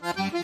thank 0.00 0.34
you 0.34 0.43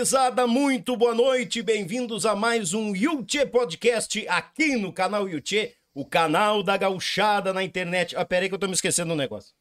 Gurizada, 0.00 0.46
muito 0.46 0.96
boa 0.96 1.14
noite, 1.14 1.60
bem-vindos 1.60 2.24
a 2.24 2.34
mais 2.34 2.72
um 2.72 2.96
Yuchê 2.96 3.44
Podcast 3.44 4.26
aqui 4.28 4.74
no 4.74 4.94
canal 4.94 5.28
Yuchê, 5.28 5.76
o 5.92 6.06
canal 6.06 6.62
da 6.62 6.74
gauchada 6.74 7.52
na 7.52 7.62
internet. 7.62 8.16
Ah, 8.16 8.24
peraí 8.24 8.48
que 8.48 8.54
eu 8.54 8.58
tô 8.58 8.66
me 8.66 8.72
esquecendo 8.72 9.12
um 9.12 9.16
negócio. 9.16 9.54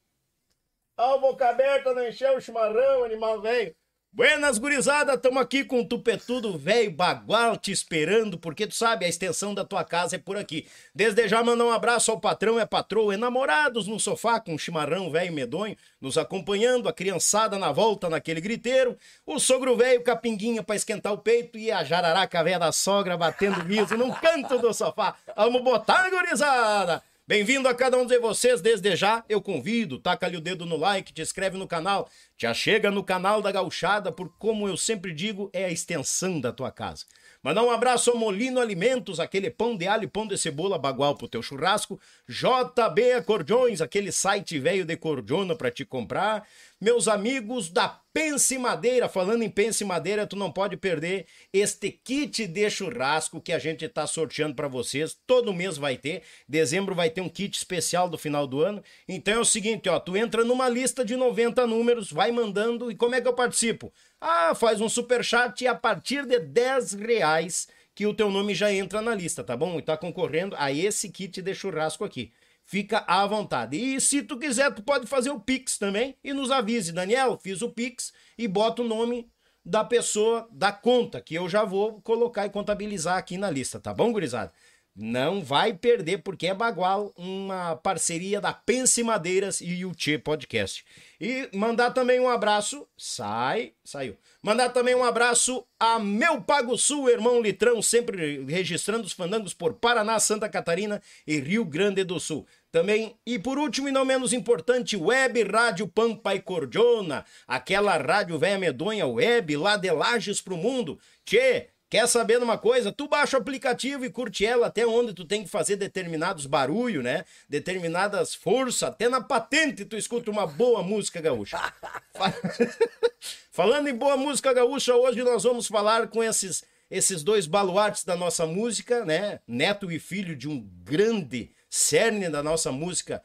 Oh, 0.97 1.19
boca 1.19 1.50
aberta, 1.50 1.94
não 1.94 2.07
encheu 2.07 2.38
o 2.38 2.39
chimarrão, 2.39 3.03
animal 3.03 3.41
velho. 3.41 3.75
Buenas 4.12 4.58
gurizada, 4.58 5.14
estamos 5.14 5.40
aqui 5.40 5.64
com 5.64 5.81
o 5.81 5.88
tupetudo 5.88 6.58
velho 6.58 6.92
bagual 6.92 7.56
te 7.56 7.72
esperando, 7.72 8.40
porque 8.40 8.66
tu 8.66 8.74
sabe, 8.74 9.06
a 9.06 9.08
extensão 9.08 9.53
da 9.53 9.64
tua 9.64 9.84
casa 9.84 10.16
é 10.16 10.20
por 10.20 10.36
aqui. 10.36 10.68
Desde 10.96 11.28
já 11.28 11.44
mandar 11.44 11.64
um 11.64 11.72
abraço 11.72 12.09
ao 12.09 12.19
patrão 12.19 12.58
a 12.58 12.66
patroa, 12.66 13.14
enamorados 13.14 13.88
no 13.88 14.00
sofá 14.00 14.40
com 14.40 14.56
um 14.56 14.58
chimarrão 14.58 15.12
velho 15.12 15.31
medonho, 15.31 15.78
nos 16.02 16.18
acompanhando, 16.18 16.90
a 16.90 16.94
criançada 16.94 17.59
na 17.59 17.72
volta 17.72 18.09
naquele 18.09 18.42
griteiro, 18.42 18.98
o 19.28 19.40
sogro 19.40 19.78
velho 19.78 20.03
capinguinha 20.03 20.64
para 20.64 20.75
esquentar 20.75 21.14
o 21.14 21.19
peito 21.19 21.58
e 21.59 21.72
a 21.72 21.84
jararaca 21.84 22.44
velha 22.44 22.58
da 22.58 22.72
sogra 22.72 23.16
batendo 23.16 23.62
riso 23.62 23.96
num 23.96 24.12
canto 24.12 24.57
do 24.57 24.74
sofá. 24.74 25.16
Vamos 25.36 25.62
botar, 25.62 26.10
gurizada! 26.10 27.04
Bem-vindo 27.30 27.68
a 27.68 27.76
cada 27.76 27.96
um 27.96 28.08
de 28.08 28.18
vocês 28.18 28.60
desde 28.60 28.96
já. 28.96 29.24
Eu 29.30 29.40
convido, 29.40 30.00
taca 30.00 30.26
ali 30.26 30.36
o 30.36 30.42
dedo 30.42 30.66
no 30.66 30.76
like, 30.76 31.14
te 31.14 31.22
inscreve 31.22 31.60
no 31.60 31.68
canal, 31.68 32.10
te 32.36 32.48
achega 32.48 32.90
no 32.90 33.04
canal 33.04 33.40
da 33.40 33.52
Gauchada, 33.52 34.12
por 34.12 34.34
como 34.40 34.68
eu 34.68 34.76
sempre 34.76 35.14
digo, 35.14 35.48
é 35.54 35.66
a 35.66 35.70
extensão 35.70 36.42
da 36.42 36.52
tua 36.52 36.72
casa. 36.72 37.06
Mandar 37.44 37.62
um 37.62 37.70
abraço 37.70 38.10
ao 38.10 38.18
Molino 38.18 38.60
Alimentos, 38.60 39.20
aquele 39.20 39.52
pão 39.52 39.78
de 39.78 39.88
alho 39.88 40.10
pão 40.10 40.26
de 40.26 40.40
cebola 40.40 40.80
bagual 40.80 41.16
pro 41.16 41.28
teu 41.28 41.44
churrasco. 41.44 42.00
JB 42.28 43.12
Acordeões, 43.14 43.80
aquele 43.80 44.12
site 44.12 44.58
velho 44.58 44.84
de 44.84 44.98
cordiona 44.98 45.56
para 45.56 45.70
te 45.70 45.86
comprar 45.86 46.48
meus 46.81 47.08
amigos 47.08 47.70
da 47.70 48.02
Pense 48.11 48.57
Madeira. 48.57 49.07
Falando 49.07 49.44
em 49.44 49.50
Pense 49.50 49.85
Madeira, 49.85 50.25
tu 50.25 50.35
não 50.35 50.51
pode 50.51 50.75
perder 50.75 51.27
este 51.53 51.91
kit 51.91 52.47
de 52.47 52.69
churrasco 52.69 53.39
que 53.39 53.53
a 53.53 53.59
gente 53.59 53.85
está 53.85 54.07
sorteando 54.07 54.56
para 54.56 54.67
vocês. 54.67 55.15
Todo 55.27 55.53
mês 55.53 55.77
vai 55.77 55.95
ter. 55.95 56.23
Dezembro 56.47 56.95
vai 56.95 57.09
ter 57.09 57.21
um 57.21 57.29
kit 57.29 57.56
especial 57.56 58.09
do 58.09 58.17
final 58.17 58.47
do 58.47 58.61
ano. 58.61 58.83
Então 59.07 59.35
é 59.35 59.39
o 59.39 59.45
seguinte, 59.45 59.88
ó, 59.89 60.00
tu 60.00 60.17
entra 60.17 60.44
numa 60.44 60.67
lista 60.67 61.06
de 61.06 61.15
90 61.15 61.67
números, 61.67 62.11
vai 62.11 62.31
mandando 62.31 62.91
e 62.91 62.95
como 62.95 63.15
é 63.15 63.21
que 63.21 63.27
eu 63.27 63.33
participo? 63.33 63.94
Ah, 64.19 64.56
faz 64.56 64.81
um 64.81 64.89
super 64.89 65.23
chat 65.23 65.61
e 65.61 65.67
a 65.67 65.75
partir 65.75 66.25
de 66.25 66.39
10 66.39 66.94
reais 66.94 67.67
que 67.94 68.07
o 68.07 68.13
teu 68.13 68.31
nome 68.31 68.56
já 68.56 68.73
entra 68.73 69.01
na 69.01 69.13
lista, 69.13 69.44
tá 69.44 69.56
bom? 69.56 69.77
E 69.77 69.81
tá 69.81 69.97
concorrendo 69.97 70.56
a 70.57 70.71
esse 70.71 71.09
kit 71.09 71.41
de 71.41 71.53
churrasco 71.53 72.03
aqui. 72.03 72.31
Fica 72.69 73.04
à 73.07 73.25
vontade. 73.25 73.75
E 73.77 74.00
se 74.00 74.21
tu 74.21 74.38
quiser, 74.38 74.71
tu 74.71 74.83
pode 74.83 75.07
fazer 75.07 75.31
o 75.31 75.39
Pix 75.39 75.80
também 75.80 76.16
e 76.24 76.33
nos 76.33 76.51
avise, 76.51 76.92
Daniel, 76.92 77.39
fiz 77.42 77.63
o 77.63 77.69
Pix 77.69 78.13
e 78.38 78.48
bota 78.48 78.83
o 78.83 78.88
nome 78.88 79.27
da 79.66 79.83
pessoa 79.83 80.48
da 80.51 80.71
conta, 80.71 81.19
que 81.19 81.33
eu 81.33 81.50
já 81.50 81.66
vou 81.66 82.00
colocar 82.01 82.45
e 82.45 82.50
contabilizar 82.51 83.18
aqui 83.18 83.39
na 83.39 83.50
lista, 83.50 83.80
tá 83.80 83.92
bom, 83.92 84.12
gurizada? 84.12 84.54
Não 84.95 85.42
vai 85.42 85.74
perder, 85.74 86.19
porque 86.19 86.48
é 86.48 86.54
bagual 86.54 87.13
uma 87.16 87.75
parceria 87.77 88.42
da 88.42 88.51
Pense 88.51 89.01
Madeiras 89.01 89.62
e 89.62 89.86
o 89.86 89.95
Tchê 89.95 90.18
Podcast. 90.18 90.83
E 91.21 91.50
mandar 91.54 91.92
também 91.92 92.19
um 92.19 92.27
abraço, 92.27 92.86
sai, 92.98 93.74
saiu. 93.83 94.18
Mandar 94.42 94.69
também 94.69 94.95
um 94.95 95.04
abraço 95.04 95.66
a 95.80 96.00
Meu 96.00 96.42
Pago 96.42 96.77
Sul, 96.77 97.10
irmão 97.10 97.42
Litrão, 97.42 97.81
sempre 97.81 98.44
registrando 98.45 99.06
os 99.06 99.13
fandangos 99.13 99.54
por 99.54 99.74
Paraná, 99.74 100.19
Santa 100.19 100.50
Catarina 100.50 101.01
e 101.25 101.39
Rio 101.39 101.63
Grande 101.63 102.04
do 102.04 102.19
Sul. 102.19 102.45
Também, 102.71 103.16
e 103.25 103.39
por 103.39 103.57
último 103.57 103.89
e 103.89 103.92
não 103.92 104.06
menos 104.06 104.31
importante, 104.31 104.95
Web 104.95 105.44
Rádio 105.44 105.88
Pampa 105.88 106.36
e 106.36 106.39
Cordiona, 106.39 107.25
aquela 107.48 107.98
rádio 107.98 108.38
velha 108.38 108.60
medonha 108.60 109.07
web 109.07 109.57
lá 109.57 109.75
de 109.75 109.89
Lages 109.89 110.39
pro 110.39 110.57
mundo. 110.57 111.00
Tchê, 111.25 111.69
Quer 111.89 112.07
saber 112.07 112.38
de 112.38 112.44
uma 112.44 112.56
coisa? 112.56 112.92
Tu 112.92 113.07
baixa 113.07 113.36
o 113.36 113.42
aplicativo 113.42 114.06
e 114.06 114.12
curte 114.12 114.45
ela 114.45 114.68
até 114.68 114.86
onde 114.86 115.12
tu 115.12 115.25
tem 115.25 115.44
que 115.44 115.50
fazer 115.50 115.75
determinados 115.75 116.45
barulhos, 116.45 117.04
né? 117.04 117.25
Determinadas 117.50 118.36
forças, 118.36 118.83
até 118.83 119.10
na 119.10 119.21
patente 119.21 119.83
tu 119.83 119.98
escuta 119.98 120.30
uma 120.30 120.45
boa 120.45 120.83
música 120.83 121.19
gaúcha. 121.19 121.57
Falando 123.50 123.88
em 123.88 123.95
boa 123.95 124.16
música 124.16 124.54
gaúcha, 124.54 124.95
hoje 124.95 125.24
nós 125.24 125.44
vamos 125.44 125.68
falar 125.68 126.07
com 126.10 126.24
esses 126.24 126.63
esses 126.92 127.21
dois 127.24 127.45
baluartes 127.45 128.04
da 128.04 128.16
nossa 128.16 128.45
música, 128.45 129.06
né? 129.06 129.39
Neto 129.48 129.92
e 129.92 130.00
filho 130.00 130.36
de 130.36 130.48
um 130.48 130.60
grande 130.83 131.51
cerne 131.69 132.30
da 132.30 132.42
nossa 132.42 132.71
música 132.71 133.24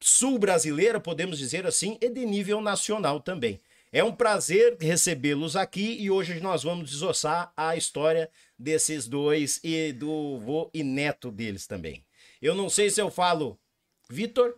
sul-brasileira, 0.00 1.00
podemos 1.00 1.38
dizer 1.38 1.66
assim, 1.66 1.98
e 2.00 2.08
de 2.08 2.24
nível 2.24 2.60
nacional 2.60 3.20
também. 3.20 3.60
É 3.92 4.04
um 4.04 4.14
prazer 4.14 4.76
recebê-los 4.80 5.56
aqui 5.56 5.96
e 6.00 6.10
hoje 6.10 6.38
nós 6.40 6.62
vamos 6.62 6.90
desossar 6.90 7.52
a 7.56 7.74
história 7.74 8.30
desses 8.56 9.08
dois 9.08 9.58
e 9.64 9.92
do 9.92 10.38
vô 10.38 10.70
e 10.72 10.84
neto 10.84 11.30
deles 11.30 11.66
também. 11.66 12.04
Eu 12.40 12.54
não 12.54 12.70
sei 12.70 12.88
se 12.88 13.00
eu 13.00 13.10
falo 13.10 13.58
Vitor, 14.08 14.54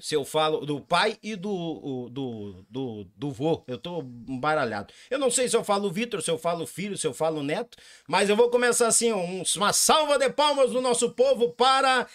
se 0.00 0.14
eu 0.14 0.24
falo 0.24 0.64
do 0.64 0.80
pai 0.80 1.18
e 1.22 1.34
do, 1.34 2.08
do, 2.10 2.64
do, 2.68 3.06
do 3.16 3.30
vô. 3.30 3.64
Eu 3.66 3.78
tô 3.78 4.00
embaralhado. 4.28 4.92
Eu 5.10 5.18
não 5.18 5.30
sei 5.30 5.48
se 5.48 5.56
eu 5.56 5.64
falo 5.64 5.90
Vitor, 5.90 6.22
se 6.22 6.30
eu 6.30 6.38
falo 6.38 6.66
filho, 6.66 6.96
se 6.96 7.06
eu 7.06 7.14
falo 7.14 7.42
neto, 7.42 7.76
mas 8.06 8.28
eu 8.28 8.36
vou 8.36 8.50
começar 8.50 8.86
assim, 8.86 9.12
uma 9.12 9.72
salva 9.72 10.18
de 10.18 10.30
palmas 10.30 10.70
do 10.70 10.80
nosso 10.80 11.10
povo 11.10 11.50
para 11.50 12.06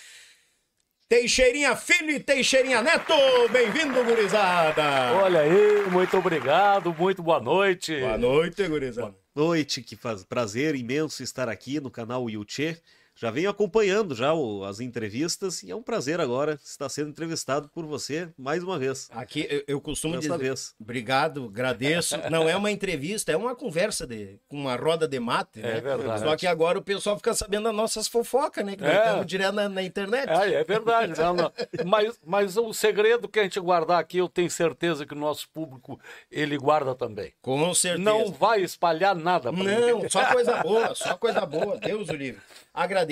Teixeirinha 1.10 1.76
Filho 1.76 2.12
e 2.12 2.20
Teixeirinha 2.20 2.82
Neto, 2.82 3.14
bem-vindo, 3.52 4.04
gurizada! 4.04 5.14
Olha 5.22 5.42
aí, 5.42 5.90
muito 5.92 6.18
obrigado, 6.18 6.94
muito 6.94 7.22
boa 7.22 7.40
noite. 7.40 8.00
Boa 8.00 8.18
noite, 8.18 8.68
gurizada. 8.68 9.16
Boa 9.36 9.48
noite, 9.48 9.82
que 9.82 9.96
faz 9.96 10.24
prazer 10.24 10.76
imenso 10.76 11.22
estar 11.22 11.50
aqui 11.50 11.80
no 11.80 11.92
canal 11.92 12.30
Yuchê 12.30 12.78
já 13.16 13.30
venho 13.30 13.50
acompanhando 13.50 14.16
já 14.16 14.34
o, 14.34 14.64
as 14.64 14.80
entrevistas 14.80 15.62
e 15.64 15.72
é 15.72 15.76
um 15.76 15.84
prazer 15.84 16.20
agora 16.20 16.60
estar 16.64 16.90
sendo 16.90 17.10
entrevistado 17.10 17.70
por 17.70 17.86
você 17.86 18.30
mais 18.38 18.64
uma 18.64 18.80
vez. 18.80 19.08
Aqui 19.12 19.48
eu, 19.50 19.64
eu 19.68 19.82
costumo 19.82 20.16
Dessa 20.16 20.30
dizer, 20.30 20.44
vez. 20.44 20.76
obrigado, 20.80 21.46
agradeço. 21.46 22.18
Não 22.30 22.50
é 22.50 22.56
uma 22.56 22.72
entrevista, 22.72 23.32
é 23.32 23.38
uma 23.38 23.56
conversa 23.56 24.08
de 24.08 24.40
com 24.48 24.58
uma 24.58 24.76
roda 24.76 25.08
de 25.08 25.20
mate, 25.20 25.60
né? 25.60 25.78
É 25.78 25.82
verdade. 25.82 26.22
Só 26.22 26.36
que 26.36 26.48
agora 26.48 26.80
o 26.80 26.82
pessoal 26.82 27.16
fica 27.18 27.34
sabendo 27.34 27.66
das 27.66 27.76
nossas 27.76 28.08
fofocas, 28.08 28.66
né? 28.66 28.76
Que 28.76 28.84
nós 28.84 28.94
é. 28.94 29.00
estamos 29.00 29.26
direto 29.28 29.54
na, 29.54 29.70
na, 29.70 29.84
internet. 29.84 30.30
É, 30.30 30.54
é 30.56 30.64
verdade. 30.64 31.20
não, 31.20 31.34
não. 31.36 31.52
Mas, 31.86 32.20
mas 32.26 32.58
o 32.58 32.74
segredo 32.74 33.28
que 33.28 33.40
a 33.40 33.44
gente 33.44 33.60
guardar 33.60 34.00
aqui, 34.00 34.18
eu 34.18 34.28
tenho 34.28 34.50
certeza 34.50 35.06
que 35.06 35.14
o 35.14 35.18
nosso 35.18 35.48
público 35.50 36.00
ele 36.32 36.58
guarda 36.58 36.96
também. 36.96 37.34
Com 37.42 37.74
certeza. 37.74 38.04
Não 38.04 38.32
vai 38.32 38.62
espalhar 38.62 39.16
nada. 39.16 39.52
Não, 39.52 40.10
só 40.10 40.26
coisa 40.32 40.58
boa, 40.64 40.94
só 40.96 41.16
coisa 41.16 41.46
boa. 41.46 41.78
Deus 41.78 42.10
o 42.10 42.14
livre. 42.14 42.42
Agradeço, 42.74 43.03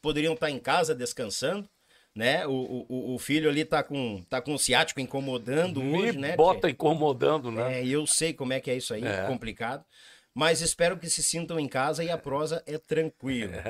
poderiam 0.00 0.34
estar 0.34 0.50
em 0.50 0.58
casa 0.58 0.94
descansando, 0.94 1.68
né? 2.14 2.46
O, 2.46 2.86
o, 2.88 3.14
o 3.14 3.18
filho 3.18 3.48
ali 3.48 3.64
tá 3.64 3.82
com, 3.82 4.22
tá 4.28 4.40
com 4.40 4.54
o 4.54 4.58
ciático 4.58 5.00
incomodando 5.00 5.82
Me 5.82 5.98
hoje, 5.98 6.18
né? 6.18 6.36
Bota 6.36 6.68
incomodando, 6.68 7.50
né? 7.50 7.80
É, 7.80 7.86
eu 7.86 8.06
sei 8.06 8.32
como 8.32 8.52
é 8.52 8.60
que 8.60 8.70
é 8.70 8.76
isso 8.76 8.94
aí, 8.94 9.04
é. 9.04 9.26
complicado. 9.26 9.84
Mas 10.34 10.60
espero 10.60 10.96
que 10.96 11.08
se 11.10 11.22
sintam 11.22 11.58
em 11.58 11.68
casa 11.68 12.04
e 12.04 12.10
a 12.10 12.16
prosa 12.16 12.62
é 12.66 12.78
tranquila. 12.78 13.62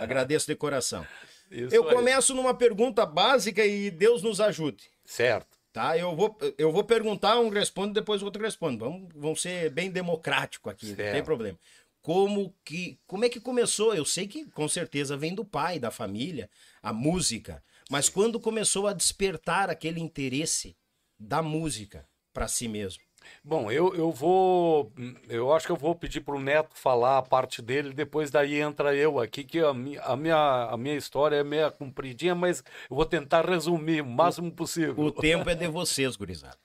Agradeço 0.00 0.46
de 0.46 0.56
coração. 0.56 1.06
Isso 1.50 1.74
eu 1.74 1.88
aí. 1.88 1.94
começo 1.94 2.34
numa 2.34 2.54
pergunta 2.54 3.06
básica 3.06 3.64
e 3.64 3.90
Deus 3.90 4.22
nos 4.22 4.40
ajude. 4.40 4.90
Certo. 5.04 5.62
Tá, 5.72 5.96
eu 5.96 6.14
vou, 6.14 6.36
eu 6.58 6.70
vou 6.70 6.84
perguntar, 6.84 7.40
um 7.40 7.48
responde, 7.48 7.94
depois 7.94 8.20
o 8.20 8.26
outro 8.26 8.42
responde. 8.42 8.76
Vamos, 8.76 9.08
vamos 9.14 9.40
ser 9.40 9.70
bem 9.70 9.90
democrático 9.90 10.68
aqui, 10.68 10.88
certo. 10.88 11.02
não 11.02 11.12
tem 11.12 11.24
problema 11.24 11.58
como 12.02 12.54
que 12.64 12.98
como 13.06 13.24
é 13.24 13.28
que 13.28 13.40
começou? 13.40 13.94
Eu 13.94 14.04
sei 14.04 14.26
que 14.26 14.44
com 14.50 14.68
certeza 14.68 15.16
vem 15.16 15.34
do 15.34 15.44
pai, 15.44 15.78
da 15.78 15.90
família, 15.90 16.50
a 16.82 16.92
música, 16.92 17.62
mas 17.90 18.08
quando 18.08 18.40
começou 18.40 18.86
a 18.86 18.92
despertar 18.92 19.70
aquele 19.70 20.00
interesse 20.00 20.76
da 21.18 21.40
música 21.40 22.06
para 22.32 22.48
si 22.48 22.66
mesmo? 22.66 23.02
Bom, 23.44 23.70
eu, 23.70 23.94
eu 23.94 24.10
vou. 24.10 24.92
Eu 25.28 25.52
acho 25.52 25.66
que 25.66 25.72
eu 25.72 25.76
vou 25.76 25.94
pedir 25.94 26.20
para 26.20 26.34
o 26.34 26.40
Neto 26.40 26.70
falar 26.74 27.18
a 27.18 27.22
parte 27.22 27.62
dele, 27.62 27.92
depois 27.92 28.30
daí 28.30 28.60
entra 28.60 28.94
eu 28.96 29.20
aqui, 29.20 29.44
que 29.44 29.60
a 29.60 29.72
minha, 29.72 30.02
a 30.02 30.16
minha, 30.16 30.64
a 30.70 30.76
minha 30.76 30.96
história 30.96 31.36
é 31.36 31.44
meio 31.44 31.70
compridinha, 31.72 32.34
mas 32.34 32.64
eu 32.90 32.96
vou 32.96 33.06
tentar 33.06 33.48
resumir 33.48 34.02
o 34.02 34.06
máximo 34.06 34.50
possível. 34.50 34.98
O 34.98 35.12
tempo 35.12 35.48
é 35.48 35.54
de 35.54 35.68
vocês, 35.68 36.16
gurizada. 36.16 36.58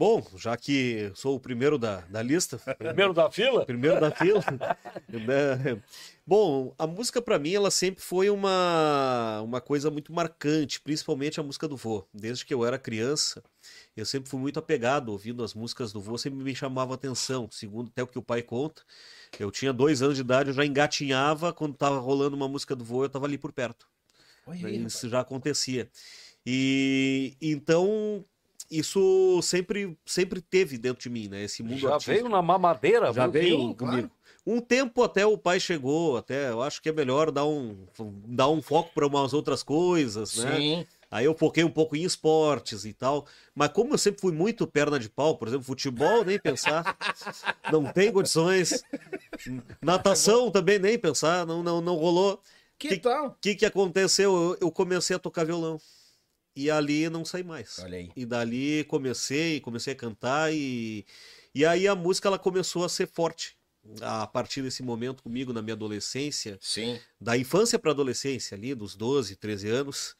Bom, 0.00 0.26
já 0.34 0.56
que 0.56 1.12
sou 1.14 1.36
o 1.36 1.38
primeiro 1.38 1.76
da, 1.76 2.00
da 2.08 2.22
lista. 2.22 2.56
Primeiro 2.78 3.12
da 3.12 3.30
fila? 3.30 3.66
Primeiro 3.66 4.00
da 4.00 4.10
fila. 4.10 4.42
Né? 5.06 5.82
Bom, 6.26 6.74
a 6.78 6.86
música 6.86 7.20
para 7.20 7.38
mim 7.38 7.52
ela 7.52 7.70
sempre 7.70 8.02
foi 8.02 8.30
uma, 8.30 9.42
uma 9.42 9.60
coisa 9.60 9.90
muito 9.90 10.10
marcante, 10.10 10.80
principalmente 10.80 11.38
a 11.38 11.42
música 11.42 11.68
do 11.68 11.76
vô. 11.76 12.08
Desde 12.14 12.46
que 12.46 12.54
eu 12.54 12.64
era 12.64 12.78
criança, 12.78 13.42
eu 13.94 14.06
sempre 14.06 14.30
fui 14.30 14.40
muito 14.40 14.58
apegado 14.58 15.10
ouvindo 15.10 15.44
as 15.44 15.52
músicas 15.52 15.92
do 15.92 16.00
vô, 16.00 16.16
sempre 16.16 16.42
me 16.42 16.54
chamava 16.54 16.94
atenção. 16.94 17.46
Segundo 17.50 17.88
até 17.88 18.02
o 18.02 18.06
que 18.06 18.18
o 18.18 18.22
pai 18.22 18.40
conta, 18.40 18.80
eu 19.38 19.50
tinha 19.50 19.70
dois 19.70 20.00
anos 20.00 20.16
de 20.16 20.22
idade, 20.22 20.48
eu 20.48 20.54
já 20.54 20.64
engatinhava 20.64 21.52
quando 21.52 21.76
tava 21.76 21.98
rolando 21.98 22.34
uma 22.34 22.48
música 22.48 22.74
do 22.74 22.86
vô, 22.86 23.04
eu 23.04 23.10
tava 23.10 23.26
ali 23.26 23.36
por 23.36 23.52
perto. 23.52 23.86
Oi, 24.46 24.62
Isso 24.62 25.10
já 25.10 25.20
acontecia. 25.20 25.90
E 26.46 27.36
então 27.38 28.24
isso 28.70 29.40
sempre, 29.42 29.98
sempre 30.06 30.40
teve 30.40 30.78
dentro 30.78 31.02
de 31.02 31.10
mim, 31.10 31.28
né? 31.28 31.42
Esse 31.42 31.62
mundo 31.62 31.78
Já 31.78 31.94
artístico. 31.94 32.16
veio 32.16 32.28
na 32.28 32.40
mamadeira, 32.40 33.12
Já 33.12 33.26
veio 33.26 33.74
comigo. 33.74 33.76
Claro. 33.76 34.10
Um 34.46 34.60
tempo 34.60 35.02
até 35.02 35.26
o 35.26 35.36
pai 35.36 35.60
chegou, 35.60 36.16
até 36.16 36.50
eu 36.50 36.62
acho 36.62 36.80
que 36.80 36.88
é 36.88 36.92
melhor 36.92 37.30
dar 37.30 37.46
um, 37.46 37.86
dar 38.26 38.48
um 38.48 38.62
foco 38.62 38.90
para 38.94 39.06
umas 39.06 39.34
outras 39.34 39.62
coisas, 39.62 40.36
né? 40.36 40.56
Sim. 40.56 40.86
Aí 41.10 41.24
eu 41.24 41.34
foquei 41.34 41.64
um 41.64 41.70
pouco 41.70 41.96
em 41.96 42.04
esportes 42.04 42.84
e 42.84 42.92
tal. 42.92 43.26
Mas 43.54 43.70
como 43.70 43.94
eu 43.94 43.98
sempre 43.98 44.20
fui 44.20 44.32
muito 44.32 44.66
perna 44.66 44.98
de 44.98 45.08
pau, 45.10 45.36
por 45.36 45.48
exemplo, 45.48 45.64
futebol, 45.64 46.24
nem 46.24 46.38
pensar. 46.38 46.96
não 47.70 47.84
tem 47.92 48.12
condições. 48.12 48.84
Natação 49.82 50.50
também 50.50 50.78
nem 50.78 50.96
pensar, 50.96 51.44
não, 51.44 51.62
não, 51.62 51.80
não 51.80 51.96
rolou. 51.96 52.40
Que, 52.78 52.88
que 52.88 52.98
tal? 52.98 53.26
O 53.26 53.36
que, 53.40 53.56
que 53.56 53.66
aconteceu? 53.66 54.34
Eu, 54.34 54.58
eu 54.60 54.70
comecei 54.70 55.16
a 55.16 55.18
tocar 55.18 55.44
violão. 55.44 55.78
E 56.60 56.70
ali 56.70 57.08
não 57.08 57.24
saí 57.24 57.42
mais. 57.42 57.78
Olha 57.78 57.96
aí. 57.96 58.10
E 58.14 58.26
dali 58.26 58.84
comecei, 58.84 59.60
comecei 59.60 59.94
a 59.94 59.96
cantar 59.96 60.52
e 60.52 61.06
e 61.54 61.64
aí 61.64 61.88
a 61.88 61.94
música 61.94 62.28
ela 62.28 62.38
começou 62.38 62.84
a 62.84 62.88
ser 62.88 63.08
forte 63.08 63.56
a 64.02 64.26
partir 64.26 64.62
desse 64.62 64.82
momento 64.82 65.22
comigo 65.22 65.52
na 65.52 65.62
minha 65.62 65.74
adolescência. 65.74 66.58
Sim. 66.60 66.98
Da 67.20 67.36
infância 67.36 67.78
para 67.78 67.90
adolescência 67.90 68.56
ali, 68.56 68.74
dos 68.74 68.94
12, 68.94 69.36
13 69.36 69.68
anos. 69.68 70.16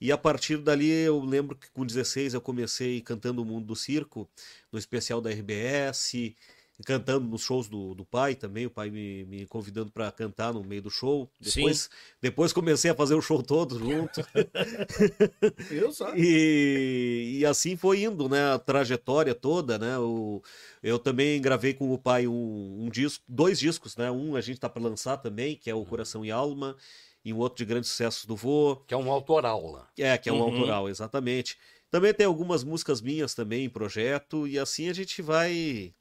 E 0.00 0.10
a 0.10 0.16
partir 0.16 0.56
dali 0.58 0.88
eu 0.88 1.20
lembro 1.20 1.54
que 1.54 1.70
com 1.70 1.84
16 1.84 2.32
eu 2.32 2.40
comecei 2.40 3.00
cantando 3.02 3.42
o 3.42 3.44
Mundo 3.44 3.66
do 3.66 3.76
Circo, 3.76 4.30
no 4.72 4.78
especial 4.78 5.20
da 5.20 5.28
RBS, 5.30 6.34
cantando 6.84 7.26
nos 7.26 7.42
shows 7.42 7.68
do, 7.68 7.94
do 7.94 8.04
pai 8.04 8.34
também, 8.34 8.66
o 8.66 8.70
pai 8.70 8.90
me, 8.90 9.24
me 9.24 9.46
convidando 9.46 9.90
para 9.90 10.10
cantar 10.10 10.52
no 10.52 10.62
meio 10.62 10.82
do 10.82 10.90
show. 10.90 11.30
Depois, 11.40 11.82
Sim. 11.82 11.88
depois 12.20 12.52
comecei 12.52 12.90
a 12.90 12.94
fazer 12.94 13.14
o 13.14 13.22
show 13.22 13.42
todo 13.42 13.78
junto. 13.78 14.20
eu 15.70 15.92
só. 15.92 16.14
E, 16.14 17.38
e 17.40 17.46
assim 17.46 17.76
foi 17.76 18.02
indo, 18.02 18.28
né? 18.28 18.52
A 18.52 18.58
trajetória 18.58 19.34
toda, 19.34 19.78
né? 19.78 19.98
O, 19.98 20.42
eu 20.82 20.98
também 20.98 21.40
gravei 21.40 21.74
com 21.74 21.92
o 21.92 21.98
pai 21.98 22.26
um, 22.26 22.84
um 22.84 22.88
disco, 22.90 23.24
dois 23.28 23.58
discos, 23.58 23.96
né? 23.96 24.10
Um 24.10 24.36
a 24.36 24.40
gente 24.40 24.60
tá 24.60 24.68
para 24.68 24.82
lançar 24.82 25.16
também, 25.18 25.56
que 25.56 25.70
é 25.70 25.74
o 25.74 25.84
Coração 25.84 26.24
e 26.24 26.30
Alma, 26.30 26.76
e 27.24 27.32
um 27.32 27.38
outro 27.38 27.58
de 27.58 27.64
grandes 27.64 27.90
sucessos 27.90 28.24
do 28.24 28.36
Vô. 28.36 28.76
Que 28.86 28.94
é 28.94 28.96
um 28.96 29.10
autoral 29.10 29.70
lá. 29.70 29.88
É, 29.98 30.16
que 30.16 30.28
é 30.28 30.32
um 30.32 30.36
uhum. 30.36 30.54
autoral, 30.54 30.88
exatamente. 30.88 31.58
Também 31.90 32.14
tem 32.14 32.26
algumas 32.26 32.62
músicas 32.62 33.00
minhas 33.00 33.34
também 33.34 33.64
em 33.64 33.68
projeto, 33.68 34.46
e 34.46 34.58
assim 34.58 34.88
a 34.88 34.92
gente 34.92 35.20
vai 35.20 35.92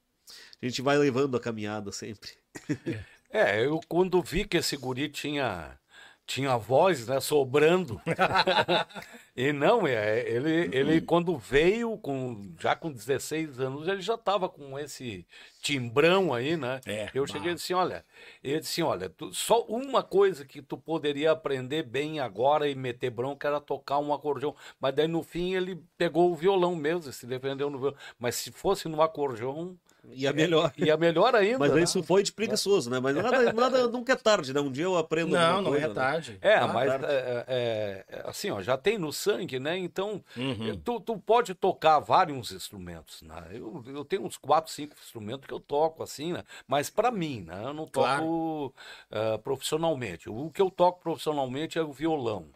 a 0.61 0.65
gente 0.65 0.81
vai 0.81 0.97
levando 0.97 1.35
a 1.37 1.39
caminhada 1.39 1.91
sempre. 1.91 2.29
É, 3.31 3.63
eu 3.65 3.79
quando 3.87 4.21
vi 4.21 4.45
que 4.45 4.57
esse 4.57 4.75
guri 4.75 5.09
tinha 5.09 5.77
tinha 6.25 6.55
voz, 6.57 7.07
né, 7.07 7.19
sobrando. 7.19 7.99
e 9.35 9.51
não, 9.51 9.87
é, 9.87 10.19
ele, 10.29 10.69
ele 10.71 11.01
quando 11.01 11.35
veio, 11.35 11.97
com, 11.97 12.53
já 12.59 12.75
com 12.75 12.91
16 12.91 13.59
anos, 13.59 13.87
ele 13.87 13.99
já 13.99 14.13
estava 14.13 14.47
com 14.47 14.77
esse 14.77 15.25
timbrão 15.59 16.31
aí, 16.31 16.55
né? 16.55 16.79
É, 16.85 17.09
eu 17.15 17.25
cheguei 17.25 17.53
e 17.53 17.55
disse, 17.55 17.73
olha, 17.73 18.05
ele 18.43 18.59
disse, 18.59 18.83
olha, 18.83 19.09
tu- 19.09 19.33
só 19.33 19.63
uma 19.63 20.03
coisa 20.03 20.45
que 20.45 20.61
tu 20.61 20.77
poderia 20.77 21.31
aprender 21.31 21.81
bem 21.81 22.19
agora 22.19 22.69
e 22.69 22.75
meter 22.75 23.09
bronca 23.09 23.47
era 23.47 23.59
tocar 23.59 23.97
um 23.97 24.13
acordeão. 24.13 24.55
Mas 24.79 24.93
daí 24.93 25.07
no 25.07 25.23
fim 25.23 25.55
ele 25.55 25.83
pegou 25.97 26.31
o 26.31 26.35
violão 26.35 26.75
mesmo, 26.75 27.11
se 27.11 27.25
defendeu 27.25 27.71
no 27.71 27.79
violão. 27.79 27.97
Mas 28.19 28.35
se 28.35 28.51
fosse 28.51 28.87
no 28.87 29.01
acordeão, 29.01 29.75
E 30.11 30.25
a 30.27 30.33
melhor. 30.33 30.71
ia 30.77 30.95
melhor 30.97 31.35
ainda. 31.35 31.59
Mas 31.59 31.73
né? 31.73 31.81
isso 31.83 32.01
foi 32.03 32.23
de 32.23 32.31
preguiçoso, 32.31 32.89
né? 32.89 32.99
Mas 32.99 33.15
nada, 33.15 33.51
nada 33.53 33.87
nunca 33.87 34.13
é 34.13 34.15
tarde, 34.15 34.53
né? 34.53 34.59
Um 34.59 34.71
dia 34.71 34.85
eu 34.85 34.97
aprendo 34.97 35.31
Não, 35.31 35.61
não 35.61 35.71
coisa, 35.71 35.85
é 35.85 35.87
né? 35.89 35.93
tarde. 35.93 36.37
É, 36.41 36.55
Ah, 36.55 36.67
mas 36.67 36.89
tarde. 36.89 37.05
é, 37.05 37.45
é, 37.47 38.05
é, 38.09 38.23
assim, 38.25 38.49
ó, 38.49 38.61
já 38.61 38.77
tem 38.77 38.97
no 38.97 39.11
sangue, 39.11 39.59
né? 39.59 39.77
Então, 39.77 40.23
Uhum. 40.35 40.79
tu, 40.83 40.99
tu 40.99 41.17
pode 41.17 41.53
tocar 41.53 41.99
vários 41.99 42.51
instrumentos, 42.51 43.21
né? 43.21 43.43
Eu, 43.51 43.83
eu 43.87 44.05
tenho 44.05 44.25
uns 44.25 44.37
quatro, 44.37 44.71
cinco 44.71 44.95
instrumentos 45.03 45.45
que 45.45 45.53
eu 45.53 45.59
toco, 45.59 46.01
assim, 46.01 46.33
né? 46.33 46.43
Mas 46.67 46.89
para 46.89 47.11
mim, 47.11 47.41
né? 47.41 47.61
Eu 47.65 47.73
não 47.73 47.85
toco 47.85 48.73
ah, 49.11 49.37
profissionalmente. 49.43 50.29
O 50.29 50.49
que 50.49 50.61
eu 50.61 50.71
toco 50.71 51.01
profissionalmente 51.01 51.77
é 51.77 51.81
o 51.81 51.91
violão. 51.91 52.47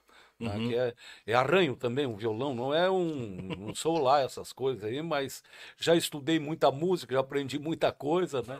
Né? 0.43 0.55
Uhum. 0.55 0.69
Que 0.69 0.75
é, 0.75 0.93
é 1.27 1.33
arranho 1.33 1.75
também, 1.75 2.05
o 2.05 2.15
violão, 2.15 2.53
não 2.53 2.73
é 2.73 2.89
um. 2.89 3.55
Não 3.57 3.75
sou 3.75 3.99
lá 3.99 4.21
essas 4.21 4.53
coisas 4.53 4.83
aí, 4.83 5.01
mas 5.01 5.43
já 5.77 5.95
estudei 5.95 6.39
muita 6.39 6.71
música, 6.71 7.13
já 7.13 7.21
aprendi 7.21 7.57
muita 7.57 7.91
coisa, 7.91 8.41
né? 8.41 8.59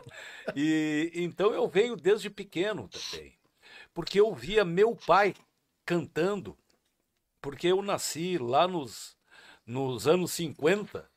E 0.56 1.10
então 1.14 1.52
eu 1.52 1.68
venho 1.68 1.96
desde 1.96 2.28
pequeno 2.30 2.88
também 2.88 3.34
porque 3.94 4.20
eu 4.20 4.34
via 4.34 4.64
meu 4.64 4.96
pai 4.96 5.34
cantando, 5.86 6.58
porque 7.40 7.68
eu 7.68 7.80
nasci 7.80 8.36
lá 8.36 8.66
nos, 8.66 9.16
nos 9.64 10.08
anos 10.08 10.32
50, 10.32 11.08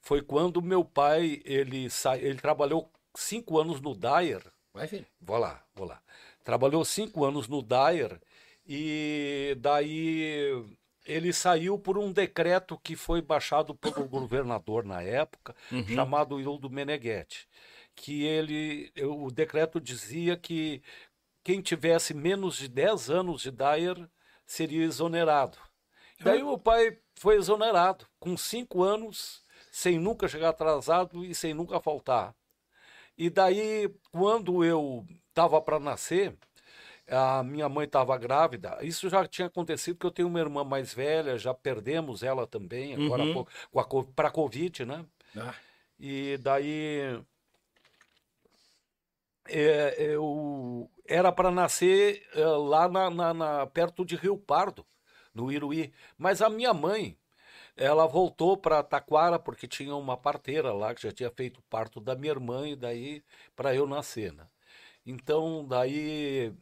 foi 0.00 0.20
quando 0.20 0.60
meu 0.60 0.84
pai, 0.84 1.40
ele, 1.44 1.88
sa... 1.88 2.18
ele 2.18 2.40
trabalhou 2.40 2.90
cinco 3.14 3.58
anos 3.58 3.80
no 3.80 3.94
Dyer, 3.94 4.42
Vai, 4.74 4.88
filho. 4.88 5.06
vou 5.20 5.38
lá, 5.38 5.64
vou 5.74 5.86
lá, 5.86 6.02
trabalhou 6.42 6.84
cinco 6.84 7.24
anos 7.24 7.46
no 7.46 7.62
Dyer, 7.62 8.20
e 8.68 9.56
daí 9.60 10.62
ele 11.06 11.32
saiu 11.32 11.78
por 11.78 11.96
um 11.96 12.12
decreto 12.12 12.78
que 12.78 12.94
foi 12.94 13.22
baixado 13.22 13.74
pelo 13.74 14.04
governador 14.06 14.84
na 14.84 15.02
época, 15.02 15.56
chamado 15.94 16.38
Hildo 16.38 16.68
Meneghetti, 16.68 17.48
que 17.96 18.24
ele, 18.24 18.92
o 19.02 19.30
decreto 19.30 19.80
dizia 19.80 20.36
que 20.36 20.82
quem 21.42 21.62
tivesse 21.62 22.12
menos 22.12 22.58
de 22.58 22.68
10 22.68 23.08
anos 23.08 23.40
de 23.40 23.50
Dyer 23.50 24.06
seria 24.44 24.84
exonerado. 24.84 25.56
Daí 26.20 26.42
o 26.42 26.58
pai 26.58 26.98
foi 27.14 27.36
exonerado, 27.36 28.06
com 28.18 28.36
cinco 28.36 28.82
anos, 28.82 29.42
sem 29.72 29.98
nunca 29.98 30.28
chegar 30.28 30.50
atrasado 30.50 31.24
e 31.24 31.34
sem 31.34 31.54
nunca 31.54 31.80
faltar. 31.80 32.34
E 33.16 33.30
daí, 33.30 33.88
quando 34.12 34.62
eu 34.62 35.06
estava 35.28 35.60
para 35.60 35.80
nascer, 35.80 36.36
a 37.10 37.42
minha 37.42 37.68
mãe 37.68 37.86
estava 37.86 38.16
grávida. 38.18 38.78
Isso 38.82 39.08
já 39.08 39.26
tinha 39.26 39.46
acontecido, 39.48 39.96
porque 39.96 40.06
eu 40.06 40.10
tenho 40.10 40.28
uma 40.28 40.40
irmã 40.40 40.64
mais 40.64 40.92
velha, 40.94 41.38
já 41.38 41.54
perdemos 41.54 42.22
ela 42.22 42.46
também, 42.46 42.94
agora 42.94 43.26
Uhum. 43.26 43.46
para 44.14 44.28
a 44.28 44.30
Covid, 44.30 44.84
né? 44.84 45.04
Ah, 45.36 45.54
E 45.98 46.38
daí 46.38 47.22
é, 49.46 49.96
eu 50.14 50.90
era 51.06 51.32
para 51.32 51.50
nascer 51.50 52.26
é, 52.34 52.44
lá 52.46 52.88
na, 52.88 53.10
na- 53.10 53.34
na- 53.34 53.66
perto 53.66 54.04
de 54.04 54.16
Rio 54.16 54.36
Pardo, 54.38 54.86
no 55.34 55.50
Iruí. 55.52 55.92
Mas 56.16 56.42
a 56.42 56.50
minha 56.50 56.74
mãe, 56.74 57.18
ela 57.76 58.06
voltou 58.06 58.56
para 58.58 58.82
Taquara 58.82 59.38
porque 59.38 59.68
tinha 59.68 59.94
uma 59.96 60.16
parteira 60.16 60.72
lá 60.74 60.94
que 60.94 61.02
já 61.02 61.12
tinha 61.12 61.30
feito 61.30 61.62
parto 61.70 62.00
da 62.00 62.16
minha 62.16 62.32
irmã 62.32 62.68
e 62.68 62.76
daí 62.76 63.24
para 63.56 63.74
eu 63.74 63.86
nascer, 63.86 64.32
né? 64.34 64.46
Então 65.06 65.66
daí 65.66 66.52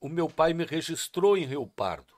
o 0.00 0.08
meu 0.08 0.28
pai 0.28 0.52
me 0.54 0.64
registrou 0.64 1.36
em 1.36 1.44
Rio 1.44 1.66
Pardo. 1.66 2.14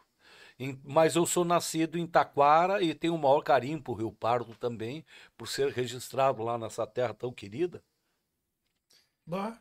Em- 0.59 0.81
Mas 0.85 1.17
eu 1.17 1.27
sou 1.27 1.45
nascido 1.45 1.99
em 1.99 2.07
Taquara 2.07 2.83
e 2.83 2.95
tenho 2.95 3.15
o 3.15 3.19
maior 3.19 3.43
carinho 3.43 3.83
por 3.83 3.95
Rio 3.99 4.13
Pardo 4.13 4.55
também, 4.57 5.05
por 5.37 5.49
ser 5.49 5.71
registrado 5.73 6.43
lá 6.43 6.59
nessa 6.59 6.87
terra 6.87 7.15
tão 7.15 7.33
querida. 7.33 7.83
bah. 9.27 9.61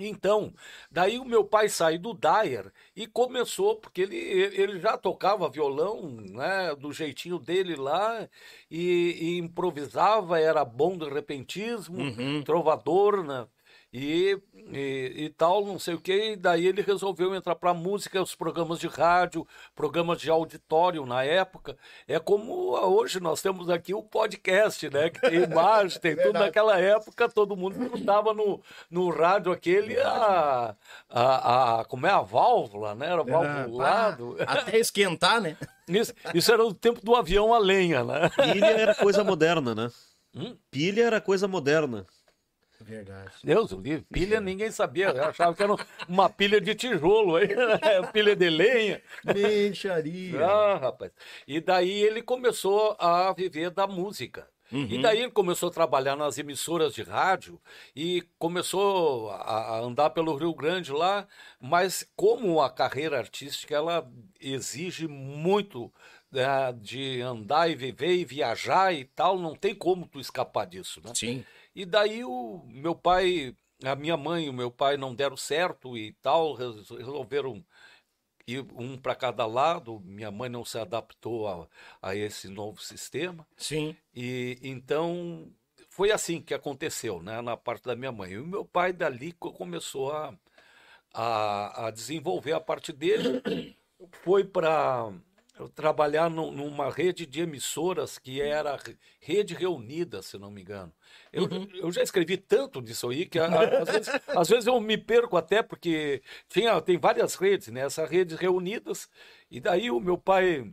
Então, 0.00 0.54
daí 0.90 1.18
o 1.18 1.24
meu 1.24 1.44
pai 1.44 1.68
saiu 1.68 1.98
do 1.98 2.14
Dyer 2.14 2.72
e 2.94 3.04
começou, 3.06 3.76
porque 3.76 4.02
ele, 4.02 4.16
ele 4.16 4.78
já 4.80 4.96
tocava 4.96 5.50
violão, 5.50 6.08
né, 6.12 6.72
do 6.76 6.92
jeitinho 6.92 7.36
dele 7.38 7.74
lá, 7.74 8.28
e, 8.70 9.34
e 9.34 9.38
improvisava, 9.38 10.38
era 10.40 10.64
bom 10.64 10.96
de 10.96 11.08
repentismo, 11.08 12.08
Uhum. 12.08 12.44
trovador, 12.44 13.24
né? 13.24 13.48
E, 13.90 14.38
e, 14.54 15.12
e 15.16 15.30
tal, 15.30 15.64
não 15.64 15.78
sei 15.78 15.94
o 15.94 16.00
que, 16.00 16.32
e 16.32 16.36
daí 16.36 16.66
ele 16.66 16.82
resolveu 16.82 17.34
entrar 17.34 17.54
para 17.54 17.72
música, 17.72 18.20
os 18.20 18.34
programas 18.34 18.78
de 18.78 18.86
rádio, 18.86 19.46
programas 19.74 20.20
de 20.20 20.28
auditório 20.28 21.06
na 21.06 21.24
época. 21.24 21.74
É 22.06 22.18
como 22.18 22.76
hoje 22.76 23.18
nós 23.18 23.40
temos 23.40 23.70
aqui 23.70 23.94
o 23.94 24.02
podcast, 24.02 24.90
né? 24.90 25.08
Que 25.08 25.20
tem 25.20 25.42
imagem, 25.44 26.00
tem 26.00 26.12
tudo. 26.14 26.24
Verdade. 26.24 26.44
Naquela 26.44 26.78
época 26.78 27.30
todo 27.30 27.56
mundo 27.56 27.82
escutava 27.82 28.34
no, 28.34 28.60
no 28.90 29.08
rádio 29.08 29.52
aquele 29.52 29.98
a, 30.00 30.76
a, 31.08 31.80
a. 31.80 31.84
Como 31.86 32.06
é 32.06 32.10
a 32.10 32.20
válvula, 32.20 32.94
né? 32.94 33.06
Era 33.06 33.22
valvulado. 33.22 34.36
Ah, 34.40 34.52
Até 34.52 34.78
esquentar, 34.78 35.40
né? 35.40 35.56
Isso, 35.88 36.12
isso 36.34 36.52
era 36.52 36.62
o 36.62 36.74
tempo 36.74 37.00
do 37.02 37.16
avião 37.16 37.54
a 37.54 37.58
lenha, 37.58 38.04
né? 38.04 38.28
Pilha 38.52 38.66
era 38.66 38.94
coisa 38.94 39.24
moderna, 39.24 39.74
né? 39.74 39.90
Hum? 40.34 40.54
Pilha 40.70 41.04
era 41.04 41.18
coisa 41.18 41.48
moderna. 41.48 42.06
Verdade. 42.80 43.32
Deus, 43.42 43.72
o 43.72 43.80
livro, 43.80 44.06
pilha 44.12 44.40
ninguém 44.40 44.70
sabia, 44.70 45.08
eu 45.08 45.24
achava 45.24 45.54
que 45.54 45.62
era 45.62 45.74
uma 46.08 46.30
pilha 46.30 46.60
de 46.60 46.74
tijolo, 46.74 47.36
aí, 47.36 47.48
pilha 48.12 48.36
de 48.36 48.48
lenha. 48.48 49.02
Mexaria. 49.24 50.44
Ah, 50.44 50.76
rapaz. 50.78 51.12
E 51.46 51.60
daí 51.60 52.02
ele 52.02 52.22
começou 52.22 52.96
a 52.98 53.32
viver 53.32 53.70
da 53.70 53.86
música. 53.86 54.48
E 54.70 55.00
daí 55.00 55.20
ele 55.20 55.30
começou 55.30 55.70
a 55.70 55.72
trabalhar 55.72 56.14
nas 56.14 56.36
emissoras 56.36 56.92
de 56.92 57.02
rádio 57.02 57.58
e 57.96 58.22
começou 58.38 59.30
a, 59.30 59.76
a 59.76 59.80
andar 59.80 60.10
pelo 60.10 60.36
Rio 60.36 60.52
Grande 60.54 60.92
lá, 60.92 61.26
mas 61.58 62.06
como 62.14 62.60
a 62.60 62.68
carreira 62.68 63.16
artística 63.16 63.74
ela 63.74 64.06
exige 64.38 65.08
muito 65.08 65.90
né, 66.30 66.72
de 66.78 67.22
andar 67.22 67.70
e 67.70 67.74
viver 67.74 68.14
e 68.14 68.24
viajar 68.26 68.92
e 68.92 69.04
tal, 69.04 69.38
não 69.38 69.54
tem 69.54 69.74
como 69.74 70.06
tu 70.06 70.20
escapar 70.20 70.66
disso, 70.66 71.00
né? 71.02 71.12
Sim. 71.14 71.44
E 71.78 71.86
daí 71.86 72.24
o 72.24 72.60
meu 72.66 72.92
pai, 72.92 73.54
a 73.84 73.94
minha 73.94 74.16
mãe 74.16 74.46
e 74.46 74.50
o 74.50 74.52
meu 74.52 74.68
pai 74.68 74.96
não 74.96 75.14
deram 75.14 75.36
certo 75.36 75.96
e 75.96 76.12
tal, 76.14 76.52
res- 76.54 76.90
resolveram 76.90 77.64
ir 78.48 78.66
um 78.74 78.98
para 78.98 79.14
cada 79.14 79.46
lado. 79.46 80.00
Minha 80.00 80.28
mãe 80.32 80.48
não 80.48 80.64
se 80.64 80.76
adaptou 80.76 81.46
a, 81.46 81.68
a 82.02 82.16
esse 82.16 82.48
novo 82.48 82.82
sistema. 82.82 83.46
Sim. 83.56 83.96
E 84.12 84.58
então 84.60 85.52
foi 85.88 86.10
assim 86.10 86.42
que 86.42 86.52
aconteceu, 86.52 87.22
né, 87.22 87.40
na 87.40 87.56
parte 87.56 87.84
da 87.84 87.94
minha 87.94 88.10
mãe. 88.10 88.32
E 88.32 88.38
o 88.38 88.46
meu 88.46 88.64
pai 88.64 88.92
dali 88.92 89.30
co- 89.30 89.52
começou 89.52 90.10
a, 90.10 90.36
a, 91.14 91.86
a 91.86 91.90
desenvolver 91.92 92.54
a 92.54 92.60
parte 92.60 92.92
dele, 92.92 93.40
foi 94.24 94.42
para 94.44 95.12
trabalhar 95.74 96.28
nu- 96.30 96.50
numa 96.50 96.90
rede 96.90 97.24
de 97.26 97.40
emissoras 97.40 98.18
que 98.18 98.40
era 98.40 98.78
Rede 99.20 99.54
Reunida, 99.54 100.22
se 100.22 100.38
não 100.38 100.50
me 100.50 100.60
engano. 100.60 100.92
Eu, 101.32 101.48
eu 101.74 101.90
já 101.90 102.02
escrevi 102.02 102.36
tanto 102.36 102.82
disso 102.82 103.08
aí 103.08 103.24
que 103.26 103.38
às, 103.40 103.88
vezes, 103.88 104.08
às 104.28 104.48
vezes 104.48 104.66
eu 104.66 104.78
me 104.80 104.98
perco 104.98 105.36
até 105.36 105.62
porque 105.62 106.22
tinha, 106.48 106.80
tem 106.82 106.98
várias 106.98 107.34
redes, 107.34 107.68
né? 107.68 107.80
Essas 107.80 108.08
redes 108.10 108.36
reunidas, 108.38 109.08
e 109.50 109.60
daí 109.60 109.90
o 109.90 110.00
meu 110.00 110.18
pai 110.18 110.70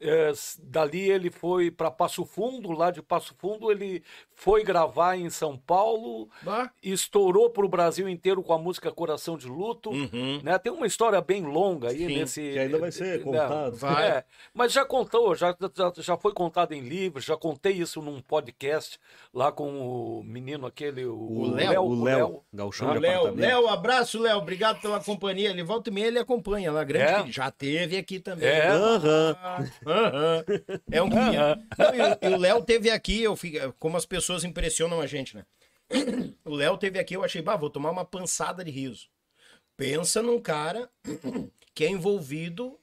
é, 0.00 0.32
dali 0.62 1.10
ele 1.10 1.30
foi 1.30 1.70
para 1.70 1.90
Passo 1.90 2.24
Fundo, 2.24 2.70
lá 2.72 2.90
de 2.90 3.00
Passo 3.02 3.34
Fundo 3.38 3.70
ele 3.70 4.02
foi 4.34 4.62
gravar 4.62 5.16
em 5.16 5.30
São 5.30 5.56
Paulo, 5.56 6.28
Bah. 6.42 6.70
estourou 6.82 7.48
para 7.50 7.64
o 7.64 7.68
Brasil 7.68 8.08
inteiro 8.08 8.42
com 8.42 8.52
a 8.52 8.58
música 8.58 8.92
Coração 8.92 9.36
de 9.38 9.46
Luto, 9.48 9.90
Uhum. 9.90 10.40
né? 10.42 10.58
Tem 10.58 10.70
uma 10.72 10.86
história 10.86 11.20
bem 11.20 11.42
longa 11.42 11.88
aí 11.88 11.98
Sim, 12.06 12.06
nesse. 12.18 12.40
que 12.52 12.58
ainda 12.58 12.78
vai 12.78 12.92
ser 12.92 13.18
né? 13.18 13.24
contado. 13.24 13.76
Vai. 13.76 14.06
É, 14.08 14.24
mas 14.52 14.72
já 14.72 14.84
contou, 14.84 15.34
já, 15.34 15.56
já, 15.74 15.92
já 15.96 16.16
foi 16.18 16.32
contado 16.34 16.72
em 16.72 16.80
livros, 16.80 17.24
já 17.24 17.36
contei 17.36 17.72
isso 17.72 18.02
num 18.02 18.20
podcast 18.20 18.98
lá 19.32 19.50
com 19.50 20.18
o 20.18 20.22
menino 20.24 20.66
aquele, 20.66 21.06
o, 21.06 21.16
O 21.16 21.50
Léo, 21.54 21.82
O 21.82 22.04
Léo, 22.04 22.42
gauchão 22.52 22.92
de 22.92 22.98
Léo, 22.98 23.20
apartamento. 23.20 23.40
Léo, 23.48 23.68
abraço, 23.68 24.20
Léo. 24.20 24.38
Obrigado 24.38 24.80
pela 24.80 25.02
companhia. 25.02 25.48
Ele 25.50 25.62
volta 25.62 25.88
e 25.88 25.92
meia, 25.92 26.06
ele 26.08 26.18
acompanha 26.18 26.70
lá. 26.70 26.84
Grande 26.84 27.04
É. 27.12 27.22
que 27.22 27.32
já 27.32 27.50
teve 27.50 27.96
aqui 27.96 28.20
também. 28.20 28.46
É. 28.46 28.68
Aham. 28.68 29.36
Aham. 29.86 30.44
É 30.90 31.00
um 31.00 31.08
guia. 31.08 31.56
Não, 31.78 31.94
e, 31.94 32.28
e 32.28 32.34
o 32.34 32.36
Léo 32.36 32.62
teve 32.62 32.90
aqui, 32.90 33.22
eu 33.22 33.36
fico, 33.36 33.72
como 33.78 33.96
as 33.96 34.04
pessoas 34.04 34.44
impressionam 34.44 35.00
a 35.00 35.06
gente, 35.06 35.36
né? 35.36 35.46
O 36.44 36.54
Léo 36.54 36.76
teve 36.76 36.98
aqui, 36.98 37.14
eu 37.14 37.22
achei, 37.24 37.40
bah, 37.40 37.56
vou 37.56 37.70
tomar 37.70 37.90
uma 37.90 38.04
pançada 38.04 38.64
de 38.64 38.70
riso. 38.70 39.08
Pensa 39.76 40.22
num 40.22 40.40
cara 40.40 40.90
que 41.74 41.84
é 41.84 41.90
envolvido 41.90 42.78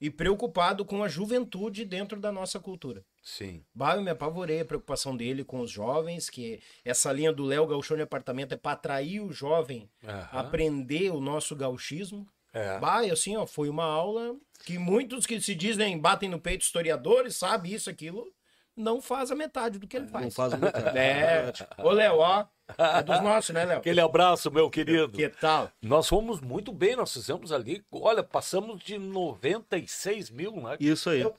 e 0.00 0.10
preocupado 0.10 0.84
com 0.84 1.02
a 1.02 1.08
juventude 1.08 1.84
dentro 1.84 2.20
da 2.20 2.30
nossa 2.30 2.60
cultura. 2.60 3.04
Sim. 3.22 3.64
Bah, 3.74 3.96
eu 3.96 4.02
me 4.02 4.10
apavorei 4.10 4.60
a 4.60 4.64
preocupação 4.64 5.16
dele 5.16 5.42
com 5.42 5.60
os 5.60 5.70
jovens, 5.70 6.30
que 6.30 6.60
essa 6.84 7.12
linha 7.12 7.32
do 7.32 7.44
Léo 7.44 7.66
Gauchão 7.66 7.96
de 7.96 8.02
Apartamento 8.02 8.52
é 8.52 8.56
para 8.56 8.72
atrair 8.72 9.20
o 9.20 9.32
jovem 9.32 9.90
Aham. 10.04 10.28
a 10.30 10.40
aprender 10.40 11.10
o 11.10 11.20
nosso 11.20 11.56
gauchismo. 11.56 12.26
É. 12.56 12.78
Bah, 12.78 13.00
assim, 13.12 13.36
ó, 13.36 13.46
foi 13.46 13.68
uma 13.68 13.84
aula 13.84 14.34
que 14.64 14.78
muitos 14.78 15.26
que 15.26 15.38
se 15.40 15.54
dizem, 15.54 15.98
batem 15.98 16.28
no 16.28 16.40
peito 16.40 16.62
historiadores, 16.62 17.36
sabe 17.36 17.74
isso, 17.74 17.90
aquilo, 17.90 18.26
não 18.74 19.00
faz 19.02 19.30
a 19.30 19.34
metade 19.34 19.78
do 19.78 19.86
que 19.86 19.96
ele 19.96 20.06
faz. 20.06 20.24
Não 20.24 20.30
faz 20.30 20.54
muito. 20.54 20.74
É, 20.96 21.52
ô 21.82 21.90
Léo, 21.90 22.16
ó, 22.18 22.46
é 22.78 23.02
dos 23.02 23.20
nossos, 23.22 23.50
né, 23.54 23.64
Léo? 23.66 23.78
Aquele 23.78 24.00
abraço, 24.00 24.50
meu 24.50 24.70
querido. 24.70 25.12
Que 25.12 25.28
tal? 25.28 25.70
Nós 25.82 26.08
fomos 26.08 26.40
muito 26.40 26.72
bem, 26.72 26.96
nós 26.96 27.12
fizemos 27.12 27.52
ali, 27.52 27.84
olha, 27.92 28.22
passamos 28.22 28.80
de 28.82 28.98
96 28.98 30.30
mil, 30.30 30.52
né? 30.56 30.76
Isso 30.80 31.10
aí. 31.10 31.20
Eu- 31.20 31.34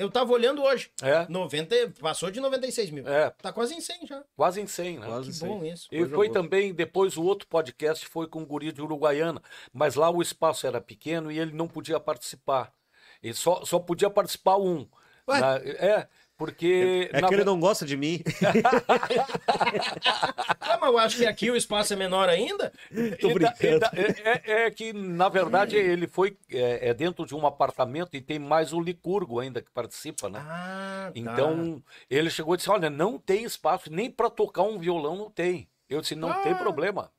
Eu 0.00 0.10
tava 0.10 0.32
olhando 0.32 0.62
hoje. 0.62 0.90
É, 1.02 1.26
90, 1.28 1.92
passou 2.00 2.30
de 2.30 2.40
96 2.40 2.90
mil. 2.90 3.06
é, 3.08 3.30
Tá 3.42 3.52
quase 3.52 3.74
em 3.74 3.80
100 3.80 4.06
já. 4.06 4.24
quase 4.36 4.60
em 4.60 4.66
100, 4.66 4.98
né? 4.98 5.06
Quase 5.06 5.24
Que 5.24 5.30
isso 5.34 5.46
bom 5.46 5.60
aí. 5.62 5.70
isso. 5.70 5.88
E 5.92 5.98
Coisa 5.98 6.14
foi 6.14 6.28
boa. 6.28 6.42
também, 6.42 6.72
depois 6.74 7.16
o 7.16 7.22
outro 7.22 7.46
podcast 7.48 8.06
foi 8.06 8.26
com 8.26 8.42
o 8.42 8.46
guri 8.46 8.72
de 8.72 8.80
Uruguaiana, 8.82 9.42
mas 9.72 9.94
lá 9.94 10.10
o 10.10 10.22
espaço 10.22 10.66
era 10.66 10.80
pequeno 10.80 11.30
e 11.30 11.38
ele 11.38 11.52
não 11.52 11.68
podia 11.68 12.00
participar. 12.00 12.72
Ele 13.22 13.34
só, 13.34 13.64
só 13.64 13.78
podia 13.78 14.08
participar 14.10 14.56
um. 14.56 14.88
Ué? 15.28 15.38
Na- 15.40 15.56
é, 15.58 16.08
porque... 16.40 17.10
É 17.12 17.20
na 17.20 17.28
que 17.28 17.34
ele 17.34 17.44
não 17.44 17.60
gosta 17.60 17.84
de 17.84 17.98
mim. 17.98 18.22
Ah, 20.60 20.78
mas 20.80 20.90
eu 20.90 20.98
acho 20.98 21.16
que 21.18 21.26
aqui 21.26 21.50
o 21.50 21.56
espaço 21.56 21.92
é 21.92 21.96
menor 21.96 22.28
ainda. 22.28 22.72
Tô 23.20 23.30
E 23.30 23.38
da- 23.38 23.50
e 23.50 23.52
brincando. 23.58 23.80
da- 23.80 23.92
É, 23.94 24.42
é- 24.62 24.66
é 24.66 24.70
que, 24.70 24.92
na 24.92 25.28
verdade, 25.28 25.76
ele 25.76 26.06
foi 26.06 26.36
é, 26.50 26.88
é 26.90 26.94
dentro 26.94 27.26
de 27.26 27.34
um 27.34 27.46
apartamento 27.46 28.16
e 28.16 28.20
tem 28.20 28.38
mais 28.38 28.72
o 28.72 28.80
Licurgo 28.80 29.40
ainda 29.40 29.60
que 29.60 29.70
participa, 29.70 30.28
né? 30.28 30.40
Ah, 30.42 31.10
tá. 31.12 31.18
Então, 31.18 31.82
ele 32.08 32.30
chegou 32.30 32.54
e 32.54 32.56
disse: 32.56 32.70
Olha, 32.70 32.88
não 32.88 33.18
tem 33.18 33.44
espaço, 33.44 33.90
nem 33.92 34.10
para 34.10 34.30
tocar 34.30 34.62
um 34.62 34.78
violão 34.78 35.16
não 35.16 35.30
tem. 35.30 35.68
Eu 35.88 36.00
disse: 36.00 36.14
Não 36.14 36.32
tem 36.42 36.52
Ah. 36.52 36.56
problema. 36.56 37.10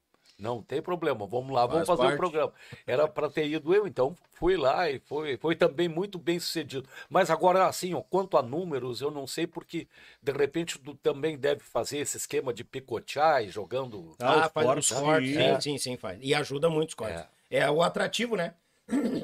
Não 0.42 0.60
tem 0.64 0.82
problema, 0.82 1.28
vamos 1.28 1.54
lá, 1.54 1.68
vamos 1.68 1.86
Faz 1.86 2.00
fazer 2.00 2.02
o 2.02 2.18
parte. 2.18 2.18
programa. 2.18 2.52
Era 2.88 3.08
para 3.08 3.30
ter 3.30 3.46
ido 3.48 3.74
eu, 3.76 3.86
então 3.86 4.16
fui 4.34 4.58
lá 4.58 4.90
e 4.90 4.98
foi, 4.98 5.38
foi 5.38 5.56
também 5.56 5.88
muito 5.88 6.18
bem 6.18 6.40
sucedido. 6.40 6.90
Mas 7.08 7.30
agora, 7.30 7.68
assim, 7.68 7.94
ó, 7.94 8.02
quanto 8.02 8.36
a 8.38 8.42
números, 8.42 9.02
eu 9.02 9.12
não 9.12 9.28
sei 9.28 9.46
porque, 9.46 9.88
de 10.20 10.32
repente, 10.32 10.80
tu 10.80 10.96
também 10.96 11.38
deve 11.38 11.62
fazer 11.62 12.00
esse 12.00 12.18
esquema 12.18 12.52
de 12.52 12.64
picotear 12.64 13.44
e 13.44 13.50
jogando. 13.50 14.16
Ah, 14.20 14.48
os 14.48 14.52
faz 14.52 14.66
cortes, 14.66 14.92
os 14.92 15.00
cortes. 15.00 15.30
Sim, 15.36 15.42
é. 15.44 15.62
sim, 15.62 15.78
sim, 15.78 15.96
faz. 15.98 16.18
E 16.24 16.34
ajuda 16.34 16.70
muito 16.72 16.90
os 16.90 16.96
cortes. 16.96 17.24
É. 17.50 17.70
o 17.70 17.84
atrativo, 17.84 18.36
né? 18.36 18.56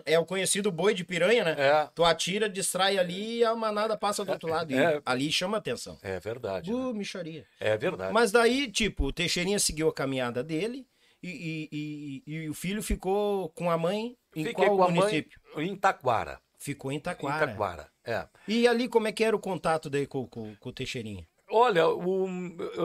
É 0.06 0.18
o 0.18 0.26
conhecido 0.26 0.72
boi 0.72 0.94
de 0.94 1.04
piranha, 1.04 1.44
né? 1.44 1.56
É, 1.58 1.90
Tu 1.94 2.04
atira, 2.06 2.48
distrai 2.48 2.98
ali 2.98 3.40
e 3.40 3.44
a 3.44 3.54
manada 3.56 3.98
passa 3.98 4.24
do 4.24 4.32
outro 4.32 4.48
lado. 4.48 4.72
E 4.72 4.78
É. 4.78 5.02
ali 5.06 5.32
chama 5.32 5.58
atenção. 5.58 5.98
é 6.04 6.20
verdade. 6.20 6.72
né? 6.72 6.78
Uh, 6.78 6.94
micharia. 6.94 7.44
É 7.60 7.76
verdade. 7.76 8.14
Mas 8.14 8.32
daí, 8.32 8.72
tipo, 8.72 9.06
o 9.08 9.12
Teixeirinha 9.12 9.60
seguiu 9.60 9.90
a 9.90 9.94
caminhada 9.94 10.42
dele 10.44 10.86
e, 11.24 11.30
e- 11.72 12.24
e- 12.28 12.34
e 12.46 12.50
o 12.50 12.54
filho 12.54 12.82
ficou 12.84 13.50
com 13.50 13.70
a 13.72 13.78
mãe 13.78 14.16
em 14.36 14.44
Fiquei 14.46 14.66
qual 14.66 14.78
com 14.78 14.84
a 14.84 14.90
município? 14.90 15.40
mãe 15.56 15.68
em 15.70 15.76
Taquara. 15.76 16.40
Ficou 16.60 16.92
em 16.92 16.96
Em 16.96 17.00
Taquara. 17.00 17.48
Taquara, 17.48 17.88
é. 18.04 18.28
E 18.48 18.68
ali, 18.68 18.88
como 18.88 19.08
é 19.08 19.12
que 19.12 19.24
era 19.24 19.36
o 19.36 19.40
contato 19.40 19.90
daí 19.90 20.08
com, 20.08 20.28
com- 20.28 20.56
com 20.56 20.70
o 20.70 20.74
Teixeirinha? 20.74 21.28
Olha, 21.50 21.88
o- 21.88 22.28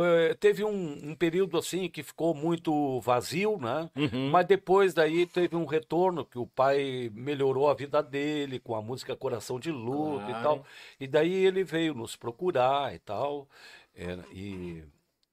eh, 0.05 0.35
teve 0.39 0.63
um, 0.63 1.11
um 1.11 1.15
período 1.17 1.59
assim 1.59 1.89
que 1.89 2.01
ficou 2.03 2.33
muito 2.33 3.01
vazio, 3.01 3.59
né? 3.59 3.91
Uhum. 3.97 4.31
Mas 4.31 4.47
depois 4.47 4.95
daí 4.95 5.27
teve 5.27 5.57
um 5.57 5.65
retorno 5.65 6.25
que 6.25 6.39
o 6.39 6.47
pai 6.47 7.11
melhorou 7.13 7.69
a 7.69 7.75
vida 7.75 8.01
dele 8.03 8.61
com 8.61 8.77
a 8.77 8.81
música 8.83 9.17
Coração 9.17 9.59
de 9.59 9.73
Luto 9.73 10.25
Claro. 10.27 10.31
e 10.39 10.43
tal. 10.43 10.67
E 11.01 11.07
daí 11.09 11.33
ele 11.45 11.65
veio 11.65 11.93
nos 11.95 12.15
procurar 12.15 12.95
e 12.95 12.99
tal. 13.01 13.49
é, 13.97 14.17
e 14.33 14.85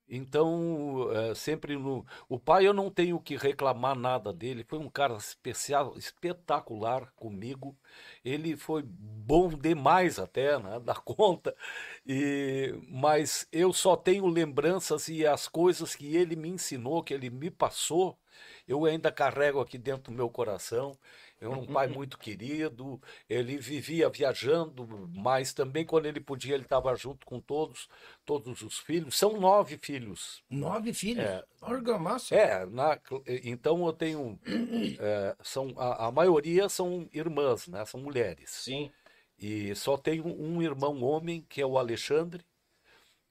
então 0.09 1.09
é, 1.11 1.35
sempre 1.35 1.77
no 1.77 2.05
o 2.27 2.39
pai 2.39 2.67
eu 2.67 2.73
não 2.73 2.89
tenho 2.89 3.19
que 3.19 3.35
reclamar 3.35 3.95
nada 3.97 4.33
dele. 4.33 4.65
Foi 4.67 4.79
um 4.79 4.89
cara 4.89 5.15
especial, 5.15 5.95
espetacular 5.97 7.11
comigo. 7.15 7.77
Ele 8.23 8.57
foi 8.57 8.83
bom 8.83 9.49
demais 9.49 10.19
até, 10.19 10.57
né, 10.59 10.79
da 10.83 10.95
conta. 10.95 11.55
E 12.05 12.73
mas 12.89 13.47
eu 13.51 13.71
só 13.73 13.95
tenho 13.95 14.25
lembranças 14.27 15.07
e 15.07 15.25
as 15.25 15.47
coisas 15.47 15.95
que 15.95 16.15
ele 16.15 16.35
me 16.35 16.49
ensinou, 16.49 17.03
que 17.03 17.13
ele 17.13 17.29
me 17.29 17.49
passou, 17.51 18.17
eu 18.67 18.85
ainda 18.85 19.11
carrego 19.11 19.59
aqui 19.59 19.77
dentro 19.77 20.11
do 20.11 20.17
meu 20.17 20.29
coração. 20.29 20.97
É 21.41 21.47
um 21.47 21.65
pai 21.65 21.87
muito 21.87 22.17
querido, 22.17 22.99
ele 23.29 23.57
vivia 23.57 24.09
viajando, 24.09 24.85
mas 25.15 25.53
também 25.53 25.85
quando 25.85 26.05
ele 26.05 26.19
podia, 26.19 26.53
ele 26.53 26.63
estava 26.63 26.93
junto 26.95 27.25
com 27.25 27.39
todos, 27.39 27.87
todos 28.25 28.61
os 28.61 28.77
filhos. 28.79 29.15
São 29.17 29.39
nove 29.39 29.77
filhos. 29.81 30.43
Nove 30.49 30.93
filhos? 30.93 31.23
É. 31.23 31.43
Argamassa. 31.61 32.35
É, 32.35 32.65
na- 32.65 32.99
então 33.43 33.85
eu 33.85 33.93
tenho. 33.93 34.39
é, 34.99 35.35
são, 35.41 35.73
a, 35.77 36.07
a 36.07 36.11
maioria 36.11 36.67
são 36.67 37.07
irmãs, 37.13 37.67
né? 37.67 37.85
São 37.85 37.99
mulheres. 38.01 38.49
Sim. 38.49 38.91
E 39.37 39.73
só 39.75 39.97
tenho 39.97 40.25
um 40.27 40.61
irmão 40.61 41.01
homem, 41.01 41.45
que 41.47 41.61
é 41.61 41.65
o 41.65 41.77
Alexandre, 41.77 42.43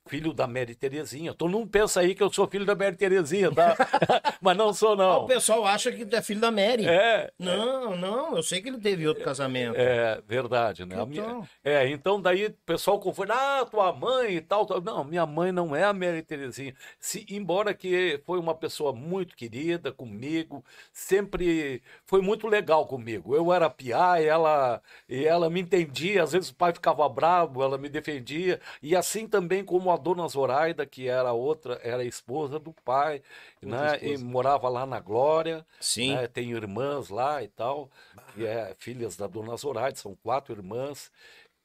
filho 0.08 0.32
da 0.32 0.46
Mary 0.46 0.74
Terezinha. 0.74 1.34
Todo 1.34 1.50
mundo 1.50 1.68
pensa 1.68 2.00
aí 2.00 2.14
que 2.14 2.22
eu 2.22 2.32
sou 2.32 2.48
filho 2.48 2.64
da 2.64 2.74
Mary 2.74 2.96
Terezinha, 2.96 3.52
tá? 3.52 3.76
Mas 4.40 4.56
não 4.56 4.72
sou, 4.72 4.90
Ah, 4.90 4.92
O 4.92 4.96
não. 5.20 5.26
pessoal 5.26 5.64
acha 5.66 5.92
que 5.92 6.04
tu 6.06 6.16
é 6.16 6.22
filho 6.22 6.40
da 6.40 6.50
Mary. 6.50 6.86
É, 6.86 7.30
Não, 7.38 7.96
não, 7.96 8.36
eu 8.36 8.42
sei 8.42 8.60
que 8.62 8.68
ele 8.68 8.78
teve 8.78 9.06
outro 9.06 9.22
casamento. 9.24 9.76
é 9.76 10.20
verdade, 10.26 10.84
né? 10.84 11.00
A 11.00 11.04
minha- 11.06 11.22
Então. 11.22 11.48
é, 11.64 11.88
então 11.90 12.20
daí 12.20 12.46
o 12.46 12.52
pessoal 12.64 12.98
confunde, 12.98 13.32
ah, 13.32 13.66
tua 13.70 13.92
mãe 13.92 14.36
e 14.36 14.40
tal, 14.40 14.64
tal. 14.66 14.80
Não, 14.80 15.04
minha 15.04 15.26
mãe 15.26 15.52
não 15.52 15.74
é 15.76 15.84
a 15.84 15.92
Mary 15.92 16.22
Terezinha. 16.22 16.74
Se, 16.98 17.26
embora 17.30 17.74
que 17.74 18.20
foi 18.24 18.38
uma 18.38 18.54
pessoa 18.54 18.92
muito 18.92 19.36
querida 19.36 19.92
comigo, 19.92 20.64
sempre 20.92 21.82
foi 22.06 22.20
muito 22.20 22.46
legal 22.46 22.86
comigo. 22.86 23.34
Eu 23.34 23.52
era 23.52 23.68
piá 23.68 24.20
e 24.20 24.26
ela, 24.26 24.80
e 25.08 25.24
ela 25.24 25.50
me 25.50 25.60
entendia, 25.60 26.22
às 26.22 26.32
vezes 26.32 26.50
o 26.50 26.54
pai 26.54 26.72
ficava 26.72 27.08
bravo, 27.08 27.62
ela 27.62 27.76
me 27.78 27.88
defendia. 27.88 28.60
E 28.82 28.94
assim 28.96 29.26
também 29.26 29.64
como 29.64 29.90
a 29.90 29.96
dona 29.98 30.26
Zoraida, 30.28 30.86
que 30.86 31.08
era 31.08 31.32
outra, 31.32 31.80
era 31.82 32.04
esposa 32.04 32.58
do 32.58 32.72
pai, 32.84 33.22
né? 33.60 33.98
E 34.02 34.16
morava 34.16 34.68
lá 34.68 34.86
na 34.86 35.00
Glória. 35.00 35.66
Sim. 35.80 36.14
né, 36.14 36.26
Tem 36.26 36.50
irmãs 36.52 37.08
lá 37.10 37.42
e 37.42 37.48
tal, 37.48 37.90
que 38.34 38.46
é 38.46 38.74
filhas 38.78 39.16
da 39.16 39.26
dona 39.26 39.56
Zoraide, 39.56 39.98
são 39.98 40.14
quatro 40.16 40.54
irmãs. 40.54 41.10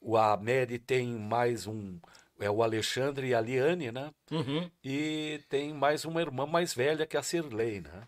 O, 0.02 0.17
a 0.17 0.36
Mary 0.36 0.78
tem 0.80 1.08
mais 1.08 1.65
um, 1.65 1.98
é 2.39 2.50
o 2.50 2.62
Alexandre 2.62 3.28
e 3.28 3.36
a 3.36 3.41
Liane, 3.41 3.91
né? 3.91 4.12
Uhum. 4.32 4.69
E 4.84 5.41
tem 5.50 5.74
mais 5.74 6.04
uma 6.06 6.22
irmã 6.22 6.46
mais 6.46 6.74
velha, 6.74 7.06
que 7.06 7.15
é 7.15 7.19
a 7.19 7.24
Cirlei, 7.24 7.82
né? 7.82 8.08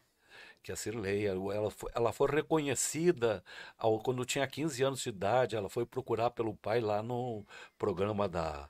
Que 0.61 0.71
é 0.71 0.73
a 0.73 0.77
Cirlei, 0.77 1.27
ela 1.27 1.71
foi, 1.71 1.91
ela 1.93 2.11
foi 2.11 2.31
reconhecida 2.31 3.43
ao, 3.77 3.99
quando 3.99 4.25
tinha 4.25 4.47
15 4.47 4.83
anos 4.83 5.01
de 5.01 5.09
idade, 5.09 5.55
ela 5.55 5.69
foi 5.69 5.85
procurar 5.85 6.31
pelo 6.31 6.55
pai 6.55 6.81
lá 6.81 7.03
no 7.03 7.45
programa 7.77 8.27
da, 8.27 8.67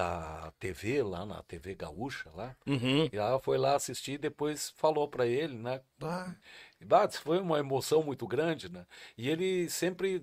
da 0.00 0.50
TV, 0.58 1.02
lá 1.02 1.26
na 1.26 1.42
TV 1.42 1.74
Gaúcha, 1.74 2.30
lá. 2.34 2.56
Uhum. 2.66 3.08
E 3.12 3.16
ela 3.16 3.38
foi 3.38 3.58
lá 3.58 3.74
assistir 3.74 4.12
e 4.12 4.18
depois 4.18 4.70
falou 4.70 5.06
para 5.08 5.26
ele, 5.26 5.54
né? 5.54 5.80
Isso 7.10 7.20
foi 7.22 7.38
uma 7.38 7.58
emoção 7.58 8.02
muito 8.02 8.26
grande, 8.26 8.70
né? 8.70 8.86
E 9.16 9.28
ele 9.28 9.68
sempre, 9.68 10.22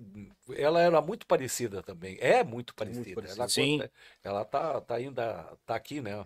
ela 0.56 0.80
era 0.80 1.00
muito 1.00 1.26
parecida 1.26 1.82
também, 1.82 2.16
é 2.20 2.42
muito 2.42 2.74
parecida. 2.74 3.14
parecida. 3.14 3.40
Ela, 3.40 3.48
Sim. 3.48 3.78
conta- 3.78 3.92
ela 4.24 4.44
tá, 4.44 4.80
tá 4.80 4.94
ainda, 4.96 5.56
tá 5.64 5.76
aqui, 5.76 6.00
né? 6.00 6.24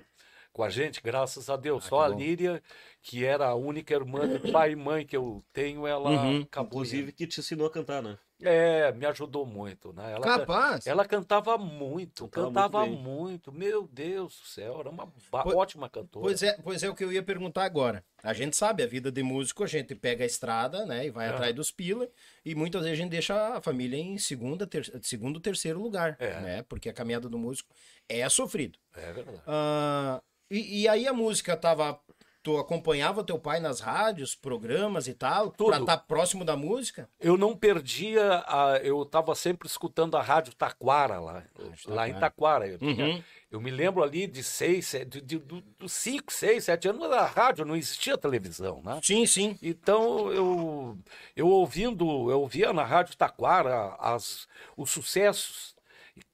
Com 0.52 0.62
a 0.62 0.68
gente, 0.70 1.00
graças 1.02 1.48
a 1.48 1.56
Deus. 1.56 1.84
Ah, 1.86 1.88
Só 1.88 2.04
a. 2.04 2.08
Líria, 2.08 2.62
que 3.02 3.24
era 3.24 3.46
a 3.48 3.54
única 3.54 3.94
irmã 3.94 4.26
de 4.28 4.38
pai 4.52 4.72
e 4.72 4.76
mãe 4.76 5.06
que 5.06 5.16
eu 5.16 5.42
tenho, 5.52 5.86
ela 5.86 6.10
Uhum. 6.10 6.42
acabou. 6.42 6.68
Inclusive 6.82 7.12
que 7.12 7.26
te 7.26 7.40
ensinou 7.40 7.66
a 7.66 7.70
cantar, 7.70 8.02
né? 8.02 8.18
É, 8.44 8.90
me 8.92 9.06
ajudou 9.06 9.46
muito, 9.46 9.92
né? 9.92 10.12
Ela, 10.12 10.20
Capaz. 10.38 10.86
ela 10.86 11.04
cantava 11.04 11.56
muito, 11.56 12.26
Cantava 12.28 12.52
cantava 12.52 12.86
muito 12.86 13.02
muito, 13.02 13.52
Meu 13.52 13.86
Deus 13.90 14.38
do 14.40 14.46
céu, 14.46 14.80
era 14.80 14.90
uma 14.90 15.06
Pois- 15.30 15.54
ótima 15.56 15.88
cantora. 15.88 16.24
Pois 16.26 16.42
é, 16.42 16.52
pois 16.62 16.82
é 16.82 16.88
o 16.90 16.94
que 16.94 17.04
eu 17.04 17.12
ia 17.12 17.22
perguntar 17.22 17.64
agora. 17.64 18.04
A 18.22 18.32
gente 18.32 18.56
sabe, 18.56 18.82
a 18.82 18.86
vida 18.86 19.10
de 19.12 19.22
músico, 19.22 19.62
a 19.64 19.66
gente 19.66 19.94
pega 19.94 20.24
a 20.24 20.26
estrada, 20.26 20.84
né, 20.86 21.06
e 21.06 21.10
vai 21.10 21.26
Aham. 21.26 21.34
atrás 21.34 21.54
dos 21.54 21.70
pila, 21.70 22.08
e 22.44 22.54
muitas 22.54 22.82
vezes 22.82 22.98
a 22.98 23.02
gente 23.02 23.10
deixa 23.10 23.56
a 23.56 23.60
família 23.60 23.96
em 23.96 24.18
segunda, 24.18 24.66
ter, 24.66 24.90
segundo, 25.02 25.40
terceiro 25.40 25.80
lugar, 25.80 26.16
É. 26.18 26.40
né, 26.40 26.62
porque 26.68 26.88
a 26.88 26.92
caminhada 26.92 27.28
do 27.28 27.38
músico 27.38 27.74
é 28.08 28.28
sofrido. 28.28 28.78
É 28.94 29.12
verdade. 29.12 29.40
Ah, 29.46 30.20
e, 30.50 30.82
e 30.82 30.88
aí 30.88 31.06
a 31.06 31.12
música 31.12 31.56
tava 31.56 31.98
tu 32.42 32.58
acompanhava 32.58 33.22
teu 33.22 33.38
pai 33.38 33.60
nas 33.60 33.80
rádios, 33.80 34.34
programas 34.34 35.06
e 35.06 35.14
tal, 35.14 35.50
Tudo. 35.50 35.68
pra 35.70 35.78
estar 35.78 35.98
próximo 35.98 36.44
da 36.44 36.56
música? 36.56 37.08
Eu 37.20 37.36
não 37.36 37.56
perdia, 37.56 38.42
a, 38.46 38.78
eu 38.82 39.02
estava 39.02 39.34
sempre 39.34 39.68
escutando 39.68 40.16
a 40.16 40.22
Rádio 40.22 40.54
Taquara 40.54 41.20
lá, 41.20 41.44
lá 41.86 42.08
em 42.08 42.14
Taquara. 42.14 42.66
Eu, 42.66 42.78
tinha- 42.78 43.06
Uhum. 43.06 43.22
eu 43.50 43.60
me 43.60 43.70
lembro 43.70 44.02
ali 44.02 44.26
de 44.26 44.42
seis, 44.42 44.86
se- 44.86 45.04
de, 45.04 45.20
de, 45.20 45.38
do- 45.38 45.62
dos 45.78 45.92
cinco, 45.92 46.32
seis, 46.32 46.64
sete 46.64 46.88
anos, 46.88 47.10
a 47.12 47.26
rádio 47.26 47.64
não 47.64 47.76
existia 47.76 48.18
televisão, 48.18 48.82
né? 48.84 48.98
Sim, 49.02 49.24
sim. 49.26 49.56
Então 49.62 50.32
eu, 50.32 50.98
eu 51.36 51.46
ouvindo, 51.48 52.04
eu 52.30 52.40
ouvia 52.40 52.72
na 52.72 52.82
Rádio 52.84 53.16
Taquara 53.16 53.94
as, 54.00 54.48
os 54.76 54.90
sucessos. 54.90 55.74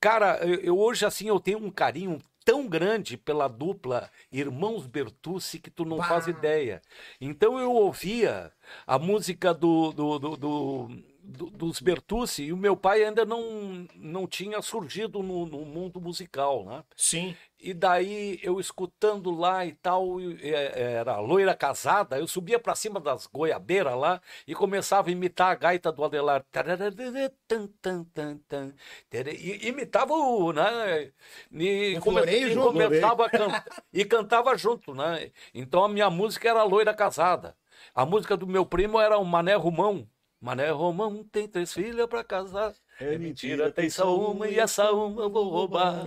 Cara, 0.00 0.38
eu, 0.42 0.54
eu 0.60 0.78
hoje 0.78 1.04
assim 1.06 1.28
eu 1.28 1.38
tenho 1.38 1.58
um 1.58 1.70
carinho 1.70 2.18
tão 2.48 2.66
grande 2.66 3.18
pela 3.18 3.46
dupla 3.46 4.10
Irmãos 4.32 4.86
Bertucci 4.86 5.58
que 5.58 5.70
tu 5.70 5.84
não 5.84 5.98
faz 5.98 6.26
ideia. 6.26 6.80
Então 7.20 7.58
eu 7.58 7.70
ouvia 7.70 8.50
a 8.86 8.98
música 8.98 9.52
do, 9.52 9.92
do, 9.92 10.18
do- 10.18 10.36
do- 10.38 10.88
do- 11.28 11.50
dos 11.50 11.80
Bertucci 11.80 12.44
e 12.44 12.52
o 12.52 12.56
meu 12.56 12.76
pai 12.76 13.04
ainda 13.04 13.24
não, 13.24 13.86
não 13.94 14.26
tinha 14.26 14.62
surgido 14.62 15.22
no, 15.22 15.44
no 15.44 15.58
mundo 15.66 16.00
musical, 16.00 16.64
né? 16.64 16.82
Sim. 16.96 17.36
E 17.60 17.74
daí 17.74 18.38
eu 18.42 18.58
escutando 18.60 19.30
lá 19.32 19.66
e 19.66 19.72
tal, 19.74 20.20
e, 20.20 20.38
é, 20.42 20.80
era 20.94 21.18
loira 21.18 21.54
casada, 21.56 22.16
eu 22.18 22.26
subia 22.26 22.58
pra 22.58 22.74
cima 22.74 23.00
das 23.00 23.26
goiabeiras 23.26 23.96
lá 23.96 24.20
e 24.46 24.54
começava 24.54 25.08
a 25.08 25.12
imitar 25.12 25.50
a 25.50 25.54
gaita 25.56 25.90
do 25.92 26.04
Adelar. 26.04 26.44
E 29.34 29.68
imitava 29.68 30.12
o, 30.14 30.52
né? 30.52 31.12
E, 31.52 31.98
come- 32.00 32.18
floreio 32.22 32.48
e 32.48 32.52
junto. 32.54 32.66
começava 32.72 33.26
a 33.26 33.30
can- 33.30 33.64
e 33.92 34.04
cantava 34.04 34.56
junto, 34.56 34.94
né? 34.94 35.30
Então 35.52 35.84
a 35.84 35.88
minha 35.88 36.08
música 36.08 36.48
era 36.48 36.60
a 36.60 36.64
loira 36.64 36.94
casada. 36.94 37.56
A 37.94 38.06
música 38.06 38.36
do 38.36 38.46
meu 38.46 38.64
primo 38.64 39.00
era 39.00 39.18
o 39.18 39.24
Mané 39.24 39.54
Romão. 39.54 40.08
Mané 40.40 40.70
Romão 40.70 41.24
tem 41.24 41.48
três 41.48 41.72
filhas 41.72 42.06
pra 42.06 42.22
casar. 42.22 42.72
É 43.00 43.16
mentira, 43.16 43.70
tem 43.70 43.88
só 43.88 44.16
uma 44.16 44.48
e 44.48 44.58
essa 44.58 44.90
uma 44.90 45.22
eu 45.22 45.30
vou 45.30 45.48
roubar. 45.48 46.04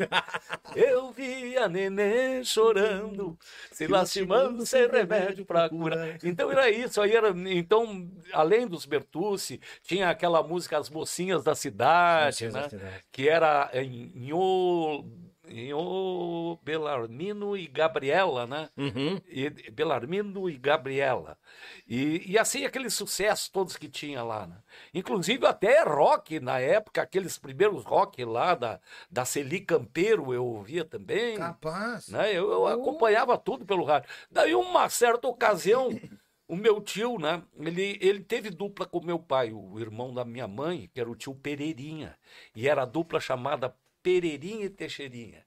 Eu 0.75 1.11
vi 1.11 1.57
a 1.57 1.69
neném 1.69 2.43
chorando, 2.43 3.37
se 3.71 3.87
lastimando 3.87 4.65
sem 4.65 4.89
remédio 4.89 5.45
pra 5.45 5.69
curar. 5.69 6.17
Então 6.23 6.51
era 6.51 6.69
isso, 6.69 7.01
aí 7.01 7.15
era, 7.15 7.29
então, 7.29 8.09
além 8.33 8.67
dos 8.67 8.85
Bertucci, 8.85 9.61
tinha 9.83 10.09
aquela 10.09 10.43
música 10.43 10.77
As 10.77 10.89
Mocinhas 10.89 11.43
da 11.43 11.55
Cidade, 11.55 12.45
Mocinhas 12.45 12.53
da 12.53 12.61
né? 12.61 12.69
Cidade. 12.69 13.05
que 13.11 13.29
era 13.29 13.69
em 13.73 14.31
Nho, 15.47 16.11
Nho 16.51 16.59
Belarmino 16.63 17.55
e 17.57 17.67
Gabriela, 17.67 18.45
né? 18.45 18.69
Uhum. 18.77 19.19
E, 19.27 19.49
Belarmino 19.71 20.49
e 20.49 20.57
Gabriela. 20.57 21.37
E, 21.87 22.31
e 22.31 22.37
assim, 22.37 22.65
aqueles 22.65 22.93
sucessos 22.93 23.49
todos 23.49 23.77
que 23.77 23.89
tinha 23.89 24.23
lá, 24.23 24.47
né? 24.47 24.57
Inclusive 24.93 25.45
até 25.45 25.83
rock 25.83 26.39
na 26.39 26.59
época, 26.59 27.01
aqueles 27.01 27.37
primeiros 27.37 27.83
rock 27.83 28.23
lá 28.23 28.55
da, 28.55 28.79
da 29.09 29.25
Celi 29.25 29.61
Campeiro 29.61 30.33
eu 30.33 30.45
ouvia 30.45 30.85
também. 30.85 31.37
Capaz. 31.37 32.07
Né? 32.07 32.31
Eu, 32.31 32.51
eu 32.51 32.67
acompanhava 32.67 33.37
tudo 33.37 33.65
pelo 33.65 33.83
rádio. 33.83 34.09
Daí, 34.29 34.53
uma 34.55 34.89
certa 34.89 35.27
ocasião, 35.27 35.89
o 36.47 36.55
meu 36.55 36.81
tio, 36.81 37.17
né? 37.17 37.41
Ele, 37.59 37.97
ele 38.01 38.21
teve 38.21 38.49
dupla 38.49 38.85
com 38.85 39.03
meu 39.03 39.19
pai, 39.19 39.51
o 39.51 39.79
irmão 39.79 40.13
da 40.13 40.23
minha 40.23 40.47
mãe, 40.47 40.89
que 40.93 40.99
era 40.99 41.09
o 41.09 41.15
tio 41.15 41.33
Pereirinha. 41.33 42.17
E 42.55 42.67
era 42.67 42.83
a 42.83 42.85
dupla 42.85 43.19
chamada 43.19 43.75
Pereirinha 44.03 44.65
e 44.65 44.69
Teixeirinha. 44.69 45.45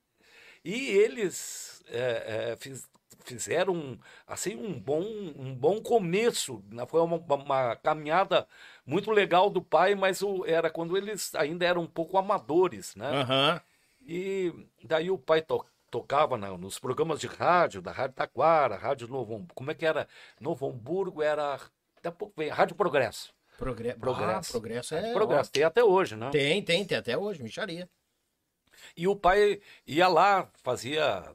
E 0.65 0.89
eles 0.91 1.83
é, 1.89 2.53
é, 2.53 2.57
fiz- 2.57 2.89
fizeram 3.25 3.99
assim 4.27 4.55
um 4.57 4.79
bom, 4.79 5.03
um 5.03 5.55
bom 5.55 5.81
começo. 5.81 6.63
né? 6.71 6.87
Foi 6.87 7.01
uma, 7.01 7.17
uma 7.17 7.77
caminhada 7.77 8.47
muito 8.87 9.11
legal 9.11 9.51
do 9.51 9.63
pai, 9.63 9.95
mas 9.95 10.23
o- 10.23 10.45
era 10.47 10.71
quando 10.71 10.97
eles 10.97 11.35
ainda 11.35 11.65
eram 11.67 11.83
um 11.83 11.87
pouco 11.87 12.17
amadores, 12.19 12.95
né? 12.97 13.09
Aham. 13.11 13.61
E 14.07 14.53
daí 14.83 15.11
o 15.11 15.19
pai 15.19 15.41
to- 15.43 15.65
tocava 15.91 16.37
na- 16.37 16.57
nos 16.59 16.79
programas 16.79 17.21
de 17.21 17.27
rádio, 17.27 17.81
da 17.81 17.93
Rádio 17.93 18.17
Taquara, 18.17 18.77
Rádio 18.77 19.09
Novo 19.09 19.37
Ham- 19.37 19.47
como 19.55 19.71
é 19.71 19.75
que 19.75 19.87
era? 19.87 20.09
Novo 20.41 20.69
Hamburgo 20.69 21.23
era, 21.23 21.57
daqui 21.97 22.09
a 22.09 22.13
pouco 22.13 22.35
vem, 22.37 22.49
Rádio 22.49 22.75
Progresso. 22.77 23.33
Progre... 23.57 23.95
Progresso. 23.95 24.49
Ah, 24.51 24.53
progresso 24.53 24.95
é. 24.97 25.13
Progresso, 25.13 25.53
tem 25.53 25.63
até 25.63 25.85
hoje, 25.85 26.17
né? 26.17 26.29
Tem, 26.31 26.61
tem, 26.63 26.85
tem 26.85 26.99
até 26.99 27.17
hoje, 27.17 27.43
micharia. 27.43 27.89
E 28.97 29.07
o 29.09 29.17
pai 29.17 29.61
ia 29.87 30.09
lá, 30.09 30.49
fazia 30.63 31.35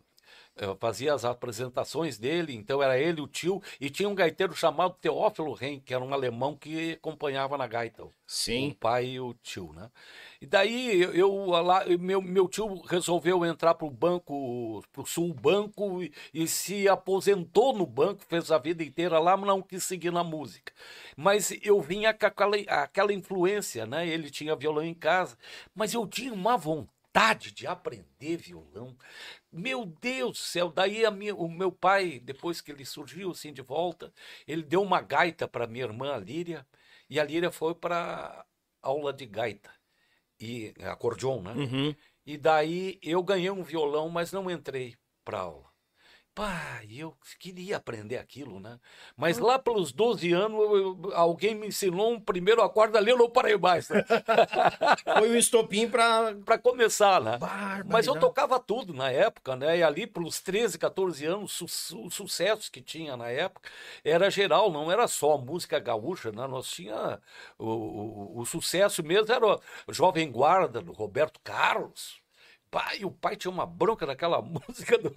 eh, 0.59 0.75
fazia 0.77 1.13
as 1.13 1.23
apresentações 1.23 2.17
dele, 2.17 2.53
então 2.53 2.83
era 2.83 2.99
ele, 2.99 3.21
o 3.21 3.27
tio, 3.27 3.61
e 3.79 3.89
tinha 3.89 4.09
um 4.09 4.15
gaiteiro 4.15 4.53
chamado 4.53 4.93
Teófilo 4.99 5.53
Ren, 5.53 5.79
que 5.79 5.93
era 5.93 6.03
um 6.03 6.13
alemão 6.13 6.53
que 6.53 6.93
acompanhava 6.93 7.57
na 7.57 7.65
gaita. 7.65 8.03
O 8.03 8.13
Sim. 8.27 8.75
pai 8.77 9.05
e 9.05 9.19
o 9.21 9.33
tio, 9.35 9.71
né? 9.73 9.89
E 10.41 10.45
daí 10.45 11.01
eu, 11.01 11.13
eu 11.13 11.45
lá, 11.45 11.85
meu, 11.97 12.21
meu 12.21 12.47
tio 12.49 12.81
resolveu 12.81 13.45
entrar 13.45 13.73
para 13.73 13.87
o 13.87 13.89
banco, 13.89 14.83
para 14.91 15.01
o 15.01 15.05
Sul 15.05 15.33
Banco, 15.33 16.03
e, 16.03 16.11
e 16.33 16.45
se 16.45 16.89
aposentou 16.89 17.73
no 17.73 17.85
banco, 17.85 18.21
fez 18.27 18.51
a 18.51 18.57
vida 18.57 18.83
inteira 18.83 19.17
lá, 19.17 19.37
mas 19.37 19.47
não 19.47 19.61
quis 19.61 19.85
seguir 19.85 20.11
na 20.11 20.25
música. 20.25 20.73
Mas 21.15 21.53
eu 21.63 21.81
vinha 21.81 22.13
com 22.13 22.25
aquela, 22.25 22.57
aquela 22.67 23.13
influência, 23.13 23.85
né? 23.85 24.05
Ele 24.05 24.29
tinha 24.29 24.55
violão 24.57 24.83
em 24.83 24.93
casa, 24.93 25.37
mas 25.73 25.93
eu 25.93 26.05
tinha 26.05 26.33
uma 26.33 26.57
vontade 26.57 26.98
de 27.53 27.67
aprender 27.67 28.37
violão. 28.37 28.95
Meu 29.51 29.85
Deus 29.85 30.31
do 30.31 30.37
céu, 30.37 30.71
daí 30.71 31.05
a 31.05 31.11
minha, 31.11 31.35
o 31.35 31.49
meu 31.49 31.71
pai, 31.71 32.19
depois 32.19 32.61
que 32.61 32.71
ele 32.71 32.85
surgiu 32.85 33.31
assim 33.31 33.51
de 33.51 33.61
volta, 33.61 34.13
ele 34.47 34.63
deu 34.63 34.81
uma 34.81 35.01
gaita 35.01 35.47
para 35.47 35.67
minha 35.67 35.85
irmã, 35.85 36.15
Líria, 36.17 36.65
e 37.09 37.19
a 37.19 37.23
Líria 37.23 37.51
foi 37.51 37.75
para 37.75 38.45
aula 38.81 39.11
de 39.11 39.25
gaita 39.25 39.71
e 40.39 40.73
acordeon, 40.83 41.41
né? 41.41 41.53
Uhum. 41.53 41.95
E 42.25 42.37
daí 42.37 42.99
eu 43.01 43.21
ganhei 43.23 43.49
um 43.49 43.63
violão, 43.63 44.07
mas 44.09 44.31
não 44.31 44.49
entrei 44.49 44.95
para 45.25 45.39
aula. 45.39 45.68
Pá, 46.39 46.79
eu 46.89 47.13
queria 47.37 47.75
aprender 47.75 48.15
aquilo, 48.17 48.61
né? 48.61 48.79
Mas 49.17 49.37
lá 49.39 49.59
pelos 49.59 49.91
12 49.91 50.31
anos, 50.31 50.57
eu- 50.57 50.77
eu- 51.03 51.11
alguém 51.13 51.53
me 51.53 51.67
ensinou 51.67 52.13
um 52.13 52.17
primeiro 52.21 52.61
acorde 52.61 52.95
ali, 52.97 53.11
eu 53.11 53.17
não 53.17 53.29
parei 53.29 53.57
mais. 53.57 53.89
né? 53.89 54.05
Foi 55.19 55.29
o 55.31 55.35
estopim 55.35 55.89
pra. 55.89 56.33
para 56.45 56.57
começar, 56.57 57.19
né? 57.19 57.37
Mas 57.85 58.07
eu 58.07 58.13
tocava 58.21 58.57
tudo 58.57 58.93
na 58.93 59.11
época, 59.11 59.53
né? 59.57 59.79
E 59.79 59.83
ali 59.83 60.07
pelos 60.07 60.39
13, 60.39 60.79
14 60.79 61.25
anos, 61.25 61.51
su- 61.51 62.05
os 62.05 62.13
sucessos 62.15 62.69
que 62.69 62.81
tinha 62.81 63.17
na 63.17 63.27
época 63.27 63.69
era 64.01 64.31
geral, 64.31 64.71
não 64.71 64.89
era 64.89 65.09
só 65.09 65.37
música 65.37 65.77
gaúcha, 65.77 66.31
né? 66.31 66.47
Nós 66.47 66.69
tinha 66.69 67.19
o, 67.57 67.65
o, 67.67 68.39
o 68.39 68.45
sucesso 68.45 69.03
mesmo 69.03 69.33
era 69.33 69.45
o 69.45 69.59
Jovem 69.93 70.31
Guarda, 70.31 70.79
do 70.79 70.93
Roberto 70.93 71.37
Carlos. 71.43 72.17
Pai, 72.71 73.03
o 73.03 73.09
pai 73.11 73.35
tinha 73.35 73.49
uma 73.51 73.65
bronca 73.65 74.05
naquela 74.05 74.41
música, 74.43 74.97
do, 74.97 75.11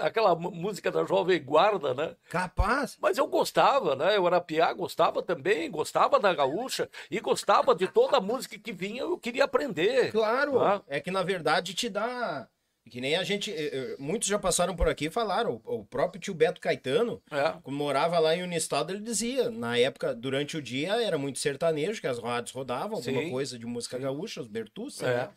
aquela 0.00 0.34
música 0.36 0.90
da 0.92 1.04
Jovem 1.04 1.42
Guarda, 1.42 1.92
né? 1.92 2.14
Capaz. 2.30 2.96
Mas 3.00 3.18
eu 3.18 3.26
gostava, 3.26 3.96
né? 3.96 4.16
Eu 4.16 4.26
era 4.26 4.40
piá, 4.40 4.72
gostava 4.72 5.22
também, 5.22 5.70
gostava 5.70 6.20
da 6.20 6.32
gaúcha 6.32 6.88
e 7.10 7.18
gostava 7.20 7.74
de 7.74 7.88
toda 7.88 8.18
a 8.18 8.20
música 8.20 8.58
que 8.58 8.72
vinha, 8.72 9.02
eu 9.02 9.18
queria 9.18 9.44
aprender. 9.44 10.12
Claro. 10.12 10.60
Ah. 10.60 10.82
É 10.86 11.00
que 11.00 11.10
na 11.10 11.22
verdade 11.22 11.74
te 11.74 11.88
dá. 11.88 12.48
Que 12.90 13.00
nem 13.00 13.16
a 13.16 13.24
gente. 13.24 13.50
eh, 13.50 13.70
eh, 13.72 13.96
Muitos 13.98 14.28
já 14.28 14.38
passaram 14.38 14.76
por 14.76 14.86
aqui 14.88 15.06
e 15.06 15.10
falaram. 15.10 15.58
O 15.64 15.86
próprio 15.86 16.20
tio 16.20 16.34
Beto 16.34 16.60
Caetano, 16.60 17.22
É. 17.30 17.54
quando 17.62 17.76
morava 17.76 18.18
lá 18.18 18.36
em 18.36 18.42
Unistado, 18.42 18.92
ele 18.92 19.00
dizia. 19.00 19.50
Na 19.50 19.78
época, 19.78 20.14
durante 20.14 20.58
o 20.58 20.62
dia, 20.62 21.02
era 21.02 21.16
muito 21.16 21.38
sertanejo, 21.38 21.98
que 21.98 22.06
as 22.06 22.18
rádios 22.18 22.54
rodavam, 22.54 22.98
alguma 22.98 23.22
Sim. 23.22 23.30
coisa 23.30 23.58
de 23.58 23.64
música 23.64 23.96
gaúcha, 23.98 24.42
os 24.42 24.46
Bertucci, 24.48 25.02
É. 25.02 25.08
né? 25.08 25.30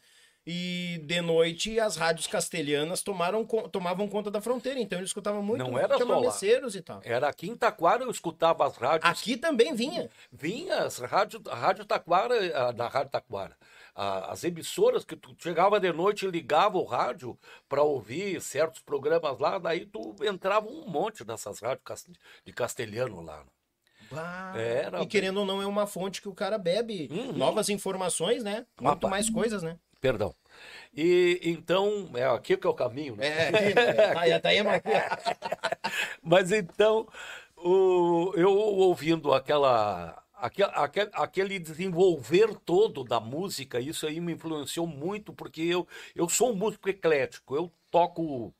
E 0.49 1.01
de 1.03 1.19
noite 1.19 1.77
as 1.77 1.97
rádios 1.97 2.25
castelhanas 2.25 3.01
tomaram, 3.01 3.45
tomavam 3.45 4.07
conta 4.07 4.31
da 4.31 4.39
fronteira, 4.39 4.79
então 4.79 4.97
eles 4.97 5.09
escutavam 5.09 5.43
muito 5.43 5.61
Não 5.61 5.77
era 5.77 5.97
só 5.97 6.19
lá. 6.19 6.69
e 6.73 6.81
tal. 6.81 7.01
Era 7.03 7.27
aqui 7.27 7.49
em 7.49 7.55
Taquara, 7.57 8.03
eu 8.05 8.09
escutava 8.09 8.65
as 8.65 8.77
rádios. 8.77 9.11
Aqui 9.11 9.35
também 9.35 9.75
vinha. 9.75 10.09
Vinha 10.31 10.83
as 10.83 10.99
rádio, 10.99 11.41
a 11.49 11.55
Rádio 11.55 11.83
Taquara, 11.83 12.71
da 12.71 12.87
Rádio 12.87 13.11
Taquara. 13.11 13.57
As 13.93 14.45
emissoras 14.45 15.03
que 15.03 15.17
tu 15.17 15.35
chegava 15.37 15.81
de 15.81 15.91
noite 15.91 16.25
e 16.25 16.31
ligava 16.31 16.77
o 16.77 16.85
rádio 16.85 17.37
para 17.67 17.83
ouvir 17.83 18.39
certos 18.41 18.79
programas 18.79 19.37
lá, 19.39 19.57
daí 19.57 19.85
tu 19.85 20.15
entrava 20.23 20.69
um 20.69 20.87
monte 20.87 21.25
dessas 21.25 21.59
rádios 21.59 22.05
de 22.45 22.53
castelhano 22.53 23.21
lá. 23.21 23.43
Era 24.55 25.01
e 25.01 25.05
querendo 25.05 25.41
ou 25.41 25.45
não, 25.45 25.61
é 25.61 25.65
uma 25.65 25.85
fonte 25.85 26.21
que 26.21 26.29
o 26.29 26.33
cara 26.33 26.57
bebe 26.57 27.09
Uhum. 27.11 27.33
novas 27.33 27.67
informações, 27.67 28.43
né? 28.43 28.65
Muito 28.79 29.05
Rapaz. 29.05 29.11
mais 29.11 29.29
coisas, 29.29 29.61
né? 29.61 29.77
Perdão. 29.99 30.33
E 30.95 31.39
então, 31.43 32.09
é 32.15 32.25
aqui 32.25 32.57
que 32.57 32.67
é 32.67 32.69
o 32.69 32.73
caminho, 32.73 33.15
né? 33.15 33.27
É, 33.27 33.49
é, 33.49 34.13
tá, 34.13 34.19
aí- 34.21 34.39
tá 34.39 34.49
aí, 34.49 34.63
mas- 34.63 34.81
Mas 36.21 36.51
então, 36.51 37.07
o- 37.55 38.33
eu 38.35 38.51
ouvindo 38.51 39.33
aquela, 39.33 40.21
aque- 40.35 40.63
aque- 40.63 41.09
aquele 41.13 41.59
desenvolver 41.59 42.55
todo 42.65 43.03
da 43.03 43.19
música, 43.19 43.79
isso 43.79 44.07
aí 44.07 44.19
me 44.19 44.33
influenciou 44.33 44.87
muito, 44.87 45.33
porque 45.33 45.61
eu, 45.61 45.87
eu 46.15 46.27
sou 46.29 46.51
um 46.51 46.55
músico 46.55 46.89
eclético, 46.89 47.55
eu 47.55 47.71
toco 47.91 48.53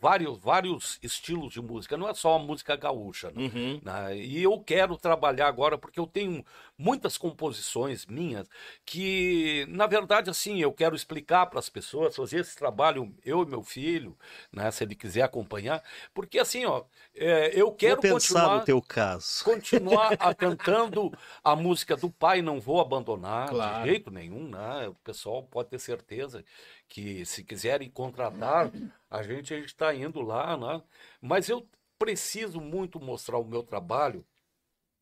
vários, 0.00 0.38
vários 0.38 0.98
estilos 1.02 1.52
de 1.52 1.60
música, 1.60 1.96
não 1.96 2.08
é 2.08 2.14
só 2.14 2.36
a 2.36 2.38
música 2.38 2.74
gaúcha. 2.76 3.30
né? 3.32 3.42
Uhum. 3.42 3.80
né? 3.84 4.16
E 4.16 4.42
eu 4.42 4.58
quero 4.60 4.96
trabalhar 4.96 5.46
agora 5.46 5.76
porque 5.76 6.00
eu 6.00 6.06
tenho 6.06 6.44
muitas 6.80 7.18
composições 7.18 8.06
minhas 8.06 8.48
que, 8.84 9.66
na 9.68 9.86
verdade, 9.86 10.30
assim, 10.30 10.58
eu 10.60 10.72
quero 10.72 10.94
explicar 10.96 11.46
para 11.46 11.58
as 11.58 11.68
pessoas, 11.68 12.16
fazer 12.16 12.40
esse 12.40 12.56
trabalho, 12.56 13.14
eu 13.24 13.42
e 13.42 13.46
meu 13.46 13.62
filho, 13.62 14.16
né, 14.52 14.70
se 14.70 14.84
ele 14.84 14.94
quiser 14.94 15.22
acompanhar, 15.22 15.82
porque 16.14 16.38
assim, 16.38 16.64
ó, 16.66 16.84
é, 17.14 17.50
eu 17.60 17.72
quero 17.72 17.98
Vou 17.98 18.04
pensar 18.04 18.48
continuar 18.48 18.50
no 18.50 18.60
teu 18.62 18.80
caso. 18.80 19.44
continuar 19.44 20.16
a- 20.18 20.34
cantando 20.34 21.14
a 21.42 21.56
música 21.56 21.96
do 21.96 22.10
pai, 22.10 22.42
não 22.42 22.60
vou 22.60 22.80
abandonar 22.80 23.54
Claro. 23.54 23.56
de 23.56 23.74
jeito 23.74 24.10
nenhum, 24.10 24.48
né? 24.50 24.88
O 24.88 24.94
pessoal 24.96 25.42
pode 25.44 25.70
ter 25.70 25.78
certeza 25.78 26.44
que 26.88 27.24
se 27.24 27.44
quiserem 27.44 27.90
contratar, 27.90 28.72
a 29.08 29.22
gente 29.22 29.54
está 29.54 29.94
indo 29.94 30.20
lá, 30.20 30.56
né? 30.56 30.82
Mas 31.20 31.48
eu 31.48 31.68
preciso 31.98 32.60
muito 32.60 33.00
mostrar 33.00 33.38
o 33.38 33.44
meu 33.44 33.62
trabalho, 33.62 34.26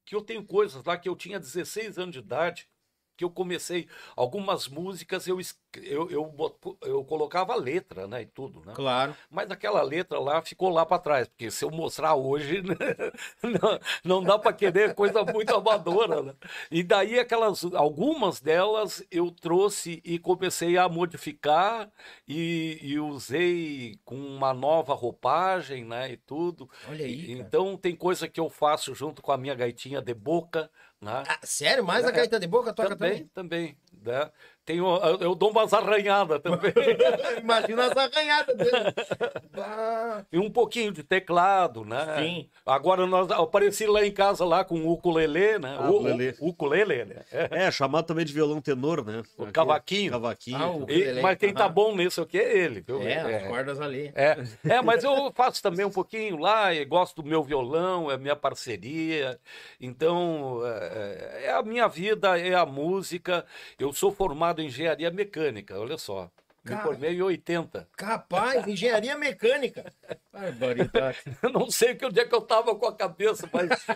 que 0.08 0.14
eu 0.14 0.22
tenho 0.22 0.42
coisas 0.42 0.82
lá 0.84 0.96
que 0.96 1.06
eu 1.06 1.14
tinha 1.14 1.38
16 1.38 1.98
anos 1.98 2.14
de 2.14 2.20
idade, 2.20 2.66
que 3.18 3.24
eu 3.24 3.30
comecei 3.30 3.88
algumas 4.14 4.68
músicas, 4.68 5.26
eu, 5.26 5.40
eu, 5.82 6.08
eu, 6.08 6.78
eu 6.82 7.04
colocava 7.04 7.56
letra, 7.56 8.06
né, 8.06 8.22
e 8.22 8.26
tudo, 8.26 8.62
né? 8.64 8.72
Claro. 8.76 9.12
Mas 9.28 9.50
aquela 9.50 9.82
letra 9.82 10.20
lá 10.20 10.40
ficou 10.40 10.70
lá 10.70 10.86
para 10.86 11.00
trás, 11.00 11.26
porque 11.26 11.50
se 11.50 11.64
eu 11.64 11.70
mostrar 11.72 12.14
hoje, 12.14 12.62
né, 12.62 12.76
não, 13.42 13.80
não 14.04 14.22
dá 14.22 14.38
para 14.38 14.52
querer 14.52 14.94
coisa 14.94 15.24
muito 15.24 15.52
amadora. 15.52 16.22
Né? 16.22 16.34
E 16.70 16.84
daí 16.84 17.18
aquelas, 17.18 17.64
algumas 17.74 18.40
delas 18.40 19.04
eu 19.10 19.32
trouxe 19.32 20.00
e 20.04 20.16
comecei 20.20 20.78
a 20.78 20.88
modificar 20.88 21.90
e, 22.26 22.78
e 22.80 23.00
usei 23.00 23.98
com 24.04 24.14
uma 24.14 24.54
nova 24.54 24.94
roupagem, 24.94 25.84
né, 25.84 26.12
e 26.12 26.16
tudo. 26.16 26.70
Olha 26.88 27.04
aí, 27.04 27.26
cara. 27.26 27.32
Então 27.40 27.76
tem 27.76 27.96
coisa 27.96 28.28
que 28.28 28.38
eu 28.38 28.48
faço 28.48 28.94
junto 28.94 29.20
com 29.20 29.32
a 29.32 29.36
minha 29.36 29.56
gaitinha 29.56 30.00
de 30.00 30.14
boca, 30.14 30.70
né? 31.00 31.22
Ah, 31.26 31.38
sério? 31.44 31.84
Mais 31.84 32.04
a 32.04 32.10
gaita 32.10 32.40
de 32.40 32.46
boca 32.46 32.72
toca 32.72 32.96
também, 32.96 33.28
também? 33.28 33.76
também, 33.76 33.78
né? 34.02 34.30
Tenho, 34.68 34.86
eu 35.18 35.34
dou 35.34 35.50
umas 35.50 35.72
arranhadas 35.72 36.42
também. 36.42 36.70
Imagina 37.40 37.86
as 37.86 37.96
arranhadas 37.96 38.54
dele. 38.54 38.70
Bah. 39.56 40.24
E 40.30 40.38
um 40.38 40.50
pouquinho 40.50 40.92
de 40.92 41.02
teclado, 41.02 41.84
né? 41.84 42.16
Sim. 42.18 42.48
Agora 42.66 43.06
nós 43.06 43.30
eu 43.30 43.42
apareci 43.42 43.86
lá 43.86 44.04
em 44.04 44.10
casa 44.10 44.44
lá 44.44 44.64
com 44.64 44.80
o 44.80 44.92
ukulele, 44.92 45.58
né? 45.58 45.76
Ah, 45.78 45.90
o, 45.90 45.96
ukulele. 45.96 46.34
ukulele, 46.40 47.04
né? 47.06 47.16
É. 47.32 47.66
É, 47.66 47.70
chamado 47.70 48.04
também 48.06 48.24
de 48.26 48.32
violão 48.32 48.60
tenor, 48.60 49.04
né? 49.04 49.22
O 49.38 49.44
Aqui, 49.44 49.52
cavaquinho. 49.52 50.10
Cavaquinho. 50.12 50.58
Ah, 50.58 50.70
o- 50.70 50.90
E- 50.90 51.20
mas 51.22 51.38
quem 51.38 51.54
tá 51.54 51.64
aham. 51.64 51.72
bom 51.72 51.96
nisso 51.96 52.20
aqui 52.20 52.38
é 52.38 52.58
ele, 52.58 52.80
viu? 52.80 53.00
É, 53.02 53.18
as 53.20 53.28
é, 53.44 53.48
cordas 53.48 53.80
ali. 53.80 54.12
é, 54.14 54.36
é, 54.68 54.82
mas 54.82 55.02
eu 55.04 55.32
faço 55.34 55.62
também 55.62 55.86
um 55.86 55.90
pouquinho 55.90 56.36
lá, 56.36 56.74
e 56.74 56.84
gosto 56.84 57.22
do 57.22 57.28
meu 57.28 57.42
violão, 57.42 58.10
é 58.10 58.18
minha 58.18 58.36
parceria. 58.36 59.38
Então, 59.80 60.60
é, 60.66 61.44
é 61.46 61.52
a 61.52 61.62
minha 61.62 61.88
vida, 61.88 62.38
é 62.38 62.54
a 62.54 62.66
música. 62.66 63.46
Eu 63.78 63.92
sou 63.92 64.12
formado 64.12 64.57
em 64.60 64.66
engenharia 64.66 65.10
mecânica, 65.10 65.78
olha 65.78 65.98
só. 65.98 66.30
Me 66.64 66.72
Cara. 66.72 66.82
formei 66.82 67.14
em 67.14 67.22
80. 67.22 67.88
Capaz, 67.96 68.66
engenharia 68.66 69.16
mecânica. 69.16 69.90
Barbaridade. 70.32 71.18
Eu 71.42 71.50
não 71.50 71.70
sei 71.70 71.94
que 71.94 72.04
onde 72.04 72.20
é 72.20 72.24
que 72.26 72.34
eu 72.34 72.42
tava 72.42 72.74
com 72.74 72.86
a 72.86 72.94
cabeça, 72.94 73.48
mas. 73.52 73.68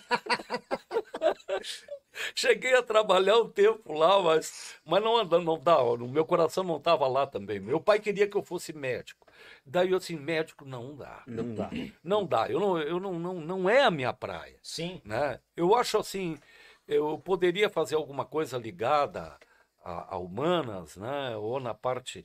Cheguei 2.34 2.74
a 2.74 2.82
trabalhar 2.82 3.38
um 3.38 3.48
tempo 3.48 3.92
lá, 3.92 4.20
mas, 4.22 4.76
mas 4.84 5.02
não, 5.02 5.16
anda- 5.16 5.40
não 5.40 5.58
dá, 5.58 5.82
no 5.82 6.06
meu 6.08 6.24
coração 6.26 6.62
não 6.62 6.76
estava 6.76 7.06
lá 7.08 7.26
também. 7.26 7.58
Meu 7.58 7.80
pai 7.80 7.98
queria 8.00 8.28
que 8.28 8.36
eu 8.36 8.42
fosse 8.42 8.72
médico. 8.72 9.26
Daí 9.64 9.90
eu 9.90 9.96
assim, 9.96 10.16
médico 10.16 10.64
não 10.64 10.94
dá. 10.94 11.22
Não 11.26 11.54
dá. 11.54 11.70
Não 12.04 12.26
dá, 12.26 12.48
eu 12.50 12.60
não, 12.60 12.78
eu 12.78 13.00
não, 13.00 13.18
não, 13.18 13.34
não 13.40 13.68
é 13.70 13.82
a 13.82 13.90
minha 13.90 14.12
praia. 14.12 14.56
Sim. 14.62 15.00
Né? 15.04 15.40
Eu 15.56 15.74
acho 15.74 15.96
assim, 15.98 16.38
eu 16.86 17.18
poderia 17.18 17.70
fazer 17.70 17.94
alguma 17.94 18.24
coisa 18.26 18.58
ligada 18.58 19.36
a, 19.84 20.14
a 20.14 20.18
humanas, 20.18 20.96
né? 20.96 21.36
ou 21.36 21.58
na 21.60 21.74
parte 21.74 22.24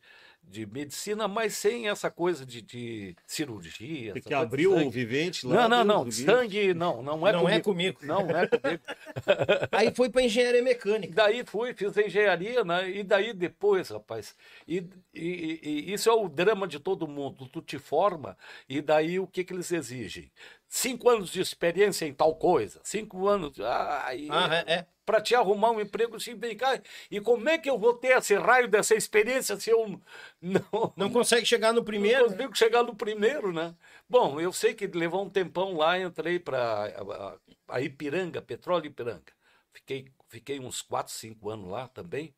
de 0.49 0.65
medicina, 0.65 1.27
mas 1.27 1.55
sem 1.55 1.89
essa 1.89 2.09
coisa 2.09 2.45
de, 2.45 2.61
de 2.61 3.15
cirurgia. 3.25 4.13
Tem 4.13 4.19
essa 4.21 4.29
que 4.29 4.33
abrir 4.33 4.67
o 4.67 4.89
vivente 4.89 5.45
lá. 5.45 5.67
Não, 5.67 5.83
não, 5.83 6.05
não. 6.05 6.11
Sangue, 6.11 6.73
não, 6.73 7.01
não 7.03 7.27
é 7.27 7.33
Não 7.33 7.41
comigo. 7.41 7.57
é 7.57 7.61
comigo. 7.61 7.99
Não 8.03 8.21
é 8.29 8.47
comigo. 8.47 8.83
Aí 9.71 9.93
foi 9.93 10.09
pra 10.09 10.21
engenharia 10.21 10.63
mecânica. 10.63 11.13
daí 11.13 11.43
fui, 11.45 11.73
fiz 11.73 11.97
engenharia, 11.97 12.63
né? 12.63 12.89
E 12.89 13.03
daí 13.03 13.33
depois, 13.33 13.89
rapaz. 13.89 14.35
E, 14.65 14.77
e- 15.13 15.59
e- 15.63 15.89
e 15.89 15.93
isso 15.93 16.09
é 16.09 16.13
o 16.13 16.29
drama 16.29 16.65
de 16.65 16.79
todo 16.79 17.07
mundo. 17.09 17.45
Tu 17.49 17.61
te 17.61 17.77
forma, 17.77 18.37
e 18.69 18.81
daí 18.81 19.19
o 19.19 19.27
que, 19.27 19.43
que 19.43 19.51
eles 19.53 19.69
exigem? 19.71 20.31
Cinco 20.69 21.09
anos 21.09 21.29
de 21.29 21.41
experiência 21.41 22.05
em 22.05 22.13
tal 22.13 22.35
coisa. 22.35 22.79
Cinco 22.83 23.27
anos. 23.27 23.59
Ah, 23.59 24.15
e- 24.15 24.29
Ah, 24.31 24.63
é, 24.65 24.73
é. 24.75 24.85
Para 25.07 25.21
te 25.21 25.35
arrumar 25.35 25.71
um 25.71 25.81
emprego, 25.81 26.17
assim, 26.17 26.35
vem 26.35 26.57
cá, 26.57 26.81
e 27.11 27.21
como 27.21 27.49
é 27.49 27.57
que 27.57 27.69
eu 27.71 27.79
vou 27.79 27.95
ter 27.95 28.17
esse 28.17 28.35
raio 28.35 28.69
dessa 28.69 28.95
experiência 28.95 29.57
se 29.59 29.71
eu 29.71 30.01
não, 30.41 30.95
Não 30.95 31.09
consegue 31.09 31.45
chegar 31.45 31.73
no 31.73 31.83
não 31.83 31.83
primeiro. 31.85 32.29
né? 32.31 32.37
consigo 32.37 32.55
chegar 32.57 32.83
no 32.83 32.95
primeiro, 32.95 33.53
né? 33.53 33.75
Bom, 34.09 34.39
eu 34.39 34.51
sei 34.53 34.73
que 34.73 34.87
levou 34.87 35.25
um 35.25 35.29
tempão 35.29 35.75
lá, 35.77 35.99
entrei 35.99 36.39
para 36.39 37.37
a, 37.69 37.75
a 37.77 37.81
Ipiranga, 37.81 38.41
Petróleo 38.41 38.87
Ipiranga. 38.87 39.33
Fiquei, 39.73 40.07
fiquei 40.29 40.59
uns 40.59 40.81
4, 40.81 41.13
5 41.13 41.49
anos 41.49 41.69
lá 41.69 41.87
também, 41.87 42.35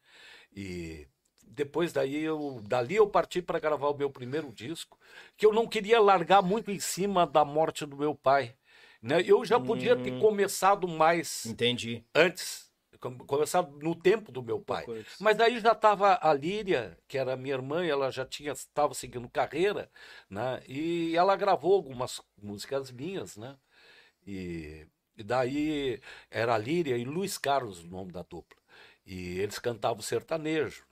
e 0.56 1.08
depois 1.48 1.94
daí 1.94 2.24
eu, 2.24 2.62
dali 2.64 2.96
eu 2.96 3.10
parti 3.10 3.42
para 3.42 3.60
gravar 3.60 3.90
o 3.90 3.98
meu 3.98 4.10
primeiro 4.12 4.52
disco, 4.54 5.00
que 5.38 5.46
eu 5.46 5.54
não 5.54 5.68
queria 5.68 6.02
largar 6.02 6.42
muito 6.44 6.72
em 6.72 6.80
cima 6.80 7.28
da 7.28 7.46
morte 7.46 7.86
do 7.86 7.98
meu 7.98 8.16
pai. 8.16 8.56
Né? 9.02 9.22
Eu 9.26 9.46
já 9.46 9.60
podia 9.60 9.96
ter 9.96 10.12
Hum. 10.14 10.20
começado 10.20 10.88
mais 10.88 11.46
Entendi. 11.46 12.04
antes, 12.14 12.70
com- 13.00 13.18
começado 13.20 13.72
no 13.80 13.96
tempo 13.96 14.32
do 14.32 14.44
meu 14.44 14.60
pai. 14.60 14.86
Mas 15.20 15.38
daí 15.38 15.60
já 15.60 15.72
estava 15.72 16.20
a 16.22 16.34
Líria, 16.34 16.98
que 17.08 17.18
era 17.18 17.38
minha 17.38 17.56
irmã, 17.56 17.86
ela 17.86 18.12
já 18.12 18.26
tinha 18.26 18.52
estava 18.52 18.94
seguindo 18.94 19.30
carreira, 19.30 19.90
né? 20.30 20.62
E 20.68 21.16
ela 21.16 21.36
gravou 21.38 21.74
algumas 21.74 22.22
músicas 22.42 22.92
minhas, 22.92 23.38
né? 23.38 23.56
E, 24.28 24.86
e 25.18 25.24
daí 25.24 26.02
era 26.30 26.56
a 26.56 26.58
Líria 26.58 26.98
e 26.98 27.06
Luiz 27.06 27.38
Carlos 27.38 27.80
o 27.84 27.88
nome 27.88 28.12
da 28.12 28.22
dupla. 28.22 28.60
E 29.06 29.40
eles 29.40 29.58
cantavam 29.60 30.02
sertanejo? 30.02 30.84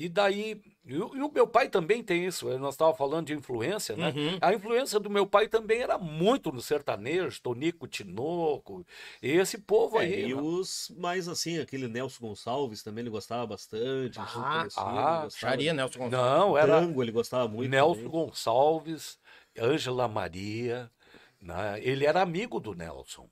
E 0.00 0.08
daí, 0.08 0.58
e, 0.82 0.96
o 0.96 1.30
meu 1.30 1.46
pai 1.46 1.68
também 1.68 2.02
tem 2.02 2.24
isso, 2.24 2.50
eh, 2.50 2.56
nós 2.56 2.72
estávamos 2.72 2.96
falando 2.96 3.26
de 3.26 3.34
influência, 3.34 3.94
né? 3.94 4.08
Uhum. 4.16 4.38
A 4.40 4.54
influência 4.54 4.98
do 4.98 5.10
meu 5.10 5.26
pai 5.26 5.46
também 5.46 5.82
era 5.82 5.98
muito 5.98 6.50
no 6.50 6.62
sertanejo, 6.62 7.42
Tonico 7.42 7.86
Tinoco, 7.86 8.82
e 9.22 9.28
esse 9.32 9.58
povo 9.58 9.98
É, 9.98 10.04
aí. 10.04 10.30
e 10.30 10.34
né? 10.34 10.40
os 10.40 10.90
mais 10.96 11.28
assim, 11.28 11.58
aquele 11.58 11.86
Nelson 11.86 12.28
Gonçalves 12.28 12.82
também 12.82 13.02
ele 13.02 13.10
gostava 13.10 13.46
bastante. 13.46 14.18
Ah, 14.18 14.26
ah, 14.36 14.54
ele 14.54 14.64
gostava. 14.64 15.30
Charia, 15.32 15.74
Nelson 15.74 15.98
Gonçalves. 15.98 16.30
Não, 16.30 16.56
era 16.56 16.80
Tango 16.80 17.02
ele 17.02 17.12
gostava 17.12 17.46
muito. 17.46 17.70
Nelson 17.70 17.94
também. 17.96 18.10
Gonçalves, 18.10 19.18
Ângela 19.58 20.08
Maria, 20.08 20.90
né? 21.38 21.78
ele 21.82 22.06
era 22.06 22.22
amigo 22.22 22.58
do 22.58 22.74
Nelson. 22.74 23.28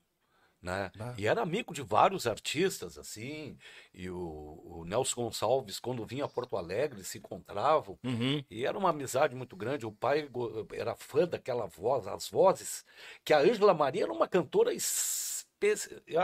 Né? 0.61 0.91
Ah. 0.99 1.15
E 1.17 1.25
era 1.27 1.41
amigo 1.41 1.73
de 1.73 1.83
vários 1.83 2.27
artistas, 2.27 2.99
assim, 2.99 3.57
e 3.95 4.11
o, 4.11 4.61
o 4.65 4.85
Nelson 4.85 5.23
Gonçalves, 5.23 5.79
quando 5.79 6.05
vinha 6.05 6.25
a 6.25 6.29
Porto 6.29 6.57
Alegre, 6.57 7.05
se 7.05 7.19
encontravam, 7.19 7.97
Uhum. 8.03 8.43
e 8.51 8.67
era 8.67 8.77
uma 8.77 8.91
amizade 8.91 9.37
muito 9.37 9.55
grande. 9.57 9.87
O 9.87 9.93
pai 9.93 10.29
era 10.73 10.97
fã 10.97 11.29
daquela 11.29 11.67
voz, 11.67 12.09
as 12.09 12.29
vozes, 12.29 12.85
que 13.25 13.33
a 13.33 13.39
Ângela 13.39 13.73
Maria 13.73 14.03
era 14.03 14.13
uma 14.13 14.27
cantora 14.27 14.73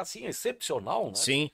assim, 0.00 0.26
excepcional, 0.26 1.06
né? 1.08 1.14
Sim. 1.14 1.50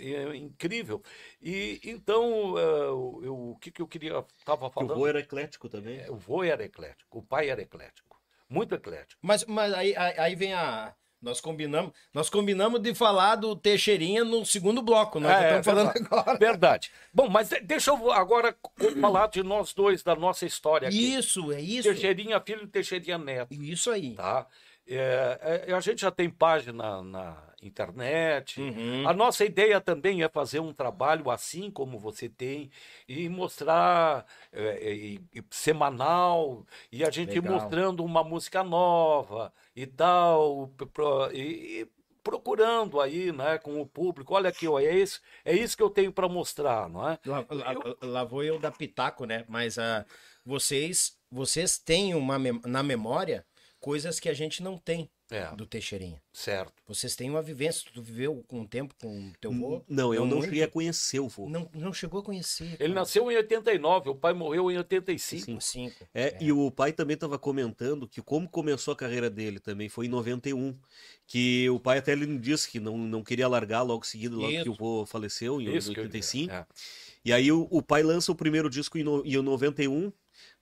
É 0.00 0.34
incrível. 0.34 1.00
E 1.40 1.80
então, 1.84 2.58
eh, 2.58 2.62
eu- 2.88 3.20
eu- 3.22 3.50
o 3.50 3.56
que, 3.60 3.70
que 3.70 3.80
eu 3.80 3.86
queria 3.86 4.24
estava 4.36 4.62
Que 4.68 4.70
o 4.70 4.72
falando? 4.72 4.94
vô 4.96 5.06
era 5.06 5.20
eclético 5.20 5.68
também. 5.68 6.00
É, 6.00 6.10
O 6.10 6.16
vô 6.16 6.42
era 6.42 6.64
eclético, 6.64 7.18
o 7.18 7.22
pai 7.22 7.48
era 7.48 7.62
eclético, 7.62 8.20
muito 8.48 8.74
eclético. 8.74 9.20
Mas, 9.22 9.44
mas 9.44 9.72
aí 9.72 9.94
aí 9.96 10.34
vem 10.34 10.52
a. 10.52 10.92
Nós 11.20 11.40
combinamos, 11.40 11.92
nós 12.14 12.30
combinamos 12.30 12.80
de 12.80 12.94
falar 12.94 13.34
do 13.34 13.56
Teixeirinha 13.56 14.24
no 14.24 14.46
segundo 14.46 14.80
bloco. 14.80 15.18
Nós 15.18 15.32
É, 15.32 15.58
estamos 15.58 15.66
falando 15.66 15.92
verdade. 15.92 16.06
agora. 16.14 16.38
Verdade. 16.38 16.90
Bom, 17.12 17.28
mas 17.28 17.48
de- 17.48 17.60
deixa 17.60 17.90
eu 17.90 18.12
agora 18.12 18.56
falar 19.00 19.26
de 19.26 19.42
nós 19.42 19.72
dois, 19.74 20.02
da 20.04 20.14
nossa 20.14 20.46
história 20.46 20.86
aqui. 20.88 21.14
Isso, 21.14 21.50
é 21.52 21.60
isso. 21.60 21.88
Teixeirinha 21.88 22.40
filho 22.40 22.62
e 22.62 22.66
Teixeirinha 22.68 23.18
neto, 23.18 23.52
Isso 23.52 23.90
aí. 23.90 24.14
tá? 24.14 24.46
É, 24.90 25.64
é, 25.68 25.72
a 25.74 25.80
gente 25.80 26.00
já 26.00 26.10
tem 26.10 26.30
página 26.30 27.02
na 27.02 27.36
internet. 27.62 28.60
Uhum. 28.60 29.06
A 29.06 29.12
nossa 29.12 29.44
ideia 29.44 29.80
também 29.80 30.22
é 30.22 30.28
fazer 30.28 30.60
um 30.60 30.72
trabalho 30.72 31.30
assim 31.30 31.70
como 31.70 31.98
você 31.98 32.28
tem 32.28 32.70
e 33.06 33.28
mostrar 33.28 34.24
é, 34.52 34.94
e- 34.94 35.20
e 35.34 35.44
semanal 35.50 36.64
e 36.90 37.04
a 37.04 37.10
gente 37.10 37.36
ir 37.36 37.42
Legal. 37.42 37.60
mostrando 37.60 38.04
uma 38.04 38.24
música 38.24 38.62
nova 38.64 39.52
e 39.76 39.86
tal 39.86 40.72
e, 41.32 41.82
e 41.82 41.88
procurando 42.22 43.00
aí, 43.00 43.32
né, 43.32 43.58
com 43.58 43.80
o 43.80 43.86
público. 43.86 44.34
Olha 44.34 44.48
aqui, 44.50 44.68
ó, 44.68 44.78
é 44.78 44.94
isso, 44.94 45.20
é 45.44 45.54
isso 45.54 45.76
que 45.76 45.82
eu 45.82 45.90
tenho 45.90 46.12
para 46.12 46.28
mostrar, 46.28 46.88
não 46.88 47.08
é? 47.08 47.18
Lá, 47.24 47.44
lá- 47.50 47.74
lá 48.02 48.24
vou 48.24 48.42
eu 48.44 48.58
dar 48.58 48.70
pitaco, 48.70 49.24
né? 49.24 49.44
Mas 49.48 49.78
ah, 49.78 50.04
vocês 50.44 51.16
vocês 51.30 51.78
têm 51.78 52.14
uma 52.14 52.38
na 52.64 52.82
memória 52.82 53.44
coisas 53.80 54.18
que 54.20 54.28
a 54.28 54.34
gente 54.34 54.62
não 54.62 54.76
tem 54.76 55.08
É, 55.30 55.54
do 55.54 55.66
Teixeirinha. 55.66 56.20
certo. 56.32 56.72
Vocês 56.86 57.14
têm 57.14 57.28
uma 57.30 57.42
vivência, 57.42 57.88
tu 57.92 58.02
viveu 58.02 58.42
com 58.48 58.62
o 58.62 58.66
tempo 58.66 58.94
com 59.00 59.28
o 59.28 59.32
teu 59.40 59.52
avô? 59.52 59.84
Não, 59.88 60.12
eu 60.14 60.24
não 60.24 60.40
cheguei 60.42 60.62
a 60.62 60.68
conhecer 60.68 61.20
o 61.20 61.28
vô. 61.28 61.48
Não, 61.48 61.68
não 61.74 61.92
chegou 61.92 62.20
a 62.20 62.22
conhecer. 62.22 62.76
Ele 62.80 62.94
nasceu 62.94 63.30
em 63.30 63.36
89, 63.36 64.10
o 64.10 64.14
pai 64.14 64.32
morreu 64.32 64.70
em 64.70 64.78
85. 64.78 65.44
Sim. 65.44 65.60
Cinco. 65.60 66.08
É, 66.14 66.36
e 66.40 66.50
o 66.50 66.70
pai 66.70 66.92
também 66.92 67.14
estava 67.14 67.38
comentando 67.38 68.08
que 68.08 68.22
como 68.22 68.48
começou 68.48 68.92
a 68.92 68.96
carreira 68.96 69.28
dele 69.28 69.60
também 69.60 69.88
foi 69.88 70.06
em 70.06 70.08
91, 70.08 70.74
que 71.26 71.68
o 71.70 71.78
pai 71.78 71.98
até 71.98 72.12
ele 72.12 72.38
disse 72.38 72.70
que 72.70 72.80
não, 72.80 72.96
não 72.96 73.22
queria 73.22 73.46
largar 73.48 73.82
logo 73.82 74.04
seguido, 74.06 74.36
logo 74.36 74.50
Isso. 74.52 74.62
que 74.62 74.68
o 74.70 74.74
vô 74.74 75.04
faleceu 75.06 75.60
em 75.60 75.76
Isso 75.76 75.92
que 75.92 76.00
eu- 76.00 76.04
85. 76.04 76.52
é. 76.52 76.66
E 77.24 77.32
aí 77.32 77.52
o, 77.52 77.68
o 77.70 77.82
pai 77.82 78.02
lança 78.02 78.32
o 78.32 78.34
primeiro 78.34 78.70
disco 78.70 78.96
em, 78.96 79.02
no, 79.04 79.22
em 79.26 79.36
91, 79.42 80.10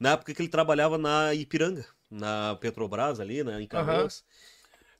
na 0.00 0.12
época 0.12 0.34
que 0.34 0.42
ele 0.42 0.48
trabalhava 0.48 0.98
na 0.98 1.32
Ipiranga, 1.34 1.86
na 2.10 2.56
Petrobras 2.60 3.20
ali, 3.20 3.42
né, 3.44 3.60
em 3.60 3.66
Canoas, 3.66 4.24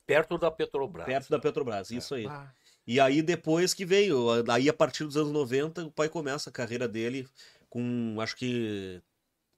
Perto 0.06 0.38
da 0.38 0.50
Petrobras. 0.50 1.04
perto 1.06 1.28
da 1.30 1.38
Petrobras, 1.38 1.90
isso 1.90 2.14
aí. 2.14 2.26
Ah, 2.26 2.48
E 2.86 3.00
aí 3.00 3.20
depois 3.22 3.74
que 3.74 3.84
veio, 3.84 4.28
aí 4.48 4.68
a 4.68 4.72
partir 4.72 5.02
dos 5.04 5.16
anos 5.16 5.32
90, 5.32 5.84
o 5.86 5.90
pai 5.90 6.08
começa 6.08 6.48
a 6.48 6.52
carreira 6.52 6.86
dele 6.86 7.28
com, 7.68 8.16
acho 8.20 8.36
que 8.36 9.02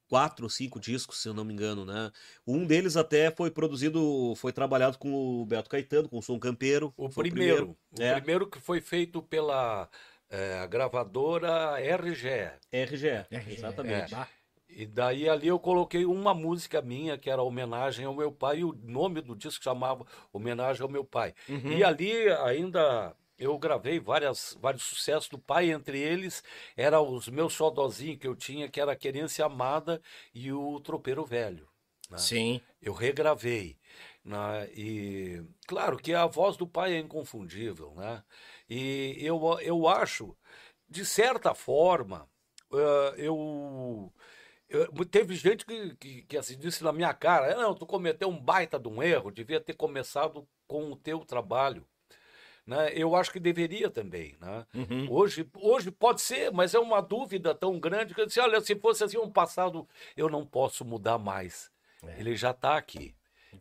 quatro 0.09 0.47
ou 0.47 0.51
cinco 0.51 0.81
discos, 0.81 1.21
se 1.21 1.29
eu 1.29 1.35
não 1.35 1.45
me 1.45 1.53
engano, 1.53 1.85
né? 1.85 2.11
Um 2.47 2.65
deles 2.67 2.97
até 2.97 3.31
foi 3.31 3.51
produzido, 3.51 4.33
foi 4.37 4.53
trabalhado 4.53 4.97
com 4.97 5.13
o 5.13 5.45
Beto 5.45 5.69
Caetano, 5.69 6.09
com 6.09 6.17
o 6.19 6.23
Som 6.23 6.39
Campeiro. 6.39 6.95
O 6.97 7.11
primeiro. 7.11 7.77
O 7.93 8.03
É. 8.03 8.15
primeiro 8.15 8.47
que 8.49 8.59
foi 8.59 8.81
feito 8.81 9.21
pela 9.21 9.87
eh, 10.31 10.67
gravadora 10.67 11.79
RGE. 11.79 12.51
RGE, 12.73 13.27
RGE. 13.31 13.53
exatamente. 13.55 14.11
bah. 14.13 14.29
E 14.79 14.87
daí 14.87 15.29
ali 15.29 15.49
eu 15.49 15.59
coloquei 15.59 16.07
uma 16.07 16.33
música 16.33 16.81
minha 16.81 17.19
que 17.19 17.29
era 17.29 17.43
homenagem 17.43 18.07
ao 18.07 18.15
meu 18.15 18.31
pai, 18.31 18.59
e 18.59 18.65
o 18.65 18.73
nome 18.85 19.21
do 19.21 19.35
disco 19.35 19.65
chamava 19.65 20.07
Homenagem 20.33 20.85
ao 20.85 20.89
meu 20.89 21.05
pai. 21.05 21.35
Uhum. 21.49 21.73
E 21.73 21.83
ali 21.83 22.13
ainda 22.45 23.13
eu 23.37 23.59
gravei 23.59 23.99
várias, 23.99 24.57
vários 24.61 24.85
sucessos 24.85 25.29
do 25.29 25.37
pai, 25.37 25.73
entre 25.73 25.99
eles 25.99 26.45
era 26.77 27.01
os 27.01 27.29
meus 27.29 27.55
xodozinhos 27.55 28.21
que 28.21 28.29
eu 28.29 28.37
tinha, 28.37 28.69
que 28.69 28.81
era 28.81 28.95
Querência 28.95 29.45
Amada 29.45 30.01
e 30.33 30.53
o 30.53 30.79
Tropeiro 30.79 31.25
Velho. 31.25 31.69
né? 32.09 32.19
Sim. 32.19 32.61
Eu 32.81 32.93
regravei. 32.93 33.77
Né? 34.25 34.71
E 34.77 35.43
claro 35.67 35.97
que 35.97 36.15
a 36.15 36.27
voz 36.27 36.57
do 36.57 36.69
pai 36.69 36.95
é 36.95 37.01
inconfundível, 37.01 37.95
né? 37.97 38.23
E 38.71 39.17
eu, 39.19 39.59
eu 39.61 39.89
acho, 39.89 40.37
de 40.89 41.05
certa 41.05 41.53
forma, 41.53 42.29
eu, 42.71 44.13
eu- 44.69 44.93
teve 45.05 45.35
gente 45.35 45.65
que, 45.65 45.95
que, 45.97 46.23
que 46.23 46.37
assim, 46.37 46.59
disse 46.59 46.85
na 46.85 46.93
minha 46.93 47.13
cara, 47.15 47.57
não, 47.57 47.75
tu 47.75 47.87
cometeu 47.87 48.29
um 48.29 48.39
baita 48.39 48.79
de 48.79 48.89
um 48.89 49.03
erro, 49.03 49.31
devia 49.31 49.61
ter 49.61 49.75
começado 49.75 50.47
com 50.67 50.91
o 50.93 50.97
teu 50.97 51.21
trabalho. 51.21 51.87
Né? 52.67 52.93
Eu 52.95 53.17
acho 53.17 53.33
que 53.33 53.41
deveria 53.41 53.89
também, 53.89 54.37
né? 54.39 54.67
Uhum. 54.75 55.11
Hoje, 55.11 55.49
hoje 55.55 55.91
pode 55.91 56.21
ser, 56.21 56.53
mas 56.53 56.75
é 56.75 56.79
uma 56.79 57.01
dúvida 57.01 57.55
tão 57.55 57.81
grande 57.81 58.15
que 58.15 58.21
eu 58.21 58.27
disse, 58.27 58.41
olha, 58.41 58.61
se 58.61 58.77
fosse 58.77 59.03
assim 59.03 59.17
um 59.17 59.31
passado, 59.31 59.89
eu 60.15 60.29
não 60.29 60.45
posso 60.45 60.85
mudar 60.85 61.17
mais. 61.17 61.71
Ele 62.19 62.37
já 62.37 62.51
está 62.51 62.77
aqui. 62.77 63.15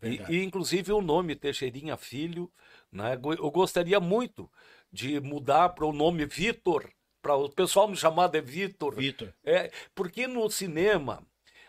E, 0.03 0.21
e, 0.29 0.43
inclusive 0.43 0.91
o 0.91 1.01
nome 1.01 1.35
Teixeirinha 1.35 1.95
Filho, 1.95 2.51
né? 2.91 3.13
Eu 3.13 3.49
gostaria 3.49 3.99
muito 3.99 4.51
de 4.91 5.19
mudar 5.21 5.69
para 5.69 5.85
o 5.85 5.93
nome 5.93 6.25
Vitor, 6.25 6.91
para 7.27 7.35
o 7.35 7.49
pessoal 7.49 7.89
me 7.89 7.97
chamar 7.97 8.27
de 8.27 8.39
Vitor. 8.39 8.95
Vitor. 8.95 9.33
É, 9.43 9.69
porque 9.93 10.27
no 10.27 10.49
cinema, 10.49 11.21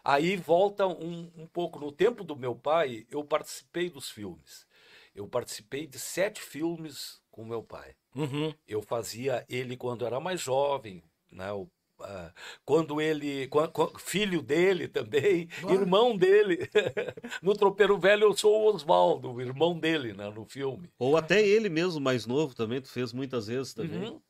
aí 0.04 0.36
volta 0.36 0.86
um, 0.86 1.28
um 1.36 1.46
pouco. 1.48 1.80
No 1.80 1.90
tempo 1.90 2.22
do 2.22 2.36
meu 2.36 2.54
pai, 2.54 3.04
eu 3.10 3.24
participei 3.24 3.90
dos 3.90 4.08
filmes. 4.08 4.68
Eu 5.16 5.26
participei 5.26 5.84
de 5.84 5.98
sete 5.98 6.40
filmes 6.40 7.20
com 7.32 7.44
meu 7.44 7.60
pai. 7.60 7.96
Uhum. 8.14 8.54
Eu 8.68 8.80
fazia 8.82 9.44
ele 9.48 9.76
quando 9.76 10.06
era 10.06 10.20
mais 10.20 10.40
jovem, 10.40 11.02
né? 11.28 11.52
O, 11.52 11.68
ah, 12.00 12.32
quando 12.64 13.00
ele, 13.00 13.50
filho 13.98 14.40
dele 14.40 14.86
também, 14.86 15.48
irmão 15.68 16.16
dele. 16.16 16.70
no 17.42 17.54
Tropeiro 17.56 17.98
Velho 17.98 18.28
eu 18.28 18.36
sou 18.36 18.62
o 18.62 18.72
Oswaldo, 18.72 19.32
o 19.32 19.40
irmão 19.40 19.76
dele, 19.76 20.12
né, 20.12 20.30
no 20.30 20.44
filme. 20.44 20.88
Ou 20.96 21.16
até 21.16 21.44
ele 21.44 21.68
mesmo, 21.68 22.00
mais 22.00 22.24
novo 22.26 22.54
também, 22.54 22.80
tu 22.80 22.88
fez 22.88 23.12
muitas 23.12 23.48
vezes 23.48 23.74
também. 23.74 24.10
Uhum. 24.10 24.20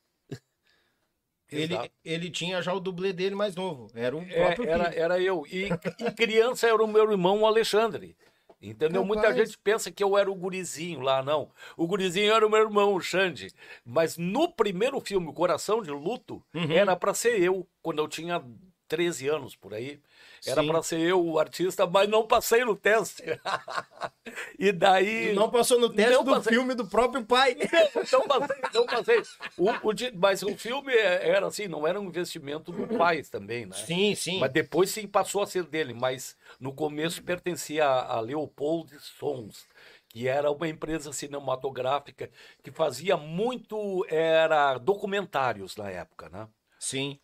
Ele, 1.51 1.77
ele 2.05 2.31
tinha 2.31 2.61
já 2.61 2.73
o 2.73 2.81
dublê 2.81 3.13
dele 3.13 3.35
mais 3.35 3.55
novo. 3.57 3.89
Era 3.95 4.17
o 4.17 4.21
É, 4.23 4.45
próprio 4.55 4.69
era, 4.69 4.91
filho. 4.91 5.03
era 5.03 5.21
eu. 5.21 5.47
E, 5.51 5.69
e 5.99 6.11
criança 6.13 6.67
era 6.67 6.83
o 6.83 6.87
meu 6.87 7.11
irmão 7.11 7.47
Alexandre. 7.47 8.17
Entendeu? 8.61 9.05
Muita 9.05 9.33
gente 9.33 9.57
pensa 9.63 9.89
que 9.91 10.03
eu 10.03 10.19
era 10.19 10.29
o 10.29 10.35
gurizinho 10.35 11.01
lá, 11.01 11.23
não. 11.23 11.49
O 11.77 11.87
gurizinho 11.87 12.33
era 12.33 12.45
o 12.45 12.51
meu 12.51 12.59
irmão, 12.61 12.93
o 12.93 13.01
Xande. 13.01 13.53
Mas 13.85 14.17
no 14.19 14.53
primeiro 14.53 14.99
filme, 15.01 15.33
Coração 15.33 15.81
de 15.81 15.91
Luto, 15.93 16.43
Uhum. 16.53 16.73
era 16.73 16.97
pra 16.97 17.15
ser 17.15 17.41
eu, 17.41 17.67
quando 17.81 18.01
eu 18.01 18.09
tinha 18.09 18.43
13 18.89 19.29
anos 19.29 19.55
por 19.55 19.75
aí. 19.75 20.01
Era 20.47 20.65
pra 20.65 20.83
ser 20.83 21.01
eu 21.01 21.25
o 21.25 21.39
artista, 21.39 21.87
mas 21.87 22.09
não 22.09 22.27
passei 22.27 22.65
no 22.65 22.75
teste. 22.75 23.23
e 24.59 24.73
daí. 24.73 25.35
Não 25.35 25.51
passou 25.51 25.79
no 25.79 25.89
teste 25.91 26.13
Não 26.13 26.25
do 26.25 26.33
passei. 26.33 26.53
filme 26.53 26.75
do 26.75 26.87
próprio 26.87 27.25
pai. 27.25 27.57
Não 28.13 28.27
passei, 28.27 28.57
não 28.73 28.87
passei. 28.87 29.23
O, 29.57 29.71
o 29.71 29.93
mas 30.17 30.43
o 30.43 30.57
filme 30.57 30.93
é- 30.93 31.29
era 31.29 31.47
assim, 31.47 31.69
não 31.69 31.87
era 31.87 32.01
um 32.01 32.05
investimento 32.05 32.73
do 32.73 32.87
pai 32.97 33.23
também, 33.23 33.67
né? 33.67 33.77
Sim, 33.77 34.15
sim. 34.15 34.39
Mas 34.39 34.53
depois 34.53 34.91
sim 34.91 35.07
passou 35.07 35.43
a 35.43 35.47
ser 35.47 35.65
dele, 35.65 35.93
mas 35.93 36.37
no 36.59 36.73
começo 36.73 37.23
pertencia 37.23 37.85
a, 37.87 38.17
a 38.17 38.21
Leopold 38.21 38.97
Sons, 39.01 39.67
que 40.09 40.27
era 40.29 40.51
uma 40.51 40.69
empresa 40.69 41.13
cinematográfica 41.13 42.31
que 42.63 42.71
fazia 42.71 43.17
muito 43.17 44.05
era 44.09 44.79
documentários 44.79 45.77
na 45.77 45.91
época, 45.91 46.29
né? 46.29 46.49
Sim. 46.79 47.19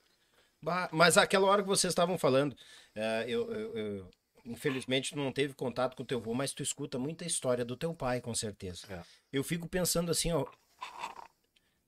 Bah, 0.65 0.89
Mas 0.93 1.19
aquela 1.19 1.47
hora 1.47 1.63
que 1.63 1.69
vocês 1.69 1.91
estavam 1.91 2.17
falando, 2.17 2.57
eh, 2.95 3.25
eu, 3.29 3.53
eu- 3.53 3.77
eu- 3.77 4.11
infelizmente 4.47 5.15
não 5.15 5.31
teve 5.31 5.53
contato 5.55 5.95
com 5.95 6.03
o 6.03 6.07
teu 6.07 6.19
avô, 6.19 6.33
mas 6.33 6.53
tu 6.55 6.63
escuta 6.63 6.99
muita 6.99 7.25
história 7.27 7.65
do 7.65 7.77
teu 7.77 7.93
pai, 7.95 8.21
com 8.21 8.35
certeza. 8.35 8.87
É. 8.91 9.03
Eu 9.33 9.45
fico 9.45 9.69
pensando 9.69 10.11
assim, 10.11 10.33
ó, 10.33 10.47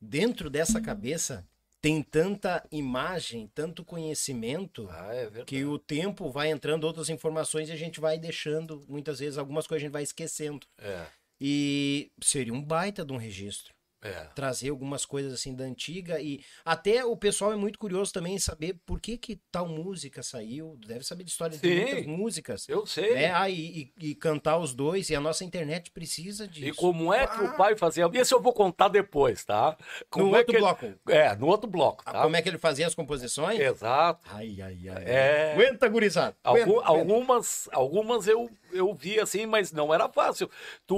dentro 0.00 0.50
dessa 0.50 0.80
cabeça 0.80 1.46
tem 1.80 2.02
tanta 2.02 2.66
imagem, 2.72 3.50
tanto 3.54 3.84
conhecimento, 3.84 4.88
Ah, 4.90 5.14
é 5.14 5.44
que 5.44 5.64
o 5.64 5.78
tempo 5.78 6.30
vai 6.30 6.50
entrando 6.50 6.84
outras 6.84 7.08
informações 7.08 7.68
e 7.68 7.72
a 7.72 7.76
gente 7.76 8.00
vai 8.00 8.18
deixando, 8.18 8.84
muitas 8.88 9.20
vezes, 9.20 9.38
algumas 9.38 9.66
coisas 9.66 9.82
a 9.82 9.86
gente 9.86 9.92
vai 9.92 10.02
esquecendo. 10.02 10.66
É, 10.78 11.06
E 11.40 12.10
seria 12.22 12.52
um 12.52 12.62
baita 12.62 13.04
de 13.04 13.12
um 13.12 13.16
registro 13.18 13.74
é. 14.02 14.26
trazer 14.34 14.68
algumas 14.70 15.04
coisas 15.04 15.32
assim 15.32 15.54
da 15.54 15.64
antiga 15.64 16.20
e 16.20 16.40
até 16.64 17.04
o 17.04 17.16
pessoal 17.16 17.52
é 17.52 17.56
muito 17.56 17.78
curioso 17.78 18.12
também 18.12 18.34
em 18.34 18.38
saber 18.38 18.74
por 18.86 19.00
que 19.00 19.16
que 19.16 19.36
tal 19.50 19.66
música 19.66 20.22
saiu, 20.22 20.78
deve 20.86 21.04
saber 21.04 21.24
de 21.24 21.30
história 21.30 21.56
de 21.58 21.66
Sim. 21.66 21.80
muitas 21.82 22.06
músicas, 22.06 22.68
Eu 22.68 22.86
sei. 22.86 23.14
né? 23.14 23.32
Ah, 23.32 23.48
e, 23.50 23.92
e- 24.00 24.08
e 24.10 24.14
cantar 24.14 24.58
os 24.58 24.74
dois 24.74 25.08
e 25.10 25.14
a 25.16 25.20
nossa 25.20 25.44
internet 25.44 25.90
precisa 25.90 26.46
disso. 26.46 26.68
E 26.68 26.72
como 26.72 27.12
é 27.12 27.26
que 27.26 27.36
Ah, 27.40 27.44
o 27.44 27.56
pai 27.56 27.76
fazia? 27.76 28.08
Esse 28.14 28.34
eu 28.34 28.40
vou 28.40 28.52
contar 28.52 28.88
depois, 28.88 29.44
tá? 29.44 29.76
Como 30.10 30.28
no 30.30 30.34
é 30.36 30.38
outro 30.38 30.52
ele- 30.54 30.60
bloco. 30.60 30.94
É, 31.08 31.34
no 31.36 31.46
outro 31.46 31.68
bloco, 31.70 32.02
Ah, 32.06 32.12
tá? 32.12 32.22
Como 32.22 32.36
é 32.36 32.42
que 32.42 32.48
ele 32.48 32.58
fazia 32.58 32.86
as 32.86 32.94
composições? 32.94 33.58
Exato. 33.60 34.20
Ai, 34.30 34.56
ai, 34.60 34.78
ai. 34.88 35.04
É. 35.04 35.52
Aguenta, 35.54 35.88
gurizada. 35.88 36.36
Algum- 36.44 36.80
algumas, 36.84 37.68
algumas 37.72 38.26
eu, 38.26 38.50
eu 38.72 38.92
vi 38.94 39.18
assim, 39.20 39.46
mas 39.46 39.72
não 39.72 39.92
era 39.92 40.08
fácil. 40.08 40.50
Tu 40.86 40.96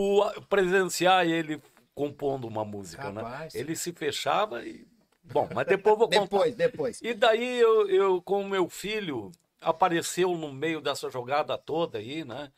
presenciar 0.49 1.27
ele 1.27 1.61
compondo 1.99 2.47
uma 2.47 2.65
música, 2.65 3.13
Capaz. 3.13 3.53
né? 3.53 3.61
Ele 3.61 3.75
se 3.75 3.93
fechava 3.93 4.65
e. 4.65 4.87
Bom, 5.25 5.49
mas 5.53 5.67
depois 5.67 5.95
eu 5.95 5.99
vou 5.99 6.09
contar. 6.09 6.23
Depois, 6.23 6.55
depois. 6.55 7.01
E 7.03 7.13
daí 7.13 7.59
eu, 7.59 7.91
eu, 7.91 8.23
com 8.23 8.43
o 8.43 8.49
meu 8.49 8.69
filho, 8.69 9.33
apareceu 9.61 10.31
no 10.37 10.53
meio 10.53 10.81
dessa 10.81 11.11
jogada 11.11 11.59
toda 11.59 11.99
aí, 11.99 12.25
né? 12.25 12.53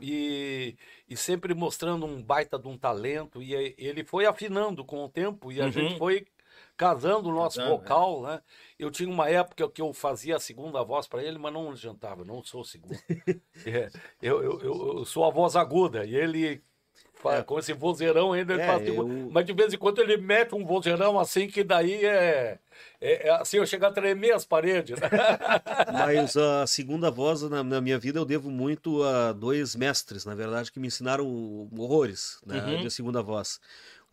E, 0.00 0.76
e 1.08 1.16
sempre 1.16 1.54
mostrando 1.54 2.04
um 2.04 2.22
baita 2.22 2.58
de 2.58 2.68
um 2.68 2.76
talento. 2.76 3.42
E 3.42 3.54
ele 3.78 4.04
foi 4.04 4.26
afinando 4.26 4.84
com 4.84 5.02
o 5.04 5.08
tempo 5.08 5.50
e 5.50 5.60
a 5.60 5.70
gente 5.70 5.96
foi 5.96 6.26
casando 6.76 7.30
o 7.30 7.34
nosso 7.34 7.58
Casando, 7.58 7.78
vocal, 7.78 8.22
né? 8.22 8.42
Eu 8.78 8.90
tinha 8.90 9.08
uma 9.08 9.28
época 9.28 9.68
que 9.70 9.80
eu 9.80 9.92
fazia 9.92 10.36
a 10.36 10.40
segunda 10.40 10.82
voz 10.82 11.06
para 11.06 11.22
ele, 11.22 11.38
mas 11.38 11.52
não 11.52 11.70
adiantava, 11.70 12.22
eu 12.22 12.26
não 12.26 12.42
sou 12.44 12.62
segunda. 12.62 12.98
É, 13.64 13.88
eu, 14.20 14.42
eu, 14.42 14.60
eu, 14.60 14.98
eu 14.98 15.04
sou 15.04 15.24
a 15.24 15.30
voz 15.30 15.56
aguda 15.56 16.04
e 16.04 16.14
ele. 16.16 16.62
Fa- 17.22 17.42
Com 17.44 17.58
esse 17.58 17.72
vozeirão 17.72 18.32
ainda 18.32 18.52
ele 18.54 18.62
É, 18.62 18.66
faz. 18.66 18.82
tipo- 18.84 19.02
eu- 19.02 19.30
Mas 19.30 19.46
de 19.46 19.52
vez 19.52 19.72
em 19.72 19.78
quando 19.78 20.00
ele 20.00 20.16
mete 20.16 20.54
um 20.54 20.64
vozeirão 20.64 21.18
assim 21.18 21.46
que 21.46 21.62
daí 21.64 22.04
é. 22.04 22.58
é- 23.00 23.28
é 23.28 23.30
assim, 23.30 23.56
eu 23.58 23.66
chego 23.66 23.86
a 23.86 23.90
tremer 23.92 24.32
as 24.32 24.44
paredes. 24.44 24.98
né? 25.00 25.08
Mas 25.92 26.36
a 26.36 26.66
segunda 26.66 27.10
voz 27.10 27.42
na, 27.42 27.62
na 27.62 27.80
minha 27.80 27.98
vida 27.98 28.18
eu 28.18 28.24
devo 28.24 28.50
muito 28.50 29.02
a 29.02 29.32
dois 29.32 29.74
mestres, 29.76 30.24
na 30.24 30.34
verdade, 30.34 30.70
que 30.72 30.80
me 30.80 30.88
ensinaram 30.88 31.26
horrores 31.76 32.38
né, 32.46 32.58
Uhum. 32.60 32.82
de 32.82 32.90
segunda 32.90 33.22
voz. 33.22 33.60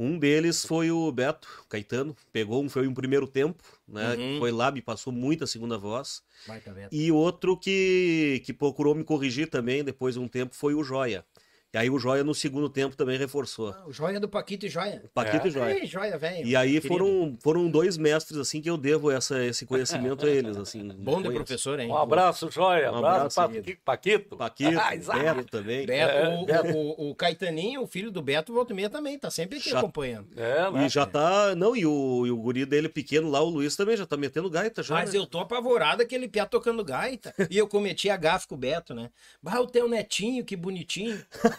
Um 0.02 0.18
deles 0.18 0.64
foi 0.66 0.90
o 0.92 1.12
Beto 1.12 1.48
Caetano, 1.68 2.16
pegou 2.32 2.64
um, 2.64 2.70
foi 2.70 2.88
um 2.88 2.94
primeiro 2.94 3.28
tempo, 3.28 3.62
né? 3.86 4.16
Uhum. 4.16 4.40
Foi 4.40 4.50
lá, 4.50 4.72
me 4.72 4.82
passou 4.82 5.12
muita 5.12 5.46
segunda 5.46 5.78
voz. 5.78 6.24
Baita 6.48 6.72
Beto. 6.72 6.96
E 6.96 7.12
outro 7.12 7.58
que, 7.58 8.42
que 8.46 8.54
procurou 8.54 8.96
me 8.96 9.04
corrigir 9.04 9.50
também 9.50 9.84
depois 9.84 10.14
de 10.16 10.22
um 10.22 10.28
tempo 10.28 10.56
foi 10.56 10.74
o 10.74 10.84
Joia. 10.86 11.26
E 11.72 11.78
aí 11.78 11.88
o 11.88 12.00
Joia 12.00 12.24
no 12.24 12.34
segundo 12.34 12.68
tempo 12.68 12.96
também 12.96 13.16
reforçou. 13.16 13.70
Ah, 13.70 13.84
o 13.86 13.94
joia 13.94 14.20
do 14.20 14.28
Paquito 14.28 14.66
e 14.66 14.70
joia. 14.70 15.04
Paquito 15.14 15.48
e 15.48 15.52
Joia. 15.52 15.78
Ei, 15.78 15.86
joia, 15.86 16.18
velho. 16.18 16.48
E 16.48 16.56
aí 16.56 16.74
Querido. 16.82 16.88
foram, 16.88 17.38
foram 17.44 17.70
dois 17.70 17.96
mestres 17.96 18.40
assim 18.40 18.60
que 18.60 18.68
eu 18.68 18.76
devo 18.76 19.12
essa, 19.12 19.46
esse 19.46 19.68
conhecimento 19.68 20.26
a 20.26 20.30
eles, 20.32 20.58
assim. 20.58 20.88
Bom 20.98 21.22
de 21.22 21.30
professor, 21.32 21.80
hein? 21.80 21.90
Um 21.92 21.96
abraço, 21.98 22.50
Joia. 22.50 22.92
Um 22.92 22.96
abraço, 22.96 23.40
abraço, 23.40 23.62
Paqui- 23.62 23.76
Paquito. 23.86 24.36
Paquito, 24.36 24.80
Ah. 24.80 25.20
Beto 25.20 25.44
também. 25.52 25.86
Beto, 25.86 26.12
É, 26.12 26.38
o, 26.40 26.46
Beto. 26.46 26.76
o- 26.76 27.12
o 27.12 27.16
Caetaninho, 27.16 27.84
o 27.84 27.88
filho 27.88 28.10
do 28.10 28.22
Beto, 28.24 28.52
volta 28.52 28.74
e 28.74 28.76
meia 28.76 28.90
também, 28.90 29.20
tá 29.20 29.30
sempre 29.30 29.60
aqui 29.60 29.70
Já- 29.70 29.78
acompanhando. 29.78 30.28
É, 30.38 30.72
né? 30.72 30.86
E 30.88 30.90
já 30.90 31.06
tá. 31.06 31.54
Não, 31.56 31.76
e 31.76 31.86
o, 31.86 32.26
e 32.26 32.32
o 32.32 32.38
guri 32.38 32.66
dele 32.66 32.90
pequeno 32.90 33.30
lá, 33.30 33.42
o 33.42 33.50
Luiz, 33.50 33.76
também 33.76 33.96
já 33.96 34.08
tá 34.08 34.18
metendo 34.18 34.50
gaita 34.50 34.82
já. 34.82 34.96
Mas 34.96 35.14
né? 35.14 35.20
eu 35.20 35.28
tô 35.28 35.38
apavorado 35.38 36.02
aquele 36.02 36.28
piá 36.28 36.48
tocando 36.48 36.84
gaita. 36.84 37.32
E 37.48 37.56
eu 37.60 37.68
cometi 37.68 38.10
a 38.10 38.18
gafe 38.18 38.48
com 38.48 38.56
o 38.56 38.58
Beto, 38.58 38.96
né? 38.96 39.12
Bah, 39.40 39.60
o 39.60 39.68
teu 39.68 39.88
netinho, 39.88 40.44
que 40.44 40.56
bonitinho. 40.56 41.22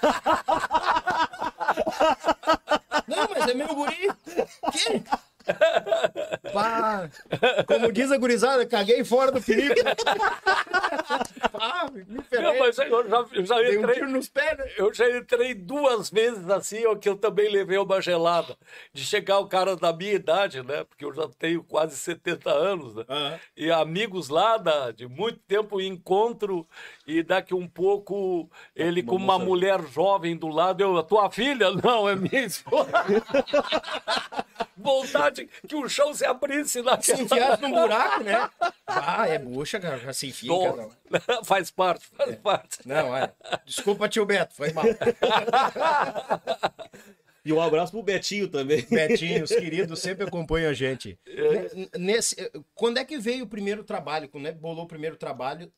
Não, 3.07 3.29
mas 3.31 3.49
é 3.49 3.55
meu 3.55 3.75
guri. 3.75 4.09
Que? 4.73 5.03
Pá, 6.53 7.09
como 7.67 7.93
diz 7.93 8.11
a 8.11 8.17
gurizada, 8.19 8.67
caguei 8.67 9.05
fora 9.05 9.31
do 9.33 9.41
perigo. 9.41 9.75
Pá, 11.53 11.89
me 11.93 12.05
Não, 12.05 12.59
mas 12.59 12.79
eu 12.79 13.09
já, 13.09 13.25
eu 13.33 13.47
já 13.47 13.57
Dei 13.57 13.77
um 13.77 13.81
entrei. 13.81 13.95
tiro 13.95 14.11
nos 14.11 14.29
pés, 14.29 14.59
né? 14.59 14.65
Eu 14.77 14.93
já 14.93 15.09
entrei 15.17 15.55
duas 15.55 16.11
vezes 16.11 16.49
assim, 16.49 16.85
ó, 16.87 16.95
que 16.95 17.09
eu 17.09 17.17
também 17.17 17.51
levei 17.51 17.79
uma 17.79 18.01
gelada. 18.01 18.57
De 18.93 19.05
chegar 19.05 19.39
o 19.39 19.47
cara 19.47 19.77
da 19.77 19.93
minha 19.93 20.13
idade, 20.15 20.63
né? 20.63 20.85
Porque 20.85 21.05
eu 21.05 21.13
já 21.15 21.29
tenho 21.39 21.63
quase 21.63 21.97
70 21.97 22.51
anos, 22.51 22.95
né? 22.95 23.05
Aham. 23.09 23.39
E 23.57 23.71
amigos 23.71 24.29
lá 24.29 24.57
da, 24.57 24.91
de 24.91 25.07
muito 25.07 25.39
tempo 25.41 25.81
encontro, 25.81 26.67
e 27.07 27.23
daqui 27.23 27.55
um 27.55 27.69
pouco 27.69 28.51
ele 28.75 29.03
com 29.03 29.17
uma 29.17 29.35
moça- 29.35 29.45
mulher 29.45 29.81
jovem 29.89 30.37
do 30.37 30.49
lado, 30.49 30.83
eu, 30.83 30.97
a 30.97 31.03
tua 31.03 31.31
filha? 31.31 31.71
Não, 31.83 32.09
é 32.09 32.15
minha 32.17 32.45
esposa. 32.45 32.91
Vontade 34.77 35.40
que 35.47 35.75
o 35.77 35.89
chão 35.89 36.13
se 36.15 36.25
abrisse 36.25 36.71
Se 36.71 36.83
naquela... 36.83 37.23
enfiasse 37.23 37.63
num 37.63 37.71
buraco, 37.73 38.23
né? 38.25 38.51
Ah, 38.87 39.27
é 39.29 39.39
bucha, 39.39 39.79
cara. 39.81 39.99
Já 39.99 40.13
se 40.13 40.29
enfia, 40.29 40.51
cara. 40.51 40.89
faz 41.45 41.71
parte, 41.71 42.07
faz 42.09 42.37
parte. 42.37 42.79
Não, 42.87 43.17
é. 43.17 43.33
Desculpa, 43.65 44.09
tio 44.09 44.25
Beto, 44.27 44.55
foi 44.55 44.73
mal. 44.73 44.85
E 47.43 47.53
um 47.55 47.61
abraço 47.61 47.93
pro 47.93 48.03
Betinho 48.03 48.49
também. 48.49 48.85
Betinho, 48.89 49.45
os 49.45 49.51
queridos 49.57 49.99
sempre 49.99 50.27
acompanham 50.27 50.71
a 50.71 50.75
gente. 50.75 51.19
É. 51.27 51.99
Nesse, 51.99 52.37
quando 52.75 52.99
é 52.99 53.05
que 53.05 53.19
veio 53.19 53.45
o 53.45 53.49
primeiro 53.49 53.83
trabalho? 53.83 54.29
Quando 54.29 54.47
é 54.47 54.53
que 54.53 54.59
bolou 54.59 54.85
o 54.85 54.89
primeiro 54.89 55.17
trabalho? 55.17 55.73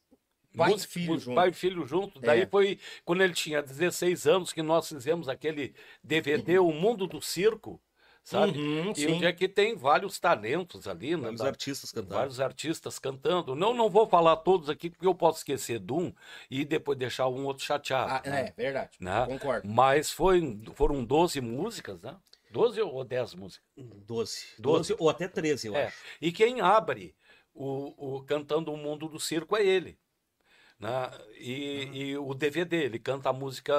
Pai 0.57 0.73
e 0.75 0.79
filho 0.81 1.19
junto. 1.19 1.35
Pai 1.37 1.49
e 1.51 1.53
filho 1.53 1.87
junto. 1.87 2.21
Daí 2.21 2.43
É. 2.43 2.47
foi 2.47 2.79
quando 3.05 3.23
ele 3.23 3.33
tinha 3.33 3.63
16 3.63 4.27
anos 4.27 4.53
que 4.53 4.61
nós 4.61 4.89
fizemos 4.89 5.29
aquele 5.29 5.73
DVD, 6.03 6.59
O 6.59 6.73
Mundo 6.73 7.07
do 7.07 7.23
Circo, 7.23 7.81
sabe? 8.23 8.59
Uhum, 8.59 8.93
e 8.97 9.07
onde 9.09 9.25
é 9.27 9.33
que 9.33 9.49
tem 9.49 9.77
vários 9.77 10.19
talentos 10.19 10.87
ali, 10.87 11.17
né? 11.17 11.23
Vários 11.25 11.41
Da- 11.41 11.49
artistas 11.49 11.91
cantaram. 11.93 12.17
Vários 12.19 12.41
artistas 12.41 12.99
cantando. 12.99 13.55
Não, 13.55 13.75
não 13.75 13.91
vou 13.91 14.07
falar 14.09 14.37
todos 14.37 14.69
aqui, 14.71 14.91
porque 14.91 15.07
eu 15.07 15.15
posso 15.15 15.39
esquecer 15.39 15.79
de 15.79 15.93
um 15.93 16.13
e 16.51 16.65
depois 16.65 16.97
deixar 16.99 17.29
um 17.29 17.45
outro 17.47 17.65
chateado. 17.65 18.13
Ah, 18.27 18.31
né? 18.31 18.49
é, 18.49 18.53
verdade. 18.63 18.91
Né? 19.01 19.27
Concordo. 19.27 19.67
Mas 19.69 20.11
foi, 20.11 20.61
foram 20.75 21.05
12 21.05 21.41
músicas, 21.41 22.03
né? 22.03 22.17
12 22.51 22.81
ou 22.83 23.03
10 23.05 23.35
músicas? 23.35 23.65
12. 23.77 24.05
Doze. 24.07 24.47
12 24.59 24.97
ou 24.99 25.09
até 25.09 25.27
13, 25.27 25.69
eu 25.69 25.77
É. 25.77 25.87
acho. 25.87 25.97
E 26.21 26.31
quem 26.31 26.61
abre 26.61 27.15
o, 27.55 28.17
o 28.17 28.23
Cantando 28.25 28.73
o 28.73 28.77
Mundo 28.77 29.09
do 29.09 29.19
Circo 29.19 29.57
é 29.57 29.65
ele. 29.67 29.99
Né? 30.79 31.11
E, 31.39 31.85
Uhum. 31.87 31.95
e 31.95 32.19
o 32.19 32.35
DVD, 32.35 32.77
ele 32.85 32.99
canta 32.99 33.31
a 33.31 33.33
música 33.33 33.75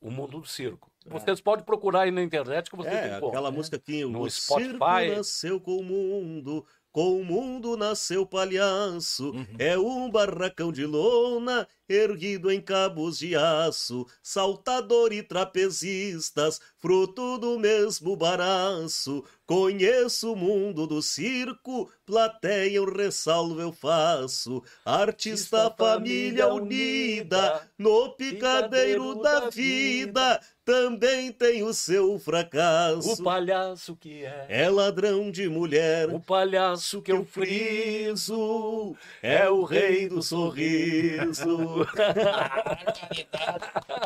O 0.00 0.10
Mundo 0.10 0.40
do 0.40 0.46
Circo. 0.46 0.87
É. 1.06 1.10
Vocês 1.10 1.40
podem 1.40 1.64
procurar 1.64 2.02
aí 2.02 2.10
na 2.10 2.22
internet 2.22 2.70
que 2.70 2.76
vocês 2.76 2.94
É, 2.94 3.06
encontram. 3.08 3.28
aquela 3.28 3.50
música 3.50 3.78
que 3.78 4.04
No 4.04 4.22
o 4.22 4.30
Spotify. 4.30 4.68
circo 4.68 4.78
nasceu 5.16 5.60
com 5.60 5.76
o 5.78 5.82
mundo, 5.84 6.66
com 6.92 7.20
o 7.20 7.24
mundo 7.24 7.76
nasceu 7.76 8.26
palhaço. 8.26 9.30
Uhum. 9.30 9.46
É 9.58 9.78
um 9.78 10.10
barracão 10.10 10.70
de 10.72 10.84
lona 10.84 11.66
erguido 11.88 12.50
em 12.50 12.60
cabos 12.60 13.18
de 13.18 13.34
aço, 13.34 14.06
saltador 14.22 15.12
e 15.12 15.22
trapezistas, 15.22 16.60
fruto 16.76 17.38
do 17.38 17.58
mesmo 17.58 18.16
baraço. 18.16 19.24
Conheço 19.46 20.34
o 20.34 20.36
mundo 20.36 20.86
do 20.86 21.00
circo, 21.00 21.90
plateia 22.04 22.76
eu 22.76 22.84
ressalvo 22.84 23.58
eu 23.60 23.72
faço. 23.72 24.62
Artista, 24.84 25.64
Artista, 25.64 25.74
família 25.78 26.52
unida, 26.52 27.62
no 27.78 28.10
picadeiro 28.10 29.14
da 29.22 29.48
vida, 29.48 30.38
também 30.66 31.32
tem 31.32 31.62
o 31.62 31.72
seu 31.72 32.18
fracasso. 32.18 33.14
O 33.14 33.22
palhaço 33.24 33.96
que 33.96 34.22
é. 34.22 34.46
É 34.50 34.68
ladrão 34.68 35.30
de 35.30 35.48
mulher, 35.48 36.10
O 36.10 36.20
palhaço 36.20 37.00
que 37.00 37.10
eu 37.10 37.24
friso, 37.24 38.34
friso. 38.34 38.96
é 39.22 39.48
o 39.48 39.64
rei 39.64 40.10
do 40.10 40.22
sorriso. 40.22 41.77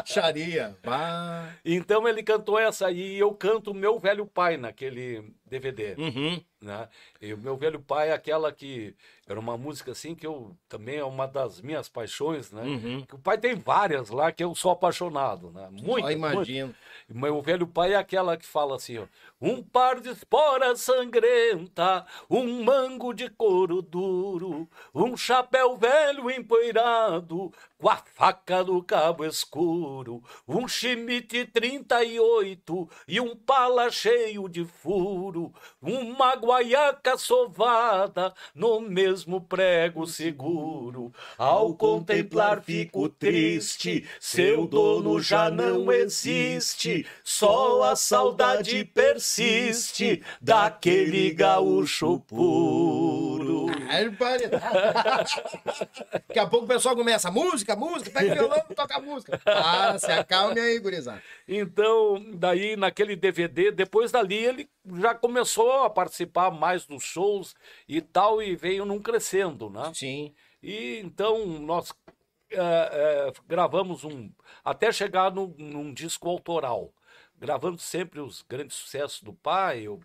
Xaria. 0.04 0.76
Bah. 0.84 1.48
Então 1.64 2.06
ele 2.08 2.22
cantou 2.22 2.58
essa 2.58 2.86
aí 2.86 3.16
e 3.16 3.18
eu 3.18 3.32
canto 3.32 3.74
Meu 3.74 3.98
Velho 3.98 4.26
Pai 4.26 4.56
naquele 4.56 5.32
DVD. 5.46 5.94
Uhum. 5.98 6.42
Né? 6.62 6.88
E 7.20 7.34
o 7.34 7.38
meu 7.38 7.56
velho 7.56 7.80
pai 7.80 8.10
é 8.10 8.12
aquela 8.12 8.52
que 8.52 8.94
era 9.26 9.38
uma 9.38 9.56
música 9.56 9.92
assim 9.92 10.14
que 10.14 10.26
eu 10.26 10.56
também 10.68 10.96
é 10.96 11.04
uma 11.04 11.26
das 11.26 11.60
minhas 11.60 11.88
paixões, 11.88 12.50
né? 12.50 12.62
Uhum. 12.62 13.06
Que 13.06 13.14
o 13.14 13.18
pai 13.18 13.38
tem 13.38 13.54
várias 13.54 14.10
lá 14.10 14.32
que 14.32 14.42
eu 14.42 14.54
sou 14.54 14.70
apaixonado, 14.70 15.50
né? 15.50 15.68
Muito. 15.70 16.10
Imagino. 16.10 16.74
Meu 17.08 17.40
velho 17.42 17.66
pai 17.66 17.92
é 17.92 17.96
aquela 17.96 18.36
que 18.36 18.46
fala 18.46 18.76
assim, 18.76 18.98
ó, 18.98 19.06
um 19.40 19.62
par 19.62 20.00
de 20.00 20.10
esporas 20.10 20.80
sangrenta, 20.80 22.06
um 22.28 22.62
mango 22.64 23.12
de 23.12 23.28
couro 23.28 23.82
duro, 23.82 24.68
um 24.94 25.16
chapéu 25.16 25.76
velho 25.76 26.30
empoeirado, 26.30 27.52
com 27.78 27.88
a 27.88 27.96
faca 27.96 28.62
do 28.62 28.82
cabo 28.82 29.24
escuro, 29.24 30.22
um 30.46 30.68
chimite 30.68 31.44
38 31.46 32.88
e 33.08 33.20
um 33.20 33.34
pala 33.34 33.90
cheio 33.90 34.48
de 34.48 34.64
furo, 34.64 35.52
uma 35.80 36.36
guaiaca 36.52 37.16
sovada 37.16 38.34
no 38.54 38.78
mesmo 38.78 39.40
prego 39.40 40.06
seguro. 40.06 41.10
Ao 41.38 41.74
contemplar 41.74 42.62
fico 42.62 43.08
triste, 43.08 44.04
seu 44.20 44.66
dono 44.66 45.18
já 45.20 45.50
não 45.50 45.90
existe, 45.90 47.06
só 47.24 47.84
a 47.84 47.96
saudade 47.96 48.84
persiste 48.84 50.22
daquele 50.40 51.30
gaúcho 51.30 52.20
puro. 52.20 53.41
Daqui 56.12 56.38
a 56.38 56.46
pouco 56.46 56.64
o 56.64 56.68
pessoal 56.68 56.96
começa, 56.96 57.30
música, 57.30 57.76
música, 57.76 58.10
pega 58.10 58.32
o 58.32 58.34
violão, 58.34 58.60
toca 58.74 58.96
a 58.96 59.00
música. 59.00 59.40
Ah, 59.44 59.98
se 59.98 60.10
acalme 60.10 60.60
aí, 60.60 60.78
gurizada. 60.78 61.22
Então, 61.46 62.24
daí 62.34 62.76
naquele 62.76 63.16
DVD, 63.16 63.70
depois 63.70 64.10
dali 64.10 64.36
ele 64.36 64.70
já 65.00 65.14
começou 65.14 65.84
a 65.84 65.90
participar 65.90 66.50
mais 66.50 66.86
dos 66.86 67.02
shows 67.02 67.54
e 67.88 68.00
tal, 68.00 68.42
e 68.42 68.56
veio 68.56 68.84
num 68.84 69.00
crescendo, 69.00 69.68
né? 69.68 69.92
Sim. 69.94 70.32
E 70.62 70.98
então 71.00 71.44
nós 71.46 71.92
eh, 72.50 72.56
eh, 72.58 73.32
gravamos 73.46 74.04
um. 74.04 74.30
até 74.64 74.92
chegar 74.92 75.32
num, 75.32 75.54
num 75.58 75.92
disco 75.92 76.28
autoral. 76.28 76.92
Gravando 77.38 77.78
sempre 77.78 78.20
os 78.20 78.42
grandes 78.42 78.76
sucessos 78.76 79.22
do 79.22 79.32
pai, 79.32 79.82
eu 79.82 80.00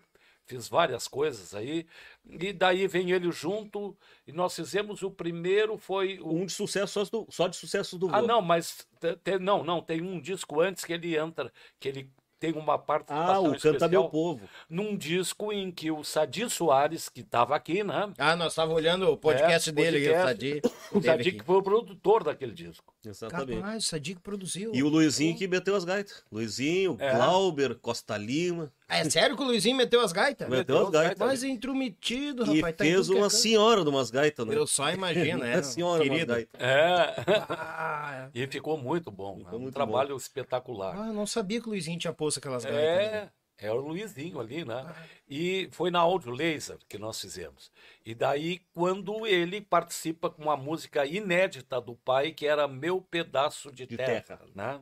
fiz 0.48 0.68
várias 0.68 1.06
coisas 1.06 1.54
aí. 1.54 1.86
E 2.28 2.52
daí 2.52 2.86
vem 2.88 3.10
ele 3.12 3.30
junto, 3.30 3.96
e 4.26 4.32
nós 4.32 4.56
fizemos 4.56 5.02
o 5.02 5.10
primeiro, 5.10 5.76
foi 5.78 6.18
o 6.20 6.32
Um 6.34 6.46
de 6.46 6.52
sucesso 6.52 7.04
só, 7.04 7.18
do, 7.18 7.26
só 7.30 7.46
de 7.48 7.56
sucesso 7.56 7.96
do 7.98 8.08
ah, 8.14 8.20
vô. 8.20 8.26
não, 8.26 8.42
mas 8.42 8.86
te- 9.22 9.38
não, 9.38 9.62
não, 9.62 9.80
tem 9.82 10.00
um 10.02 10.18
disco 10.20 10.60
antes 10.60 10.84
que 10.84 10.92
ele 10.92 11.16
entra, 11.16 11.52
que 11.78 11.88
ele 11.88 12.10
tem 12.40 12.52
uma 12.52 12.78
participação 12.78 13.46
Ah, 13.46 13.50
o 13.50 13.58
Canta 13.60 13.88
Meu 13.88 14.08
Povo. 14.08 14.48
num 14.70 14.96
disco 14.96 15.52
em 15.52 15.72
que 15.72 15.90
o 15.90 16.04
Sadi 16.04 16.48
Soares, 16.48 17.08
que 17.08 17.22
estava 17.22 17.56
aqui, 17.56 17.82
né? 17.82 18.12
Ah, 18.16 18.36
nós 18.36 18.52
estávamos 18.52 18.76
olhando 18.76 19.10
o 19.10 19.16
podcast 19.16 19.68
É, 19.68 19.72
dele, 19.72 19.98
podcast. 19.98 20.22
o 20.22 20.28
Sadi. 20.28 20.62
O 20.92 21.02
Sadi 21.02 21.32
que 21.32 21.42
foi 21.44 21.56
o 21.56 21.62
produtor 21.62 22.22
daquele 22.22 22.52
disco. 22.52 22.94
Exatamente. 23.04 23.60
Capaz, 23.60 23.84
o 23.84 23.86
Sadi 23.88 24.14
que 24.14 24.20
produziu. 24.20 24.70
E 24.72 24.84
o 24.84 24.88
Luizinho 24.88 25.36
que 25.36 25.48
meteu 25.48 25.74
as 25.74 25.84
gaitas. 25.84 26.22
Luizinho, 26.30 26.96
É. 27.00 27.12
Glauber, 27.12 27.74
Costa 27.80 28.16
Lima. 28.16 28.72
Ah, 28.90 28.98
é 29.00 29.10
sério 29.10 29.36
que 29.36 29.42
o 29.42 29.46
Luizinho 29.46 29.76
meteu 29.76 30.00
as 30.00 30.12
gaitas? 30.12 30.48
Meteu 30.48 30.78
as 30.86 30.90
gaitas. 30.90 31.18
Mas 31.18 31.42
intrometido, 31.42 32.42
E 32.50 32.56
rapaz. 32.56 32.76
tá 32.76 32.86
em 32.86 32.92
fez 32.94 33.10
é 33.10 33.14
uma 33.14 33.28
senhora 33.28 33.82
de 33.84 33.90
umas 33.90 34.10
gaitas, 34.10 34.46
né? 34.46 34.54
Eu 34.56 34.66
só 34.66 34.90
imagino, 34.90 35.40
né? 35.44 35.56
Uma 35.56 35.62
senhora 35.62 36.02
de 36.04 36.10
umas 36.10 36.24
gaitas. 36.24 36.60
É. 36.60 37.14
Ah, 37.50 38.30
E 38.34 38.46
ficou 38.46 38.78
muito 38.78 39.10
bom. 39.10 39.36
né? 39.38 39.44
Um 39.52 39.58
muito 39.58 39.74
trabalho 39.74 40.16
espetacular. 40.16 40.96
ah, 40.98 41.06
eu 41.08 41.12
não 41.12 41.26
sabia 41.26 41.60
que 41.60 41.66
o 41.68 41.70
Luizinho 41.70 41.98
tinha 41.98 42.12
posto 42.12 42.38
aquelas 42.38 42.64
gaitas. 42.64 42.80
É. 42.82 43.10
né? 43.12 43.30
É 43.60 43.72
o 43.72 43.76
Luizinho 43.76 44.38
ali, 44.40 44.64
né? 44.64 44.86
E 45.28 45.68
foi 45.72 45.90
na 45.90 45.98
Audio 45.98 46.30
Laser 46.30 46.78
que 46.88 46.96
nós 46.96 47.20
fizemos. 47.20 47.72
E 48.06 48.14
daí, 48.14 48.60
quando 48.72 49.26
ele 49.26 49.60
participa 49.60 50.30
com 50.30 50.42
uma 50.44 50.56
música 50.56 51.04
inédita 51.04 51.80
do 51.80 51.96
pai, 51.96 52.30
que 52.30 52.46
era 52.46 52.68
Meu 52.68 53.00
Pedaço 53.02 53.72
de, 53.72 53.84
De 53.84 53.96
terra, 53.96 54.20
Terra. 54.22 54.40
né? 54.54 54.80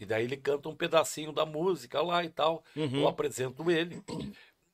E 0.00 0.06
daí 0.06 0.24
ele 0.24 0.36
canta 0.38 0.66
um 0.70 0.74
pedacinho 0.74 1.30
da 1.30 1.44
música 1.44 2.00
lá 2.00 2.24
e 2.24 2.30
tal. 2.30 2.64
Eu 2.74 3.06
apresento 3.06 3.70
ele. 3.70 4.02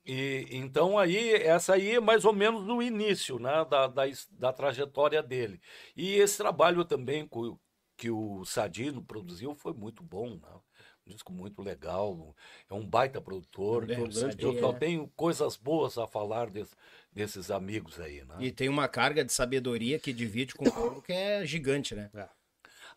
E 0.05 0.47
então 0.53 0.97
aí, 0.97 1.35
essa 1.35 1.75
aí 1.75 1.97
é 1.97 2.01
mais 2.01 2.25
ou 2.25 2.33
menos 2.33 2.65
no 2.65 2.81
início, 2.81 3.41
né, 3.41 3.65
da, 3.69 3.89
da, 3.89 4.05
da 4.31 4.53
trajetória 4.53 5.21
dele. 5.21 5.61
E 5.97 6.15
esse 6.15 6.39
trabalho 6.39 6.85
também 6.85 7.29
que 7.97 8.09
o 8.09 8.45
Sadino 8.45 9.03
produziu 9.03 9.53
foi 9.57 9.73
muito 9.73 10.05
bom, 10.05 10.37
né? 10.37 10.49
Um 11.05 11.11
disco 11.11 11.33
muito 11.33 11.63
legal, 11.63 12.35
é 12.69 12.75
um 12.75 12.85
baita 12.85 13.21
produtor. 13.21 13.89
É, 13.91 13.97
Eu 13.99 14.59
só 14.61 14.71
é. 14.71 14.73
tenho 14.75 15.09
coisas 15.17 15.57
boas 15.57 15.97
a 15.99 16.07
falar 16.07 16.51
des- 16.51 16.77
desses 17.13 17.51
amigos 17.51 17.99
aí, 18.01 18.25
né? 18.25 18.35
E 18.41 18.51
tem 18.53 18.69
uma 18.69 18.89
carga 18.89 19.25
de 19.25 19.33
sabedoria 19.33 19.99
que 20.01 20.13
divide 20.13 20.55
com 20.55 20.69
o 20.69 20.73
povo 20.73 21.03
que 21.03 21.13
é 21.13 21.47
gigante, 21.47 21.95
né? 21.95 22.11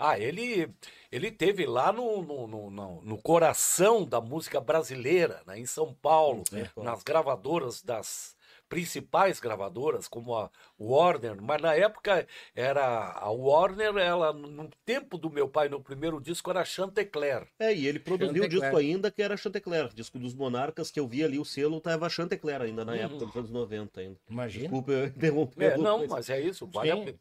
Ah, 0.01 0.17
ele, 0.17 0.73
ele 1.11 1.29
teve 1.29 1.65
lá 1.65 1.91
no, 1.91 2.21
no, 2.23 2.47
no, 2.47 2.69
no- 2.71 3.01
no 3.01 3.21
coração 3.21 4.05
da 4.05 4.21
música 4.21 4.61
brasileira, 4.61 5.43
né, 5.45 5.59
em 5.59 5.65
São 5.65 5.93
Paulo, 5.93 6.43
nas 6.77 7.03
gravadoras 7.03 7.81
das 7.83 8.33
principais 8.69 9.39
gravadoras, 9.39 10.07
como 10.07 10.35
a 10.37 10.49
Warner, 10.79 11.41
mas 11.41 11.59
na 11.61 11.73
época 11.75 12.25
era 12.55 13.11
a 13.13 13.29
Warner, 13.29 13.97
ela 13.97 14.31
no 14.31 14.69
tempo 14.85 15.17
do 15.17 15.29
meu 15.29 15.49
pai, 15.49 15.67
no 15.67 15.81
primeiro 15.81 16.21
disco, 16.21 16.49
era 16.51 16.63
Chantecler. 16.63 17.47
É, 17.59 17.73
e 17.73 17.85
ele 17.87 17.99
produziu 17.99 18.43
o 18.43 18.47
disco 18.47 18.77
ainda 18.77 19.11
que 19.11 19.21
era 19.23 19.35
Chantecler. 19.35 19.89
Disco 19.93 20.17
dos 20.19 20.33
Monarcas, 20.35 20.91
que 20.91 20.99
eu 20.99 21.07
vi 21.07 21.23
ali 21.23 21.39
o 21.39 21.43
selo, 21.43 21.81
tava 21.81 22.07
Chantecler 22.09 22.61
ainda, 22.61 22.85
na 22.85 22.95
época 22.95 23.25
dos 23.25 23.35
anos 23.35 23.49
90 23.49 23.99
ainda. 24.01 24.17
Imagina. 24.29 24.63
Desculpa 24.63 24.91
eu 24.91 25.05
interromper. 25.17 25.73
É, 25.73 25.77
não, 25.77 26.07
mas 26.07 26.29
é 26.29 26.39
isso, 26.39 26.67
vale 26.67 26.91
a 26.91 26.95
Sim. 26.95 27.05
pena. 27.05 27.19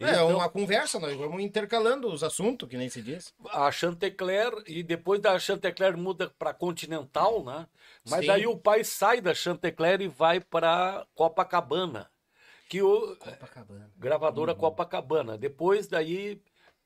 É 0.00 0.10
Então, 0.12 0.36
uma 0.36 0.48
conversa, 0.48 1.00
nós 1.00 1.16
vamos 1.16 1.42
intercalando 1.42 2.06
os 2.12 2.22
assuntos, 2.22 2.68
que 2.68 2.76
nem 2.76 2.88
se 2.88 3.02
diz. 3.02 3.34
a 3.50 3.70
Chantecler 3.72 4.52
e 4.66 4.82
depois 4.84 5.20
da 5.20 5.36
Chantecler 5.40 5.96
muda 5.96 6.32
para 6.38 6.54
Continental, 6.54 7.42
né? 7.44 7.66
Mas 8.08 8.20
Sim. 8.20 8.26
daí 8.28 8.46
o 8.46 8.56
pai 8.56 8.84
sai 8.84 9.20
da 9.20 9.34
Chantecler 9.34 10.00
e 10.00 10.06
vai 10.08 10.38
para 10.40 11.04
Copacabana, 11.16 12.08
que 12.68 12.80
o 12.80 13.16
Copacabana. 13.16 13.90
gravadora 13.96 14.52
Uhum. 14.52 14.58
Copacabana. 14.58 15.36
Depois 15.36 15.88
daí 15.88 16.40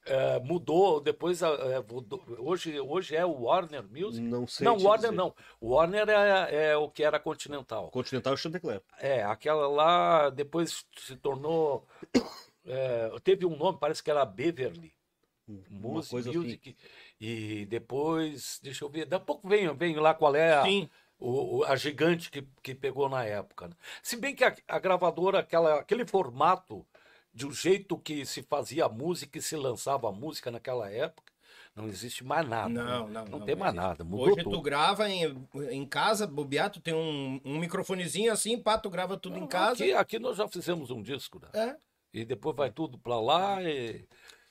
eh, 0.06 0.38
mudou, 0.40 0.98
depois 0.98 1.40
mudou. 1.90 2.24
hoje 2.38 2.80
hoje 2.80 3.14
é 3.14 3.26
o 3.26 3.42
Warner 3.42 3.84
Music. 3.84 4.20
Não 4.26 4.46
sei 4.46 4.64
não, 4.64 4.78
Warner 4.78 5.10
dizer. 5.10 5.12
não. 5.12 5.34
Warner 5.60 6.08
é, 6.08 6.70
é 6.70 6.76
o 6.78 6.88
que 6.88 7.04
era 7.04 7.20
Continental. 7.20 7.90
Continental 7.90 8.32
e 8.32 8.38
Chantecler. 8.38 8.82
É, 8.98 9.22
aquela 9.22 9.68
lá 9.68 10.30
depois 10.30 10.86
se 10.96 11.14
tornou. 11.16 11.86
É, 12.64 13.10
teve 13.22 13.44
um 13.46 13.56
nome, 13.56 13.78
parece 13.80 14.02
que 14.02 14.10
era 14.10 14.24
Beverly. 14.24 14.92
Uma 15.70 15.94
Music, 15.94 16.10
coisa 16.10 16.30
assim. 16.30 16.38
Music. 16.38 16.76
E 17.20 17.66
depois, 17.66 18.58
deixa 18.62 18.84
eu 18.84 18.88
ver, 18.88 19.04
daqui 19.06 19.22
a 19.22 19.26
pouco 19.26 19.48
vem, 19.48 19.72
vem 19.74 19.96
lá 19.96 20.14
qual 20.14 20.34
é 20.34 20.54
a, 20.54 20.64
Sim. 20.64 20.88
o- 21.18 21.64
a 21.64 21.76
gigante 21.76 22.30
que, 22.30 22.42
que 22.62 22.74
pegou 22.74 23.08
na 23.08 23.24
época. 23.24 23.68
né? 23.68 23.74
Se 24.02 24.16
bem 24.16 24.34
que 24.34 24.44
a, 24.44 24.54
a 24.68 24.78
gravadora, 24.78 25.40
aquela, 25.40 25.80
aquele 25.80 26.06
formato, 26.06 26.86
de 27.34 27.46
um 27.46 27.52
jeito 27.52 27.98
que 27.98 28.24
se 28.24 28.42
fazia 28.42 28.84
a 28.84 28.88
música 28.88 29.38
e 29.38 29.42
se 29.42 29.56
lançava 29.56 30.08
a 30.08 30.12
música 30.12 30.50
naquela 30.50 30.90
época, 30.90 31.32
não 31.74 31.86
existe 31.86 32.22
mais 32.22 32.46
nada. 32.46 32.68
Não, 32.68 33.08
né? 33.08 33.14
não, 33.14 33.24
Não 33.24 33.38
não 33.38 33.46
tem 33.46 33.56
mais 33.56 33.72
existe. 33.72 33.86
nada, 33.88 34.04
mudou 34.04 34.26
Hoje 34.26 34.44
tudo. 34.44 34.56
tu 34.56 34.62
grava 34.62 35.08
em, 35.08 35.46
em 35.70 35.86
casa, 35.86 36.26
bobear, 36.26 36.70
tu 36.70 36.80
tem 36.80 36.94
um, 36.94 37.40
um 37.44 37.58
microfonezinho 37.58 38.30
assim, 38.32 38.58
pá, 38.58 38.78
tu 38.78 38.90
grava 38.90 39.16
tudo 39.16 39.38
em 39.38 39.46
casa. 39.46 39.82
Aqui, 39.82 39.92
aqui 39.92 40.18
nós 40.18 40.36
já 40.36 40.46
fizemos 40.48 40.90
um 40.90 41.02
disco, 41.02 41.40
né? 41.40 41.48
É. 41.54 41.76
E 42.12 42.24
depois 42.24 42.54
vai 42.56 42.70
tudo 42.70 42.98
pra 42.98 43.18
lá 43.20 43.62
e. 43.62 44.04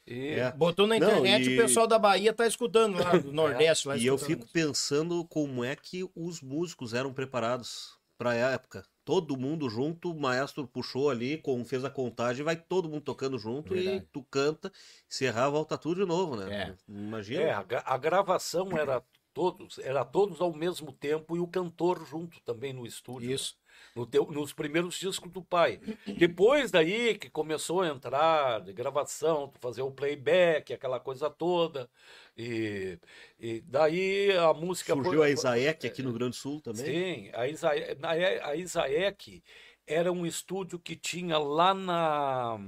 e- 0.07 0.29
É. 0.39 0.51
Botou 0.51 0.87
na 0.87 0.97
Não, 0.97 1.07
internet 1.09 1.49
e- 1.49 1.53
o 1.57 1.61
pessoal 1.61 1.85
da 1.87 1.99
Bahia 1.99 2.33
tá 2.33 2.47
escutando 2.47 2.97
lá, 2.97 3.11
do 3.17 3.31
Nordeste. 3.33 3.87
lá 3.87 3.97
E 3.97 4.05
eu 4.05 4.17
fico 4.17 4.47
pensando 4.51 5.23
como 5.25 5.63
é 5.63 5.75
que 5.75 6.07
os 6.15 6.41
músicos 6.41 6.93
eram 6.93 7.13
preparados 7.13 7.97
para 8.17 8.31
a 8.31 8.35
época. 8.35 8.83
Todo 9.03 9.35
mundo 9.37 9.67
junto, 9.69 10.11
o 10.11 10.19
maestro 10.19 10.67
puxou 10.67 11.09
ali, 11.09 11.37
com- 11.39 11.65
fez 11.65 11.83
a 11.83 11.89
contagem, 11.89 12.43
vai 12.45 12.55
todo 12.55 12.87
mundo 12.89 13.01
tocando 13.01 13.37
junto 13.39 13.75
e 13.75 13.81
Verdade. 13.83 14.07
tu 14.11 14.23
canta, 14.29 14.71
se 15.09 15.25
errar, 15.25 15.49
volta 15.49 15.75
tudo 15.77 16.01
de 16.01 16.07
novo, 16.07 16.35
né? 16.35 16.53
É. 16.69 16.91
Imagina. 16.91 17.41
É, 17.41 17.51
a, 17.51 17.65
a 17.85 17.97
gravação 17.97 18.77
era 18.77 19.03
todos, 19.33 19.79
era 19.79 20.05
todos 20.05 20.39
ao 20.39 20.53
mesmo 20.53 20.91
tempo 20.91 21.35
e 21.35 21.39
o 21.39 21.47
cantor 21.47 22.05
junto 22.05 22.39
também 22.41 22.73
no 22.73 22.85
estúdio. 22.85 23.31
Isso. 23.31 23.55
No 23.95 24.05
teu- 24.05 24.25
nos 24.31 24.53
primeiros 24.53 24.95
discos 24.97 25.29
do 25.31 25.43
pai. 25.43 25.79
Depois 26.17 26.71
daí 26.71 27.17
que 27.17 27.29
começou 27.29 27.81
a 27.81 27.87
entrar 27.87 28.61
de 28.61 28.71
gravação, 28.71 29.49
tu 29.49 29.59
fazer 29.59 29.81
o 29.81 29.91
playback, 29.91 30.73
aquela 30.73 30.99
coisa 30.99 31.29
toda. 31.29 31.89
E, 32.37 32.97
e 33.39 33.61
daí 33.61 34.31
a 34.37 34.53
música. 34.53 34.93
Surgiu 34.93 35.15
foi- 35.19 35.27
a 35.27 35.29
Isaek 35.29 35.87
aqui 35.87 36.01
no 36.01 36.09
Rio 36.09 36.19
Grande 36.19 36.37
do 36.37 36.39
Sul 36.41 36.61
também. 36.61 36.85
Sim, 36.85 37.29
a, 37.33 37.47
Isa, 37.47 37.69
na- 37.99 38.11
a 38.11 38.55
Isaek 38.55 39.43
era 39.85 40.09
um 40.11 40.25
estúdio 40.25 40.79
que 40.79 40.95
tinha 40.95 41.37
lá 41.37 41.73
na 41.73 42.59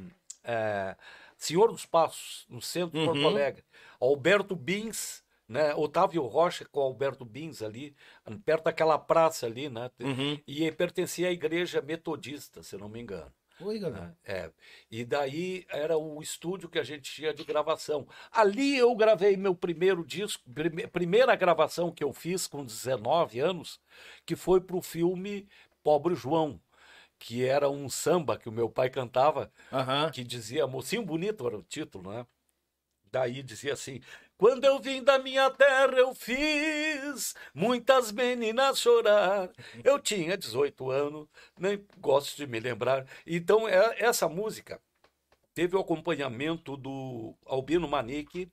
é, 0.43 0.95
Senhor 1.38 1.71
dos 1.71 1.86
Passos, 1.86 2.45
no 2.49 2.61
centro 2.61 2.99
de 2.99 3.05
Porto 3.05 3.19
Uhum. 3.19 3.28
Alegre. 3.28 3.63
Alberto 3.99 4.57
Bins, 4.57 5.22
né? 5.48 5.74
Otávio 5.76 6.26
Rocha 6.26 6.66
com 6.72 6.80
Alberto 6.82 7.26
Bins 7.26 7.62
ali, 7.62 7.96
perto 8.46 8.66
daquela 8.66 8.98
praça 8.98 9.46
ali, 9.46 9.70
né? 9.70 9.89
Uhum. 10.00 10.39
E 10.48 10.72
pertencia 10.72 11.28
à 11.28 11.32
igreja 11.32 11.82
metodista, 11.82 12.64
se 12.64 12.78
não 12.78 12.89
me 12.89 13.02
engano. 13.02 13.32
Oi, 13.62 13.78
galera. 13.80 14.08
né? 14.08 14.16
É. 14.26 14.52
E 14.89 15.06
daí 15.06 15.64
era 15.70 15.96
o 15.98 16.22
estúdio 16.22 16.68
que 16.68 16.80
a 16.80 16.84
gente 16.84 17.04
tinha 17.12 17.34
de 17.34 17.44
gravação. 17.44 18.08
Ali 18.32 18.76
eu 18.76 18.94
gravei 18.96 19.38
meu 19.38 19.54
primeiro 19.56 20.04
disco, 20.06 20.44
prime- 20.52 20.88
primeira 20.88 21.36
gravação 21.36 21.91
que 21.91 22.04
eu 22.04 22.12
fiz 22.12 22.48
com 22.48 22.66
19 22.66 23.39
anos, 23.39 23.80
que 24.26 24.36
foi 24.36 24.60
para 24.60 24.76
o 24.76 24.82
filme 24.82 25.48
Pobre 25.84 26.16
João, 26.16 26.60
que 27.20 27.46
era 27.46 27.70
um 27.70 27.88
samba 27.88 28.38
que 28.38 28.50
o 28.50 28.52
meu 28.52 28.70
pai 28.70 28.89
cantava, 28.89 29.52
Aham. 29.72 30.10
que 30.10 30.24
dizia 30.24 30.66
Mocinho 30.68 31.06
Bonito 31.06 31.46
era 31.46 31.56
o 31.58 31.64
título, 31.64 32.12
né? 32.12 32.26
Daí 33.12 33.44
dizia 33.44 33.74
assim: 33.74 34.02
Quando 34.44 34.66
eu 34.66 34.78
vim 34.78 35.02
da 35.02 35.18
minha 35.18 35.50
terra, 35.52 35.94
eu 35.96 36.14
fiz 36.14 37.34
muitas 37.54 38.12
meninas 38.12 38.78
chorar. 38.78 39.50
Eu 39.82 39.98
tinha 39.98 40.38
18 40.38 40.91
anos, 40.91 41.30
nem 41.58 41.82
gosto 41.98 42.36
de 42.36 42.46
me 42.46 42.60
lembrar. 42.60 43.06
Então, 43.26 43.70
é- 43.70 43.96
essa 44.04 44.28
música 44.28 44.82
teve 45.54 45.78
o 45.78 45.80
acompanhamento 45.80 46.76
do 46.76 47.34
Albino 47.46 47.88
Manique, 47.88 48.52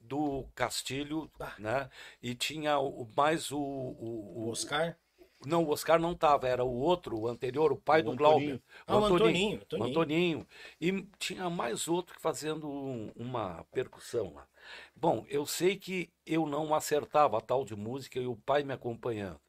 do 0.00 0.44
Castilho, 0.56 1.30
né? 1.56 1.88
E 2.20 2.34
tinha 2.34 2.76
o, 2.80 3.08
mais 3.16 3.52
o, 3.52 3.60
o- 3.60 4.32
O 4.46 4.50
Oscar? 4.50 4.96
não, 5.46 5.62
o 5.62 5.70
Oscar 5.70 6.00
não 6.00 6.12
estava, 6.14 6.48
era 6.48 6.64
o 6.64 6.80
outro, 6.80 7.16
o 7.16 7.28
anterior, 7.28 7.70
o 7.70 7.76
pai 7.76 8.00
O 8.00 8.04
do. 8.06 8.16
Glauber. 8.16 8.60
Ah, 8.84 8.96
o 8.98 9.04
Antoninho, 9.04 9.60
Antoninho. 9.62 9.88
Antoninho. 9.90 10.46
E 10.80 11.06
tinha 11.16 11.48
mais 11.48 11.86
outro 11.86 12.16
que 12.16 12.20
fazendo 12.20 12.68
um- 12.68 13.12
uma 13.14 13.64
percussão 13.70 14.32
lá. 14.34 14.48
Bom, 14.94 15.24
eu 15.28 15.46
sei 15.46 15.76
que 15.76 16.10
eu 16.26 16.46
não 16.46 16.74
acertava 16.74 17.38
a 17.38 17.40
tal 17.40 17.64
de 17.64 17.76
música 17.76 18.18
e 18.18 18.26
o 18.26 18.36
pai 18.36 18.62
me 18.62 18.72
acompanhando. 18.72 19.40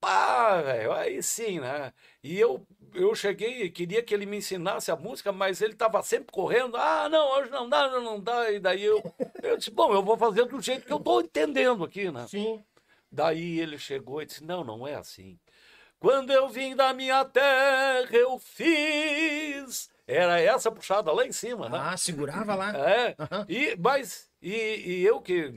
Pá, 0.00 0.60
velho, 0.60 0.92
aí 0.92 1.22
sim, 1.22 1.60
né? 1.60 1.92
E 2.22 2.38
eu, 2.38 2.66
eu 2.94 3.14
cheguei 3.14 3.62
e 3.62 3.70
queria 3.70 4.02
que 4.02 4.12
ele 4.12 4.26
me 4.26 4.36
ensinasse 4.36 4.90
a 4.90 4.96
música, 4.96 5.32
mas 5.32 5.62
ele 5.62 5.72
estava 5.72 6.02
sempre 6.02 6.30
correndo. 6.30 6.76
Ah, 6.76 7.08
não, 7.08 7.38
hoje 7.38 7.50
não 7.50 7.68
dá, 7.68 7.88
não 8.00 8.20
dá. 8.20 8.50
E 8.52 8.60
daí 8.60 8.84
eu, 8.84 9.02
eu 9.42 9.56
disse, 9.56 9.70
bom, 9.70 9.94
eu 9.94 10.02
vou 10.02 10.18
fazer 10.18 10.44
do 10.44 10.60
jeito 10.60 10.84
que 10.84 10.92
eu 10.92 10.98
estou 10.98 11.22
entendendo 11.22 11.82
aqui, 11.84 12.10
né? 12.10 12.26
Sim. 12.28 12.62
Daí 13.14 13.60
ele 13.60 13.78
chegou 13.78 14.20
e 14.20 14.26
disse: 14.26 14.42
Não, 14.42 14.64
não 14.64 14.86
é 14.86 14.94
assim. 14.96 15.38
Quando 16.00 16.32
eu 16.32 16.48
vim 16.48 16.74
da 16.74 16.92
minha 16.92 17.24
terra, 17.24 18.08
eu 18.12 18.38
fiz. 18.38 19.88
Era 20.06 20.40
essa 20.40 20.70
puxada 20.70 21.10
lá 21.12 21.26
em 21.26 21.32
cima, 21.32 21.68
né? 21.68 21.78
Ah, 21.80 21.96
segurava 21.96 22.54
lá. 22.54 22.72
É, 22.76 23.14
Aham. 23.18 23.46
e, 23.48 23.76
mas 23.78 24.30
e, 24.42 24.52
e 24.52 25.04
eu 25.04 25.22
que 25.22 25.50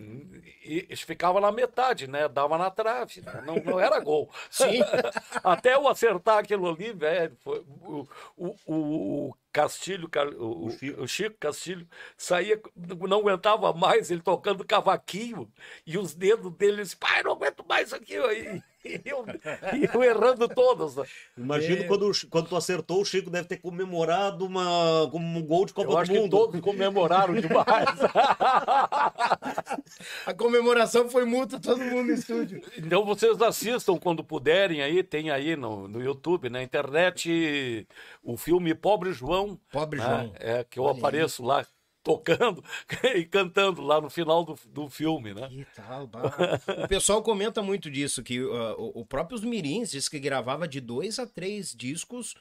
e, 0.64 0.96
ficava 0.96 1.42
na 1.42 1.52
metade, 1.52 2.08
né? 2.08 2.28
Dava 2.30 2.58
na 2.58 2.72
trave, 2.72 3.22
né? 3.22 3.44
não, 3.46 3.56
não 3.56 3.80
era 3.80 4.00
gol. 4.00 4.30
Sim. 4.50 4.80
Até 5.44 5.76
eu 5.76 5.88
acertar 5.88 6.38
aquilo 6.38 6.70
ali, 6.70 6.94
velho, 6.94 7.36
foi, 7.44 7.60
o, 7.60 8.08
o, 8.38 8.56
o 8.66 9.36
Castilho, 9.62 10.08
o, 10.38 10.46
o- 10.46 10.66
O 10.68 10.72
Chico. 10.72 11.02
o 11.02 11.08
Chico 11.08 11.36
Castilho, 11.40 11.88
saía, 12.16 12.62
não 13.08 13.20
aguentava 13.20 13.74
mais, 13.74 14.12
ele 14.12 14.22
tocando 14.22 14.64
cavaquinho, 14.64 15.52
e 15.86 15.98
os 15.98 16.14
dedos 16.14 16.54
dele, 16.54 16.84
disse, 16.84 16.96
pai, 16.96 17.24
não 17.24 17.32
aguento 17.32 17.66
mais 17.68 17.88
isso 17.88 17.96
aqui. 17.96 18.14
E 18.16 18.62
e 18.88 19.02
eu, 19.06 19.26
e 19.76 19.90
eu 19.94 20.02
errando 20.04 20.48
todas. 20.48 20.96
né? 20.96 21.04
Imagino 21.38 21.84
É. 21.84 21.88
quando, 21.88 22.10
quando 22.30 22.48
tu 22.48 22.56
acertou, 22.56 23.02
o 23.02 23.06
Chico 23.06 23.30
deve 23.30 23.46
ter 23.46 23.58
comemorado 23.58 24.46
uma, 24.46 25.10
como 25.12 25.40
um 25.40 25.46
gol 25.46 25.66
de 25.66 25.74
Copa 25.74 25.88
Eu 25.90 25.92
do 25.92 25.98
acho 25.98 26.12
que 26.12 26.18
Mundo. 26.20 26.32
todos 26.32 26.62
comemoraram 26.62 27.34
demais. 27.34 27.66
A 30.26 30.34
comemoração 30.34 31.10
foi 31.10 31.26
multa, 31.26 31.60
todo 31.60 31.80
mundo 31.84 32.08
no 32.08 32.14
estúdio. 32.14 32.62
Então 32.78 33.06
vocês 33.06 33.42
assistam 33.42 33.98
quando 33.98 34.24
puderem 34.24 34.82
aí, 34.82 35.04
tem 35.04 35.30
aí 35.32 35.56
no, 35.56 35.88
no 35.88 36.02
YouTube, 36.02 36.50
na 36.50 36.62
internet, 36.64 37.88
o 38.24 38.38
filme 38.38 38.74
Pobre 38.74 39.12
João. 39.12 39.47
Pobre 39.72 40.00
né? 40.00 40.06
João. 40.06 40.34
É, 40.36 40.64
que 40.64 40.80
eu 40.80 40.84
Olha 40.84 40.94
aí. 40.94 41.00
apareço 41.00 41.44
lá 41.44 41.66
tocando 42.04 42.64
e 43.16 43.26
cantando 43.26 43.82
lá 43.82 44.00
no 44.00 44.10
final 44.10 44.44
do, 44.44 44.58
do 44.68 44.90
filme, 44.90 45.34
né? 45.34 45.48
Que 45.50 45.66
tal. 45.76 46.10
O 46.84 46.88
pessoal 46.88 47.22
comenta 47.22 47.62
muito 47.62 47.92
disso, 47.92 48.24
que 48.24 48.42
uh, 48.42 48.76
o, 48.78 49.02
o 49.02 49.06
próprio 49.06 49.38
os 49.38 49.44
Mirins 49.44 49.92
diz 49.92 50.08
que 50.08 50.20
gravava 50.20 50.68
de 50.68 50.80
dois 50.80 51.20
a 51.20 51.28
três 51.28 51.74
discos 51.76 52.34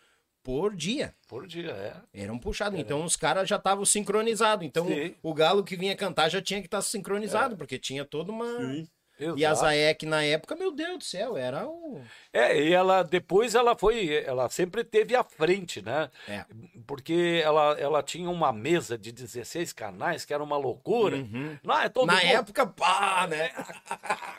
por 0.46 0.76
dia. 0.76 1.12
Por 1.26 1.44
dia, 1.44 1.72
é. 1.72 2.22
Eram 2.22 2.38
puxados. 2.38 2.78
Então 2.78 3.04
os 3.04 3.16
caras 3.16 3.48
já 3.48 3.56
estavam 3.56 3.84
sincronizados. 3.84 4.64
Então 4.64 4.86
Sim. 4.86 5.12
o 5.20 5.34
galo 5.34 5.64
que 5.64 5.76
vinha 5.76 5.96
cantar 5.96 6.28
já 6.28 6.40
tinha 6.40 6.60
que 6.60 6.68
estar 6.68 6.80
sincronizado, 6.82 7.56
porque 7.56 7.76
tinha 7.80 8.04
toda 8.04 8.30
uma. 8.30 8.46
Sim. 8.46 8.88
E 9.18 9.44
a 9.44 9.50
Exato. 9.52 9.60
Zaek 9.60 10.04
na 10.06 10.22
época, 10.22 10.54
meu 10.54 10.70
Deus 10.70 10.98
do 10.98 11.04
céu, 11.04 11.36
era 11.36 11.66
o. 11.66 12.02
É, 12.32 12.60
e 12.60 12.72
ela 12.72 13.02
depois 13.02 13.54
ela 13.54 13.74
foi, 13.76 14.14
ela 14.24 14.48
sempre 14.50 14.84
teve 14.84 15.16
à 15.16 15.24
frente, 15.24 15.80
né? 15.80 16.10
É. 16.28 16.44
Porque 16.86 17.40
ela, 17.42 17.72
ela 17.78 18.02
tinha 18.02 18.28
uma 18.28 18.52
mesa 18.52 18.98
de 18.98 19.10
16 19.12 19.72
canais, 19.72 20.24
que 20.24 20.34
era 20.34 20.42
uma 20.44 20.56
loucura. 20.58 21.16
Não, 21.62 21.78
é 21.80 21.88
todo 21.88 22.08
Uhum. 22.10 22.14
Na 22.14 22.22
mundo- 22.22 22.34
época, 22.34 22.66
pá, 22.66 23.26
né? 23.26 23.50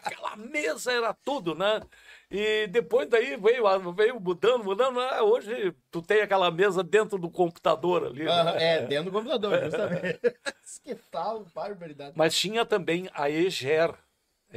aquela 0.04 0.36
mesa 0.36 0.92
era 0.92 1.14
tudo, 1.14 1.56
né? 1.56 1.82
E 2.30 2.68
depois 2.68 3.08
daí 3.10 3.38
veio, 3.38 3.94
veio 3.94 4.20
mudando, 4.20 4.64
mudando. 4.64 5.00
Ah, 5.00 5.24
hoje 5.24 5.74
tu 5.90 6.02
tem 6.02 6.22
aquela 6.22 6.52
mesa 6.52 6.84
dentro 6.84 7.18
do 7.18 7.30
computador 7.32 8.06
ali. 8.06 8.26
né? 8.26 8.32
Aham, 8.32 8.56
É, 8.58 8.82
dentro 8.86 9.06
do 9.06 9.12
computador, 9.12 9.64
justamente. 9.64 10.20
que 10.84 10.96
tal, 11.10 11.46
barbaridade. 11.56 12.12
Mas 12.16 12.38
tinha 12.38 12.66
também 12.66 13.10
a 13.14 13.30
Eger, 13.30 13.94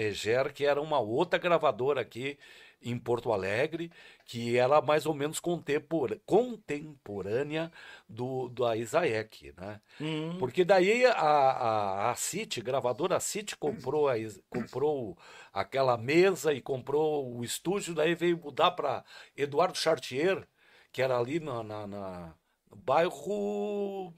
Eger, 0.01 0.53
que 0.53 0.65
era 0.65 0.81
uma 0.81 0.99
outra 0.99 1.39
gravadora 1.39 2.01
aqui 2.01 2.39
em 2.83 2.99
Porto 2.99 3.31
Alegre, 3.31 3.93
que 4.25 4.57
era 4.57 4.81
mais 4.81 5.05
ou 5.05 5.13
menos 5.13 5.39
contempor- 5.39 6.19
contemporânea 6.25 7.71
do, 8.09 8.49
da 8.49 8.75
Isaek, 8.75 9.53
né? 9.57 9.81
Hum. 10.01 10.39
Porque 10.39 10.65
daí 10.65 11.05
a, 11.05 11.13
a, 11.13 12.11
a 12.11 12.15
City, 12.15 12.63
gravadora 12.63 13.21
City, 13.21 13.55
comprou, 13.57 14.09
a, 14.09 14.15
comprou 14.49 15.19
aquela 15.53 15.99
mesa 15.99 16.55
e 16.55 16.61
comprou 16.63 17.37
o 17.37 17.45
estúdio, 17.45 17.95
daí 17.95 18.15
veio 18.15 18.39
mudar 18.39 18.71
para 18.71 19.05
Eduardo 19.37 19.77
Chartier, 19.77 20.49
que 20.91 21.03
era 21.03 21.19
ali 21.19 21.39
na, 21.39 21.63
na- 21.63 21.87
na- 21.87 22.35
no 22.71 22.77
bairro. 22.77 24.15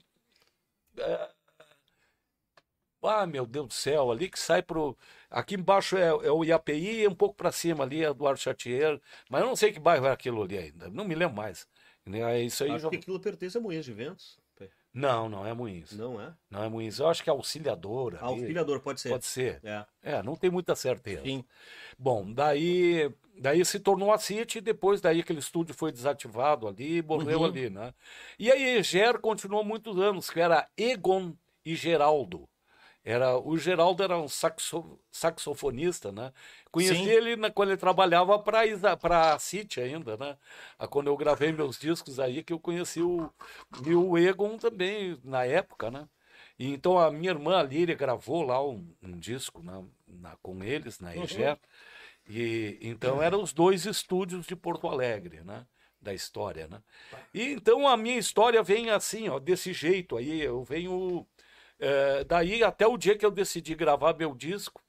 é, 0.97 1.29
ah, 3.07 3.25
meu 3.25 3.45
Deus 3.45 3.67
do 3.67 3.73
céu, 3.73 4.11
ali 4.11 4.29
que 4.29 4.39
sai 4.39 4.61
pro. 4.61 4.97
Aqui 5.29 5.55
embaixo 5.55 5.97
é, 5.97 6.07
é 6.07 6.31
o 6.31 6.43
IAPI 6.43 7.01
e 7.01 7.07
um 7.07 7.15
pouco 7.15 7.35
para 7.35 7.51
cima 7.51 7.83
ali 7.83 8.03
é 8.03 8.09
Eduardo 8.09 8.39
Chartier, 8.39 8.99
mas 9.29 9.41
eu 9.41 9.47
não 9.47 9.55
sei 9.55 9.71
que 9.71 9.79
bairro 9.79 10.05
é 10.05 10.11
aquilo 10.11 10.43
ali 10.43 10.57
ainda, 10.57 10.89
não 10.89 11.05
me 11.05 11.15
lembro 11.15 11.35
mais. 11.35 11.67
Né, 12.05 12.19
É 12.21 12.41
isso 12.41 12.63
aí. 12.63 12.71
Acho 12.71 12.79
já- 12.83 12.89
que 12.89 12.97
aquilo 12.97 13.19
pertence 13.19 13.57
a 13.57 13.61
Moinhos 13.61 13.85
de 13.85 13.93
Ventos. 13.93 14.37
Não, 14.95 15.27
não 15.27 15.43
é 15.43 15.51
Moinhos. 15.55 15.91
Não 15.93 16.21
é? 16.21 16.31
Não 16.51 16.63
é 16.63 16.69
Moinhos. 16.69 16.99
Eu 16.99 17.07
acho 17.07 17.23
que 17.23 17.29
é 17.29 17.33
auxiliador. 17.33 18.13
ali. 18.13 18.23
Auxiliador, 18.23 18.79
pode 18.79 19.01
ser. 19.01 19.09
Pode 19.09 19.25
ser. 19.25 19.59
É. 19.63 19.85
É, 20.03 20.21
não 20.21 20.35
tem 20.35 20.51
muita 20.51 20.75
certeza. 20.75 21.23
Sim. 21.23 21.43
Bom, 21.97 22.31
daí, 22.31 23.11
daí 23.39 23.65
se 23.65 23.79
tornou 23.79 24.11
a 24.13 24.19
City, 24.19 24.61
depois 24.61 25.01
daí 25.01 25.21
aquele 25.21 25.39
estúdio 25.39 25.73
foi 25.73 25.91
desativado 25.91 26.67
ali, 26.67 27.01
morreu 27.01 27.39
Uhum. 27.39 27.45
ali, 27.45 27.69
né? 27.71 27.91
E 28.37 28.51
aí 28.51 28.77
Eger 28.77 29.17
continuou 29.19 29.63
muitos 29.63 29.97
anos, 29.97 30.29
que 30.29 30.39
era 30.39 30.69
Egon 30.77 31.33
e 31.65 31.73
Geraldo. 31.75 32.47
Era, 33.05 33.37
o 33.37 33.57
Geraldo 33.57 34.01
era 34.01 34.17
um 34.17 34.29
saxo- 34.29 34.97
saxofonista, 35.11 36.11
né? 36.11 36.31
Conheci 36.71 36.95
Sim. 36.95 37.09
ele 37.09 37.35
na- 37.35 37.51
quando 37.51 37.69
ele 37.69 37.77
trabalhava 37.77 38.39
para 38.39 39.33
a 39.33 39.39
City 39.39 39.81
ainda, 39.81 40.15
né? 40.15 40.37
Ah, 40.79 40.87
Quando 40.87 41.07
eu 41.07 41.17
gravei 41.17 41.51
meus 41.51 41.77
discos 41.77 42.17
aí, 42.19 42.41
que 42.43 42.53
eu 42.53 42.59
conheci 42.59 43.01
o, 43.01 43.29
e 43.85 43.93
o 43.93 44.17
Egon 44.17 44.57
também, 44.57 45.19
na 45.23 45.43
época, 45.45 45.91
né? 45.91 46.07
E 46.57 46.71
então 46.73 46.97
a 46.97 47.11
minha 47.11 47.31
irmã 47.31 47.61
Líria 47.61 47.95
gravou 47.95 48.41
lá 48.43 48.63
um, 48.65 48.87
um 49.01 49.19
disco 49.19 49.61
na, 49.61 49.83
na- 50.07 50.37
com 50.37 50.63
eles, 50.63 50.99
na 50.99 51.13
EGER. 51.15 51.59
E 52.27 52.77
então 52.81 53.21
eram 53.21 53.41
os 53.43 53.51
dois 53.53 53.85
estúdios 53.85 54.45
de 54.45 54.55
Porto 54.55 54.87
Alegre, 54.87 55.41
né? 55.43 55.65
Da 56.01 56.13
história, 56.13 56.67
né? 56.67 56.81
E 57.33 57.51
então 57.53 57.87
a 57.87 57.95
minha 57.97 58.17
história 58.17 58.61
vem 58.63 58.89
assim, 58.89 59.27
ó, 59.29 59.39
desse 59.39 59.73
jeito 59.73 60.15
aí. 60.17 60.41
Eu 60.41 60.63
venho. 60.63 61.25
Eh, 61.79 62.23
daí 62.23 62.63
até 62.63 62.87
o 62.87 62.97
dia 62.97 63.17
que 63.17 63.25
eu 63.25 63.31
decidi 63.31 63.75
gravar 63.75 64.15
meu 64.15 64.33
disco, 64.35 64.81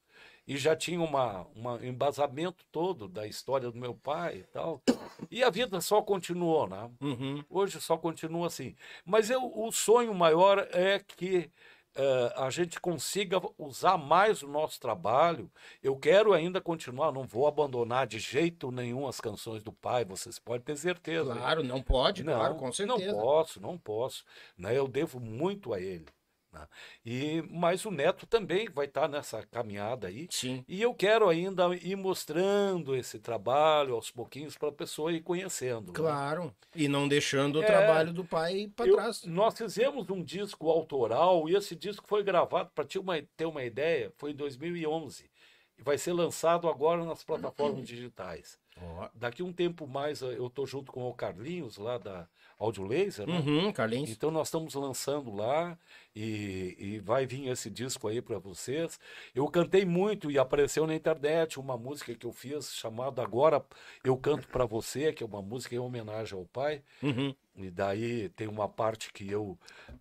e 0.47 0.59
já 0.59 0.77
tinha 0.77 1.01
uma, 1.01 1.47
uma- 1.55 1.75
um 1.77 1.85
embasamento 1.85 2.65
todo 2.71 3.09
da 3.09 3.27
história 3.27 3.71
do 3.71 3.79
meu 3.79 3.95
pai 3.95 4.39
e 4.39 4.43
tal. 4.45 4.83
E 5.31 5.43
a 5.43 5.49
vida 5.49 5.81
só 5.81 6.03
continuou, 6.03 6.69
né? 6.69 6.91
Uhum. 7.01 7.43
Hoje 7.49 7.81
só 7.81 7.97
continua 7.97 8.47
assim. 8.49 8.77
Mas 9.07 9.31
eu, 9.31 9.41
o 9.59 9.73
sonho 9.73 10.13
maior 10.15 10.59
é 10.71 10.99
que 10.99 11.51
eh, 11.97 12.33
a 12.37 12.51
gente 12.51 12.79
consiga 12.79 13.41
usar 13.57 13.97
mais 13.97 14.43
o 14.43 14.49
nosso 14.49 14.79
trabalho. 14.79 15.51
Eu 15.83 15.97
quero 15.97 16.35
ainda 16.35 16.61
continuar, 16.61 17.11
não 17.13 17.25
vou 17.27 17.47
abandonar 17.47 18.07
de 18.07 18.19
jeito 18.19 18.71
nenhum 18.71 19.07
as 19.09 19.21
canções 19.23 19.63
do 19.63 19.73
pai, 19.73 20.05
vocês 20.05 20.39
podem 20.39 20.61
ter 20.63 20.77
certeza. 20.77 21.33
Claro, 21.35 21.63
não 21.63 21.81
pode, 21.83 22.23
Não, 22.23 22.35
claro, 22.35 22.57
com 22.57 22.71
certeza. 22.71 23.13
Não 23.13 23.19
posso, 23.23 23.61
não 23.63 23.79
posso. 23.79 24.25
Né? 24.59 24.77
Eu 24.77 24.87
devo 24.89 25.19
muito 25.21 25.73
a 25.73 25.81
ele. 25.81 26.07
Né? 26.55 26.67
E, 27.05 27.43
mas 27.51 27.85
o 27.85 27.91
Neto 27.91 28.27
também 28.27 28.69
vai 28.71 28.87
estar 28.87 29.09
nessa 29.09 29.45
caminhada 29.47 30.07
aí. 30.07 30.27
Sim. 30.31 30.65
E 30.67 30.81
eu 30.81 30.95
quero 30.95 31.29
ainda 31.29 31.67
ir 31.77 31.97
mostrando 31.97 32.95
esse 32.97 33.19
trabalho 33.19 33.95
aos 33.95 34.11
pouquinhos 34.11 34.57
para 34.57 34.69
a 34.69 34.73
pessoa 34.73 35.13
ir 35.13 35.21
conhecendo. 35.21 35.89
né? 35.89 35.93
Claro. 35.95 36.55
E 36.75 36.89
não 36.89 37.07
deixando 37.07 37.59
o 37.59 37.63
É. 37.63 37.67
trabalho 37.67 38.13
do 38.13 38.25
pai 38.25 38.71
para 38.75 38.91
trás. 38.91 39.25
nós 39.25 39.57
fizemos 39.59 40.09
um 40.09 40.23
disco 40.23 40.71
autoral 40.71 41.49
e 41.49 41.55
esse 41.57 41.75
disco 41.77 42.07
foi 42.07 42.23
gravado, 42.23 42.71
para 42.75 42.85
ter 42.85 42.99
uma, 42.99 43.21
ter 43.37 43.47
uma 43.47 43.63
ideia, 43.65 44.13
foi 44.17 44.31
em 44.31 44.35
2011. 44.37 45.29
E 45.77 45.83
vai 45.83 45.99
ser 45.99 46.13
lançado 46.13 46.69
agora 46.69 47.05
nas 47.05 47.25
plataformas 47.25 47.85
digitais. 47.89 48.59
Ó. 48.81 49.09
Daqui 49.15 49.43
um 49.43 49.53
tempo 49.53 49.87
mais 49.87 50.23
eh, 50.23 50.37
eu 50.37 50.47
estou 50.49 50.67
junto 50.67 50.91
com 50.91 51.09
o 51.09 51.15
Carlinhos 51.15 51.79
lá 51.79 51.99
da 51.99 52.27
Audio 52.59 52.85
Laser, 52.85 53.27
né? 53.27 53.39
Uhum, 53.39 53.73
Carlinhos. 53.73 54.11
Então 54.11 54.31
nós 54.31 54.49
estamos 54.49 54.75
lançando 54.75 55.35
lá 55.35 55.79
e, 56.15 56.77
e 56.79 56.99
vai 57.01 57.27
vir 57.27 57.49
esse 57.49 57.69
disco 57.71 58.09
aí 58.09 58.21
para 58.21 58.39
vocês. 58.39 58.99
Eu 59.35 59.47
cantei 59.49 59.85
muito 59.85 60.31
e 60.31 60.39
apareceu 60.39 60.87
na 60.87 60.95
internet 60.95 61.59
uma 61.59 61.77
música 61.77 62.15
que 62.15 62.27
eu 62.27 62.33
fiz 62.33 62.73
chamada 62.75 63.23
Agora 63.23 63.65
Eu 64.03 64.17
Canto 64.17 64.49
para 64.49 64.65
Você, 64.65 65.13
que 65.13 65.23
é 65.23 65.27
uma 65.27 65.43
música 65.43 65.75
em 65.75 65.79
homenagem 65.79 66.39
ao 66.39 66.45
pai. 66.45 66.83
Uhum. 67.03 67.35
E 67.57 67.71
daí 67.71 68.29
tem 68.31 68.49
uma 68.49 68.69
parte 68.69 69.13
que 69.13 69.31
eu, 69.31 69.59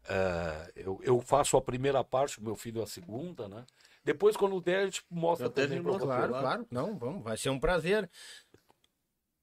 eh, 0.10 0.72
eu, 0.76 1.00
eu 1.04 1.22
faço 1.22 1.58
a 1.58 1.62
primeira 1.62 2.04
parte, 2.04 2.40
o 2.40 2.44
meu 2.44 2.56
filho 2.56 2.82
a 2.82 2.88
segunda, 2.88 3.48
né? 3.48 3.66
Depois, 4.06 4.36
quando 4.36 4.60
der, 4.60 4.80
a 4.80 4.86
gente 4.86 5.04
mostra 5.10 5.48
Até 5.48 5.64
também 5.64 5.82
pra. 5.82 5.98
Claro, 5.98 6.34
claro. 6.34 6.68
Não, 6.70 6.98
vamos, 6.98 7.24
vai 7.24 7.38
ser 7.38 7.50
um 7.50 7.60
prazer. 7.60 8.10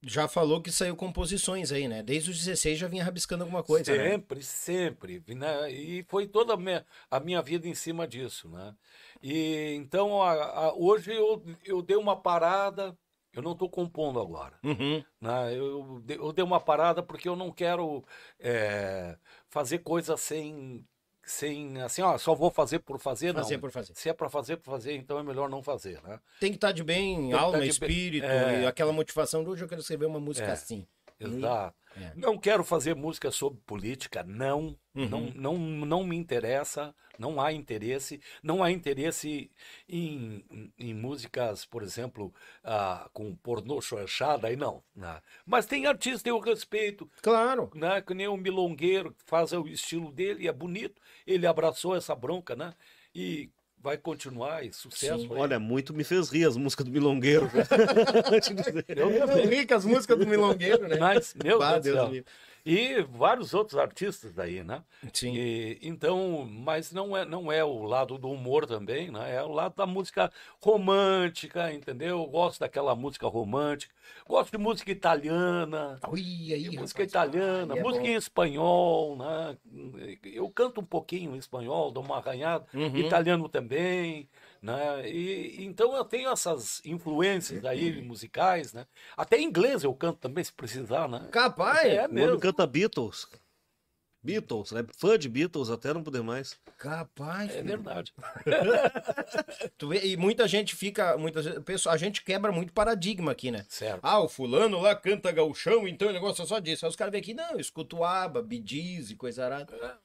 Já 0.02 0.26
falou 0.26 0.62
que 0.62 0.72
saiu 0.72 0.96
composições 0.96 1.70
aí, 1.72 1.86
né? 1.86 2.02
Desde 2.02 2.30
os 2.30 2.38
16 2.38 2.78
já 2.78 2.88
vinha 2.88 3.04
rabiscando 3.04 3.44
alguma 3.44 3.62
coisa, 3.62 3.94
né? 3.94 4.10
Sempre, 4.10 4.42
sempre. 4.42 5.22
né? 5.34 5.70
E 5.70 6.02
foi 6.04 6.26
toda 6.26 6.54
a 6.54 6.56
minha, 6.56 6.86
a 7.10 7.20
minha 7.20 7.42
vida 7.42 7.68
em 7.68 7.74
cima 7.74 8.08
disso, 8.08 8.48
né? 8.48 8.74
E 9.22 9.74
então, 9.76 10.22
a- 10.22 10.32
a- 10.68 10.74
hoje 10.74 11.12
eu, 11.12 11.42
eu 11.64 11.82
dei 11.82 11.96
uma 11.96 12.16
parada, 12.16 12.96
eu 13.32 13.42
não 13.42 13.52
estou 13.52 13.68
compondo 13.68 14.18
agora. 14.18 14.58
Uhum. 14.64 15.04
né? 15.20 15.54
Eu, 15.54 16.02
eu 16.08 16.32
dei 16.32 16.44
uma 16.44 16.60
parada 16.60 17.02
porque 17.02 17.28
eu 17.28 17.36
não 17.36 17.52
quero 17.52 18.02
é, 18.38 19.18
fazer 19.50 19.80
coisa 19.80 20.16
sem, 20.16 20.82
sem, 21.22 21.80
assim, 21.82 22.02
ó, 22.02 22.16
só 22.18 22.34
vou 22.34 22.50
fazer 22.50 22.80
por 22.80 22.98
fazer, 22.98 23.32
Fazer 23.34 23.54
não. 23.54 23.60
por 23.60 23.70
fazer. 23.70 23.92
Se 23.94 24.08
é 24.08 24.12
para 24.12 24.28
fazer 24.28 24.56
por 24.56 24.70
fazer, 24.70 24.94
então 24.96 25.18
é 25.18 25.22
melhor 25.22 25.48
não 25.48 25.62
fazer, 25.62 26.00
né? 26.02 26.18
Tem 26.40 26.50
que 26.50 26.56
estar 26.56 26.72
de 26.72 26.82
bem, 26.82 27.32
alma, 27.32 27.52
tá 27.52 27.58
bem. 27.58 27.68
espírito, 27.68 28.24
É. 28.26 28.62
e 28.62 28.66
aquela 28.66 28.92
motivação 28.92 29.44
de 29.44 29.50
hoje 29.50 29.62
eu 29.64 29.68
quero 29.68 29.80
escrever 29.80 30.06
uma 30.06 30.18
música 30.20 30.48
É. 30.48 30.52
assim. 30.52 30.86
Exato. 31.20 31.76
É. 31.96 32.12
Não 32.14 32.38
quero 32.38 32.62
fazer 32.62 32.94
música 32.94 33.30
sobre 33.32 33.60
política, 33.66 34.22
não. 34.22 34.78
Uhum. 34.94 35.08
Não, 35.08 35.20
não, 35.34 35.58
não 35.58 36.04
me 36.04 36.16
interessa, 36.16 36.94
não 37.18 37.40
há 37.40 37.52
interesse. 37.52 38.20
Não 38.42 38.62
há 38.62 38.70
interesse 38.70 39.50
em, 39.88 40.44
em 40.78 40.94
músicas, 40.94 41.64
por 41.66 41.82
exemplo, 41.82 42.32
ah, 42.62 43.08
com 43.12 43.34
pornô 43.36 43.80
chanchada, 43.80 44.46
aí 44.48 44.56
não. 44.56 44.82
né? 44.94 45.20
Mas 45.44 45.66
tem 45.66 45.86
artistas 45.86 46.22
que 46.22 46.30
eu 46.30 46.38
respeito, 46.38 47.10
Claro. 47.22 47.70
né? 47.74 48.00
Que 48.00 48.14
nem 48.14 48.28
o 48.28 48.36
Milongueiro, 48.36 49.12
que 49.12 49.24
faz 49.26 49.52
o 49.52 49.66
estilo 49.66 50.12
dele, 50.12 50.46
é 50.46 50.52
bonito. 50.52 51.00
Ele 51.26 51.46
abraçou 51.46 51.96
essa 51.96 52.14
bronca, 52.14 52.54
né? 52.54 52.74
E 53.14 53.50
vai 53.82 53.96
continuar, 53.96 54.64
e 54.64 54.72
sucesso. 54.72 55.26
Olha, 55.32 55.58
muito 55.58 55.94
me 55.94 56.04
fez 56.04 56.28
rir 56.28 56.44
as 56.44 56.56
músicas 56.56 56.86
do 56.86 56.92
Milongueiro. 56.92 57.48
Te 58.42 58.54
dizer. 58.54 58.84
Eu 58.88 59.48
rico 59.48 59.74
as 59.74 59.84
músicas 59.84 60.18
do 60.18 60.26
Milongueiro, 60.26 60.86
né? 60.86 60.96
Mas, 60.98 61.34
meu 61.42 61.58
Bah, 61.58 61.78
Deus, 61.78 61.80
do 61.80 61.84
Deus 61.84 61.96
céu. 61.96 62.06
me 62.06 62.12
livre. 62.14 62.30
E 62.64 63.02
vários 63.02 63.54
outros 63.54 63.78
artistas 63.78 64.32
daí, 64.34 64.62
né? 64.62 64.82
Sim. 65.12 65.34
E, 65.34 65.78
então, 65.82 66.46
mas 66.50 66.92
não 66.92 67.16
é, 67.16 67.24
não 67.24 67.50
é 67.50 67.64
o 67.64 67.82
lado 67.84 68.18
do 68.18 68.30
humor 68.30 68.66
também, 68.66 69.10
né? 69.10 69.34
É 69.36 69.42
o 69.42 69.48
lado 69.52 69.74
da 69.76 69.86
música 69.86 70.30
romântica, 70.62 71.72
entendeu? 71.72 72.18
Eu 72.20 72.26
gosto 72.26 72.60
daquela 72.60 72.94
música 72.94 73.26
romântica. 73.26 73.94
Gosto 74.26 74.52
de 74.52 74.58
música 74.58 74.90
italiana. 74.90 75.98
Ui, 76.08 76.52
aí, 76.52 76.64
música 76.70 77.02
rapaz. 77.02 77.10
italiana, 77.10 77.76
é 77.76 77.82
música 77.82 78.04
bom. 78.04 78.10
em 78.10 78.14
espanhol, 78.14 79.16
né? 79.16 79.56
Eu 80.24 80.48
canto 80.50 80.80
um 80.80 80.84
pouquinho 80.84 81.34
em 81.34 81.38
espanhol, 81.38 81.90
dou 81.90 82.02
uma 82.02 82.16
arranhada, 82.18 82.66
Uhum. 82.74 82.96
italiano 82.96 83.48
também, 83.48 84.28
né? 84.62 85.08
E 85.10 85.64
então 85.64 85.94
eu 85.96 86.04
tenho 86.04 86.30
essas 86.30 86.80
influências 86.84 87.64
aí 87.64 88.02
musicais, 88.02 88.72
né? 88.72 88.86
Até 89.16 89.38
em 89.38 89.44
inglês 89.44 89.82
eu 89.84 89.94
canto 89.94 90.18
também, 90.18 90.44
se 90.44 90.52
precisar, 90.52 91.08
né? 91.08 91.28
Capaz. 91.32 91.86
É 91.86 92.02
O 92.02 92.04
homem 92.10 92.24
mesmo. 92.26 92.40
canta 92.40 92.66
Beatles. 92.66 93.26
Beatles, 94.22 94.70
é 94.74 94.84
fã 94.98 95.18
de 95.18 95.30
Beatles 95.30 95.70
até 95.70 95.94
não 95.94 96.02
poder 96.02 96.22
mais. 96.22 96.60
Capaz. 96.76 97.48
É 97.50 97.54
filho. 97.54 97.68
verdade. 97.68 98.12
Tu 99.78 99.88
vê, 99.88 100.04
e 100.08 100.16
muita 100.16 100.46
gente 100.46 100.76
fica, 100.76 101.16
muitas 101.16 101.46
vezes, 101.46 101.62
pessoal, 101.64 101.94
a 101.94 101.98
gente 101.98 102.22
quebra 102.22 102.52
muito 102.52 102.70
paradigma 102.70 103.32
aqui, 103.32 103.50
né? 103.50 103.64
Certo. 103.66 104.00
Ah, 104.02 104.20
o 104.20 104.28
fulano 104.28 104.78
lá 104.78 104.94
canta 104.94 105.32
gauchão, 105.32 105.88
então 105.88 106.08
o 106.08 106.12
negócio 106.12 106.42
é 106.42 106.46
só 106.46 106.58
disso. 106.58 106.84
Aí 106.84 106.90
os 106.90 106.96
caras 106.96 107.12
vêm 107.12 107.22
aqui, 107.22 107.32
não, 107.32 107.52
eu 107.52 107.60
escuto 107.60 108.04
ABBA, 108.04 108.42
Bee 108.42 108.62
Gees 108.62 109.10
e 109.10 109.16
coisa 109.16 109.42
arada. 109.46 109.98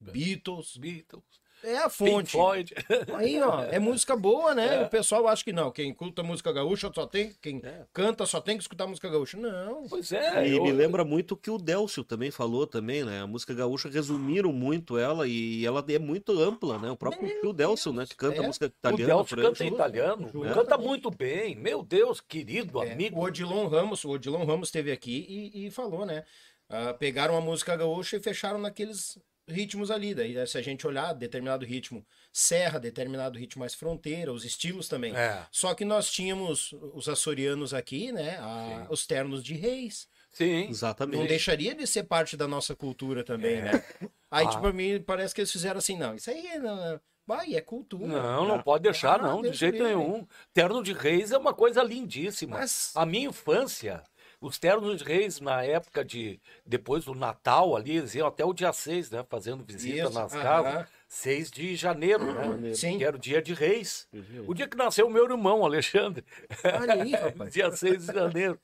Beatles. 0.00 0.76
Beatles, 0.76 1.40
É 1.68 1.78
a 1.78 1.90
Pink 1.90 1.96
fonte. 2.10 2.30
Floyd. 2.32 2.74
Aí, 3.16 3.40
ó, 3.42 3.62
é 3.64 3.78
música 3.78 4.14
boa, 4.16 4.54
né? 4.54 4.82
É. 4.82 4.82
O 4.84 4.88
pessoal 4.88 5.26
acha 5.26 5.42
que 5.44 5.52
não. 5.52 5.70
Quem 5.70 5.90
escuta 5.90 6.22
música 6.22 6.52
gaúcha 6.52 6.90
só 6.94 7.06
tem. 7.06 7.32
Quem 7.42 7.60
canta 7.92 8.24
só 8.24 8.40
tem 8.40 8.56
que 8.56 8.62
escutar 8.62 8.86
música 8.86 9.08
gaúcha. 9.08 9.36
Não. 9.36 9.88
Pois 9.88 10.12
é. 10.12 10.46
E 10.48 10.56
eu- 10.56 10.62
me 10.62 10.70
lembra 10.72 11.04
muito 11.04 11.32
o 11.32 11.36
que 11.36 11.50
o 11.50 11.58
Delcio 11.58 12.04
também 12.04 12.30
falou 12.30 12.66
também, 12.66 13.04
né? 13.04 13.20
A 13.22 13.26
música 13.26 13.52
gaúcha 13.52 13.88
resumiram 13.88 14.52
muito 14.52 14.96
ela 14.96 15.26
e 15.26 15.66
ela 15.66 15.84
é 15.88 15.98
muito 15.98 16.38
ampla, 16.40 16.78
né? 16.78 16.90
O 16.90 16.96
próprio 16.96 17.28
tio 17.40 17.52
Delcio, 17.52 17.92
né? 17.92 18.06
Que 18.06 18.14
canta 18.16 18.42
É. 18.42 18.46
música 18.46 18.66
O 18.66 18.68
italiana. 18.68 19.06
Delcio 19.14 19.36
por 19.36 19.38
aí. 19.38 19.44
canta 19.50 19.64
em 19.64 19.68
italiano, 19.68 20.30
canta 20.54 20.78
muito 20.78 21.10
bem. 21.10 21.56
Meu 21.56 21.82
Deus, 21.82 22.20
querido 22.20 22.82
É, 22.82 22.92
amigo. 22.92 23.18
o 23.18 23.22
Odilon 23.24 23.66
Ramos, 23.66 24.04
o 24.04 24.10
Odilon 24.10 24.44
Ramos 24.44 24.68
esteve 24.68 24.92
aqui 24.92 25.26
e, 25.54 25.66
e 25.66 25.70
falou, 25.70 26.06
né? 26.06 26.24
Ah, 26.68 26.92
pegaram 26.94 27.36
a 27.36 27.40
música 27.40 27.76
gaúcha 27.76 28.16
e 28.16 28.20
fecharam 28.20 28.58
naqueles 28.58 29.18
ritmos 29.48 29.90
ali. 29.90 30.14
Daí, 30.14 30.34
né, 30.34 30.46
se 30.46 30.58
a 30.58 30.62
gente 30.62 30.86
olhar, 30.86 31.12
determinado 31.12 31.64
ritmo 31.64 32.04
serra, 32.32 32.78
determinado 32.78 33.38
ritmo 33.38 33.60
mais 33.60 33.74
fronteira, 33.74 34.32
os 34.32 34.44
estilos 34.44 34.88
também. 34.88 35.14
É. 35.16 35.46
Só 35.50 35.74
que 35.74 35.84
nós 35.84 36.10
tínhamos 36.10 36.72
os 36.94 37.08
açorianos 37.08 37.72
aqui, 37.74 38.12
né? 38.12 38.36
a- 38.40 38.86
os 38.90 39.06
ternos 39.06 39.42
de 39.42 39.54
reis. 39.54 40.08
Sim. 40.30 40.68
Exatamente. 40.68 41.18
Não 41.18 41.26
deixaria 41.26 41.74
de 41.74 41.86
ser 41.86 42.02
parte 42.04 42.36
da 42.36 42.46
nossa 42.46 42.74
cultura 42.76 43.24
também, 43.24 43.62
né? 43.62 43.82
Aí, 44.30 44.44
Ah. 44.46 44.48
tipo, 44.50 44.60
pra 44.62 44.72
mim, 44.72 45.00
parece 45.00 45.34
que 45.34 45.40
eles 45.40 45.52
fizeram 45.52 45.78
assim, 45.78 45.96
não, 45.96 46.14
isso 46.14 46.28
aí 46.30 46.58
não, 46.58 47.00
vai, 47.26 47.54
é 47.54 47.60
cultura. 47.60 48.06
Não, 48.06 48.46
não 48.46 48.62
pode 48.62 48.82
deixar, 48.82 49.18
Ah, 49.18 49.22
não, 49.22 49.40
de 49.40 49.52
jeito 49.54 49.82
nenhum. 49.82 50.26
Terno 50.52 50.82
de 50.82 50.92
Reis 50.92 51.32
é 51.32 51.38
uma 51.38 51.54
coisa 51.54 51.82
lindíssima. 51.82 52.58
Mas- 52.58 52.92
A 52.94 53.06
minha 53.06 53.28
infância, 53.28 54.02
os 54.40 54.58
ternos 54.58 54.98
de 54.98 55.04
Reis, 55.04 55.40
na 55.40 55.62
época 55.62 56.04
de. 56.04 56.40
Depois 56.64 57.04
do 57.04 57.14
Natal 57.14 57.74
ali, 57.76 57.96
eles 57.96 58.14
iam 58.14 58.26
até 58.26 58.44
o 58.44 58.52
dia 58.52 58.72
6, 58.72 59.10
né? 59.10 59.24
Fazendo 59.28 59.64
visita 59.64 60.04
Isso, 60.08 60.12
nas 60.12 60.34
aham. 60.34 60.42
casas. 60.42 60.88
6 61.08 61.50
de 61.52 61.76
janeiro, 61.76 62.24
né? 62.58 62.74
Sim. 62.74 62.98
Que 62.98 63.04
era 63.04 63.16
o 63.16 63.18
dia 63.18 63.40
de 63.40 63.54
Reis. 63.54 64.08
O 64.46 64.52
dia 64.52 64.66
que 64.66 64.76
nasceu 64.76 65.06
o 65.06 65.10
meu 65.10 65.24
irmão, 65.24 65.64
Alexandre. 65.64 66.24
Olha 66.64 66.94
aí, 66.94 67.12
rapaz. 67.14 67.52
dia 67.52 67.70
6 67.70 68.06
de 68.06 68.12
janeiro. 68.12 68.58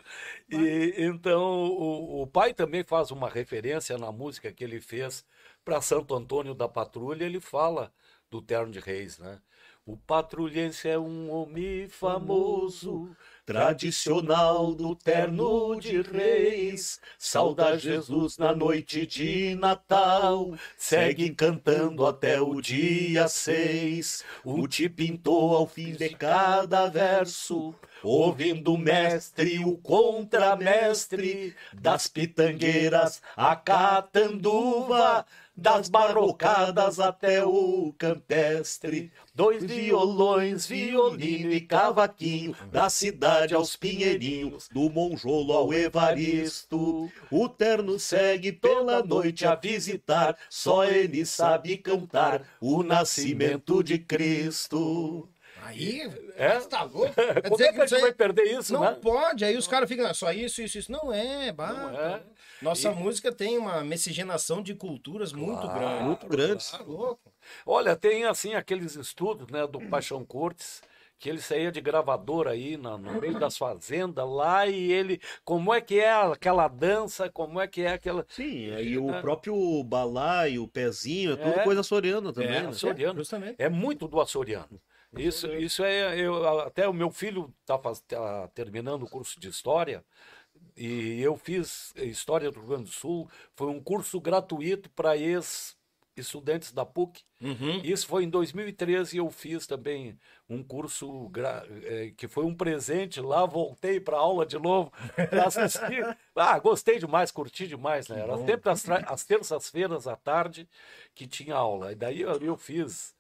E, 0.51 0.95
então, 0.99 1.41
o, 1.71 2.23
o 2.23 2.27
pai 2.27 2.53
também 2.53 2.83
faz 2.83 3.11
uma 3.13 3.29
referência 3.29 3.97
na 3.97 4.11
música 4.11 4.53
que 4.53 4.65
ele 4.65 4.81
fez 4.81 5.25
para 5.65 5.81
Santo 5.81 6.15
Antônio 6.15 6.53
da 6.53 6.69
Patrulha. 6.69 7.25
Ele 7.25 7.41
fala 7.41 7.93
do 8.29 8.43
Terno 8.43 8.73
de 8.73 8.81
Reis, 8.81 9.19
né? 9.19 9.41
O 9.85 9.97
patrulhense 9.97 10.89
é 10.89 10.97
um 10.99 11.31
homem 11.31 11.89
famoso, 11.89 13.17
tradicional 13.45 14.75
do 14.75 14.95
terno 14.95 15.79
de 15.79 16.01
reis. 16.01 17.01
Sauda 17.19 17.77
Jesus 17.79 18.39
na 18.39 18.55
noite 18.55 19.07
de 19.07 19.55
Natal, 19.57 20.55
segue 20.77 21.31
cantando 21.31 22.07
até 22.07 22.41
o 22.41 22.61
dia 22.61 23.29
seis. 23.29 24.25
O 24.45 24.67
te 24.69 24.89
pintou 24.89 25.57
ao 25.57 25.67
fim 25.67 25.93
de 25.93 26.11
cada 26.11 26.89
verso, 26.89 27.75
ouvindo 28.03 28.75
o 28.75 28.79
mestre, 28.79 29.59
o 29.59 29.77
contramestre, 29.77 31.55
das 31.73 32.07
pitangueiras 32.07 33.21
a 33.37 33.57
catanduva, 33.57 35.27
das 35.57 35.89
barrocadas 35.89 36.99
até 36.99 37.45
o 37.45 37.95
campestre. 37.99 39.13
Dois 39.35 39.65
violões, 39.65 40.67
violino 40.67 41.53
e 41.53 41.61
cavaquinho, 41.61 42.55
da 42.71 42.89
cidade 42.91 43.55
aos 43.55 43.77
pinheirinhos, 43.77 44.69
do 44.69 44.91
Monjolo 44.91 45.53
ao 45.53 45.73
Evaristo. 45.73 47.11
O 47.31 47.49
terno 47.49 47.99
segue 47.99 48.53
pela 48.53 49.03
noite 49.03 49.47
a 49.47 49.55
visitar, 49.55 50.37
só 50.49 50.85
ele 50.85 51.25
sabe 51.25 51.77
cantar 51.77 52.43
o 52.61 52.83
nascimento 52.83 53.83
de 53.83 53.99
Cristo. 53.99 55.29
Aí, 55.65 56.11
É? 56.37 56.59
você 56.61 56.69
tá 56.69 56.83
louco? 56.83 57.13
Quer 57.15 57.43
Como 57.43 57.57
dizer 57.57 57.69
é 57.69 57.73
que 57.73 57.81
a 57.81 57.87
gente 57.87 57.95
aí- 57.97 58.01
vai 58.03 58.13
perder 58.13 58.45
isso, 58.59 58.73
Não 58.73 58.81
né? 58.81 58.99
pode, 59.01 59.45
aí 59.45 59.57
os 59.57 59.67
caras 59.69 59.89
ficam, 59.89 60.07
"Ah, 60.07 60.15
só 60.15 60.33
isso, 60.33 60.61
isso, 60.63 60.79
isso. 60.79 60.91
Não 60.93 61.13
é, 61.13 61.53
Não 61.53 61.91
é. 61.99 62.23
Nossa 62.61 62.91
música 62.93 63.33
tem 63.33 63.59
uma 63.59 63.83
miscigenação 63.85 64.63
de 64.63 64.75
culturas 64.75 65.33
muito 65.33 65.67
grande. 65.69 66.05
Muito 66.05 66.27
grandes. 66.27 66.71
Tá 66.71 66.79
louco. 66.83 67.33
Olha, 67.67 67.97
tem 67.97 68.25
assim 68.25 68.55
aqueles 68.55 68.95
estudos, 68.97 69.49
né, 69.49 69.67
do 69.67 69.81
Paixão 69.89 70.25
Cortes, 70.25 70.81
que 71.19 71.29
ele 71.29 71.41
saía 71.41 71.71
de 71.71 71.81
gravador 71.81 72.49
aí 72.49 72.77
na- 72.77 72.99
no 72.99 73.13
meio 73.23 73.39
das 73.39 73.57
fazendas 73.57 74.29
lá 74.29 74.67
e 74.67 74.93
ele, 74.93 75.21
como 75.45 75.73
é 75.73 75.81
que 75.81 75.99
é 76.01 76.13
aquela 76.13 76.67
dança, 76.69 77.29
como 77.31 77.61
é 77.61 77.67
que 77.69 77.83
é 77.83 77.93
aquela 77.93 78.25
Sim, 78.29 78.73
aí 78.75 78.99
o 78.99 79.07
próprio 79.21 79.83
balaio, 79.85 80.65
o 80.65 80.69
pezinho, 80.69 81.33
é 81.33 81.37
tudo 81.37 81.61
É. 81.61 81.65
coisa 81.65 81.81
açoriana 81.81 82.33
também. 82.33 82.49
É, 82.57 82.63
né? 82.63 82.69
açoriano. 82.69 83.19
Justamente. 83.19 83.55
É 83.59 83.69
muito 83.69 84.07
do 84.09 84.21
açoriano. 84.21 84.81
Isso, 85.17 85.47
isso 85.55 85.85
é. 85.85 86.19
Eu, 86.19 86.61
até 86.61 86.89
o 86.89 86.93
meu 86.93 87.11
filho 87.11 87.53
está 87.61 88.49
terminando 88.55 89.03
o 89.03 89.09
curso 89.09 89.39
de 89.39 89.49
história 89.49 90.05
e 90.77 91.21
eu 91.21 91.37
fiz 91.37 91.93
História 91.97 92.51
do 92.51 92.61
Rio 92.61 92.69
Grande 92.69 92.85
do 92.85 92.91
Sul. 92.91 93.29
Foi 93.55 93.69
um 93.69 93.81
curso 93.83 94.21
gratuito 94.21 94.89
para 94.91 95.17
ex-estudantes 95.17 96.73
da 96.73 96.85
PUC. 96.87 97.23
Uhum. 97.41 97.81
Isso 97.85 98.07
foi 98.07 98.25
em 98.25 98.31
2013 98.31 99.17
e 99.17 99.19
eu 99.19 99.31
fiz 99.31 99.67
também 99.67 100.19
um 100.49 100.63
curso 100.63 101.29
gra- 101.29 101.67
eh, 101.85 102.13
que 102.17 102.29
foi 102.29 102.45
um 102.45 102.55
presente 102.55 103.21
lá, 103.21 103.45
voltei 103.45 103.99
para 104.01 104.17
aula 104.17 104.47
de 104.47 104.59
novo 104.59 104.91
para 105.29 105.47
assistir. 105.47 106.17
Ah, 106.35 106.59
gostei 106.59 106.99
demais, 106.99 107.31
curti 107.31 107.67
demais, 107.67 108.09
né? 108.09 108.21
Era 108.21 108.37
sempre 108.39 108.71
às, 108.71 108.83
tra- 108.83 109.17
terças-feiras 109.27 110.07
à 110.07 110.17
tarde 110.17 110.69
que 111.15 111.27
tinha 111.27 111.55
aula. 111.55 111.93
E 111.93 111.95
daí 111.95 112.21
eu, 112.23 112.33
eu 112.41 112.57
fiz 112.57 113.15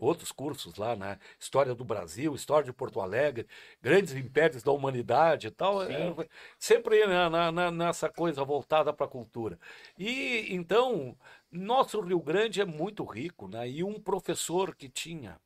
outros 0.00 0.32
cursos 0.32 0.76
lá, 0.76 0.96
né? 0.96 1.18
História 1.38 1.74
do 1.74 1.84
Brasil, 1.84 2.34
História 2.34 2.64
de 2.64 2.72
Porto 2.72 3.00
Alegre, 3.00 3.46
grandes 3.82 4.14
impérios 4.14 4.62
da 4.62 4.72
humanidade 4.72 5.46
e 5.48 5.50
tal. 5.50 5.82
É, 5.82 6.14
sempre 6.58 7.06
né, 7.06 7.28
na- 7.28 7.52
na- 7.52 7.70
nessa 7.70 8.08
coisa 8.08 8.42
voltada 8.44 8.92
para 8.92 9.06
a 9.06 9.08
cultura. 9.08 9.58
E 9.98 10.46
então, 10.54 11.16
nosso 11.50 12.00
Rio 12.00 12.20
Grande 12.20 12.60
é 12.60 12.64
muito 12.64 13.04
rico, 13.04 13.46
né? 13.46 13.68
E 13.68 13.84
um 13.84 14.00
professor 14.00 14.74
que 14.74 14.88
tinha 14.88 15.38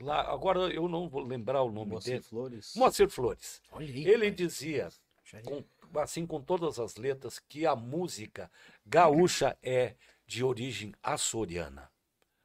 lá, 0.00 0.20
agora 0.30 0.60
eu 0.72 0.88
não 0.88 1.08
vou 1.08 1.22
lembrar 1.22 1.62
o 1.62 1.70
nome 1.70 1.92
Moacir 1.92 2.14
dele, 2.14 2.24
Flores. 2.24 2.72
Moacir 2.74 3.08
Flores. 3.08 3.62
Aí. 3.72 4.04
Ele 4.06 4.26
rapaz. 4.30 4.34
dizia, 4.36 4.88
com- 5.44 5.64
assim 6.00 6.26
com 6.26 6.40
todas 6.40 6.78
as 6.80 6.96
letras, 6.96 7.38
que 7.38 7.64
a 7.64 7.76
música 7.76 8.50
gaúcha 8.84 9.56
é 9.62 9.94
de 10.26 10.42
origem 10.42 10.92
açoriana. 11.02 11.88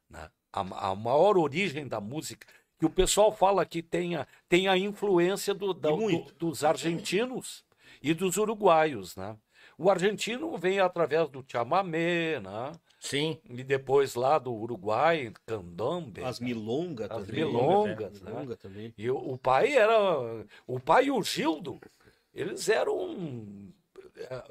Né? 0.08 0.30
A, 0.52 0.90
a 0.90 0.94
maior 0.94 1.36
origem 1.38 1.86
da 1.86 2.00
música, 2.00 2.46
que 2.78 2.86
o 2.86 2.90
pessoal 2.90 3.30
fala 3.30 3.64
que 3.64 3.82
tem 3.82 4.16
a, 4.16 4.26
tem 4.48 4.66
a 4.68 4.76
influência 4.76 5.54
do- 5.54 5.72
da- 5.74 5.90
do- 5.90 6.32
dos 6.38 6.64
argentinos 6.64 7.64
e 8.02 8.12
dos 8.14 8.36
uruguaios, 8.36 9.14
né? 9.16 9.36
O 9.78 9.88
argentino 9.90 10.56
vem 10.58 10.78
através 10.80 11.28
do 11.28 11.44
chamamé, 11.46 12.38
né? 12.40 12.72
Sim. 12.98 13.38
E 13.48 13.64
depois 13.64 14.14
lá 14.14 14.38
do 14.38 14.52
Uruguai, 14.52 15.32
candombe. 15.46 16.22
As 16.22 16.38
milongas 16.38 17.10
As 17.10 17.26
também. 17.26 17.44
milongas, 17.44 18.20
é, 18.20 18.24
né? 18.24 18.30
milonga 18.30 18.56
também. 18.56 18.94
E 18.98 19.10
o, 19.10 19.16
o 19.16 19.38
pai 19.38 19.72
era. 19.72 19.98
O 20.66 20.78
pai 20.78 21.06
e 21.06 21.10
o 21.10 21.22
Gildo, 21.22 21.80
eles 22.34 22.68
eram. 22.68 23.72
Eh, 24.20 24.44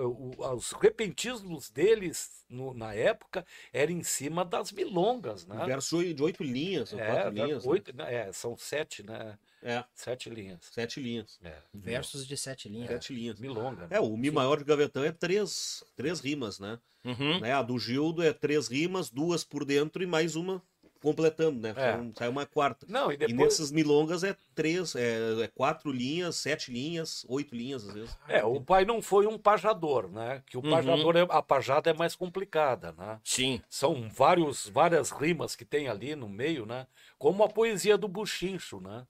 Os 0.56 0.72
repentismos 0.72 1.70
deles 1.70 2.44
no- 2.50 2.74
na 2.74 2.94
época 2.94 3.46
eram 3.72 3.94
em 3.94 4.04
cima 4.04 4.44
das 4.46 4.72
milongas, 4.72 5.46
né? 5.46 5.66
Verso 5.66 6.04
de 6.14 6.22
oito 6.24 6.44
linhas, 6.44 6.92
ou 6.94 7.00
É, 7.00 7.06
quatro 7.08 7.30
linhas. 7.32 7.66
né? 7.66 7.72
oito, 7.72 7.96
né? 7.96 8.14
É, 8.14 8.34
são 8.34 8.58
sete, 8.58 9.04
né? 9.04 9.38
É, 9.62 9.84
Sete 9.94 10.30
linhas. 10.30 10.60
sete 10.72 11.00
linhas. 11.02 11.38
É, 11.44 11.58
Versos 11.74 12.26
de 12.26 12.38
sete 12.38 12.70
linhas. 12.70 12.88
Sete 12.90 13.14
linhas. 13.14 13.40
milonga. 13.40 13.88
né? 13.88 13.98
É, 13.98 14.00
o 14.00 14.16
Mi 14.16 14.32
maior 14.32 14.58
de 14.58 14.64
Gavetão 14.64 15.04
é 15.04 15.12
três, 15.12 15.84
três 15.96 16.20
rimas, 16.20 16.60
né? 16.60 16.80
Uhum. 17.04 17.40
né? 17.40 17.54
A 17.54 17.62
do 17.62 17.78
Gildo 17.80 18.22
é 18.24 18.32
três 18.34 18.68
rimas, 18.68 19.10
duas 19.10 19.44
por 19.44 19.64
dentro 19.66 20.02
e 20.04 20.06
mais 20.06 20.36
uma 20.36 20.62
completando, 21.02 21.60
né? 21.60 21.70
É. 21.70 21.74
Sai- 21.74 22.12
Sai 22.16 22.28
uma 22.28 22.46
quarta. 22.46 22.86
Não, 22.90 23.12
e 23.12 23.16
E 23.16 23.18
depois. 23.18 23.38
nessas 23.38 23.72
milongas 23.72 24.24
é 24.24 24.36
três, 24.54 24.96
é, 24.96 25.44
é 25.44 25.48
quatro 25.48 25.92
linhas, 25.92 26.36
sete 26.36 26.72
linhas, 26.72 27.26
oito 27.30 27.56
linhas 27.56 27.88
às 27.88 27.94
vezes. 27.94 28.18
É, 28.28 28.44
o 28.44 28.60
pai 28.62 28.86
não 28.86 29.02
foi 29.02 29.26
um 29.28 29.38
pajador, 29.38 30.10
né? 30.12 30.44
Que 30.46 30.58
o 30.58 30.62
Uhum. 30.64 30.70
pajador, 30.72 31.16
é, 31.18 31.22
a 31.30 31.42
pajada 31.42 31.90
é 31.90 31.94
mais 31.94 32.16
complicada, 32.16 32.92
né? 32.98 33.20
Sim. 33.24 33.62
São 33.70 34.10
vários, 34.10 34.68
várias 34.68 35.12
rimas 35.12 35.56
que 35.56 35.66
tem 35.66 35.88
ali 35.88 36.16
no 36.16 36.28
meio, 36.30 36.66
né? 36.66 36.86
Como 37.18 37.44
a 37.44 37.50
poesia 37.50 37.98
do 37.98 38.08
Buchincho, 38.08 38.80
né? 38.82 39.06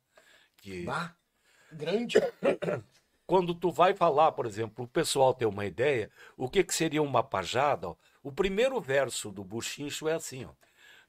Que 0.58 0.84
Bah, 0.84 1.16
grande. 1.72 2.18
quando 3.26 3.54
tu 3.54 3.72
vai 3.72 3.94
falar, 3.94 4.32
por 4.32 4.46
exemplo, 4.46 4.86
o 4.86 4.88
pessoal 4.88 5.34
ter 5.34 5.46
uma 5.46 5.66
ideia, 5.66 6.10
o 6.36 6.50
que, 6.50 6.64
que 6.64 6.74
seria 6.74 7.02
uma 7.02 7.24
pajada? 7.24 7.90
ó, 7.90 7.96
o 8.24 8.32
primeiro 8.32 8.80
verso 8.82 9.32
do 9.32 9.44
Buchincho 9.44 10.08
é 10.08 10.14
assim, 10.14 10.46
ó. 10.46 10.50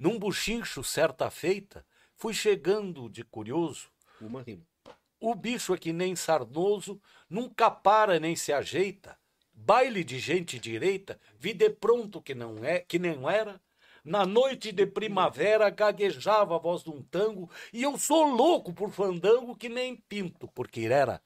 Num 0.01 0.19
buchincho, 0.19 0.83
certa 0.83 1.31
feita, 1.31 1.85
fui 2.17 2.33
chegando 2.33 3.07
de 3.11 3.23
curioso, 3.23 3.91
Uma 4.19 4.41
rima. 4.41 4.67
o 5.21 5.35
bicho 5.35 5.75
é 5.75 5.79
que 5.79 5.93
nem 5.93 6.17
sarnoso, 6.17 6.99
nunca 7.29 7.71
para 7.71 8.19
nem 8.19 8.35
se 8.35 8.51
ajeita. 8.51 9.19
Baile 9.53 10.03
de 10.03 10.19
gente 10.19 10.59
direita, 10.59 11.21
vi 11.39 11.53
de 11.53 11.69
pronto 11.69 12.23
que 12.23 12.35
não 12.35 12.65
é, 12.65 12.81
que 12.81 12.99
nem 12.99 13.29
era. 13.29 13.61
Na 14.05 14.25
noite 14.25 14.73
de 14.73 14.87
primavera 14.87 15.69
gaguejava 15.71 16.57
a 16.57 16.59
voz 16.59 16.83
de 16.83 16.91
um 16.91 17.03
tango, 17.03 17.51
e 17.73 17.83
eu 17.83 17.99
sou 17.99 18.25
louco 18.25 18.73
por 18.73 18.91
fandango 18.91 19.55
que 19.55 19.69
nem 19.69 19.95
pinto 19.97 20.49
por 20.49 20.69
quirera. 20.69 21.21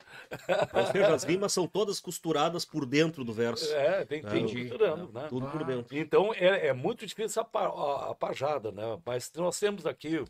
Ou 0.72 0.86
seja, 0.86 1.14
as 1.14 1.24
rimas 1.24 1.52
são 1.52 1.66
todas 1.66 2.00
costuradas 2.00 2.64
por 2.64 2.84
dentro 2.84 3.24
do 3.24 3.32
verso. 3.32 3.72
É, 3.74 4.04
tem, 4.04 4.22
tem 4.22 4.42
Entendi. 4.44 4.62
costurando, 4.68 5.10
né? 5.12 5.26
Tudo 5.28 5.46
por 5.48 5.64
dentro. 5.64 5.96
Então 5.96 6.32
é, 6.34 6.68
é 6.68 6.72
muito 6.72 7.06
difícil 7.06 7.42
a, 7.42 7.58
a- 7.58 8.10
a 8.10 8.14
pajada, 8.14 8.72
né? 8.72 8.82
Mas 9.06 9.30
nós 9.34 9.58
temos 9.58 9.86
aqui 9.86 10.24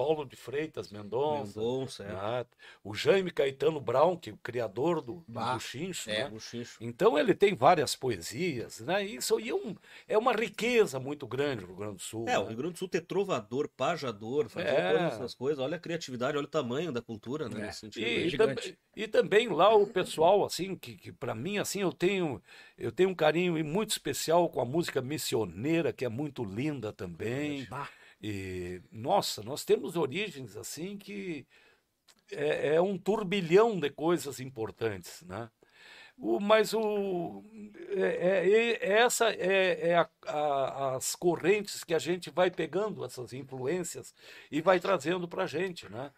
Paulo 0.00 0.24
de 0.24 0.34
Freitas 0.34 0.90
Mendonça, 0.90 1.60
Mendonça, 1.60 2.04
é. 2.04 2.06
né? 2.06 2.46
o 2.82 2.94
Jaime 2.94 3.30
Caetano 3.30 3.78
Brown, 3.78 4.16
que 4.16 4.30
é 4.30 4.32
o 4.32 4.36
criador 4.38 5.02
do, 5.02 5.22
Buchincho, 5.28 6.08
é. 6.08 6.24
né? 6.24 6.30
O 6.34 6.40
xincho. 6.40 6.78
Então 6.80 7.18
ele 7.18 7.34
tem 7.34 7.54
várias 7.54 7.94
poesias, 7.94 8.80
né? 8.80 9.04
Isso 9.04 9.36
aí 9.36 9.50
é, 9.50 9.54
um- 9.54 9.76
é 10.08 10.16
uma 10.16 10.32
riqueza 10.32 10.98
muito 10.98 11.26
grande 11.26 11.60
no 11.60 11.66
Rio 11.66 11.76
Grande 11.76 11.96
do 11.96 12.02
Sul. 12.02 12.24
É, 12.26 12.38
o 12.38 12.44
né? 12.44 12.48
Rio 12.48 12.56
Grande 12.56 12.72
do 12.72 12.78
Sul 12.78 12.88
ter 12.88 13.02
trovador, 13.02 13.68
pajador, 13.68 14.48
fazer 14.48 14.68
É. 14.68 14.92
todas 14.92 15.12
essas 15.12 15.34
coisas. 15.34 15.58
Olha 15.62 15.76
a 15.76 15.80
criatividade, 15.80 16.38
olha 16.38 16.46
o 16.46 16.50
tamanho 16.50 16.90
da 16.90 17.02
cultura, 17.02 17.46
né? 17.50 17.60
É. 17.60 17.66
Nesse 17.66 17.80
sentido. 17.80 18.06
E, 18.06 18.28
e 18.28 18.36
também, 18.38 18.76
e 18.96 19.06
também 19.06 19.48
lá 19.50 19.74
o 19.74 19.86
pessoal, 19.86 20.46
assim, 20.46 20.76
que, 20.76 20.96
que 20.96 21.12
para 21.12 21.34
mim, 21.34 21.58
assim, 21.58 21.82
eu 21.82 21.92
tenho, 21.92 22.42
eu 22.78 22.90
tenho 22.90 23.10
um 23.10 23.14
carinho 23.14 23.62
muito 23.62 23.90
especial 23.90 24.48
com 24.48 24.62
a 24.62 24.64
música 24.64 25.02
missioneira, 25.02 25.92
que 25.92 26.06
é 26.06 26.08
muito 26.08 26.42
linda 26.42 26.90
também. 26.90 27.66
Bah. 27.66 27.86
E, 28.22 28.82
nossa, 28.92 29.42
nós 29.42 29.64
temos 29.64 29.96
origens, 29.96 30.56
assim, 30.56 30.96
que 30.98 31.46
é, 32.32 32.74
é 32.76 32.80
um 32.80 32.98
turbilhão 32.98 33.78
de 33.78 33.90
coisas 33.90 34.40
importantes, 34.40 35.22
né? 35.22 35.50
O, 36.18 36.40
mas 36.40 36.74
o, 36.74 37.44
é, 37.90 38.78
é- 38.82 38.92
essa 39.00 39.30
é, 39.32 39.90
é 39.90 39.94
a- 39.96 40.10
a- 40.26 40.96
as 40.96 41.14
correntes 41.16 41.82
que 41.84 41.94
a 41.94 41.98
gente 41.98 42.30
vai 42.30 42.50
pegando, 42.50 43.04
essas 43.04 43.32
influências, 43.32 44.14
e 44.50 44.60
vai 44.60 44.80
trazendo 44.80 45.26
para 45.28 45.44
a 45.44 45.46
gente, 45.46 45.88
né? 45.90 46.12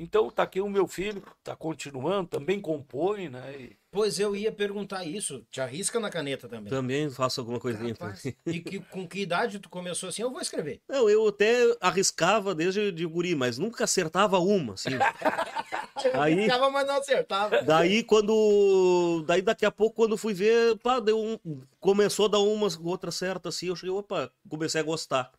Então 0.00 0.30
tá 0.30 0.42
aqui 0.44 0.60
o 0.60 0.68
meu 0.68 0.86
filho, 0.86 1.22
tá 1.42 1.54
continuando, 1.56 2.28
também 2.28 2.60
compõe, 2.60 3.28
né? 3.28 3.54
E- 3.58 3.76
Pois 3.90 4.20
eu 4.20 4.36
ia 4.36 4.52
perguntar 4.52 5.02
isso. 5.06 5.46
Te 5.50 5.62
arrisca 5.62 5.98
na 5.98 6.10
caneta 6.10 6.46
também. 6.46 6.68
Também 6.68 7.08
faço 7.08 7.40
alguma 7.40 7.58
coisinha. 7.58 7.94
Rapaz, 7.98 8.22
e 8.46 8.60
que, 8.60 8.80
com 8.80 9.08
que 9.08 9.20
idade 9.20 9.58
tu 9.58 9.70
começou 9.70 10.10
assim? 10.10 10.20
Eu 10.20 10.30
vou 10.30 10.42
escrever. 10.42 10.82
Não, 10.86 11.08
eu 11.08 11.26
até 11.28 11.74
arriscava 11.80 12.54
desde 12.54 12.92
de 12.92 13.06
guri, 13.06 13.34
mas 13.34 13.56
nunca 13.56 13.84
acertava 13.84 14.38
uma, 14.38 14.74
assim. 14.74 14.90
Aí- 16.14 16.42
Ficava, 16.42 16.70
mas 16.70 16.86
não 16.86 16.96
acertava. 16.98 17.62
Daí 17.62 18.02
quando. 18.04 19.24
Daí 19.26 19.42
daqui 19.42 19.64
a 19.66 19.70
pouco, 19.70 19.96
quando 19.96 20.16
fui 20.16 20.32
ver, 20.34 20.76
pá, 20.78 21.00
deu 21.00 21.18
um. 21.18 21.38
Começou 21.80 22.26
a 22.26 22.28
dar 22.28 22.38
umas 22.40 22.76
outra 22.76 23.10
certa 23.10 23.48
assim, 23.48 23.68
eu 23.68 23.76
cheguei, 23.76 23.90
opa, 23.94 24.30
comecei 24.48 24.80
a 24.80 24.84
gostar. 24.84 25.32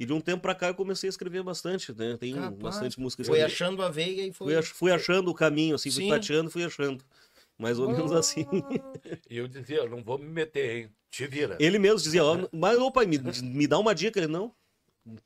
E 0.00 0.06
de 0.06 0.14
um 0.14 0.20
tempo 0.20 0.40
pra 0.40 0.54
cá 0.54 0.68
eu 0.68 0.74
comecei 0.74 1.08
a 1.08 1.10
escrever 1.10 1.42
bastante, 1.42 1.92
né? 1.92 2.16
Tem 2.18 2.32
Capaz. 2.34 2.56
bastante 2.56 2.98
música 2.98 3.22
Foi 3.22 3.38
escrita. 3.38 3.52
achando 3.54 3.82
a 3.82 3.90
veia 3.90 4.26
e 4.26 4.32
foi. 4.32 4.46
Fui, 4.46 4.56
ach- 4.56 4.72
fui 4.72 4.90
achando 4.90 5.30
o 5.30 5.34
caminho, 5.34 5.74
assim, 5.74 5.90
fui 5.90 6.04
Sim. 6.04 6.08
tateando, 6.08 6.50
fui 6.50 6.64
achando. 6.64 7.04
Mais 7.58 7.78
ou 7.78 7.86
menos 7.90 8.10
assim. 8.10 8.46
E 9.28 9.36
eu 9.36 9.46
dizia, 9.46 9.86
não 9.86 10.02
vou 10.02 10.16
me 10.16 10.24
meter, 10.24 10.76
hein? 10.84 10.90
Te 11.10 11.26
vira. 11.26 11.58
Ele 11.60 11.78
mesmo 11.78 11.98
dizia, 11.98 12.24
ó, 12.24 12.48
mas 12.50 12.78
ô 12.78 12.90
pai, 12.90 13.04
me, 13.04 13.18
me 13.18 13.66
dá 13.66 13.78
uma 13.78 13.94
dica. 13.94 14.18
Ele, 14.18 14.26
não, 14.28 14.54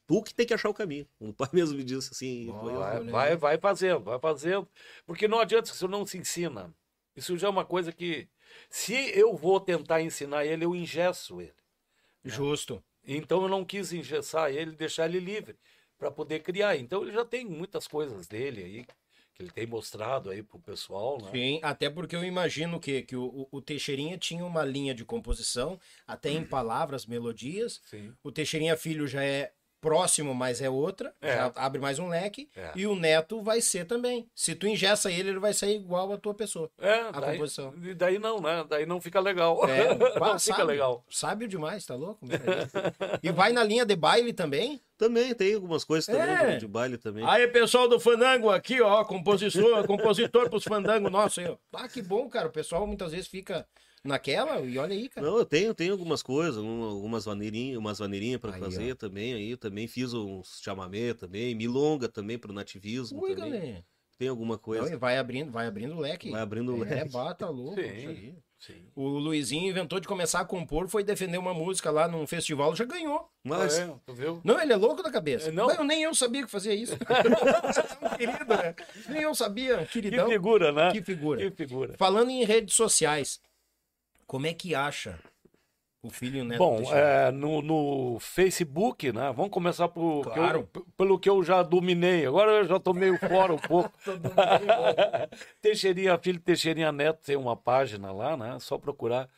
tu 0.08 0.20
que 0.20 0.34
tem 0.34 0.44
que 0.44 0.52
achar 0.52 0.68
o 0.70 0.74
caminho. 0.74 1.06
O 1.20 1.32
pai 1.32 1.48
mesmo 1.54 1.76
me 1.76 1.84
disse 1.84 2.08
assim. 2.12 2.52
foi- 2.60 2.72
Vai, 2.72 2.96
Olha 2.98 3.12
vai, 3.12 3.36
vai 3.36 3.58
fazendo, 3.58 4.00
vai 4.00 4.18
fazendo. 4.18 4.68
Porque 5.06 5.28
não 5.28 5.38
adianta, 5.38 5.70
isso 5.70 5.86
não 5.86 6.04
se 6.04 6.18
ensina. 6.18 6.74
Isso 7.14 7.38
já 7.38 7.46
é 7.46 7.50
uma 7.50 7.64
coisa 7.64 7.92
que, 7.92 8.26
se 8.68 8.92
eu 9.16 9.36
vou 9.36 9.60
tentar 9.60 10.02
ensinar 10.02 10.44
ele, 10.44 10.64
eu 10.64 10.74
engesso 10.74 11.40
ele. 11.40 11.54
Justo. 12.24 12.82
Então 13.07 13.42
eu 13.42 13.48
não 13.48 13.64
quis 13.64 13.92
engessar 13.92 14.50
ele, 14.50 14.72
deixar 14.72 15.07
ele 15.07 15.20
livre 15.20 15.57
para 15.98 16.11
poder 16.11 16.40
criar. 16.40 16.76
Então 16.76 17.02
ele 17.02 17.12
já 17.12 17.24
tem 17.24 17.44
muitas 17.44 17.86
coisas 17.86 18.26
dele 18.26 18.62
aí 18.62 18.86
que 19.34 19.42
ele 19.42 19.50
tem 19.50 19.66
mostrado 19.66 20.30
aí 20.30 20.42
pro 20.44 20.61
pessoal, 20.61 21.18
né? 21.20 21.30
Sim, 21.32 21.59
até 21.62 21.90
porque 21.90 22.14
eu 22.14 22.24
imagino 22.24 22.78
que, 22.78 23.02
que 23.02 23.16
o, 23.16 23.48
o- 23.50 23.61
Teixeirinha 23.61 24.16
tinha 24.16 24.44
uma 24.46 24.64
linha 24.64 24.94
de 24.94 25.05
composição, 25.05 25.78
até 26.07 26.30
em 26.30 26.44
palavras, 26.44 27.05
melodias. 27.05 27.80
Sim. 27.84 28.14
O 28.22 28.30
Teixeirinha 28.30 28.76
Filho 28.76 29.09
já 29.09 29.24
é 29.24 29.52
próximo, 29.85 30.35
mas 30.35 30.62
é 30.62 30.70
outra. 30.70 31.12
É. 31.20 31.35
Já 31.35 31.53
abre 31.57 31.78
mais 31.78 31.99
um 31.99 32.09
leque. 32.09 32.49
É. 32.57 32.70
E 32.74 32.87
o 32.87 32.97
Neto 32.97 33.43
vai 33.43 33.61
ser 33.61 33.85
também. 33.85 34.26
Se 34.35 34.55
tu 34.55 34.66
ingessa 34.66 35.12
ele, 35.12 35.28
ele 35.28 35.39
vai 35.39 35.53
sair 35.53 35.76
igual 35.76 36.11
a 36.11 36.16
tua 36.16 36.32
pessoa. 36.32 36.70
É, 36.80 37.01
A 37.01 37.11
daí, 37.20 37.32
composição. 37.32 37.74
e 37.82 37.93
daí 37.93 38.18
não, 38.18 38.41
né? 38.41 38.64
Daí 38.66 38.87
não 38.87 38.99
fica 38.99 39.20
legal. 39.20 39.68
É, 39.68 39.89
não 39.95 40.07
fica 40.09 40.39
sábio. 40.39 40.64
legal. 40.64 41.05
Sábio 41.11 41.47
demais, 41.47 41.85
tá 41.85 41.95
louco? 41.95 42.24
e 43.22 43.30
vai 43.30 43.53
na 43.53 43.62
linha 43.62 43.85
de 43.85 43.95
baile 43.95 44.32
também. 44.32 44.80
Também 44.97 45.35
tem 45.35 45.55
algumas 45.55 45.85
coisas 45.85 46.07
também 46.07 46.22
É. 46.35 46.53
de, 46.55 46.61
de 46.61 46.66
baile 46.66 46.97
também. 46.97 47.24
Aí, 47.28 47.47
pessoal 47.49 47.87
do 47.89 48.01
Fandango 48.01 48.49
aqui, 48.51 48.80
ó, 48.80 49.05
compositor, 49.05 49.87
compositor 49.87 50.49
pros 50.49 50.64
Fandango 50.64 51.11
nosso 51.11 51.41
aí, 51.41 51.49
ó. 51.49 51.57
Ah, 51.74 51.89
que 51.89 52.01
bom, 52.01 52.28
cara. 52.28 52.47
O 52.49 52.53
pessoal 52.53 52.87
muitas 52.87 53.11
vezes 53.12 53.26
fica 53.26 53.66
naquela 54.05 54.61
e 54.61 54.76
olha 54.78 54.92
aí, 54.94 55.09
cara. 55.09 55.26
Não, 55.26 55.38
eu 55.38 55.44
tenho, 55.44 55.74
tenho 55.74 55.92
algumas 55.92 56.22
coisas, 56.22 56.57
um- 56.62 56.82
algumas 56.82 57.26
maneirinhas, 57.26 57.78
umas 57.78 58.00
maneirinhas 58.00 58.40
para 58.40 58.55
Aí, 58.55 58.61
fazer 58.61 58.94
também 58.96 59.34
aí, 59.34 59.57
também 59.57 59.86
fiz 59.86 60.12
uns 60.12 60.61
chamamé 60.62 61.14
também, 61.14 61.55
milonga 61.55 62.09
também 62.09 62.38
pro 62.38 62.52
nativismo 62.52 63.22
Ui, 63.22 63.34
também. 63.34 63.50
galera. 63.52 63.84
Tem 64.16 64.28
alguma 64.28 64.55
Não, 64.55 64.61
coisa. 64.61 64.92
e 64.92 64.96
vai 64.96 65.18
abrindo, 65.18 65.50
vai 65.50 65.66
abrindo 65.66 65.96
o 65.96 66.00
leque. 66.00 66.30
Vai 66.30 66.40
abrindo 66.40 66.72
o 66.76 66.84
É, 66.84 66.88
leque. 66.96 67.11
bata 67.12 67.48
louco. 67.48 67.80
Sim. 67.80 68.36
Sim. 68.61 68.86
O 68.94 69.09
Luizinho 69.18 69.68
inventou 69.68 70.00
de 70.00 70.07
começar 70.09 70.40
a 70.40 70.44
compor, 70.44 70.88
foi 70.88 71.05
defender 71.05 71.36
uma 71.36 71.52
música 71.52 71.90
lá 71.90 72.09
num 72.09 72.26
festival, 72.26 72.74
já 72.74 72.84
ganhou. 72.84 73.28
Mas 73.42 73.76
É, 73.78 73.92
tu 74.07 74.14
viu? 74.14 74.40
Não, 74.42 74.59
ele 74.59 74.72
é 74.72 74.76
louco 74.76 75.02
da 75.02 75.11
cabeça. 75.11 75.48
É, 75.48 75.52
não. 75.52 75.66
Mas 75.66 75.76
eu- 75.76 75.84
nem 75.84 76.02
eu 76.05 76.14
sabia 76.14 76.44
que 76.44 76.50
fazia 76.50 76.72
isso. 76.74 76.94
um 76.94 76.98
querido, 78.16 78.55
né? 78.57 78.74
Nem 79.09 79.22
eu 79.22 79.34
sabia, 79.34 79.78
Que 79.84 80.00
queridão. 80.00 80.28
figura, 80.30 80.72
né? 80.72 80.92
Que 80.92 81.02
figura. 81.02 81.50
Que 81.50 81.55
figura. 81.55 81.94
Falando 81.98 82.30
em 82.30 82.44
redes 82.44 82.74
sociais, 82.74 83.38
como 84.26 84.46
é 84.46 84.54
que 84.54 84.74
acha 84.74 85.18
o 86.02 86.10
filho 86.10 86.38
e 86.38 86.40
o 86.42 86.44
neto? 86.44 86.58
Bom, 86.58 86.82
é, 86.92 87.30
no, 87.30 87.62
no 87.62 88.18
Facebook, 88.20 89.10
né? 89.12 89.32
Vamos 89.34 89.50
começar 89.50 89.88
por, 89.88 90.22
que 90.22 90.28
eu- 90.28 90.32
Claro. 90.34 90.68
pelo 90.96 91.18
que 91.18 91.28
eu 91.30 91.42
já 91.42 91.62
dominei. 91.62 92.26
Agora 92.26 92.50
eu 92.52 92.64
já 92.64 92.78
tô 92.78 92.92
meio 92.92 93.18
fora 93.18 93.54
um 93.54 93.58
pouco. 93.58 93.90
Teixeirinha 95.62 96.18
Filho, 96.18 96.40
Teixeirinha 96.40 96.92
Neto 96.92 97.20
tem 97.24 97.36
uma 97.36 97.56
página 97.56 98.12
lá, 98.12 98.36
né? 98.36 98.58
Só 98.60 98.78
procurar 98.78 99.28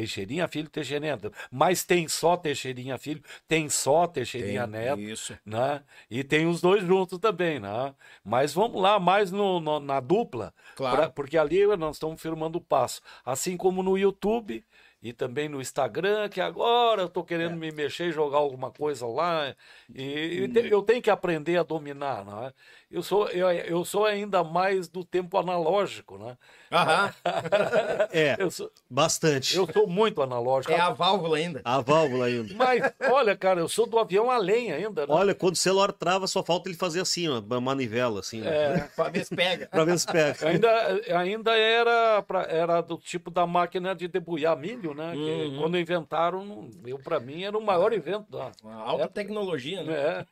Teixeirinha 0.00 0.46
Filho, 0.46 0.68
Teixeirinha. 0.68 1.18
Mas 1.50 1.82
tem 1.82 2.06
só 2.06 2.36
Teixeirinha 2.36 2.98
Filho, 2.98 3.22
tem 3.48 3.66
só 3.70 4.06
Teixeirinha 4.06 4.68
Tem, 4.68 4.80
Neto, 4.80 5.00
Isso. 5.00 5.38
né? 5.42 5.82
E 6.10 6.22
tem 6.22 6.46
os 6.46 6.60
dois 6.60 6.84
juntos 6.84 7.18
também, 7.18 7.58
né? 7.58 7.94
Mas 8.22 8.52
vamos 8.52 8.82
lá, 8.82 9.00
mais 9.00 9.32
no, 9.32 9.58
no- 9.58 9.80
na 9.80 9.98
dupla, 9.98 10.52
Claro. 10.74 10.96
pra- 10.98 11.08
porque 11.08 11.38
ali 11.38 11.66
nós 11.78 11.96
estamos 11.96 12.20
firmando 12.20 12.58
o 12.58 12.60
passo. 12.60 13.00
Assim 13.24 13.56
como 13.56 13.82
no 13.82 13.96
YouTube 13.96 14.62
e 15.02 15.14
também 15.14 15.48
no 15.48 15.62
Instagram, 15.62 16.28
que 16.28 16.42
agora 16.42 17.00
eu 17.02 17.08
tô 17.08 17.24
querendo 17.24 17.52
É. 17.52 17.56
me 17.56 17.70
mexer 17.72 18.08
e 18.08 18.12
jogar 18.12 18.36
alguma 18.38 18.70
coisa 18.70 19.06
lá. 19.06 19.54
E, 19.94 20.02
e 20.02 20.42
Hum. 20.44 20.52
te- 20.52 20.68
eu 20.70 20.82
tenho 20.82 21.00
que 21.00 21.08
aprender 21.10 21.56
a 21.56 21.62
dominar, 21.62 22.22
né? 22.22 22.52
Eu 22.88 23.02
sou, 23.02 23.28
eu, 23.30 23.50
eu 23.50 23.84
sou 23.84 24.04
ainda 24.04 24.44
mais 24.44 24.86
do 24.88 25.04
tempo 25.04 25.36
analógico, 25.36 26.16
né? 26.18 26.36
Aham. 26.70 27.12
É, 28.12 28.36
Eu 28.38 28.50
sou, 28.50 28.70
bastante. 28.88 29.56
eu 29.56 29.66
sou 29.72 29.86
muito 29.86 30.22
analógico. 30.22 30.72
É 30.72 30.78
a 30.80 30.90
válvula 30.90 31.36
ainda. 31.36 31.60
A 31.64 31.80
válvula 31.80 32.26
ainda. 32.26 32.54
Mas, 32.54 32.82
olha, 33.10 33.36
cara, 33.36 33.60
eu 33.60 33.68
sou 33.68 33.86
do 33.86 33.98
avião 33.98 34.30
a 34.30 34.38
lenha 34.38 34.76
ainda, 34.76 35.06
né? 35.06 35.12
Olha, 35.12 35.34
quando 35.34 35.54
o 35.54 35.58
celular 35.58 35.92
trava, 35.92 36.26
só 36.26 36.42
falta 36.42 36.68
ele 36.68 36.76
fazer 36.76 37.00
assim, 37.00 37.28
ó, 37.28 37.40
uma 37.40 37.60
manivela, 37.60 38.20
assim, 38.20 38.40
né? 38.40 38.50
É. 38.50 38.88
Pra 38.96 39.08
ver 39.10 39.24
se 39.24 39.34
pega. 39.34 39.66
Pra 39.66 39.84
ver 39.84 39.98
se 39.98 40.06
pega. 40.06 40.48
Ainda, 40.48 41.00
ainda 41.18 41.56
era, 41.56 42.22
pra- 42.22 42.46
era 42.48 42.80
do 42.80 42.96
tipo 42.98 43.30
da 43.30 43.46
máquina 43.46 43.94
de 43.94 44.06
debulhar 44.08 44.56
milho, 44.56 44.94
né? 44.94 45.12
Que 45.12 45.18
Uhum. 45.46 45.58
quando 45.58 45.78
inventaram, 45.78 46.70
eu 46.86 46.98
para 46.98 47.18
mim 47.20 47.42
era 47.44 47.56
o 47.58 47.60
maior 47.64 47.92
invento 47.92 48.30
da. 48.30 48.50
Uma 48.62 48.74
alta 48.76 49.08
tecnologia, 49.08 49.82
né? 49.82 50.24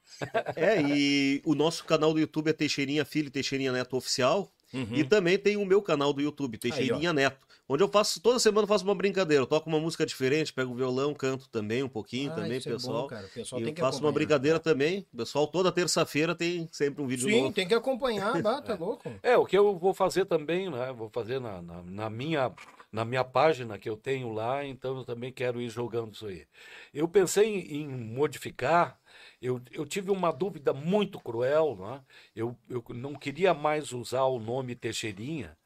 É. 0.56 0.74
É, 0.76 0.82
e 0.82 1.42
o 1.44 1.54
nosso 1.54 1.84
canal 1.84 2.12
do 2.12 2.20
YouTube 2.20 2.43
é 2.48 2.52
Teixeirinha 2.52 3.04
Filho 3.04 3.30
Teixeirinha 3.30 3.72
Neto 3.72 3.96
Oficial. 3.96 4.50
Uhum. 4.72 4.88
E 4.92 5.04
também 5.04 5.38
tem 5.38 5.56
o 5.56 5.64
meu 5.64 5.80
canal 5.80 6.12
do 6.12 6.20
YouTube, 6.20 6.58
Teixeirinha 6.58 7.12
Neto, 7.12 7.46
onde 7.68 7.84
eu 7.84 7.88
faço, 7.88 8.20
toda 8.20 8.40
semana 8.40 8.64
eu 8.64 8.66
faço 8.66 8.82
uma 8.82 8.94
brincadeira. 8.94 9.40
Eu 9.44 9.46
toco 9.46 9.68
uma 9.68 9.78
música 9.78 10.04
diferente, 10.04 10.52
pego 10.52 10.72
o 10.72 10.74
violão, 10.74 11.14
canto 11.14 11.48
também 11.48 11.80
um 11.84 11.88
pouquinho 11.88 12.32
Ah, 12.32 12.34
também, 12.34 12.58
isso 12.58 12.68
é 12.68 12.72
bom, 12.72 12.76
pessoal. 12.78 13.06
cara. 13.06 13.24
O 13.24 13.30
pessoal 13.30 13.60
e 13.60 13.64
tem 13.64 13.70
eu 13.70 13.74
que 13.76 13.80
faço 13.80 14.00
uma 14.00 14.10
brincadeira 14.10 14.58
também. 14.58 15.06
Pessoal, 15.16 15.46
toda 15.46 15.70
terça-feira 15.70 16.34
tem 16.34 16.68
sempre 16.72 17.00
um 17.00 17.06
vídeo 17.06 17.28
Sim, 17.28 17.42
novo. 17.42 17.52
tem 17.54 17.68
que 17.68 17.74
acompanhar, 17.74 18.42
bata 18.42 18.74
louco. 18.80 19.08
É, 19.22 19.36
o 19.36 19.46
que 19.46 19.56
eu 19.56 19.78
vou 19.78 19.94
fazer 19.94 20.24
também, 20.24 20.68
né? 20.68 20.92
Vou 20.92 21.08
fazer 21.08 21.38
na, 21.40 21.62
na, 21.62 21.80
na 21.84 22.10
minha, 22.10 22.52
na 22.90 23.04
minha 23.04 23.22
página 23.22 23.78
que 23.78 23.88
eu 23.88 23.96
tenho 23.96 24.32
lá, 24.32 24.64
então 24.66 24.98
eu 24.98 25.04
também 25.04 25.32
quero 25.32 25.60
ir 25.60 25.68
jogando 25.68 26.14
isso 26.14 26.26
aí. 26.26 26.46
Eu 26.92 27.06
pensei 27.06 27.46
em 27.60 27.86
modificar, 27.86 28.98
eu, 29.46 29.60
eu 29.70 29.84
tive 29.86 30.10
uma 30.10 30.32
dúvida 30.32 30.72
muito 30.72 31.20
cruel, 31.20 31.76
né? 31.76 32.02
Eu, 32.34 32.56
eu 32.68 32.82
não 32.90 33.14
queria 33.14 33.52
mais 33.54 33.92
usar 33.92 34.24
o 34.24 34.38
nome 34.38 34.74
Teixeirinha, 34.74 35.56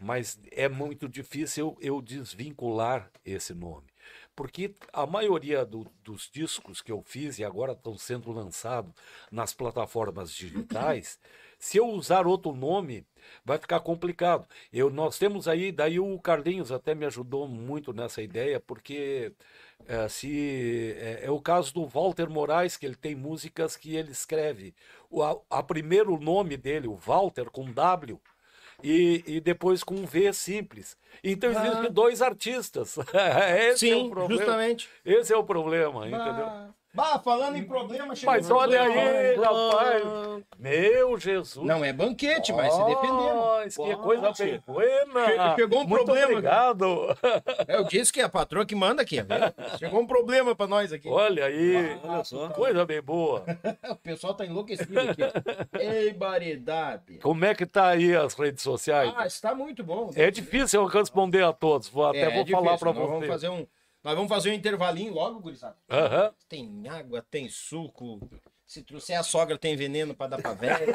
mas 0.00 0.38
é 0.52 0.68
muito 0.68 1.08
difícil 1.08 1.76
eu, 1.80 1.96
eu 1.96 2.02
desvincular 2.02 3.10
esse 3.24 3.54
nome. 3.54 3.86
Porque 4.36 4.74
a 4.92 5.06
maioria 5.06 5.64
do- 5.64 5.86
dos 6.02 6.28
discos 6.32 6.80
que 6.82 6.92
eu 6.92 7.02
fiz 7.02 7.38
e 7.38 7.44
agora 7.44 7.72
estão 7.72 7.96
sendo 7.96 8.30
lançados 8.32 8.92
nas 9.30 9.54
plataformas 9.54 10.32
digitais, 10.32 11.18
se 11.64 11.78
eu 11.78 11.88
usar 11.88 12.26
outro 12.26 12.52
nome, 12.54 13.06
vai 13.42 13.56
ficar 13.56 13.80
complicado. 13.80 14.46
Eu, 14.70 14.90
nós 14.90 15.18
temos 15.18 15.48
aí, 15.48 15.72
daí 15.72 15.98
o 15.98 16.18
Carlinhos 16.18 16.70
até 16.70 16.94
me 16.94 17.06
ajudou 17.06 17.48
muito 17.48 17.90
nessa 17.94 18.20
ideia, 18.20 18.60
porque 18.60 19.32
eh, 19.88 20.06
se 20.10 20.94
é, 20.98 21.20
é 21.24 21.30
o 21.30 21.40
caso 21.40 21.72
do 21.72 21.86
Walter 21.86 22.28
Moraes, 22.28 22.76
que 22.76 22.84
ele 22.84 22.94
tem 22.94 23.14
músicas 23.14 23.78
que 23.78 23.96
ele 23.96 24.12
escreve. 24.12 24.74
O 25.08 25.22
a, 25.22 25.40
a 25.48 25.62
primeiro 25.62 26.20
nome 26.20 26.58
dele, 26.58 26.86
o 26.86 26.96
Walter, 26.96 27.48
com 27.50 27.72
W, 27.72 28.20
e, 28.82 29.24
e 29.26 29.40
depois 29.40 29.82
com 29.82 29.94
um 29.94 30.04
V 30.04 30.34
simples. 30.34 30.98
Então 31.22 31.48
existem 31.50 31.86
Ah. 31.86 31.88
dois 31.88 32.20
artistas. 32.20 32.98
Esse 33.70 33.88
é 33.90 33.96
o 33.96 34.00
Sim, 34.04 34.10
problema. 34.10 34.36
justamente. 34.42 34.88
Esse 35.02 35.32
é 35.32 35.36
o 35.38 35.44
problema, 35.44 36.06
entendeu? 36.06 36.74
Bah, 36.94 37.18
falando 37.18 37.56
em 37.56 37.64
problema, 37.64 38.14
chegou 38.14 38.32
Mas 38.34 38.48
olha 38.48 38.82
aí, 38.82 39.34
rapaz. 39.34 40.02
Meu 40.56 41.18
Jesus. 41.18 41.66
Não 41.66 41.84
é 41.84 41.92
banquete, 41.92 42.52
mas 42.52 42.72
se 42.72 42.84
defendendo. 42.84 43.44
Mas 43.56 43.76
que 43.76 43.96
coisa. 43.96 44.32
Che- 44.32 44.62
chegou 45.56 45.80
um 45.80 45.86
Muito 45.88 46.04
problema. 46.04 46.28
obrigado. 46.28 46.86
Eu 47.66 47.82
disse 47.84 48.12
que 48.12 48.20
é 48.20 48.24
a 48.24 48.28
patroa 48.28 48.64
que 48.64 48.76
manda 48.76 49.02
aqui. 49.02 49.16
Chegou 49.78 50.00
um 50.00 50.06
problema 50.06 50.54
pra 50.54 50.68
nós 50.68 50.92
aqui. 50.92 51.08
Olha 51.08 51.46
aí. 51.46 51.98
Olha 52.04 52.22
só. 52.22 52.48
Coisa 52.50 52.84
bem 52.86 53.02
boa. 53.02 53.44
O 53.90 53.96
pessoal 53.96 54.34
tá 54.34 54.44
enlouquecido 54.44 54.98
aqui. 55.00 55.22
Ei, 55.78 56.12
variedade. 56.12 57.18
Como 57.18 57.44
é 57.44 57.54
que 57.54 57.66
tá 57.66 57.88
aí 57.88 58.14
as 58.14 58.34
redes 58.34 58.62
sociais? 58.62 59.12
Ah, 59.16 59.26
está 59.26 59.54
muito 59.54 59.82
bom. 59.82 60.10
É 60.14 60.30
difícil 60.30 60.80
eu 60.82 60.86
responder 60.86 61.42
a 61.42 61.52
todos. 61.52 61.88
Vou, 61.88 62.06
até 62.06 62.22
É, 62.22 62.30
vou 62.30 62.42
é 62.42 62.46
falar 62.46 62.78
para 62.78 62.92
nós 62.92 63.08
Vamos 63.08 63.26
fazer 63.26 63.48
um, 63.48 63.66
nós 64.04 64.14
vamos 64.14 64.28
fazer 64.28 64.50
um 64.50 64.54
intervalinho 64.54 65.14
logo, 65.14 65.40
gurizada. 65.40 65.76
Aham. 65.90 66.32
Tem 66.46 66.86
água, 66.88 67.24
tem 67.30 67.48
suco. 67.48 68.20
Se 68.66 68.82
trouxer 68.82 69.18
a 69.18 69.22
sogra, 69.22 69.58
tem 69.58 69.74
veneno 69.76 70.14
pra 70.14 70.26
dar 70.26 70.40
pra 70.40 70.52
velha. 70.52 70.94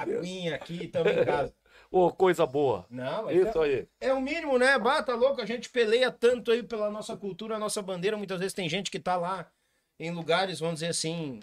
Aguinha 0.00 0.54
aqui, 0.54 0.84
estamos 0.84 1.12
em 1.12 1.24
casa. 1.24 1.54
Ô, 1.90 2.10
coisa 2.10 2.46
boa. 2.46 2.86
Não, 2.90 3.30
Isso 3.30 3.62
é, 3.62 3.66
aí. 3.66 3.88
é 4.00 4.12
o 4.12 4.20
mínimo, 4.20 4.58
né? 4.58 4.78
Bata 4.78 5.14
louco, 5.14 5.40
a 5.40 5.46
gente 5.46 5.70
peleia 5.70 6.10
tanto 6.10 6.50
aí 6.50 6.62
pela 6.62 6.90
nossa 6.90 7.16
cultura, 7.16 7.56
a 7.56 7.58
nossa 7.58 7.80
bandeira. 7.80 8.16
Muitas 8.16 8.38
vezes 8.38 8.52
tem 8.54 8.68
gente 8.68 8.90
que 8.90 8.98
tá 8.98 9.16
lá 9.16 9.50
em 9.98 10.10
lugares, 10.10 10.60
vamos 10.60 10.76
dizer 10.76 10.88
assim, 10.88 11.40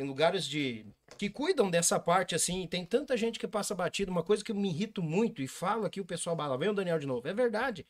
em 0.00 0.04
lugares 0.06 0.46
de. 0.46 0.86
que 1.16 1.28
cuidam 1.28 1.68
dessa 1.70 1.98
parte, 1.98 2.34
assim. 2.34 2.62
e 2.62 2.68
Tem 2.68 2.84
tanta 2.84 3.16
gente 3.16 3.38
que 3.38 3.48
passa 3.48 3.74
batido. 3.74 4.10
Uma 4.12 4.22
coisa 4.22 4.44
que 4.44 4.52
eu 4.52 4.56
me 4.56 4.68
irrito 4.68 5.02
muito 5.02 5.42
e 5.42 5.48
falo 5.48 5.84
aqui, 5.86 6.00
o 6.00 6.04
pessoal 6.04 6.36
bala. 6.36 6.56
Vem 6.56 6.68
o 6.68 6.74
Daniel 6.74 6.98
de 6.98 7.06
novo. 7.06 7.26
É 7.26 7.34
verdade. 7.34 7.86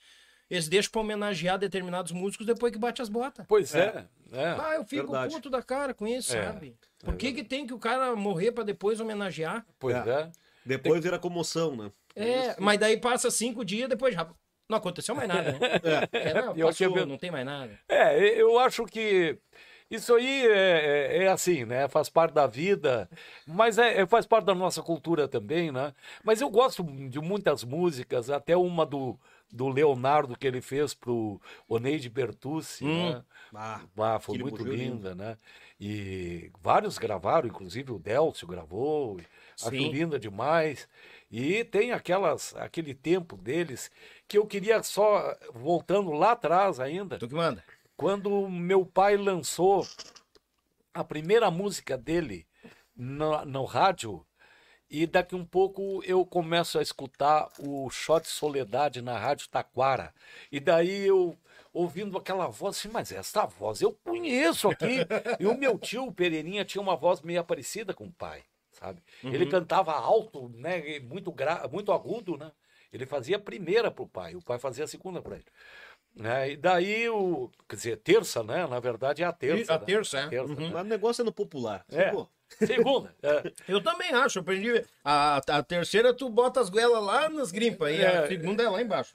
Eles 0.51 0.67
deixam 0.67 0.91
pra 0.91 1.03
homenagear 1.03 1.59
determinados 1.59 2.11
músicos 2.11 2.47
depois 2.47 2.73
que 2.73 2.79
bate 2.79 3.03
as 3.03 3.11
botas. 3.11 3.45
Pois 3.47 3.75
é. 3.75 4.07
é. 4.33 4.45
Ah, 4.59 4.75
eu 4.77 4.85
fico 4.85 5.03
verdade. 5.13 5.35
puto 5.35 5.51
da 5.51 5.63
cara 5.63 5.93
com 5.93 6.07
isso, 6.09 6.35
É, 6.35 6.43
sabe? 6.45 6.75
Por 7.05 7.17
que, 7.17 7.33
que 7.33 7.45
tem 7.45 7.67
que 7.67 7.75
o 7.75 7.79
cara 7.79 8.17
morrer 8.17 8.53
pra 8.53 8.65
depois 8.65 8.99
homenagear? 8.99 9.67
Pois 9.79 9.95
É. 9.95 10.11
é. 10.11 10.31
Depois 10.65 11.03
vira 11.03 11.19
comoção, 11.19 11.77
né? 11.77 11.93
É, 12.17 12.57
mas 12.59 12.79
daí 12.79 12.97
passa 12.99 13.31
cinco 13.31 13.63
dias, 13.65 13.89
depois 13.91 14.15
já. 14.15 14.27
Não 14.71 14.77
aconteceu 14.79 15.15
mais 15.15 15.29
nada, 15.29 15.53
né? 15.53 15.59
É, 16.13 16.35
não, 16.43 16.55
passou, 16.55 16.97
eu- 16.97 17.07
não 17.07 17.17
tem 17.19 17.31
mais 17.31 17.45
nada. 17.45 17.79
É, 17.89 18.19
eu 18.41 18.59
acho 18.59 18.85
que 18.87 19.39
isso 19.91 20.15
aí 20.15 20.47
é, 20.47 21.17
é- 21.19 21.25
é 21.25 21.29
assim, 21.29 21.65
né? 21.65 21.89
Faz 21.89 22.09
parte 22.09 22.33
da 22.35 22.47
vida, 22.47 23.09
mas 23.47 23.79
é, 23.79 24.01
é- 24.03 24.07
faz 24.07 24.27
parte 24.27 24.45
da 24.47 24.55
nossa 24.55 24.83
cultura 24.83 25.27
também, 25.29 25.71
né? 25.73 25.95
Mas 26.23 26.41
eu 26.41 26.51
gosto 26.51 26.83
de 26.85 27.21
muitas 27.21 27.65
músicas, 27.65 28.31
até 28.31 28.57
uma 28.57 28.85
do, 28.85 29.19
do 29.51 29.69
Leonardo 29.69 30.37
que 30.37 30.47
ele 30.47 30.61
fez 30.61 30.93
pro 30.95 31.41
Oneide 31.69 32.09
Bertucci, 32.11 32.91
né? 32.91 33.25
Ah, 33.55 33.81
Ah, 33.97 34.19
foi 34.21 34.35
muito 34.37 34.63
linda, 34.65 35.15
né? 35.15 35.39
E 35.81 36.51
vários 36.61 36.99
gravaram, 36.99 37.49
inclusive 37.49 37.91
o 37.93 37.99
Delcio 37.99 38.47
gravou, 38.47 39.17
acho 39.61 39.87
linda 39.89 40.19
demais. 40.19 40.89
E 41.31 41.65
tem 41.65 41.93
aquelas, 41.93 42.55
aquele 42.57 42.95
tempo 42.95 43.37
deles 43.37 43.91
que 44.27 44.39
eu 44.39 44.47
queria 44.47 44.83
só, 44.83 45.35
voltando 45.53 46.11
lá 46.13 46.33
atrás 46.33 46.79
ainda, 46.81 47.19
Tu 47.19 47.29
que 47.29 47.35
manda. 47.35 47.63
Quando 47.99 48.49
meu 48.49 48.87
pai 48.87 49.17
lançou 49.17 49.85
a 50.95 51.03
primeira 51.03 51.51
música 51.51 51.99
dele 51.99 52.47
no, 52.97 53.45
no 53.45 53.65
rádio, 53.65 54.25
e 54.89 55.05
daqui 55.05 55.35
um 55.35 55.45
pouco 55.45 56.01
eu 56.05 56.25
começo 56.25 56.79
a 56.79 56.83
escutar 56.83 57.51
o 57.59 57.91
Shot 57.91 58.27
Soledade 58.27 59.03
na 59.03 59.19
Rádio 59.19 59.49
Taquara. 59.49 60.15
E 60.51 60.61
daí 60.61 61.07
eu 61.07 61.37
ouvindo 61.73 62.17
aquela 62.17 62.47
voz, 62.47 62.77
assim, 62.77 62.89
mas 62.89 63.11
essa 63.11 63.45
voz 63.45 63.83
eu 63.83 63.93
conheço 64.05 64.69
aqui. 64.71 65.01
e 65.39 65.47
o 65.47 65.59
meu 65.59 65.77
tio, 65.77 66.07
o 66.07 66.13
Pereirinha, 66.13 66.65
tinha 66.65 66.81
uma 66.81 66.97
voz 66.97 67.21
meio 67.21 67.43
parecida 67.43 67.93
com 67.93 68.05
o 68.05 68.13
pai, 68.13 68.45
sabe? 68.71 69.03
Ele 69.25 69.45
cantava 69.47 69.93
alto, 69.93 70.49
né? 70.51 71.01
Muito, 71.01 71.33
gra... 71.33 71.69
muito 71.71 71.93
agudo, 71.93 72.39
né? 72.39 72.53
Ele 72.93 73.05
fazia 73.05 73.37
a 73.37 73.41
primeira 73.41 73.91
pro 73.91 74.07
pai, 74.07 74.35
o 74.35 74.43
pai 74.43 74.59
fazia 74.59 74.85
a 74.85 74.89
segunda 74.89 75.21
para 75.21 75.35
ele. 75.35 75.45
Né? 76.15 76.51
E 76.53 76.57
daí 76.57 77.09
o. 77.09 77.51
Quer 77.69 77.77
dizer, 77.77 77.97
terça, 77.99 78.43
né? 78.43 78.67
Na 78.67 78.81
verdade 78.81 79.23
é 79.23 79.27
a 79.27 79.33
terça. 79.33 79.75
A 79.75 79.79
né? 79.79 79.85
terça, 79.85 80.19
é. 80.19 80.29
Terça, 80.29 80.55
mas 80.55 80.73
o 80.85 80.89
negócio 80.89 81.23
é 81.23 81.25
no 81.25 81.33
popular. 81.33 81.85
É. 81.91 82.11
Pô, 82.11 82.29
Segunda. 82.67 83.15
é. 83.23 83.53
Eu 83.69 83.83
também 83.83 84.11
acho, 84.13 84.39
eu 84.39 84.43
aprendi. 84.43 84.85
A, 85.05 85.37
a 85.37 85.63
terceira 85.63 86.15
tu 86.15 86.29
bota 86.29 86.61
as 86.61 86.71
goelas 86.71 87.05
lá 87.05 87.29
nas 87.29 87.53
grimpas, 87.53 87.91
e 87.93 88.05
a 88.05 88.25
É. 88.25 88.27
segunda 88.27 88.63
é 88.63 88.69
lá 88.69 88.81
embaixo. 88.83 89.15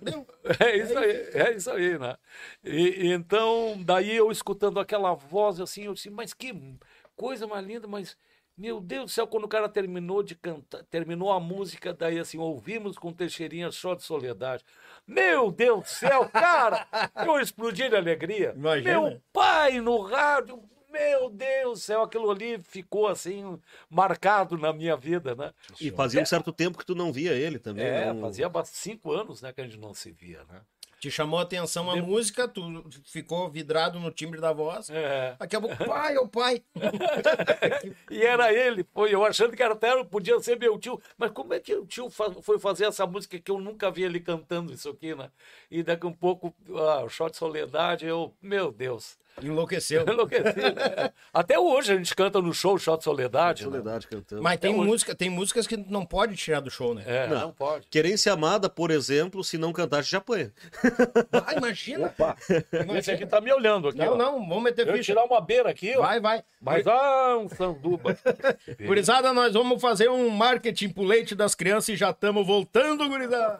É 0.59 0.77
isso 0.77 0.97
aí, 0.97 1.11
é 1.33 1.53
isso 1.55 1.71
aí, 1.71 1.97
né? 1.97 2.15
E, 2.63 3.07
e 3.07 3.11
então, 3.11 3.75
daí 3.83 4.15
eu 4.15 4.31
escutando 4.31 4.79
aquela 4.79 5.13
voz 5.13 5.59
assim, 5.59 5.85
eu 5.85 5.93
disse, 5.93 6.09
mas 6.09 6.33
que 6.33 6.53
coisa 7.15 7.47
mais 7.47 7.65
linda, 7.65 7.87
mas 7.87 8.15
meu 8.58 8.80
Deus 8.80 9.06
do 9.06 9.12
céu, 9.12 9.26
quando 9.26 9.45
o 9.45 9.47
cara 9.47 9.68
terminou 9.68 10.22
de 10.22 10.36
cantar, 10.36 10.84
terminou 10.84 11.32
a 11.32 11.39
música, 11.39 11.93
daí 11.93 12.20
assim, 12.20 12.38
ouvimos 12.38 12.97
com 12.97 13.12
Teixeirinha 13.12 13.72
Só 13.72 13.95
de 13.95 14.04
Soledade. 14.04 14.64
Meu 15.08 15.51
Deus 15.51 15.82
do 15.82 15.88
céu, 15.88 16.30
cara, 16.30 16.88
eu 17.26 17.39
explodi 17.39 17.89
de 17.89 17.95
alegria. 17.95 18.54
Imagina. 18.56 18.91
Meu 18.91 19.22
pai 19.34 19.82
no 19.82 20.01
rádio, 20.01 20.62
meu 20.91 21.32
Deus 21.32 21.80
do 21.80 21.84
céu, 21.84 22.04
aquilo 22.04 22.30
ali 22.30 22.62
ficou 22.62 23.08
assim, 23.08 23.60
marcado 23.89 24.56
na 24.56 24.72
minha 24.72 24.95
vida, 24.95 25.34
né? 25.34 25.51
E 25.82 25.89
fazia 25.89 26.22
um 26.22 26.26
certo 26.26 26.54
tempo 26.54 26.78
que 26.78 26.86
tu 26.86 26.93
não 26.93 27.12
via 27.12 27.34
ele 27.34 27.58
também. 27.58 27.86
É, 27.86 28.14
não... 28.14 28.22
fazia 28.22 28.51
cinco 28.66 29.12
anos 29.12 29.41
né, 29.41 29.51
que 29.51 29.62
a 29.62 29.64
gente 29.64 29.80
não 29.80 29.95
se 29.95 30.12
via, 30.12 30.43
né? 30.47 30.62
Te 31.04 31.12
chamou 31.12 31.38
a 31.38 31.41
atenção 31.41 31.91
a 31.91 31.97
música, 31.97 32.47
tu 32.47 32.82
ficou 33.04 33.49
vidrado 33.49 33.99
no 33.99 34.10
timbre 34.10 34.39
da 34.39 34.54
voz. 34.54 34.89
É. 34.89 35.36
Daqui 35.38 35.58
a 35.58 35.60
pouco, 35.60 35.76
pai, 35.84 36.18
ô 36.18 36.30
pai. 36.30 36.64
E 38.10 38.22
era 38.22 38.54
ele, 38.54 38.86
foi, 38.93 39.14
eu 39.14 39.26
achando 39.26 39.54
que 39.54 39.62
era 39.62 39.74
até, 39.74 40.01
podia 40.06 40.39
ser 40.39 40.58
meu 40.58 40.80
tio, 40.80 41.01
mas 41.18 41.32
como 41.32 41.54
é 41.54 41.60
que 41.60 41.76
o 41.76 41.86
tio 41.86 42.10
foi 42.10 42.58
fazer 42.58 42.86
essa 42.86 43.06
música 43.06 43.38
que 43.38 43.51
eu 43.51 43.60
nunca 43.60 43.91
vi 43.91 44.04
ele 44.04 44.22
cantando 44.22 44.72
isso 44.72 44.88
aqui, 44.89 45.14
né? 45.14 45.30
E 45.70 45.84
daqui 45.84 46.08
um 46.08 46.14
pouco, 46.14 46.56
ah, 46.70 47.04
o 47.04 47.10
Shot 47.10 47.36
Soledade, 47.36 48.06
eu, 48.06 48.34
meu 48.41 48.72
Deus, 48.72 49.18
Enlouqueceu. 49.41 50.05
enlouqueci. 50.07 50.59
né? 50.59 51.11
Até 51.34 51.57
hoje 51.59 51.93
a 51.93 51.97
gente 51.97 52.15
canta 52.15 52.41
no 52.41 52.53
show 52.53 52.77
Shot 52.77 53.03
Soledade. 53.03 53.63
né? 53.63 53.69
Soledade 53.71 54.07
cantando. 54.07 54.41
Mas 54.43 54.59
tem, 54.59 54.75
hoje. 54.75 54.86
música, 54.88 55.15
tem 55.15 55.29
músicas 55.29 55.65
que 55.65 55.75
não 55.75 56.05
pode 56.05 56.36
tirar 56.36 56.59
do 56.59 56.69
show, 56.69 56.93
né? 56.93 57.03
É, 57.05 57.27
Não. 57.27 57.39
não, 57.39 57.51
pode. 57.53 57.88
Querência 57.88 58.31
Amada, 58.34 58.69
por 58.69 58.91
exemplo, 58.91 59.43
se 59.43 59.57
não 59.57 59.73
cantar, 59.73 60.03
já 60.03 60.19
apanha. 60.19 60.53
Ah, 61.31 61.53
imagina. 61.55 62.07
Opa, 62.07 62.36
esse 62.97 63.11
aqui 63.11 63.25
tá 63.25 63.41
me 63.41 63.51
olhando 63.51 63.88
aqui, 63.88 63.97
Não, 63.97 64.13
ó. 64.13 64.15
não, 64.17 64.47
vamos 64.47 64.63
meter 64.63 64.88
Eu 64.88 64.93
ficha. 64.93 65.13
tirar 65.13 65.23
uma 65.25 65.41
beira 65.41 65.69
aqui, 65.69 65.93
ó. 65.97 66.01
Vai, 66.01 66.19
vai. 66.19 66.43
Mas, 66.61 66.86
ah, 66.88 67.38
um 67.39 67.49
sanduba. 67.49 68.17
Gurizada, 68.86 69.34
nós 69.34 69.53
vamos 69.53 69.81
fazer 69.81 70.09
um 70.09 70.29
marketing 70.29 70.89
pro 70.89 71.03
leite 71.03 71.34
das 71.36 71.55
crianças 71.55 71.89
e 71.89 71.95
já 71.95 72.11
estamos 72.11 72.45
voltando, 72.45 73.07
gurizada. 73.09 73.59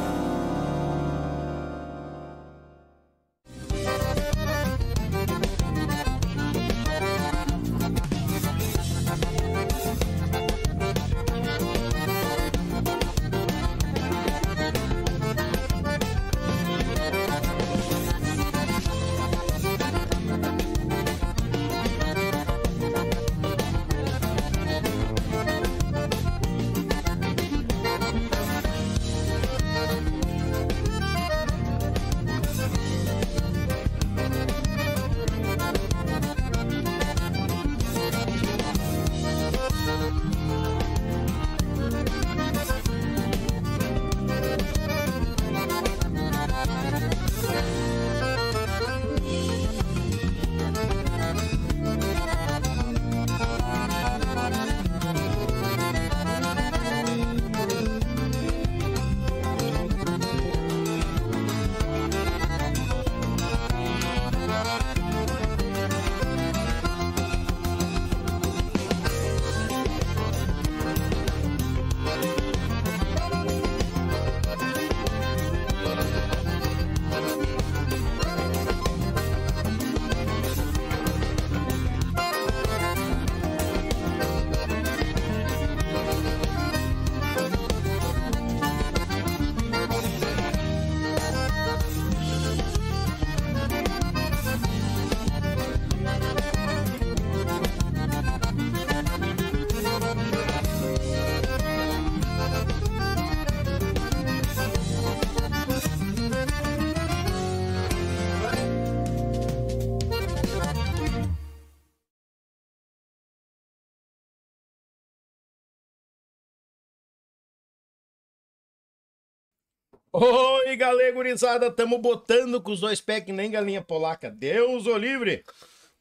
Oi, 120.13 120.75
galera 120.75 121.13
gurizada, 121.13 121.71
tamo 121.71 121.97
botando 121.97 122.59
com 122.61 122.73
os 122.73 122.81
dois 122.81 122.99
pés 122.99 123.23
que 123.23 123.31
nem 123.31 123.49
galinha 123.49 123.81
polaca. 123.81 124.29
Deus 124.29 124.85
o 124.85 124.97
livre. 124.97 125.41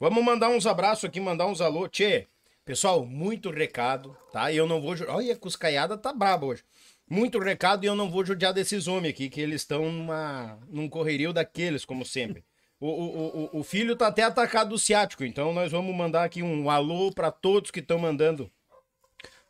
Vamos 0.01 0.25
mandar 0.25 0.49
uns 0.49 0.67
abraços 0.67 1.05
aqui, 1.05 1.21
mandar 1.21 1.47
uns 1.47 1.61
alô. 1.61 1.87
Tchê, 1.87 2.27
pessoal, 2.65 3.07
muito 3.07 3.51
recado, 3.51 4.17
tá? 4.33 4.51
E 4.51 4.57
eu 4.57 4.67
não 4.67 4.81
vou... 4.81 4.97
Olha, 5.07 5.33
a 5.33 5.37
cuscaiada 5.37 5.97
tá 5.97 6.13
braba 6.13 6.47
hoje. 6.47 6.65
Muito 7.09 7.39
recado 7.39 7.85
e 7.85 7.87
eu 7.87 7.95
não 7.95 8.11
vou 8.11 8.25
judiar 8.25 8.53
desses 8.53 8.89
homens 8.89 9.13
aqui, 9.13 9.31
que 9.31 9.41
eles 9.41 9.61
estão 9.61 9.93
numa... 9.93 10.59
num 10.69 10.89
correrio 10.89 11.33
daqueles, 11.33 11.85
como 11.85 12.05
sempre. 12.05 12.45
O, 12.81 12.89
o, 12.89 13.49
o, 13.55 13.61
o 13.61 13.63
filho 13.63 13.95
tá 13.95 14.09
até 14.09 14.25
atacado 14.25 14.71
do 14.71 14.79
ciático, 14.79 15.23
então 15.23 15.53
nós 15.53 15.71
vamos 15.71 15.95
mandar 15.95 16.25
aqui 16.25 16.43
um 16.43 16.69
alô 16.69 17.13
pra 17.13 17.31
todos 17.31 17.71
que 17.71 17.79
estão 17.79 17.99
mandando 17.99 18.51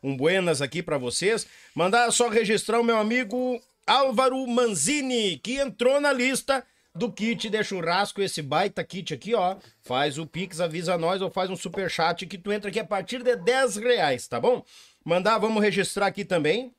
um 0.03 0.15
buenas 0.15 0.61
aqui 0.61 0.83
pra 0.83 0.99
vocês. 0.99 1.47
Mandar 1.73 2.11
só 2.11 2.29
registrar 2.29 2.79
o 2.79 2.83
meu 2.83 2.97
amigo 2.97 3.59
Álvaro 3.85 4.45
Manzini, 4.47 5.37
que 5.37 5.59
entrou 5.59 5.99
na 5.99 6.13
lista 6.13 6.65
do 6.93 7.11
kit 7.11 7.49
de 7.49 7.63
churrasco, 7.63 8.21
esse 8.21 8.41
baita 8.41 8.83
kit 8.83 9.13
aqui, 9.13 9.33
ó. 9.33 9.55
Faz 9.81 10.17
o 10.17 10.25
Pix, 10.25 10.59
avisa 10.59 10.97
nós 10.97 11.21
ou 11.21 11.29
faz 11.29 11.49
um 11.49 11.55
super 11.55 11.89
chat 11.89 12.25
que 12.25 12.37
tu 12.37 12.51
entra 12.51 12.69
aqui 12.69 12.79
a 12.79 12.85
partir 12.85 13.23
de 13.23 13.35
10 13.35 13.77
reais, 13.77 14.27
tá 14.27 14.39
bom? 14.39 14.63
Mandar, 15.03 15.37
vamos 15.37 15.63
registrar 15.63 16.07
aqui 16.07 16.25
também. 16.25 16.73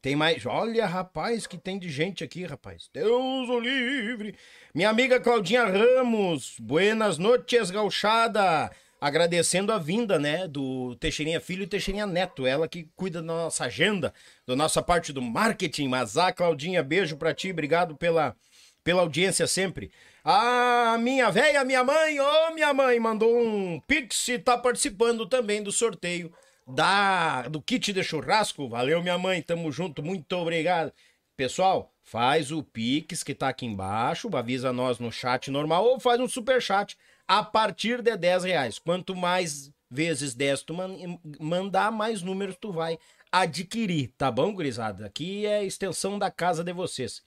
Tem 0.00 0.16
mais. 0.16 0.46
Olha, 0.46 0.86
rapaz, 0.86 1.46
que 1.46 1.58
tem 1.58 1.78
de 1.78 1.90
gente 1.90 2.24
aqui, 2.24 2.44
rapaz. 2.44 2.88
Deus 2.92 3.48
o 3.48 3.60
livre. 3.60 4.34
Minha 4.74 4.88
amiga 4.88 5.20
Claudinha 5.20 5.64
Ramos. 5.64 6.54
Buenas 6.58 7.18
noches, 7.18 7.70
gauchada. 7.70 8.70
Agradecendo 9.00 9.72
a 9.72 9.78
vinda, 9.78 10.18
né, 10.18 10.46
do 10.46 10.94
Teixeirinha 10.96 11.40
Filho 11.40 11.62
e 11.62 11.66
Teixeirinha 11.66 12.06
Neto. 12.06 12.46
Ela 12.46 12.68
que 12.68 12.88
cuida 12.94 13.20
da 13.20 13.26
nossa 13.26 13.64
agenda, 13.64 14.12
da 14.46 14.54
nossa 14.54 14.82
parte 14.82 15.12
do 15.12 15.22
marketing. 15.22 15.88
Mas 15.88 16.16
a 16.16 16.32
Claudinha, 16.32 16.82
beijo 16.82 17.16
pra 17.16 17.32
ti. 17.32 17.50
Obrigado 17.50 17.96
pela, 17.96 18.36
pela 18.84 19.02
audiência 19.02 19.46
sempre. 19.46 19.90
A 20.22 20.98
minha 20.98 21.30
véia, 21.30 21.64
minha 21.64 21.82
mãe, 21.82 22.20
ô 22.20 22.50
minha 22.52 22.74
mãe, 22.74 23.00
mandou 23.00 23.34
um 23.38 23.80
pix 23.80 24.28
e 24.28 24.38
tá 24.38 24.58
participando 24.58 25.24
também 25.26 25.62
do 25.62 25.72
sorteio 25.72 26.30
da 26.66 27.48
do 27.48 27.60
kit 27.60 27.92
de 27.92 28.02
churrasco. 28.02 28.68
Valeu, 28.68 29.02
minha 29.02 29.18
mãe, 29.18 29.42
tamo 29.42 29.70
junto, 29.72 30.02
muito 30.02 30.32
obrigado. 30.36 30.92
Pessoal, 31.36 31.90
faz 32.02 32.52
o 32.52 32.62
Pix 32.62 33.22
que 33.22 33.34
tá 33.34 33.48
aqui 33.48 33.64
embaixo, 33.64 34.28
avisa 34.36 34.72
nós 34.72 34.98
no 34.98 35.10
chat 35.10 35.50
normal 35.50 35.84
ou 35.84 35.98
faz 35.98 36.20
um 36.20 36.28
super 36.28 36.60
chat 36.60 36.96
a 37.30 37.44
partir 37.44 38.02
de 38.02 38.16
10 38.16 38.42
reais. 38.42 38.76
Quanto 38.80 39.14
mais 39.14 39.70
vezes 39.88 40.34
10 40.34 40.64
tu 40.64 40.74
man- 40.74 40.96
mandar, 41.38 41.92
mais 41.92 42.22
números 42.22 42.56
tu 42.60 42.72
vai 42.72 42.98
adquirir, 43.30 44.12
tá 44.18 44.32
bom, 44.32 44.52
gurizada? 44.52 45.06
Aqui 45.06 45.46
é 45.46 45.58
a 45.58 45.62
extensão 45.64 46.18
da 46.18 46.28
casa 46.28 46.64
de 46.64 46.72
vocês. 46.72 47.22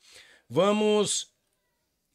Vamos 0.50 1.33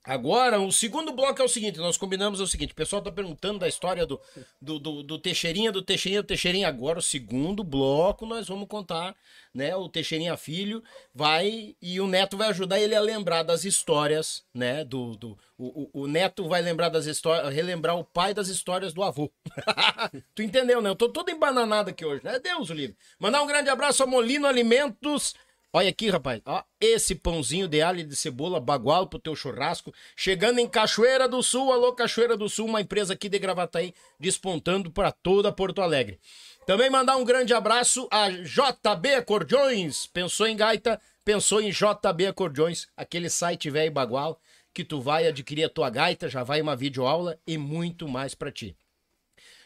Agora, 0.08 0.58
o 0.58 0.72
segundo 0.72 1.12
bloco 1.12 1.42
é 1.42 1.44
o 1.44 1.48
seguinte: 1.48 1.78
nós 1.78 1.98
combinamos 1.98 2.40
é 2.40 2.42
o 2.42 2.46
seguinte: 2.46 2.72
o 2.72 2.74
pessoal 2.74 3.02
tá 3.02 3.12
perguntando 3.12 3.58
da 3.58 3.68
história 3.68 4.06
do, 4.06 4.18
do, 4.58 4.78
do, 4.78 5.02
do 5.02 5.18
Teixeirinha, 5.18 5.70
do 5.70 5.82
Teixeirinha, 5.82 6.22
do 6.22 6.26
Teixeirinha. 6.26 6.66
Agora, 6.66 6.98
o 6.98 7.02
segundo 7.02 7.62
bloco, 7.62 8.24
nós 8.24 8.48
vamos 8.48 8.66
contar, 8.68 9.14
né? 9.52 9.76
O 9.76 9.86
Teixeirinha 9.86 10.34
Filho 10.38 10.82
vai 11.14 11.76
e 11.82 12.00
o 12.00 12.06
Neto 12.06 12.38
vai 12.38 12.48
ajudar 12.48 12.80
ele 12.80 12.94
a 12.94 13.00
lembrar 13.02 13.42
das 13.42 13.66
histórias, 13.66 14.42
né? 14.54 14.82
Do, 14.82 15.14
do, 15.14 15.38
o, 15.58 15.90
o, 15.92 16.02
o 16.04 16.06
Neto 16.06 16.48
vai 16.48 16.62
lembrar 16.62 16.88
das 16.88 17.04
histórias, 17.04 17.52
relembrar 17.52 17.98
o 17.98 18.04
pai 18.04 18.32
das 18.32 18.48
histórias 18.48 18.94
do 18.94 19.02
avô. 19.02 19.30
tu 20.34 20.40
entendeu, 20.40 20.80
né? 20.80 20.88
Eu 20.88 20.96
tô 20.96 21.10
todo 21.10 21.30
embananado 21.30 21.90
aqui 21.90 22.06
hoje, 22.06 22.24
né? 22.24 22.38
Deus 22.38 22.70
o 22.70 22.72
livre. 22.72 22.96
Mandar 23.18 23.42
um 23.42 23.46
grande 23.46 23.68
abraço 23.68 24.02
a 24.02 24.06
Molino 24.06 24.46
Alimentos. 24.46 25.34
Olha 25.72 25.90
aqui, 25.90 26.08
rapaz. 26.08 26.40
Ó, 26.46 26.62
esse 26.80 27.14
pãozinho 27.14 27.68
de 27.68 27.82
alho 27.82 28.00
e 28.00 28.04
de 28.04 28.16
cebola 28.16 28.58
bagual 28.58 29.06
pro 29.06 29.18
teu 29.18 29.36
churrasco. 29.36 29.92
Chegando 30.16 30.58
em 30.58 30.68
Cachoeira 30.68 31.28
do 31.28 31.42
Sul. 31.42 31.70
Alô, 31.72 31.92
Cachoeira 31.92 32.36
do 32.36 32.48
Sul, 32.48 32.66
uma 32.66 32.80
empresa 32.80 33.12
aqui 33.12 33.28
de 33.28 33.38
Gravataí, 33.38 33.94
despontando 34.18 34.90
para 34.90 35.12
toda 35.12 35.52
Porto 35.52 35.82
Alegre. 35.82 36.18
Também 36.66 36.88
mandar 36.88 37.16
um 37.16 37.24
grande 37.24 37.52
abraço 37.52 38.08
a 38.10 38.30
JB 38.30 39.14
Acordeões. 39.14 40.06
Pensou 40.06 40.46
em 40.46 40.56
gaita? 40.56 41.00
Pensou 41.22 41.60
em 41.60 41.70
JB 41.70 42.26
Acordeões, 42.26 42.88
aquele 42.96 43.28
site 43.28 43.68
velho 43.68 43.92
bagual 43.92 44.40
que 44.72 44.84
tu 44.84 45.00
vai 45.00 45.26
adquirir 45.26 45.64
a 45.64 45.68
tua 45.68 45.90
gaita, 45.90 46.28
já 46.28 46.44
vai 46.44 46.60
uma 46.60 46.76
videoaula 46.76 47.38
e 47.46 47.58
muito 47.58 48.06
mais 48.06 48.34
para 48.34 48.52
ti. 48.52 48.76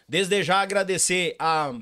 Desde 0.09 0.43
já 0.43 0.61
agradecer 0.61 1.37
a, 1.39 1.75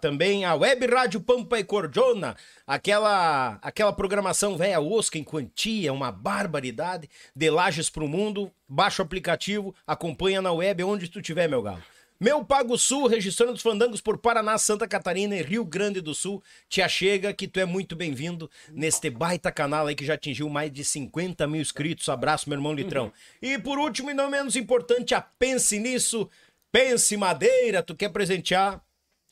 também 0.00 0.44
a 0.44 0.54
Web 0.54 0.86
Rádio 0.86 1.20
Pampa 1.20 1.58
e 1.58 1.64
Cordiona, 1.64 2.36
aquela, 2.66 3.58
aquela 3.62 3.92
programação 3.92 4.56
velha 4.56 4.80
osca 4.80 5.18
em 5.18 5.24
quantia, 5.24 5.92
uma 5.92 6.12
barbaridade, 6.12 7.08
de 7.34 7.50
lajes 7.50 7.90
pro 7.90 8.08
mundo, 8.08 8.50
baixa 8.68 9.02
o 9.02 9.06
aplicativo, 9.06 9.74
acompanha 9.86 10.40
na 10.40 10.52
web 10.52 10.84
onde 10.84 11.08
tu 11.08 11.20
tiver, 11.20 11.48
meu 11.48 11.62
galo. 11.62 11.82
Meu 12.22 12.44
Pago 12.44 12.78
Sul, 12.78 13.08
registrando 13.08 13.54
os 13.54 13.62
fandangos 13.62 14.00
por 14.00 14.16
Paraná, 14.16 14.56
Santa 14.56 14.86
Catarina 14.86 15.34
e 15.34 15.42
Rio 15.42 15.64
Grande 15.64 16.00
do 16.00 16.14
Sul. 16.14 16.40
Te 16.68 16.80
achega 16.80 17.32
que 17.32 17.48
tu 17.48 17.58
é 17.58 17.64
muito 17.64 17.96
bem-vindo 17.96 18.48
neste 18.70 19.10
baita 19.10 19.50
canal 19.50 19.88
aí 19.88 19.96
que 19.96 20.04
já 20.04 20.14
atingiu 20.14 20.48
mais 20.48 20.72
de 20.72 20.84
50 20.84 21.48
mil 21.48 21.60
inscritos. 21.60 22.08
Abraço, 22.08 22.48
meu 22.48 22.56
irmão 22.56 22.74
Litrão. 22.74 23.12
E 23.42 23.58
por 23.58 23.76
último 23.76 24.08
e 24.08 24.14
não 24.14 24.30
menos 24.30 24.54
importante, 24.54 25.16
a 25.16 25.20
Pense 25.20 25.80
Nisso. 25.80 26.30
Pense 26.70 27.16
Madeira, 27.16 27.82
tu 27.82 27.92
quer 27.92 28.10
presentear 28.10 28.80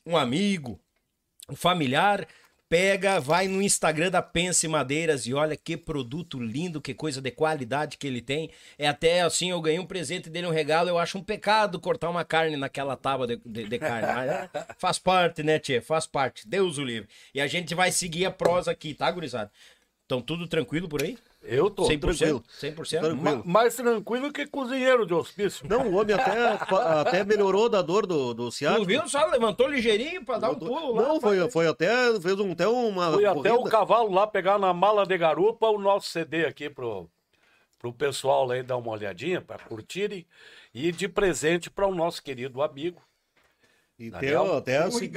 um 0.05 0.17
amigo, 0.17 0.79
um 1.49 1.55
familiar, 1.55 2.27
pega, 2.69 3.19
vai 3.19 3.49
no 3.49 3.61
Instagram 3.61 4.09
da 4.09 4.21
Pense 4.21 4.65
Madeiras 4.67 5.25
e 5.25 5.33
olha 5.33 5.57
que 5.57 5.75
produto 5.75 6.39
lindo, 6.39 6.79
que 6.81 6.93
coisa 6.93 7.21
de 7.21 7.29
qualidade 7.29 7.97
que 7.97 8.07
ele 8.07 8.21
tem. 8.21 8.49
É 8.77 8.87
até 8.87 9.21
assim, 9.21 9.51
eu 9.51 9.59
ganhei 9.61 9.79
um 9.79 9.85
presente 9.85 10.29
dele, 10.29 10.47
um 10.47 10.51
regalo, 10.51 10.87
eu 10.89 10.97
acho 10.97 11.17
um 11.17 11.23
pecado 11.23 11.79
cortar 11.81 12.09
uma 12.09 12.23
carne 12.23 12.55
naquela 12.55 12.95
tábua 12.95 13.27
de, 13.27 13.35
de- 13.45 13.65
de 13.67 13.79
carne. 13.79 14.07
Mas 14.13 14.29
é, 14.31 14.49
faz 14.77 14.97
parte, 14.97 15.43
né, 15.43 15.59
Tchê? 15.59 15.81
Faz 15.81 16.07
parte. 16.07 16.47
Deus 16.47 16.77
o 16.77 16.83
livre. 16.85 17.09
E 17.33 17.41
a 17.41 17.47
gente 17.47 17.75
vai 17.75 17.91
seguir 17.91 18.25
a 18.25 18.31
prosa 18.31 18.71
aqui, 18.71 18.93
tá, 18.93 19.11
gurizada? 19.11 19.51
Então 20.05 20.21
tudo 20.21 20.47
tranquilo 20.47 20.87
por 20.87 21.03
aí? 21.03 21.17
Eu 21.43 21.71
tô 21.71 21.87
100%? 21.87 21.99
tranquilo. 21.99 22.43
100%? 22.61 22.99
Tranquilo. 22.99 23.37
Ma- 23.37 23.43
mais 23.43 23.75
tranquilo 23.75 24.31
que 24.31 24.45
cozinheiro 24.45 25.05
de 25.07 25.13
hospício. 25.13 25.67
Não, 25.67 25.87
o 25.87 25.95
homem 25.95 26.15
até, 26.15 26.57
até 26.99 27.23
melhorou 27.23 27.67
da 27.67 27.81
dor 27.81 28.05
do, 28.05 28.33
do 28.33 28.49
Tu 28.49 28.51
ciático. 28.51 28.85
viu? 28.85 29.07
Só 29.07 29.25
levantou 29.25 29.67
ligeirinho 29.67 30.23
pra 30.23 30.37
dar 30.37 30.51
um 30.51 30.55
pulo 30.59 30.93
lá. 30.95 31.01
Não, 31.01 31.19
foi, 31.19 31.49
foi 31.49 31.67
até, 31.67 31.87
fez 32.19 32.39
um, 32.39 32.51
até 32.51 32.67
uma 32.67 33.13
Fui 33.13 33.25
até 33.25 33.51
o 33.53 33.63
cavalo 33.63 34.13
lá 34.13 34.27
pegar 34.27 34.59
na 34.59 34.71
mala 34.71 35.05
de 35.05 35.17
garupa 35.17 35.67
o 35.67 35.79
nosso 35.79 36.09
CD 36.09 36.45
aqui 36.45 36.69
pro, 36.69 37.09
pro 37.79 37.91
pessoal 37.91 38.49
aí 38.51 38.61
dar 38.61 38.77
uma 38.77 38.91
olhadinha, 38.91 39.41
para 39.41 39.57
curtirem. 39.63 40.27
E 40.73 40.91
de 40.91 41.07
presente 41.09 41.69
para 41.71 41.87
o 41.87 41.95
nosso 41.95 42.21
querido 42.21 42.61
amigo. 42.61 43.01
E 43.97 44.09
Daniel? 44.09 44.57
até, 44.57 44.77
assim, 44.77 45.11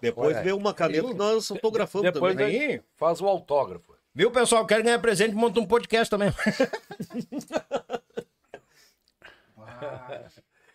depois 0.00 0.36
aí. 0.36 0.42
veio 0.44 0.56
uma 0.56 0.72
caneta 0.74 1.06
que 1.06 1.14
nós 1.14 1.50
autografamos 1.50 2.12
Depois 2.12 2.34
também. 2.34 2.60
Aí 2.60 2.82
faz 2.96 3.20
o 3.20 3.26
autógrafo. 3.26 3.93
Viu, 4.16 4.30
pessoal? 4.30 4.64
Quer 4.64 4.80
ganhar 4.80 5.00
presente, 5.00 5.34
monta 5.34 5.58
um 5.58 5.66
podcast 5.66 6.08
também. 6.08 6.30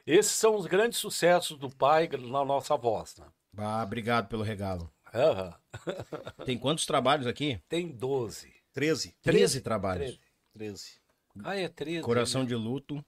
Esses 0.06 0.34
são 0.34 0.57
os 0.57 0.66
grandes 0.66 0.99
sucessos 0.99 1.57
do 1.57 1.70
pai 1.70 2.10
na 2.10 2.44
nossa 2.44 2.76
voz, 2.76 3.16
né? 3.18 3.26
Ah, 3.57 3.82
obrigado 3.82 4.28
pelo 4.28 4.44
regalo. 4.44 4.91
Aham. 5.14 5.56
Tem 6.45 6.57
quantos 6.57 6.86
trabalhos 6.86 7.26
aqui? 7.28 7.61
Tem 7.70 7.88
12. 7.88 8.53
13. 8.74 9.16
13 9.22 9.61
trabalhos. 9.61 10.20
13. 10.53 10.99
Ah, 11.41 11.56
é 11.56 11.70
13. 11.70 12.02
Coração 12.02 12.44
de 12.44 12.56
luto, 12.56 13.02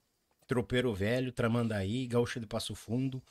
tropeiro 0.47 0.93
velho, 0.93 1.33
Tramandaí, 1.33 2.07
gaúcha 2.07 2.39
de 2.39 2.47
Passo 2.47 2.73
Fundo. 2.73 3.21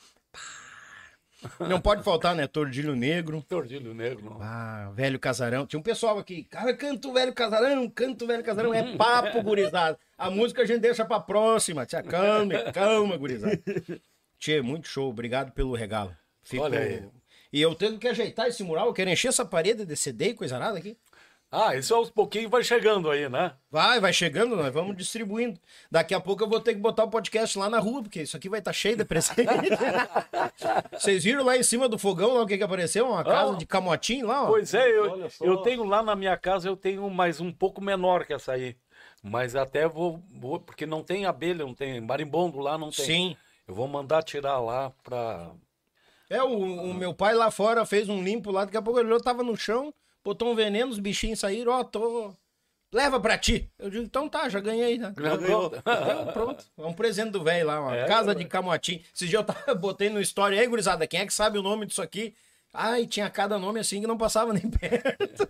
Não 1.59 1.81
pode 1.81 2.03
faltar, 2.03 2.35
né? 2.35 2.45
Tordilho 2.47 2.95
Negro. 2.95 3.43
Tordilho 3.47 3.93
negro, 3.93 4.25
não. 4.25 4.37
Ah, 4.41 4.91
velho 4.93 5.19
casarão. 5.19 5.65
Tinha 5.65 5.79
um 5.79 5.83
pessoal 5.83 6.19
aqui. 6.19 6.43
Cara, 6.43 6.73
canta 6.75 7.07
o 7.07 7.13
velho 7.13 7.33
casarão, 7.33 7.89
canta 7.89 8.23
o 8.23 8.27
velho 8.27 8.43
casarão. 8.43 8.73
É 8.73 8.95
papo, 8.95 9.41
gurizada. 9.43 9.97
A 10.17 10.29
música 10.29 10.61
a 10.61 10.65
gente 10.65 10.81
deixa 10.81 11.03
pra 11.03 11.19
próxima. 11.19 11.85
Tia, 11.85 12.03
calma, 12.03 12.71
calma, 12.71 13.17
gurizada. 13.17 13.59
Tchê, 14.37 14.61
muito 14.61 14.87
show. 14.87 15.09
Obrigado 15.09 15.51
pelo 15.51 15.73
regalo. 15.73 16.15
Fico... 16.43 16.63
Olha 16.63 16.79
aí. 16.79 17.03
E 17.53 17.61
eu 17.61 17.75
tenho 17.75 17.97
que 17.97 18.07
ajeitar 18.07 18.47
esse 18.47 18.63
mural. 18.63 18.87
Eu 18.87 18.93
quero 18.93 19.09
encher 19.09 19.27
essa 19.27 19.45
parede 19.45 19.85
de 19.85 19.95
CD 19.95 20.29
e 20.29 20.33
coisa 20.33 20.57
nada 20.57 20.77
aqui. 20.77 20.97
Ah, 21.51 21.75
isso 21.75 21.93
aos 21.93 22.09
pouquinhos 22.09 22.49
vai 22.49 22.63
chegando 22.63 23.11
aí, 23.11 23.27
né? 23.27 23.51
Vai, 23.69 23.99
vai 23.99 24.13
chegando, 24.13 24.55
nós 24.55 24.73
vamos 24.73 24.95
distribuindo. 24.95 25.59
Daqui 25.91 26.13
a 26.13 26.19
pouco 26.21 26.41
eu 26.43 26.47
vou 26.47 26.61
ter 26.61 26.73
que 26.73 26.79
botar 26.79 27.03
o 27.03 27.09
podcast 27.09 27.59
lá 27.59 27.69
na 27.69 27.77
rua, 27.77 28.01
porque 28.03 28.21
isso 28.21 28.37
aqui 28.37 28.47
vai 28.47 28.59
estar 28.59 28.71
cheio 28.71 28.95
de 28.95 29.03
presente. 29.03 29.43
Vocês 30.93 31.23
viram 31.23 31.43
lá 31.43 31.57
em 31.57 31.63
cima 31.63 31.89
do 31.89 31.97
fogão 31.97 32.33
lá 32.35 32.43
o 32.43 32.47
que, 32.47 32.57
que 32.57 32.63
apareceu? 32.63 33.07
Uma 33.09 33.23
casa 33.23 33.53
Ah. 33.53 33.57
de 33.57 33.65
camotim 33.65 34.21
lá, 34.23 34.43
ó. 34.43 34.47
Pois 34.47 34.73
é, 34.73 34.89
eu, 34.89 35.29
eu 35.41 35.57
tenho 35.57 35.83
lá 35.83 36.01
na 36.01 36.15
minha 36.15 36.37
casa, 36.37 36.67
eu 36.69 36.77
tenho 36.77 37.09
mais 37.09 37.39
um 37.41 37.51
pouco 37.51 37.81
menor 37.81 38.25
que 38.25 38.33
essa 38.33 38.53
aí. 38.53 38.75
Mas 39.23 39.55
até 39.55 39.87
vou, 39.87 40.21
vou- 40.33 40.59
porque 40.59 40.85
não 40.85 41.03
tem 41.03 41.25
abelha, 41.25 41.65
não 41.65 41.73
tem 41.73 41.99
marimbondo 42.01 42.59
lá, 42.59 42.77
não 42.77 42.89
tem. 42.91 43.05
Sim. 43.05 43.37
Eu 43.67 43.75
vou 43.75 43.87
mandar 43.87 44.23
tirar 44.23 44.59
lá 44.59 44.91
pra. 45.03 45.51
É, 46.29 46.41
o, 46.41 46.47
o 46.49 46.93
meu 46.93 47.13
pai 47.13 47.33
lá 47.33 47.51
fora 47.51 47.85
fez 47.85 48.07
um 48.07 48.23
limpo 48.23 48.51
lá, 48.51 48.63
daqui 48.65 48.77
a 48.77 48.81
pouco 48.81 48.99
ele 48.99 49.07
olhou, 49.07 49.19
tava 49.21 49.43
no 49.43 49.55
chão, 49.57 49.93
botou 50.23 50.51
um 50.51 50.55
veneno, 50.55 50.91
os 50.91 50.99
bichinhos 50.99 51.39
saíram, 51.39 51.71
ó, 51.73 51.83
tô, 51.83 52.33
leva 52.93 53.19
pra 53.19 53.37
ti. 53.37 53.69
Eu 53.79 53.89
digo, 53.89 54.03
então 54.03 54.27
tá, 54.29 54.47
já 54.49 54.59
ganhei, 54.59 54.97
né? 54.97 55.13
Já 55.17 55.35
ganhou. 55.37 55.71
Então, 55.81 56.33
pronto. 56.33 56.65
É 56.77 56.85
um 56.85 56.93
presente 56.93 57.31
do 57.31 57.43
velho 57.43 57.67
lá, 57.67 57.79
uma 57.81 57.95
É, 57.95 58.05
casa 58.07 58.33
de 58.35 58.45
camotim. 58.45 59.03
Esse 59.13 59.27
dia 59.27 59.39
eu 59.39 59.43
tava, 59.43 59.73
botei 59.75 60.09
no 60.09 60.21
story 60.21 60.57
aí, 60.59 60.67
gurizada, 60.67 61.07
quem 61.07 61.19
é 61.21 61.25
que 61.25 61.33
sabe 61.33 61.57
o 61.57 61.63
nome 61.63 61.85
disso 61.85 62.01
aqui? 62.01 62.33
Ai, 62.73 63.05
tinha 63.05 63.29
cada 63.29 63.59
nome 63.59 63.81
assim 63.81 63.99
que 63.99 64.07
não 64.07 64.17
passava 64.17 64.53
nem 64.53 64.63
perto. 64.71 65.43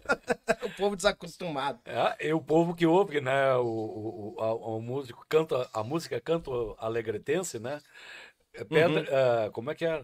o 0.64 0.70
povo 0.72 0.96
desacostumado. 0.96 1.80
É, 1.86 2.28
e 2.28 2.34
o 2.34 2.42
povo 2.42 2.74
que 2.74 2.86
ouve, 2.86 3.22
né? 3.22 3.54
O, 3.58 4.34
o, 4.38 4.42
a- 4.42 4.54
o 4.56 4.82
músico 4.82 5.24
canta, 5.30 5.70
a 5.72 5.84
música 5.84 6.20
canto 6.20 6.76
alegretense, 6.80 7.60
né? 7.60 7.80
É 8.54 8.64
Pedra, 8.66 9.06
ah, 9.46 9.50
como 9.52 9.70
é 9.72 9.76
que 9.76 9.86
é? 9.86 10.04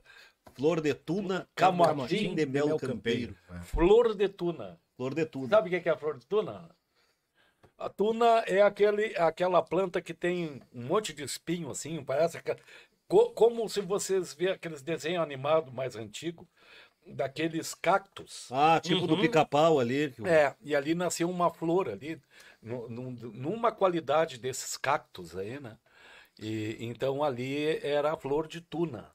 Flor 0.56 0.82
de 0.82 0.94
tuna, 0.94 1.48
Camotim 1.56 1.90
camotim 1.90 2.36
de 2.36 2.45
mel 2.45 2.78
campeiro. 2.80 3.36
Flor 3.64 4.15
de 4.15 4.28
tuna. 4.30 4.80
Flor 4.95 5.14
de 5.14 5.26
tuna. 5.26 5.49
Sabe 5.49 5.76
o 5.76 5.82
que 5.82 5.88
é 5.90 5.91
a 5.91 5.98
flor 5.98 6.18
de 6.18 6.26
tuna? 6.26 6.69
A 7.78 7.90
tuna 7.90 8.40
é 8.48 8.61
aquele, 8.61 9.15
aquela 9.18 9.61
planta 9.61 10.02
que 10.02 10.14
tem 10.14 10.61
um 10.74 10.84
monte 10.88 11.14
de 11.14 11.24
espinho, 11.24 11.69
assim, 11.69 12.03
parece 12.03 12.41
que, 12.41 12.56
co- 13.07 13.30
como 13.32 13.69
se 13.69 13.82
vocês 13.82 14.34
vê 14.34 14.49
aqueles 14.49 14.82
desenhos 14.82 15.22
animados 15.22 15.72
mais 15.72 15.95
antigos, 15.95 16.48
daqueles 17.06 17.76
cactos. 17.76 18.49
Ah, 18.52 18.80
tipo 18.80 19.06
do 19.06 19.19
pica-pau 19.22 19.80
ali. 19.80 20.11
É, 20.26 20.56
e 20.61 20.76
ali 20.76 20.95
nasceu 20.95 21.30
uma 21.30 21.52
flor 21.52 21.88
ali, 21.88 22.19
nu- 22.61 22.90
nu- 22.90 23.11
numa 23.11 23.72
qualidade 23.72 24.40
desses 24.40 24.76
cactos 24.76 25.38
aí, 25.38 25.60
né? 25.60 25.78
E 26.40 26.78
então 26.80 27.24
ali 27.24 27.78
era 27.86 28.14
a 28.14 28.18
flor 28.18 28.48
de 28.48 28.60
tuna, 28.60 29.10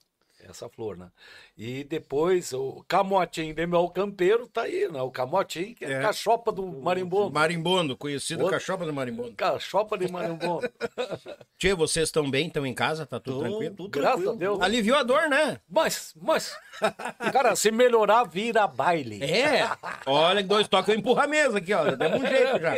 essa 0.48 0.68
flor, 0.68 0.96
né? 0.96 1.08
E 1.56 1.84
depois 1.84 2.52
o 2.52 2.84
camotim 2.88 3.52
de 3.54 3.66
mel 3.66 3.88
campeiro 3.88 4.46
tá 4.48 4.62
aí, 4.62 4.88
né? 4.90 5.00
O 5.02 5.10
camotim, 5.10 5.74
que 5.74 5.84
é, 5.84 5.92
É. 5.92 5.98
a 5.98 6.02
cachopa 6.02 6.50
do 6.50 6.66
marimbondo. 6.66 7.32
Marimbondo, 7.32 7.96
conhecido 7.96 8.42
Outro- 8.44 8.58
cachopa 8.58 8.84
do 8.84 8.92
marimbondo. 8.92 9.32
Cachopa 9.34 9.96
de 9.98 10.10
marimbondo. 10.10 10.68
Tchê, 11.58 11.74
vocês 11.74 12.08
estão 12.08 12.28
bem? 12.30 12.46
Estão 12.48 12.66
em 12.66 12.74
casa? 12.74 13.06
Tá 13.06 13.20
tudo 13.20 13.36
Tô- 13.38 13.42
tranquilo? 13.48 13.74
tudo 13.76 13.88
Graças 13.90 14.14
tranquilo. 14.22 14.34
a 14.36 14.38
Deus. 14.38 14.60
Aliviou 14.62 14.98
a 14.98 15.02
dor, 15.02 15.28
né? 15.28 15.60
Mas, 15.68 16.14
mas, 16.20 16.56
cara, 17.32 17.54
se 17.54 17.70
melhorar, 17.70 18.24
vira 18.24 18.66
baile. 18.66 19.22
É. 19.22 19.68
Olha 20.06 20.42
que 20.42 20.48
dois 20.48 20.66
toques, 20.68 20.88
eu 20.92 20.98
empurro 20.98 21.20
a 21.20 21.26
mesa 21.26 21.58
aqui, 21.58 21.72
ó. 21.72 21.84
Deu 21.84 22.08
um 22.10 22.26
jeito 22.26 22.60
já. 22.60 22.74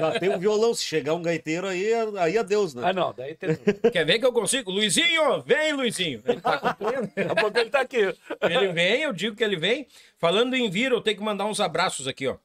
Já 0.00 0.18
tem 0.18 0.30
um 0.30 0.38
violão, 0.38 0.72
se 0.74 0.84
chegar 0.84 1.14
um 1.14 1.22
gaiteiro 1.22 1.66
aí, 1.66 1.92
aí 2.18 2.38
adeus, 2.38 2.74
né? 2.74 2.82
Ah, 2.86 2.92
não, 2.92 3.12
daí 3.12 3.34
tem. 3.34 3.54
Quer 3.92 4.04
ver 4.06 4.18
que 4.18 4.26
eu 4.26 4.32
consigo? 4.32 4.70
Luizinho, 4.70 5.42
vem, 5.42 5.72
Luizinho. 5.72 6.22
Ele 6.24 6.40
tá 6.40 6.53
Daqui 7.14 7.30
a 7.30 7.34
pouco 7.34 7.58
ele 7.58 7.70
tá 7.70 7.80
aqui. 7.80 8.14
Ele 8.40 8.72
vem, 8.72 9.02
eu 9.02 9.12
digo 9.12 9.36
que 9.36 9.44
ele 9.44 9.56
vem. 9.56 9.86
Falando 10.18 10.54
em 10.54 10.70
vir, 10.70 10.92
eu 10.92 11.00
tenho 11.00 11.16
que 11.16 11.22
mandar 11.22 11.46
uns 11.46 11.60
abraços 11.60 12.06
aqui, 12.06 12.26
ó. 12.26 12.36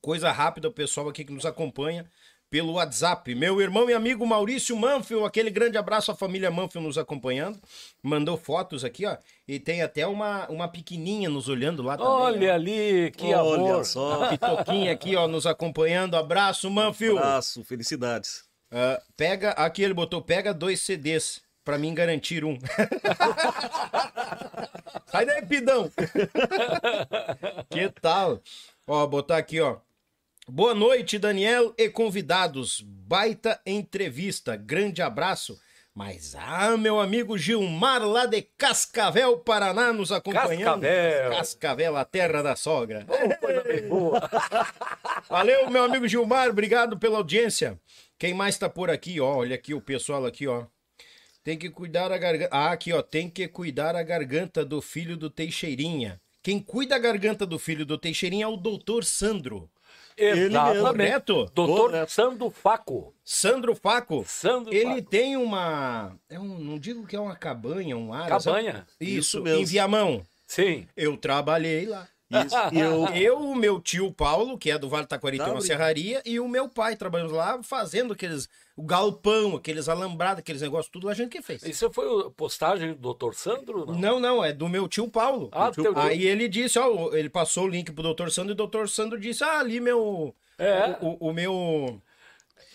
Coisa 0.00 0.30
rápida, 0.30 0.68
o 0.68 0.72
pessoal 0.72 1.08
aqui 1.08 1.24
que 1.24 1.32
nos 1.32 1.44
acompanha 1.44 2.06
pelo 2.50 2.74
WhatsApp. 2.74 3.34
Meu 3.34 3.60
irmão 3.60 3.88
e 3.90 3.94
amigo 3.94 4.26
Maurício 4.26 4.76
Manfio, 4.76 5.24
aquele 5.24 5.50
grande 5.50 5.76
abraço 5.76 6.10
à 6.10 6.14
família 6.14 6.50
Manfio 6.50 6.80
nos 6.80 6.96
acompanhando. 6.96 7.58
Mandou 8.02 8.36
fotos 8.36 8.84
aqui, 8.84 9.04
ó. 9.06 9.16
E 9.46 9.58
tem 9.58 9.82
até 9.82 10.06
uma, 10.06 10.48
uma 10.48 10.68
pequenininha 10.68 11.28
nos 11.28 11.48
olhando 11.48 11.82
lá 11.82 11.96
também. 11.96 12.12
Olha 12.12 12.52
ó. 12.52 12.54
ali, 12.54 13.12
que 13.16 13.34
Olha 13.34 13.60
amor. 13.60 13.84
só. 13.84 14.28
Pitoquinha 14.28 14.92
aqui, 14.92 15.16
ó, 15.16 15.28
nos 15.28 15.46
acompanhando. 15.46 16.16
Abraço, 16.16 16.70
Manfio. 16.70 17.18
Abraço, 17.18 17.64
felicidades. 17.64 18.44
Ah, 18.70 19.00
pega, 19.16 19.50
aqui 19.50 19.82
ele 19.82 19.94
botou, 19.94 20.20
pega 20.20 20.52
dois 20.52 20.80
CDs 20.80 21.42
pra 21.68 21.76
mim 21.76 21.92
garantir 21.92 22.46
um. 22.46 22.56
Sai 25.04 25.26
daí, 25.26 25.44
pidão. 25.44 25.92
que 27.68 27.90
tal? 28.00 28.40
Ó, 28.86 29.06
botar 29.06 29.36
aqui, 29.36 29.60
ó. 29.60 29.76
Boa 30.48 30.74
noite, 30.74 31.18
Daniel 31.18 31.74
e 31.76 31.90
convidados. 31.90 32.80
Baita 32.80 33.60
entrevista. 33.66 34.56
Grande 34.56 35.02
abraço. 35.02 35.60
Mas, 35.94 36.34
ah, 36.38 36.74
meu 36.78 36.98
amigo 36.98 37.36
Gilmar, 37.36 38.02
lá 38.02 38.24
de 38.24 38.40
Cascavel, 38.40 39.36
Paraná, 39.36 39.92
nos 39.92 40.10
acompanhando. 40.10 40.80
Cascavel. 40.80 41.30
Cascavel, 41.32 41.96
a 41.98 42.04
terra 42.06 42.42
da 42.42 42.56
sogra. 42.56 43.04
Coisa 43.38 43.62
bem 43.64 43.86
boa. 43.86 44.22
Valeu, 45.28 45.68
meu 45.68 45.84
amigo 45.84 46.08
Gilmar, 46.08 46.48
obrigado 46.48 46.98
pela 46.98 47.18
audiência. 47.18 47.78
Quem 48.18 48.32
mais 48.32 48.56
tá 48.56 48.70
por 48.70 48.88
aqui, 48.88 49.20
ó? 49.20 49.36
Olha 49.36 49.54
aqui 49.54 49.74
o 49.74 49.82
pessoal 49.82 50.24
aqui, 50.24 50.46
ó. 50.46 50.64
Tem 51.48 51.56
que 51.56 51.70
cuidar 51.70 52.12
a 52.12 52.18
garganta. 52.18 52.54
Ah, 52.54 52.72
aqui, 52.72 52.92
ó. 52.92 53.00
Tem 53.00 53.30
que 53.30 53.48
cuidar 53.48 53.96
a 53.96 54.02
garganta 54.02 54.66
do 54.66 54.82
filho 54.82 55.16
do 55.16 55.30
Teixeirinha. 55.30 56.20
Quem 56.42 56.60
cuida 56.60 56.94
a 56.94 56.98
garganta 56.98 57.46
do 57.46 57.58
filho 57.58 57.86
do 57.86 57.96
Teixeirinha 57.96 58.44
é 58.44 58.46
o 58.46 58.54
doutor 58.54 59.02
Sandro. 59.02 59.66
Exatamente. 60.14 60.82
Correto? 60.82 61.50
Doutor 61.54 61.90
Correto. 61.90 62.12
Sandro 62.12 62.50
Faco. 62.50 63.14
Sandro 63.24 63.74
Faco. 63.74 64.26
Sandro 64.28 64.74
Ele 64.74 64.96
Faco. 64.96 65.08
tem 65.08 65.38
uma. 65.38 66.18
É 66.28 66.38
um, 66.38 66.58
não 66.58 66.78
digo 66.78 67.06
que 67.06 67.16
é 67.16 67.20
uma 67.20 67.34
cabanha, 67.34 67.96
um 67.96 68.12
ar. 68.12 68.28
Cabanha? 68.28 68.86
Isso, 69.00 69.18
Isso 69.38 69.42
mesmo. 69.42 69.62
em 69.62 69.64
Viamão. 69.64 70.22
Sim. 70.46 70.86
Eu 70.94 71.16
trabalhei 71.16 71.86
lá. 71.86 72.06
Isso. 72.30 72.56
Eu, 72.72 73.06
Eu, 73.16 73.38
o 73.38 73.54
meu 73.56 73.80
tio 73.80 74.12
Paulo, 74.12 74.58
que 74.58 74.70
é 74.70 74.78
do 74.78 74.88
Vale 74.88 75.04
do 75.04 75.08
Taquari, 75.08 75.38
tem 75.38 75.46
uma 75.46 75.52
brincando. 75.54 75.66
serraria, 75.66 76.22
e 76.26 76.38
o 76.38 76.46
meu 76.48 76.68
pai 76.68 76.94
trabalhando 76.96 77.32
lá, 77.34 77.62
fazendo 77.62 78.12
aqueles. 78.12 78.48
O 78.76 78.82
galpão, 78.84 79.56
aqueles 79.56 79.88
alambrados, 79.88 80.38
aqueles 80.40 80.62
negócios, 80.62 80.90
tudo 80.92 81.08
a 81.08 81.14
gente 81.14 81.30
que 81.30 81.42
fez. 81.42 81.62
Isso 81.64 81.90
foi 81.90 82.26
a 82.26 82.30
postagem 82.30 82.94
do 82.94 83.12
Dr. 83.14 83.32
Sandro? 83.32 83.86
Não. 83.86 83.94
Não, 83.98 84.20
não, 84.20 84.44
é 84.44 84.52
do 84.52 84.68
meu 84.68 84.86
tio 84.86 85.08
Paulo. 85.08 85.48
Ah, 85.52 85.70
tio 85.72 85.82
teu 85.82 85.98
Aí 85.98 86.26
ele 86.26 86.46
disse, 86.48 86.78
ó, 86.78 87.12
ele 87.14 87.28
passou 87.30 87.64
o 87.64 87.68
link 87.68 87.90
pro 87.92 88.02
doutor 88.04 88.30
Sandro 88.30 88.52
e 88.52 88.54
o 88.54 88.56
doutor 88.56 88.88
Sandro 88.88 89.18
disse, 89.18 89.42
ah, 89.42 89.58
ali 89.58 89.80
meu. 89.80 90.34
É. 90.58 90.96
O, 91.00 91.08
o- 91.26 91.30
o 91.30 91.32
meu. 91.32 91.52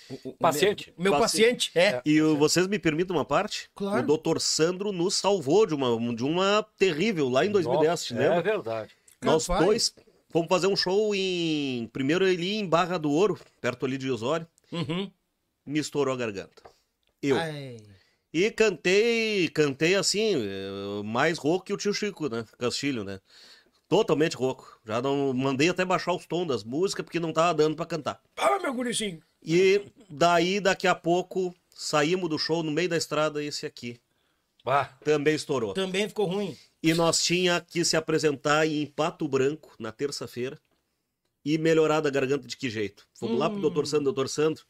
o- 0.09 0.29
o- 0.29 0.33
Paciente. 0.33 0.93
O 0.97 1.01
meu, 1.01 1.11
meu 1.13 1.21
paciente, 1.21 1.71
é. 1.75 2.01
e 2.05 2.21
o- 2.21 2.35
vocês 2.37 2.67
me 2.67 2.77
permitem 2.79 3.15
uma 3.15 3.23
parte? 3.25 3.69
Claro. 3.73 3.99
O 4.03 4.05
doutor 4.05 4.41
Sandro 4.41 4.91
nos 4.91 5.15
salvou 5.15 5.65
de 5.65 5.73
uma, 5.73 6.13
de 6.13 6.23
uma 6.23 6.65
terrível 6.77 7.29
lá 7.29 7.45
em 7.45 7.51
2010, 7.51 8.03
te 8.05 8.13
Nossa, 8.13 8.23
lembra? 8.25 8.39
É 8.39 8.41
verdade. 8.41 8.91
Nós 9.23 9.47
dois 9.47 9.95
fomos 10.29 10.47
fazer 10.47 10.67
um 10.67 10.75
show 10.75 11.13
em. 11.15 11.87
Primeiro 11.93 12.25
ali 12.25 12.55
em 12.55 12.67
Barra 12.67 12.97
do 12.97 13.11
Ouro, 13.11 13.39
perto 13.61 13.85
ali 13.85 13.97
de 13.97 14.09
Osório. 14.09 14.47
Uhum. 14.71 15.09
Me 15.65 15.79
estourou 15.79 16.13
a 16.13 16.17
garganta. 16.17 16.61
Eu. 17.21 17.37
Ai. 17.37 17.77
E 18.33 18.49
cantei, 18.49 19.47
cantei 19.49 19.93
assim, 19.93 20.33
eh, 20.35 21.03
mais 21.05 21.37
rouco 21.37 21.65
que 21.65 21.73
o 21.73 21.77
tio 21.77 21.93
Chico, 21.93 22.27
né? 22.27 22.43
Castilho, 22.57 23.03
né? 23.03 23.19
Totalmente 23.87 24.35
rouco. 24.35 24.79
Já 24.83 24.99
não 24.99 25.31
mandei 25.33 25.69
até 25.69 25.85
baixar 25.85 26.13
os 26.13 26.25
tons 26.25 26.47
das 26.47 26.63
músicas 26.63 27.05
porque 27.05 27.19
não 27.19 27.31
tava 27.31 27.53
dando 27.53 27.75
pra 27.75 27.85
cantar. 27.85 28.19
Ah, 28.35 28.57
meu 28.57 28.73
guricinho. 28.73 29.21
E 29.39 29.81
daí, 30.09 30.59
daqui 30.59 30.87
a 30.87 30.95
pouco, 30.95 31.53
saímos 31.69 32.27
do 32.27 32.39
show 32.39 32.63
no 32.63 32.71
meio 32.71 32.89
da 32.89 32.97
estrada, 32.97 33.43
esse 33.43 33.67
aqui. 33.67 33.99
Bah, 34.65 34.85
Também 35.03 35.35
estourou. 35.35 35.75
Também 35.75 36.07
ficou 36.07 36.25
ruim. 36.25 36.57
E 36.83 36.93
nós 36.93 37.23
tinha 37.23 37.61
que 37.61 37.85
se 37.85 37.95
apresentar 37.95 38.67
em 38.67 38.85
Pato 38.85 39.25
Branco 39.25 39.73
na 39.79 39.91
terça-feira 39.91 40.59
e 41.45 41.57
melhorar 41.57 42.01
da 42.01 42.09
garganta 42.09 42.45
de 42.45 42.57
que 42.57 42.69
jeito? 42.69 43.07
Fomos 43.13 43.39
lá 43.39 43.49
pro 43.49 43.61
doutor 43.61 43.87
Sandro, 43.87 44.03
doutor 44.05 44.27
Sandro. 44.27 44.63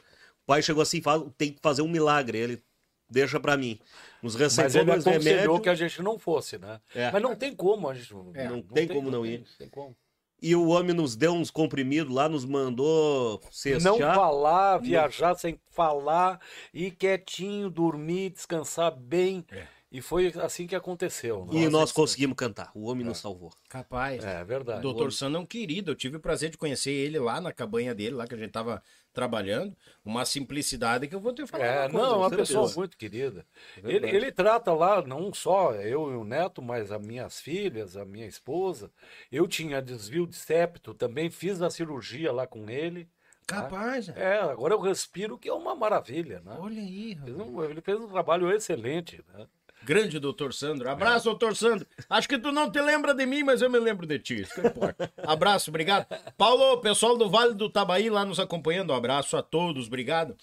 O 0.44 0.46
pai 0.46 0.62
chegou 0.62 0.84
assim, 0.84 1.02
faz, 1.02 1.24
tem 1.36 1.52
que 1.52 1.60
fazer 1.60 1.82
um 1.82 1.88
milagre. 1.88 2.38
Ele 2.38 2.64
deixa 3.10 3.40
pra 3.40 3.58
mim. 3.58 3.80
Nos 4.22 4.36
mas 4.36 4.56
receitou 4.56 4.82
ele 4.82 4.92
dois 4.92 5.08
aconselhou 5.08 5.36
remédios. 5.38 5.60
que 5.62 5.70
a 5.70 5.76
gente 5.76 6.02
não 6.04 6.20
fosse, 6.20 6.60
né? 6.60 6.80
É. 6.94 7.12
Mas 7.12 7.22
não 7.22 7.36
tem 7.36 7.56
como 7.56 7.90
a 7.90 7.96
gente. 7.96 8.14
É, 8.36 8.48
não 8.48 8.62
tem 8.62 8.88
como 8.88 9.10
não 9.10 9.26
ir. 9.26 9.40
Não 9.40 9.46
tem 9.58 9.70
como. 9.70 9.96
E 10.42 10.56
o 10.56 10.68
homem 10.68 10.94
nos 10.94 11.16
deu 11.16 11.32
uns 11.32 11.50
comprimidos 11.50 12.14
lá, 12.14 12.28
nos 12.28 12.44
mandou 12.44 13.42
Não 13.82 13.98
falar, 13.98 14.78
viajar 14.78 15.36
sem 15.36 15.58
falar, 15.72 16.42
ir 16.74 16.92
quietinho, 16.92 17.70
dormir, 17.70 18.32
descansar 18.32 18.92
bem. 18.94 19.46
E 19.94 20.02
foi 20.02 20.34
assim 20.42 20.66
que 20.66 20.76
aconteceu. 20.76 21.48
E 21.52 21.66
né? 21.66 21.70
nós 21.70 21.92
conseguimos 21.92 22.36
cantar. 22.36 22.72
O 22.74 22.90
homem 22.90 23.06
nos 23.06 23.20
salvou. 23.20 23.54
Capaz. 23.70 24.24
É 24.24 24.44
verdade. 24.44 24.82
Doutor 24.82 25.14
Sandro 25.14 25.38
é 25.38 25.42
um 25.44 25.46
querido, 25.46 25.92
eu 25.92 25.96
tive 25.96 26.18
o 26.18 26.20
prazer 26.20 26.50
de 26.50 26.58
conhecer 26.58 26.90
ele 26.90 27.20
lá 27.20 27.40
na 27.40 27.54
cabanha 27.54 27.94
dele, 27.94 28.16
lá 28.16 28.26
que 28.26 28.34
a 28.34 28.38
gente 28.38 28.50
tava 28.50 28.82
trabalhando. 29.14 29.78
Uma 30.04 30.26
simplicidade 30.26 31.08
que 31.08 31.14
eu 31.14 31.20
vou 31.20 31.32
te 31.32 31.46
falar. 31.46 31.64
É, 31.64 31.82
uma 31.82 31.90
coisa, 31.92 32.08
não, 32.08 32.18
uma 32.18 32.30
pessoa 32.32 32.64
certeza. 32.64 32.80
muito 32.80 32.98
querida. 32.98 33.46
Ele, 33.78 33.92
verdade. 33.92 34.16
ele 34.16 34.32
trata 34.32 34.74
lá, 34.74 35.00
não 35.04 35.32
só 35.32 35.76
eu 35.76 36.12
e 36.12 36.16
o 36.16 36.24
neto, 36.24 36.60
mas 36.60 36.92
as 36.92 37.00
minhas 37.00 37.40
filhas, 37.40 37.96
a 37.96 38.04
minha 38.04 38.26
esposa. 38.26 38.92
Eu 39.32 39.48
tinha 39.48 39.80
desvio 39.80 40.26
de 40.26 40.36
septo, 40.36 40.96
também 40.96 41.30
fiz 41.30 41.62
a 41.62 41.70
cirurgia 41.70 42.32
lá 42.32 42.48
com 42.48 42.68
ele. 42.68 43.08
Capaz, 43.46 44.10
é. 44.10 44.38
É, 44.38 44.40
agora 44.40 44.74
eu 44.74 44.80
respiro, 44.80 45.38
que 45.38 45.50
é 45.50 45.54
uma 45.54 45.76
maravilha, 45.76 46.42
né? 46.44 46.56
Olha 46.58 46.82
aí, 46.82 47.16
Fez 47.16 47.38
rapaz. 47.38 47.50
um- 47.50 47.64
ele 47.64 47.82
fez 47.82 48.00
um 48.00 48.08
trabalho 48.08 48.52
excelente, 48.52 49.24
né? 49.32 49.46
Grande 49.84 50.20
doutor 50.20 50.54
Sandro. 50.54 50.90
Abraço, 50.90 51.26
doutor 51.26 51.56
Sandro. 51.56 51.86
Acho 52.10 52.28
que 52.28 52.38
tu 52.38 52.52
não 52.52 52.72
te 52.72 52.82
lembra 52.82 53.14
de 53.14 53.26
mim, 53.26 53.44
mas 53.44 53.62
eu 53.62 53.70
me 53.70 53.80
lembro 53.80 54.08
de 54.08 54.18
ti. 54.18 54.42
Isso 54.42 54.54
que 54.54 54.68
importa. 54.68 55.12
Abraço, 55.28 55.70
obrigado. 55.70 56.08
Paulo, 56.38 56.80
pessoal 56.80 57.18
do 57.18 57.30
Vale 57.30 57.54
do 57.54 57.70
Tabaí 57.70 58.10
lá 58.10 58.26
nos 58.26 58.40
acompanhando. 58.40 58.92
Um 58.92 58.96
abraço 58.96 59.36
a 59.36 59.44
todos, 59.44 59.88
obrigado. 59.88 60.38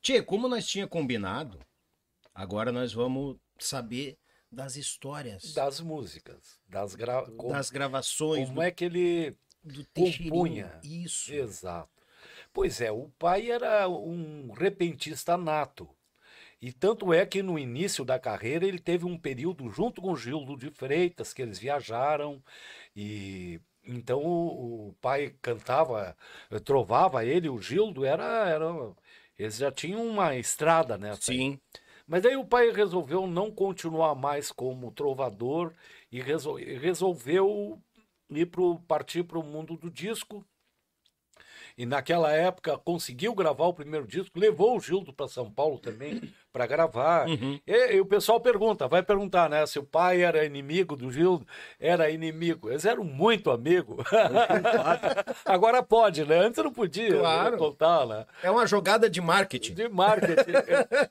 Tchê, 0.00 0.22
como 0.22 0.48
nós 0.48 0.66
tinha 0.66 0.86
combinado, 0.86 1.58
agora 2.34 2.72
nós 2.72 2.92
vamos 2.92 3.36
saber 3.58 4.16
das 4.50 4.76
histórias, 4.76 5.52
Das 5.52 5.80
músicas, 5.80 6.58
das 6.66 6.94
gra... 6.94 7.22
como, 7.36 7.52
das 7.52 7.70
gravações 7.70 8.48
como 8.48 8.62
é 8.62 8.70
que 8.70 8.86
ele 8.86 9.36
do, 9.62 9.82
do 9.82 9.88
compunha. 9.92 10.80
Isso. 10.82 11.32
Exato. 11.32 11.90
Pois 12.52 12.80
é, 12.80 12.90
o 12.90 13.10
pai 13.18 13.50
era 13.50 13.88
um 13.88 14.50
repentista 14.52 15.36
nato. 15.36 15.88
E 16.60 16.72
tanto 16.72 17.12
é 17.12 17.24
que 17.24 17.42
no 17.42 17.58
início 17.58 18.04
da 18.04 18.18
carreira 18.18 18.66
ele 18.66 18.78
teve 18.80 19.04
um 19.04 19.16
período 19.18 19.70
junto 19.70 20.02
com 20.02 20.16
Gildo 20.16 20.56
de 20.56 20.70
Freitas, 20.70 21.32
que 21.32 21.42
eles 21.42 21.58
viajaram 21.58 22.42
e 22.96 23.60
então 23.84 24.20
o, 24.24 24.88
o 24.88 24.92
pai 25.00 25.34
cantava, 25.40 26.16
trovava 26.64 27.24
ele, 27.24 27.48
o 27.48 27.60
Gildo 27.60 28.04
era, 28.04 28.48
era 28.48 28.66
eles 29.38 29.56
já 29.56 29.70
tinham 29.70 30.04
uma 30.06 30.36
estrada 30.36 30.98
nessa. 30.98 31.30
aí. 31.30 31.38
Sim. 31.38 31.60
Mas 32.06 32.24
aí 32.24 32.36
o 32.36 32.44
pai 32.44 32.70
resolveu 32.70 33.26
não 33.26 33.50
continuar 33.50 34.14
mais 34.14 34.50
como 34.50 34.90
trovador 34.92 35.74
e 36.10 36.20
resol- 36.20 36.56
resolveu 36.56 37.80
ir 38.30 38.46
pro, 38.46 38.78
partir 38.80 39.24
para 39.24 39.38
o 39.38 39.42
mundo 39.42 39.76
do 39.76 39.90
disco. 39.90 40.44
E 41.78 41.86
naquela 41.86 42.32
época 42.32 42.76
conseguiu 42.76 43.32
gravar 43.36 43.66
o 43.66 43.72
primeiro 43.72 44.04
disco, 44.04 44.36
levou 44.36 44.76
o 44.76 44.80
Gildo 44.80 45.12
para 45.12 45.28
São 45.28 45.48
Paulo 45.48 45.78
também 45.78 46.20
para 46.52 46.66
gravar. 46.66 47.28
E, 47.28 47.62
e 47.94 48.00
o 48.00 48.04
pessoal 48.06 48.40
pergunta, 48.40 48.88
vai 48.88 49.00
perguntar, 49.00 49.48
né? 49.48 49.64
Se 49.64 49.78
o 49.78 49.84
pai 49.84 50.22
era 50.22 50.44
inimigo 50.44 50.96
do 50.96 51.08
Gildo, 51.12 51.46
era 51.78 52.10
inimigo. 52.10 52.68
Eles 52.68 52.84
eram 52.84 53.04
muito 53.04 53.48
amigos. 53.48 54.04
Agora 55.44 55.82
pode, 55.82 56.24
né? 56.24 56.38
Antes 56.38 56.62
não 56.64 56.72
podia 56.72 57.16
Claro. 57.16 57.52
né? 57.52 57.56
contar, 57.58 58.06
né? 58.06 58.26
É 58.42 58.50
uma 58.50 58.66
jogada 58.66 59.08
de 59.08 59.20
marketing. 59.20 59.74
De 59.74 59.88
marketing. 59.88 60.50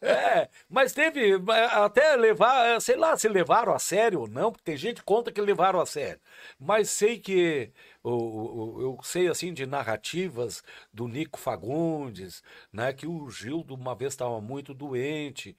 é, 0.02 0.50
mas 0.70 0.92
teve 0.92 1.32
é, 1.34 1.64
até 1.76 2.16
levar, 2.18 2.68
é, 2.76 2.80
sei 2.82 2.98
lá 2.98 3.16
se 3.16 3.30
levaram 3.30 3.74
a 3.74 3.80
sério 3.80 4.22
ou 4.22 4.28
não, 4.28 4.52
porque 4.52 4.66
tem 4.66 4.76
gente 4.76 4.96
que 4.98 5.04
conta 5.06 5.32
que 5.32 5.40
levaram 5.40 5.80
a 5.80 5.86
sério. 5.86 6.20
Mas 6.60 6.90
sei 6.90 7.18
que 7.20 7.72
eu 8.10 9.00
sei 9.04 9.28
assim 9.28 9.54
de 9.54 9.66
narrativas 9.66 10.64
do 10.94 11.08
Nico 11.08 11.40
Fagundes, 11.40 12.44
né, 12.72 12.94
que 12.94 13.08
o 13.08 13.30
Gildo 13.30 13.76
uma 13.76 13.96
vez 13.96 14.14
estava 14.14 14.40
muito 14.42 14.74
doente. 14.74 15.58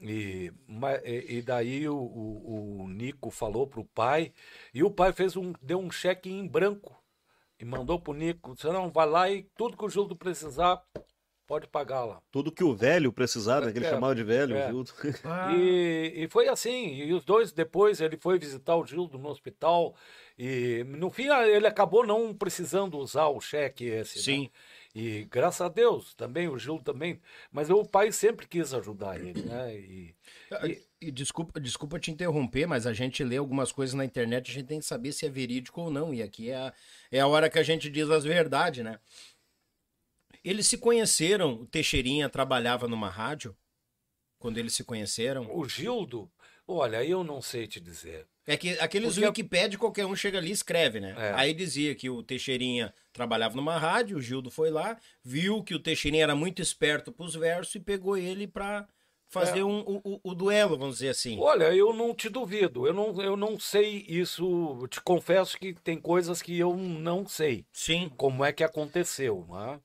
E, 0.00 0.52
e 1.28 1.42
daí 1.42 1.88
o, 1.88 1.96
o, 1.96 2.82
o 2.82 2.88
Nico 2.88 3.30
falou 3.30 3.66
pro 3.66 3.84
pai, 3.84 4.32
e 4.72 4.82
o 4.84 4.90
pai 4.90 5.12
fez 5.12 5.36
um, 5.36 5.52
deu 5.60 5.78
um 5.80 5.90
cheque 5.90 6.30
em 6.30 6.46
branco 6.46 6.96
e 7.58 7.64
mandou 7.64 8.00
pro 8.00 8.14
Nico, 8.14 8.54
disse, 8.54 8.68
não, 8.68 8.90
vai 8.90 9.06
lá 9.06 9.30
e 9.30 9.42
tudo 9.56 9.76
que 9.76 9.84
o 9.84 9.90
Gildo 9.90 10.14
precisar, 10.16 10.82
pode 11.48 11.66
pagar 11.66 12.04
lá. 12.04 12.20
Tudo 12.30 12.52
que 12.52 12.62
o 12.62 12.76
velho 12.76 13.10
precisava, 13.10 13.66
né, 13.66 13.72
que 13.72 13.78
ele 13.78 13.86
É, 13.86 13.90
chamava 13.90 14.14
de 14.14 14.22
velho, 14.22 14.54
é. 14.54 14.66
o 14.66 14.68
Gildo. 14.68 14.92
E, 15.56 16.12
e 16.24 16.28
foi 16.28 16.46
assim, 16.46 16.94
e 16.94 17.12
os 17.14 17.24
dois 17.24 17.50
depois 17.50 18.00
ele 18.00 18.18
foi 18.18 18.38
visitar 18.38 18.76
o 18.76 18.86
Gildo 18.86 19.18
no 19.18 19.28
hospital 19.30 19.96
e 20.38 20.84
no 20.86 21.10
fim 21.10 21.28
ele 21.28 21.66
acabou 21.66 22.06
não 22.06 22.34
precisando 22.34 22.98
usar 22.98 23.26
o 23.28 23.40
cheque 23.40 23.86
esse, 23.86 24.18
né? 24.18 24.22
Sim. 24.22 24.50
E 24.94 25.24
graças 25.30 25.60
a 25.60 25.68
Deus 25.68 26.14
também, 26.14 26.48
o 26.48 26.58
Gildo 26.58 26.82
também, 26.84 27.20
mas 27.50 27.70
o 27.70 27.84
pai 27.84 28.12
sempre 28.12 28.46
quis 28.46 28.74
ajudar 28.74 29.18
ele, 29.18 29.42
né? 29.42 29.74
E, 29.74 30.14
E, 30.64 30.82
e 31.00 31.10
desculpa, 31.10 31.60
desculpa 31.60 31.98
te 31.98 32.10
interromper, 32.10 32.66
mas 32.66 32.86
a 32.86 32.92
gente 32.92 33.22
lê 33.24 33.36
algumas 33.36 33.70
coisas 33.72 33.94
na 33.94 34.04
internet, 34.04 34.50
a 34.50 34.54
gente 34.54 34.66
tem 34.66 34.80
que 34.80 34.84
saber 34.86 35.12
se 35.12 35.24
é 35.26 35.30
verídico 35.30 35.80
ou 35.80 35.90
não. 35.90 36.12
E 36.12 36.22
aqui 36.22 36.50
é 36.50 36.56
a, 36.56 36.72
é 37.12 37.20
a 37.20 37.26
hora 37.26 37.48
que 37.48 37.58
a 37.58 37.62
gente 37.62 37.88
diz 37.90 38.10
as 38.10 38.24
verdades, 38.24 38.84
né? 38.84 38.98
Eles 40.44 40.66
se 40.66 40.78
conheceram, 40.78 41.52
o 41.54 41.66
Teixeirinha 41.66 42.28
trabalhava 42.28 42.86
numa 42.88 43.08
rádio, 43.08 43.56
quando 44.38 44.58
eles 44.58 44.72
se 44.74 44.84
conheceram. 44.84 45.48
o 45.54 45.68
Gildo, 45.68 46.30
olha, 46.66 47.04
eu 47.04 47.24
não 47.24 47.42
sei 47.42 47.66
te 47.66 47.80
dizer. 47.80 48.26
É 48.46 48.56
que 48.56 48.70
aqueles 48.78 49.14
Porque- 49.14 49.26
Wikipedia, 49.26 49.78
qualquer 49.78 50.06
um 50.06 50.16
chega 50.16 50.38
ali 50.38 50.48
e 50.48 50.52
escreve, 50.52 51.00
né? 51.00 51.14
É. 51.18 51.32
Aí 51.34 51.52
dizia 51.52 51.94
que 51.94 52.08
o 52.08 52.22
Teixeirinha 52.22 52.94
trabalhava 53.12 53.54
numa 53.56 53.76
rádio, 53.78 54.16
o 54.16 54.22
Gildo 54.22 54.50
foi 54.50 54.70
lá, 54.70 54.96
viu 55.22 55.62
que 55.62 55.74
o 55.74 55.78
Teixeirinha 55.78 56.22
era 56.22 56.34
muito 56.34 56.62
esperto 56.62 57.12
pros 57.12 57.34
versos 57.34 57.74
e 57.74 57.80
pegou 57.80 58.16
ele 58.16 58.46
pra 58.46 58.88
fazer 59.28 59.58
É. 59.60 59.64
um, 59.64 59.80
o, 59.80 60.20
o- 60.22 60.34
duelo, 60.34 60.78
vamos 60.78 60.94
dizer 60.96 61.10
assim. 61.10 61.38
Olha, 61.38 61.74
eu 61.74 61.92
não 61.92 62.14
te 62.14 62.30
duvido, 62.30 62.86
eu 62.86 62.94
não, 62.94 63.20
eu 63.20 63.36
não 63.36 63.60
sei 63.60 64.06
isso, 64.08 64.86
te 64.88 64.98
confesso 65.02 65.58
que 65.58 65.74
tem 65.74 66.00
coisas 66.00 66.40
que 66.40 66.58
eu 66.58 66.74
não 66.74 67.26
sei. 67.26 67.66
Sim. 67.70 68.08
como 68.16 68.42
é 68.42 68.50
que 68.50 68.64
aconteceu, 68.64 69.44
né? 69.50 69.78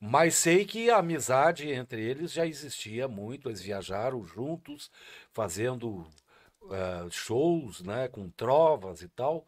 Mas 0.00 0.34
sei 0.36 0.64
que 0.64 0.90
a 0.90 0.98
amizade 0.98 1.70
entre 1.70 2.02
eles 2.02 2.32
já 2.32 2.46
existia 2.46 3.06
muito, 3.08 3.48
eles 3.48 3.60
viajaram 3.62 4.24
juntos, 4.24 4.90
fazendo 5.32 6.06
eh, 6.72 7.08
shows, 7.10 7.82
né, 7.82 8.08
com 8.08 8.30
trovas 8.30 9.02
e 9.02 9.08
tal. 9.08 9.46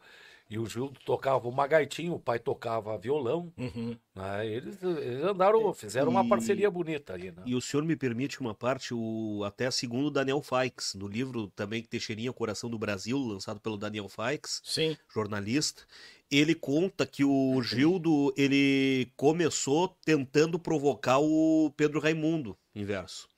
E 0.51 0.59
o 0.59 0.67
Gildo 0.67 1.01
tocava 1.05 1.49
uma 1.49 1.67
gaitinha, 1.67 2.13
o 2.13 2.21
pai 2.21 2.39
tocava 2.39 2.99
violão, 2.99 3.55
Uhum. 3.57 4.01
né? 4.15 4.47
Eles, 4.47 4.83
eles 4.83 5.25
andaram, 5.25 5.73
fizeram 5.75 6.13
uma 6.13 6.25
E- 6.25 6.27
parceria 6.27 6.71
bonita 6.71 7.15
ali, 7.15 7.33
né? 7.33 7.51
E 7.51 7.55
o 7.57 7.61
senhor 7.61 7.85
me 7.85 7.97
permite 7.97 8.41
uma 8.41 8.55
parte, 8.55 8.95
o, 8.95 9.43
até 9.45 9.71
segundo 9.71 10.07
o 10.07 10.11
Daniel 10.11 10.43
Faix, 10.43 10.95
no 10.95 11.09
livro 11.09 11.49
também 11.51 11.83
que 11.83 11.89
Teixeirinha, 11.89 12.33
Coração 12.33 12.71
do 12.71 12.79
Brasil, 12.79 13.19
lançado 13.19 13.61
pelo 13.61 13.77
Daniel 13.77 14.09
Faix, 14.09 14.63
Sim. 14.63 14.97
jornalista, 15.13 15.85
ele 16.33 16.55
conta 16.55 17.05
que 17.05 17.23
o 17.25 17.61
Gildo, 17.63 18.33
ele 18.37 19.13
começou 19.17 19.95
tentando 20.05 20.59
provocar 20.59 21.19
o 21.19 21.71
Pedro 21.77 22.01
Raimundo 22.01 22.57
em 22.75 22.85
verso. 22.85 23.29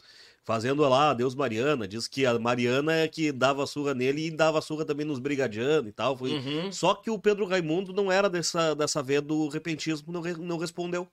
Fazendo 0.44 0.82
lá 0.82 1.14
Deus 1.14 1.34
Mariana, 1.34 1.88
diz 1.88 2.06
que 2.06 2.26
a 2.26 2.38
Mariana 2.38 2.92
é 2.92 3.08
que 3.08 3.32
dava 3.32 3.66
surra 3.66 3.94
nele 3.94 4.26
e 4.26 4.30
dava 4.30 4.60
surra 4.60 4.84
também 4.84 5.06
nos 5.06 5.18
brigadianos 5.18 5.88
e 5.88 5.92
tal. 5.92 6.16
Foi... 6.16 6.32
Uhum. 6.34 6.70
Só 6.70 6.94
que 6.94 7.10
o 7.10 7.18
Pedro 7.18 7.46
Raimundo 7.46 7.92
não 7.92 8.12
era 8.12 8.28
dessa, 8.28 8.74
dessa 8.74 9.02
veia 9.02 9.22
do 9.22 9.48
repentismo, 9.48 10.12
não, 10.12 10.20
re- 10.20 10.36
não 10.36 10.58
respondeu. 10.58 11.08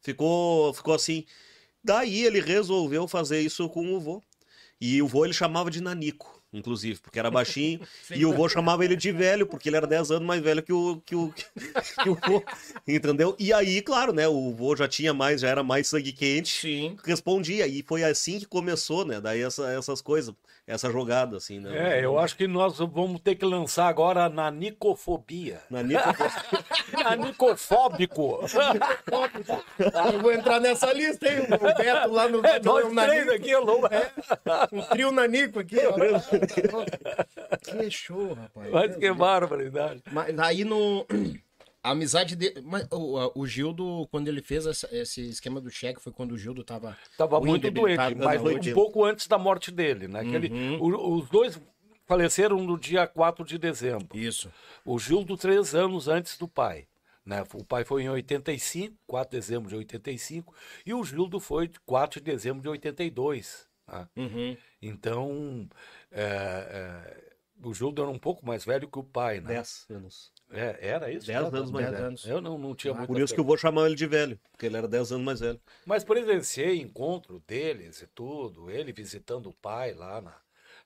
Ficou, 0.00 0.72
ficou 0.72 0.94
assim. 0.94 1.24
Daí 1.82 2.24
ele 2.24 2.40
resolveu 2.40 3.08
fazer 3.08 3.40
isso 3.40 3.68
com 3.68 3.92
o 3.94 4.00
vô. 4.00 4.22
E 4.80 5.02
o 5.02 5.08
vô 5.08 5.24
ele 5.24 5.34
chamava 5.34 5.70
de 5.70 5.80
Nanico, 5.80 6.35
inclusive, 6.58 6.98
porque 7.00 7.18
era 7.18 7.30
baixinho. 7.30 7.80
e 8.10 8.24
o 8.26 8.32
vô 8.32 8.48
chamava 8.48 8.84
ele 8.84 8.96
de 8.96 9.12
velho, 9.12 9.46
porque 9.46 9.68
ele 9.68 9.76
era 9.76 9.86
10 9.86 10.10
anos 10.10 10.26
mais 10.26 10.42
velho 10.42 10.62
que 10.62 10.72
o, 10.72 11.00
que 11.04 11.14
o, 11.14 11.32
que 12.02 12.08
o 12.08 12.14
vô. 12.14 12.42
Entendeu? 12.86 13.36
E 13.38 13.52
aí, 13.52 13.82
claro, 13.82 14.12
né? 14.12 14.26
O 14.26 14.52
vô 14.52 14.74
já 14.74 14.88
tinha 14.88 15.12
mais, 15.14 15.40
já 15.40 15.48
era 15.48 15.62
mais 15.62 15.86
sangue 15.88 16.12
quente. 16.12 16.60
Sim. 16.60 16.96
Respondia. 17.04 17.66
E 17.66 17.82
foi 17.82 18.02
assim 18.04 18.38
que 18.38 18.46
começou, 18.46 19.04
né? 19.04 19.20
Daí 19.20 19.40
essa- 19.42 19.70
essas 19.70 20.00
coisas, 20.00 20.34
essa 20.66 20.90
jogada, 20.90 21.36
assim, 21.36 21.60
né? 21.60 21.98
É, 21.98 22.04
eu 22.04 22.18
acho 22.18 22.36
que 22.36 22.48
nós 22.48 22.78
vamos 22.78 23.20
ter 23.20 23.36
que 23.36 23.44
lançar 23.44 23.86
agora 23.86 24.28
na 24.28 24.50
nicofobia. 24.50 25.60
Nanico. 25.70 26.02
Nanicofóbico. 27.04 28.40
Eu 30.12 30.20
vou 30.20 30.32
entrar 30.32 30.58
nessa 30.60 30.92
lista, 30.92 31.28
hein? 31.28 31.46
O 31.50 31.74
Beto 31.76 32.10
lá 32.10 32.28
no, 32.28 32.44
É, 32.44 32.58
no 32.58 32.64
nós 32.64 32.82
três 32.82 32.94
Nanico. 32.94 33.32
aqui, 33.32 33.54
alô. 33.54 33.80
Um 34.72 34.82
trio 34.82 35.12
Nanico 35.12 35.60
aqui, 35.60 35.76
ó. 35.86 35.94
que 37.62 37.90
show, 37.90 38.34
rapaz. 38.34 38.70
Mas 38.70 38.96
que 38.96 39.12
barbaridade. 39.12 40.02
Mas 40.10 40.36
aí 40.38 40.64
no. 40.64 41.06
A 41.86 41.90
amizade 41.92 42.34
dele. 42.36 42.60
Mas 42.64 42.86
o, 42.90 43.40
o 43.40 43.46
Gildo, 43.46 44.06
quando 44.10 44.28
ele 44.28 44.42
fez 44.42 44.66
essa- 44.66 44.88
esse 44.94 45.20
esquema 45.28 45.60
do 45.60 45.70
cheque, 45.70 46.00
foi 46.00 46.12
quando 46.12 46.32
o 46.32 46.38
Gildo 46.38 46.64
tava. 46.64 46.96
Estava 47.10 47.38
ruim, 47.38 47.50
muito 47.50 47.70
doente, 47.70 47.96
mas 48.24 48.42
80. 48.42 48.70
um 48.70 48.74
pouco 48.74 49.04
antes 49.04 49.26
da 49.26 49.38
morte 49.38 49.70
dele, 49.70 50.08
né? 50.08 50.22
Que 50.24 50.34
ele- 50.34 50.76
o- 50.80 51.14
os 51.18 51.28
dois 51.28 51.60
faleceram 52.06 52.58
no 52.62 52.78
dia 52.78 53.06
4 53.06 53.44
de 53.44 53.58
dezembro. 53.58 54.16
Isso. 54.16 54.52
O 54.84 54.98
Gildo, 54.98 55.36
três 55.36 55.74
anos 55.74 56.08
antes 56.08 56.36
do 56.38 56.46
pai. 56.48 56.86
Né? 57.24 57.42
O 57.54 57.64
pai 57.64 57.84
foi 57.84 58.04
em 58.04 58.08
85, 58.08 58.96
4 59.06 59.30
de 59.32 59.36
dezembro 59.44 59.68
de 59.68 59.74
85, 59.74 60.54
e 60.86 60.94
o 60.94 61.02
Gildo 61.02 61.40
foi 61.40 61.66
de 61.66 61.80
4 61.80 62.20
de 62.20 62.24
dezembro 62.24 62.62
de 62.62 62.68
82. 62.68 63.66
né? 63.88 64.08
Uhum. 64.16 64.56
Então, 64.80 65.68
é, 66.12 66.22
é, 66.22 67.34
o 67.64 67.74
Gildo 67.74 68.00
era 68.02 68.10
um 68.10 68.18
pouco 68.18 68.46
mais 68.46 68.64
velho 68.64 68.88
que 68.88 68.98
o 68.98 69.02
pai, 69.02 69.40
né? 69.40 69.54
10 69.54 69.86
anos. 69.90 70.32
É, 70.50 70.78
era 70.80 71.10
isso? 71.10 71.26
Dez 71.26 71.52
anos 71.52 71.70
mais 71.70 71.86
Dez 71.86 71.96
velho. 71.96 72.06
anos. 72.06 72.26
Eu 72.26 72.40
não, 72.40 72.56
não 72.56 72.74
tinha 72.74 72.94
muita 72.94 73.06
Por 73.06 73.20
isso 73.20 73.34
que 73.34 73.40
eu 73.40 73.44
vou 73.44 73.56
chamar 73.56 73.86
ele 73.86 73.94
de 73.96 74.06
velho, 74.06 74.38
porque 74.52 74.66
ele 74.66 74.76
era 74.76 74.86
10 74.86 75.12
anos 75.12 75.24
mais 75.24 75.40
velho. 75.40 75.60
Mas 75.84 76.04
presenciei 76.04 76.80
encontro 76.80 77.42
deles 77.46 78.00
e 78.02 78.06
tudo, 78.06 78.70
ele 78.70 78.92
visitando 78.92 79.48
o 79.48 79.52
pai 79.54 79.92
lá 79.92 80.20
na, 80.20 80.36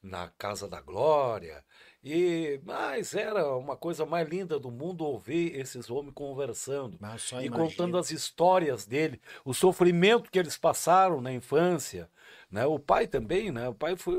na 0.02 0.28
Casa 0.38 0.66
da 0.66 0.80
Glória. 0.80 1.62
E 2.02 2.58
mas 2.64 3.14
era 3.14 3.54
uma 3.54 3.76
coisa 3.76 4.06
mais 4.06 4.26
linda 4.26 4.58
do 4.58 4.70
mundo 4.70 5.04
ouvir 5.04 5.54
esses 5.54 5.90
homens 5.90 6.14
conversando 6.14 6.98
e 7.42 7.50
contando 7.50 7.98
as 7.98 8.10
histórias 8.10 8.86
dele, 8.86 9.20
o 9.44 9.52
sofrimento 9.52 10.30
que 10.30 10.38
eles 10.38 10.56
passaram 10.56 11.20
na 11.20 11.30
infância, 11.30 12.08
né? 12.50 12.66
O 12.66 12.78
pai 12.78 13.06
também, 13.06 13.50
né? 13.52 13.68
O 13.68 13.74
pai 13.74 13.96
foi, 13.96 14.16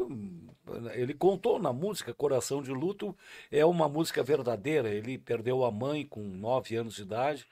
ele 0.94 1.14
contou 1.14 1.60
na 1.60 1.74
música 1.74 2.14
Coração 2.14 2.62
de 2.62 2.72
Luto 2.72 3.16
é 3.52 3.66
uma 3.66 3.90
música 3.90 4.24
verdadeira. 4.24 4.90
Ele 4.90 5.18
perdeu 5.18 5.66
a 5.66 5.72
mãe 5.72 6.06
com 6.06 6.22
nove 6.22 6.76
anos 6.76 6.96
de 6.96 7.02
idade, 7.02 7.46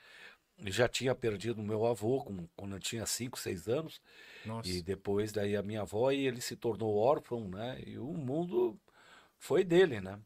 e 0.62 0.72
já 0.72 0.88
tinha 0.88 1.16
perdido 1.16 1.60
o 1.62 1.64
meu 1.64 1.86
avô 1.86 2.22
com- 2.24 2.48
quando 2.56 2.76
eu 2.76 2.80
tinha 2.80 3.06
cinco, 3.06 3.40
seis 3.40 3.68
anos. 3.68 4.02
Nossa. 4.46 4.70
E 4.70 4.82
depois 4.82 5.32
daí 5.32 5.56
a 5.56 5.64
minha 5.64 5.82
avó 5.82 6.12
e 6.12 6.26
ele 6.28 6.42
se 6.42 6.56
tornou 6.56 6.96
órfão, 6.98 7.48
né? 7.50 7.82
E 7.86 7.98
o 7.98 8.14
mundo 8.14 8.78
foi 9.38 9.64
dele, 9.64 10.02
né? 10.02 10.20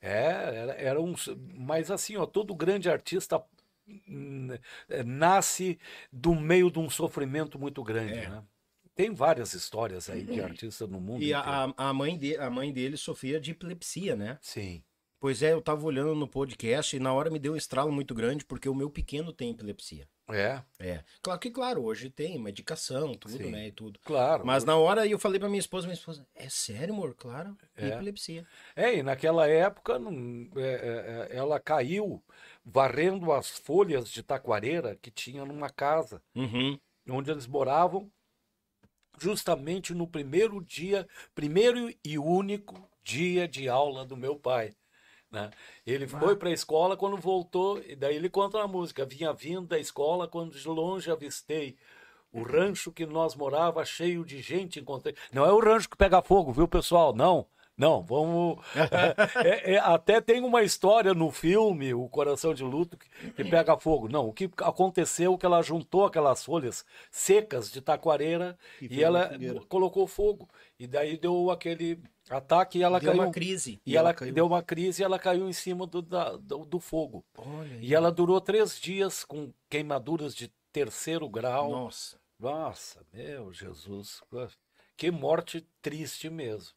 É, 0.00 0.26
era, 0.56 0.72
era 0.74 1.00
um, 1.00 1.14
mas 1.54 1.90
assim, 1.90 2.16
ó, 2.16 2.24
todo 2.26 2.54
grande 2.54 2.88
artista 2.88 3.42
hum, 4.08 4.48
nasce 5.04 5.78
do 6.12 6.34
meio 6.34 6.70
de 6.70 6.78
um 6.78 6.88
sofrimento 6.88 7.58
muito 7.58 7.82
grande, 7.82 8.20
É. 8.20 8.28
né? 8.28 8.42
Tem 8.94 9.12
várias 9.12 9.54
histórias 9.54 10.08
aí 10.08 10.22
de 10.24 10.40
artistas 10.40 10.88
no 10.88 11.00
mundo 11.00 11.22
E 11.22 11.34
a, 11.34 11.72
a 11.76 11.92
mãe 11.92 12.16
de, 12.16 12.36
a 12.36 12.48
mãe 12.48 12.72
dele 12.72 12.96
sofria 12.96 13.40
de 13.40 13.50
epilepsia, 13.50 14.14
né? 14.14 14.38
Sim. 14.40 14.82
Pois 15.18 15.42
é, 15.42 15.52
eu 15.54 15.62
tava 15.62 15.84
olhando 15.86 16.14
no 16.14 16.28
podcast 16.28 16.94
e 16.94 17.00
na 17.00 17.12
hora 17.12 17.30
me 17.30 17.38
deu 17.38 17.54
um 17.54 17.56
estralo 17.56 17.90
muito 17.90 18.14
grande 18.14 18.44
porque 18.44 18.68
o 18.68 18.74
meu 18.74 18.90
pequeno 18.90 19.32
tem 19.32 19.50
epilepsia. 19.50 20.06
É, 20.30 20.62
É. 20.78 21.02
Claro 21.22 21.40
que, 21.40 21.50
claro, 21.50 21.82
hoje 21.82 22.08
tem 22.10 22.38
medicação, 22.38 23.14
tudo, 23.14 23.36
Sim. 23.36 23.50
né? 23.50 23.68
E 23.68 23.72
tudo. 23.72 23.98
claro. 24.04 24.44
Mas 24.46 24.64
na 24.64 24.76
hora 24.76 25.06
eu 25.06 25.18
falei 25.18 25.38
pra 25.40 25.48
minha 25.48 25.58
esposa, 25.60 25.86
minha 25.86 25.94
esposa, 25.94 26.26
é 26.34 26.48
sério, 26.48 26.94
amor? 26.94 27.14
Claro, 27.14 27.56
É. 27.76 27.88
epilepsia. 27.88 28.46
É, 28.76 28.94
e 28.96 29.02
naquela 29.02 29.46
época 29.48 29.98
não- 29.98 30.48
é, 30.56 30.62
é, 30.62 31.28
é, 31.32 31.36
ela 31.36 31.58
caiu 31.58 32.22
varrendo 32.64 33.32
as 33.32 33.48
folhas 33.50 34.08
de 34.10 34.22
taquareira 34.22 34.96
que 35.00 35.10
tinha 35.10 35.44
numa 35.44 35.68
casa 35.70 36.22
Uhum. 36.34 36.78
onde 37.08 37.30
eles 37.30 37.46
moravam, 37.46 38.10
justamente 39.18 39.94
no 39.94 40.06
primeiro 40.06 40.62
dia, 40.62 41.06
primeiro 41.34 41.92
e 42.04 42.18
único 42.18 42.88
dia 43.02 43.46
de 43.46 43.68
aula 43.68 44.04
do 44.04 44.16
meu 44.16 44.36
pai. 44.36 44.74
Né? 45.30 45.50
Ele 45.84 46.06
foi 46.06 46.36
para 46.36 46.48
a 46.48 46.52
escola 46.52 46.96
quando 46.96 47.16
voltou, 47.16 47.80
e 47.82 47.96
daí 47.96 48.14
ele 48.16 48.30
conta 48.30 48.58
na 48.58 48.68
música: 48.68 49.04
vinha 49.04 49.32
vindo 49.32 49.66
da 49.66 49.78
escola 49.78 50.28
quando 50.28 50.56
de 50.56 50.68
longe 50.68 51.10
avistei. 51.10 51.76
O 52.32 52.42
rancho 52.42 52.92
que 52.92 53.06
nós 53.06 53.34
morava 53.34 53.84
cheio 53.84 54.24
de 54.24 54.40
gente 54.40 54.80
encontrei. 54.80 55.14
Não 55.32 55.44
é 55.44 55.52
o 55.52 55.60
rancho 55.60 55.88
que 55.88 55.96
pega 55.96 56.22
fogo, 56.22 56.52
viu, 56.52 56.66
pessoal? 56.66 57.14
Não. 57.14 57.46
Não, 57.76 58.02
vamos. 58.02 58.64
É, 59.44 59.74
é, 59.74 59.78
até 59.78 60.20
tem 60.20 60.42
uma 60.42 60.62
história 60.62 61.12
no 61.12 61.30
filme, 61.30 61.92
O 61.92 62.08
Coração 62.08 62.54
de 62.54 62.62
Luto, 62.62 62.96
que, 62.96 63.08
que 63.32 63.44
pega 63.44 63.76
fogo. 63.76 64.08
Não, 64.08 64.28
o 64.28 64.32
que 64.32 64.48
aconteceu 64.58 65.34
é 65.34 65.36
que 65.38 65.44
ela 65.46 65.60
juntou 65.62 66.04
aquelas 66.04 66.44
folhas 66.44 66.84
secas 67.10 67.70
de 67.70 67.80
taquareira 67.80 68.56
E 68.80 68.98
e, 68.98 69.02
ela 69.02 69.30
colocou 69.68 70.06
fogo. 70.06 70.48
E 70.78 70.86
daí 70.86 71.16
deu 71.18 71.50
aquele 71.50 72.00
ataque 72.30 72.78
e 72.78 72.82
ela 72.82 73.00
Deu 73.00 73.10
caiu. 73.10 73.22
uma 73.22 73.32
crise. 73.32 73.80
E, 73.84 73.96
ela, 73.96 74.10
ela 74.10 74.14
caiu. 74.14 74.32
deu 74.34 74.46
uma 74.46 74.62
crise 74.62 75.02
e 75.02 75.04
ela 75.04 75.18
caiu 75.18 75.48
em 75.48 75.52
cima 75.52 75.86
do, 75.86 76.00
da- 76.00 76.36
do, 76.36 76.64
do 76.64 76.78
fogo. 76.80 77.24
Olha 77.36 77.74
aí. 77.74 77.84
E 77.86 77.94
ela 77.94 78.12
durou 78.12 78.40
três 78.40 78.78
dias 78.80 79.24
com 79.24 79.52
queimaduras 79.68 80.34
de 80.34 80.50
terceiro 80.72 81.28
grau. 81.28 81.70
Nossa. 81.70 82.16
Nossa, 82.38 83.00
meu 83.12 83.52
Jesus. 83.52 84.20
Que 84.96 85.10
morte 85.10 85.66
triste 85.82 86.28
mesmo. 86.30 86.74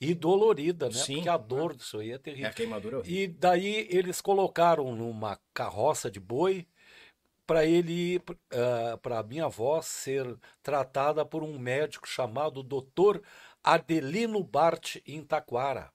E 0.00 0.14
dolorida, 0.14 0.86
né? 0.88 0.94
Sim. 0.94 1.14
Porque 1.16 1.28
a 1.28 1.36
dor 1.36 1.74
disso 1.74 1.98
aí 1.98 2.10
é 2.10 2.14
É 2.14 2.18
terrível. 2.18 2.50
a 2.50 2.52
queimadura 2.52 2.98
horrível. 2.98 3.22
E 3.24 3.26
daí 3.28 3.86
eles 3.90 4.20
colocaram 4.20 4.94
numa 4.94 5.38
carroça 5.54 6.10
de 6.10 6.20
boi 6.20 6.66
para 7.46 7.64
ele 7.64 8.20
para 9.00 9.22
minha 9.22 9.44
avó 9.46 9.80
ser 9.80 10.36
tratada 10.62 11.24
por 11.24 11.42
um 11.42 11.58
médico 11.58 12.06
chamado 12.08 12.62
Dr. 12.62 13.20
Adelino 13.62 14.42
Bart 14.42 14.96
em 15.06 15.22
Taquara. 15.22 15.90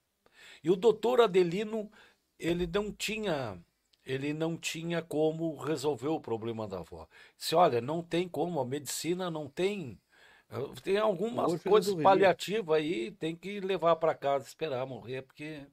E 0.64 0.70
o 0.70 0.76
doutor 0.76 1.20
Adelino, 1.20 1.90
ele 2.38 2.66
não 2.66 2.90
tinha 2.92 3.58
ele 4.04 4.32
não 4.32 4.56
tinha 4.56 5.00
como 5.00 5.54
resolver 5.56 6.08
o 6.08 6.18
problema 6.20 6.66
da 6.66 6.78
avó. 6.80 7.06
Disse, 7.38 7.54
olha, 7.54 7.80
não 7.80 8.02
tem 8.02 8.28
como, 8.28 8.58
a 8.58 8.64
medicina 8.64 9.30
não 9.30 9.48
tem 9.48 9.96
tem 10.82 10.98
algumas 10.98 11.52
Hoje 11.52 11.62
coisas 11.64 11.94
paliativas 11.94 12.76
aí, 12.76 13.10
tem 13.12 13.34
que 13.34 13.60
levar 13.60 13.96
para 13.96 14.14
casa, 14.14 14.46
esperar 14.46 14.86
morrer, 14.86 15.22
porque 15.22 15.66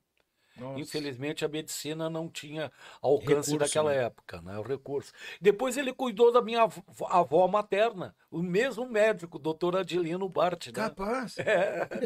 Nossa. 0.60 0.80
Infelizmente 0.80 1.45
a 1.45 1.47
medicina 1.47 2.10
não 2.10 2.27
tinha 2.30 2.72
alcance 3.01 3.51
Recurso, 3.51 3.57
naquela 3.57 3.91
né? 3.91 4.03
época, 4.03 4.41
né? 4.41 4.57
O 4.57 4.61
recurso. 4.61 5.14
Depois 5.39 5.77
ele 5.77 5.93
cuidou 5.93 6.31
da 6.31 6.41
minha 6.41 6.64
avó, 6.64 6.84
avó 7.10 7.47
materna, 7.47 8.15
o 8.30 8.41
mesmo 8.41 8.85
médico, 8.85 9.39
doutor 9.39 9.77
Adilino 9.77 10.27
Bart. 10.27 10.68
Né? 10.68 10.73
Capaz. 10.73 11.38
É, 11.39 11.88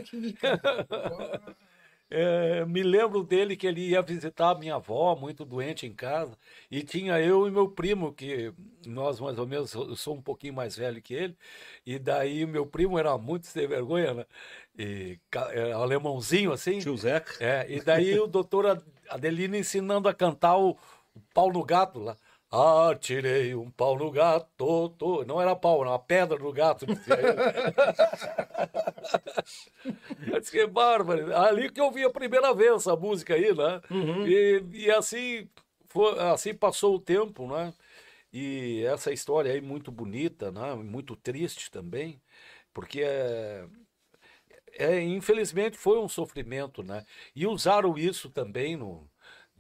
me 2.68 2.84
lembro 2.84 3.23
dele 3.23 3.56
que 3.56 3.65
ele 3.68 3.81
ia 3.90 4.02
visitar 4.02 4.52
a 4.52 4.56
minha 4.56 4.76
avó, 4.76 5.15
muito 5.15 5.44
doente 5.45 5.85
em 5.85 5.94
casa, 5.94 6.38
e 6.69 6.84
tinha 6.84 7.19
eu 7.19 7.48
e 7.48 7.52
meu 7.52 7.68
primo, 7.69 8.14
que 8.14 8.53
nós 8.85 9.19
mais 9.19 9.40
ou 9.40 9.48
menos, 9.48 9.73
eu 9.73 9.95
sou 9.95 10.15
um 10.15 10.22
pouquinho 10.22 10.53
mais 10.53 10.76
velho 10.76 11.02
que 11.02 11.14
ele, 11.14 11.35
e 11.85 11.98
daí 11.98 12.45
meu 12.45 12.65
primo 12.65 12.98
era 12.99 13.18
muito 13.18 13.48
sem 13.48 13.68
vergonha, 13.68 14.14
né? 14.14 14.26
E 14.77 15.19
ca- 15.30 15.49
é, 15.53 15.72
alemãozinho 15.73 16.52
assim. 16.52 16.80
Tio 16.80 16.98
Zeca. 16.98 17.34
É, 17.44 17.65
e 17.69 17.81
daí 17.81 18.19
o 18.19 18.27
doutor 18.27 18.65
Ad- 18.65 18.84
Adelino 19.10 19.56
ensinando 19.56 20.07
a 20.10 20.14
cantar 20.14 20.57
o, 20.57 20.72
o 21.15 21.19
pau 21.34 21.52
no 21.52 21.64
gato 21.64 21.99
lá. 21.99 22.18
Ah, 22.56 22.96
tirei 22.96 23.56
um 23.56 23.72
pau 23.72 23.98
no 23.98 24.12
gato, 24.12 24.90
tô. 24.90 25.26
não 25.26 25.42
era 25.42 25.56
pau, 25.56 25.82
era 25.82 25.90
uma 25.90 25.98
pedra 25.98 26.38
no 26.38 26.54
gato. 26.54 26.86
Eu 26.86 26.94
disse, 30.40 30.52
que 30.52 30.68
bárbaro. 30.68 31.36
Ali 31.36 31.72
que 31.72 31.82
eu 31.82 31.92
vi 31.92 32.04
a 32.04 32.12
primeira 32.12 32.54
vez 32.54 32.74
essa 32.74 32.96
música 32.96 33.34
aí, 33.34 33.52
né? 33.56 33.82
E, 34.28 34.64
e 34.72 34.92
assim, 34.92 35.50
foi, 35.88 36.20
assim 36.20 36.54
passou 36.54 36.94
o 36.94 37.00
tempo, 37.00 37.48
né? 37.48 37.74
E 38.32 38.84
essa 38.86 39.12
história 39.12 39.52
aí 39.52 39.62
muito 39.62 39.92
bonita, 39.92 40.52
né? 40.52 40.76
Muito 40.76 41.16
triste 41.16 41.72
também, 41.72 42.22
porque 42.72 43.02
é, 43.02 43.66
é, 44.74 45.02
infelizmente 45.02 45.78
foi 45.78 46.00
um 46.00 46.08
sofrimento, 46.08 46.84
né? 46.84 47.04
E 47.36 47.48
usaram 47.48 47.98
isso 47.98 48.30
também 48.30 48.76
no 48.76 49.10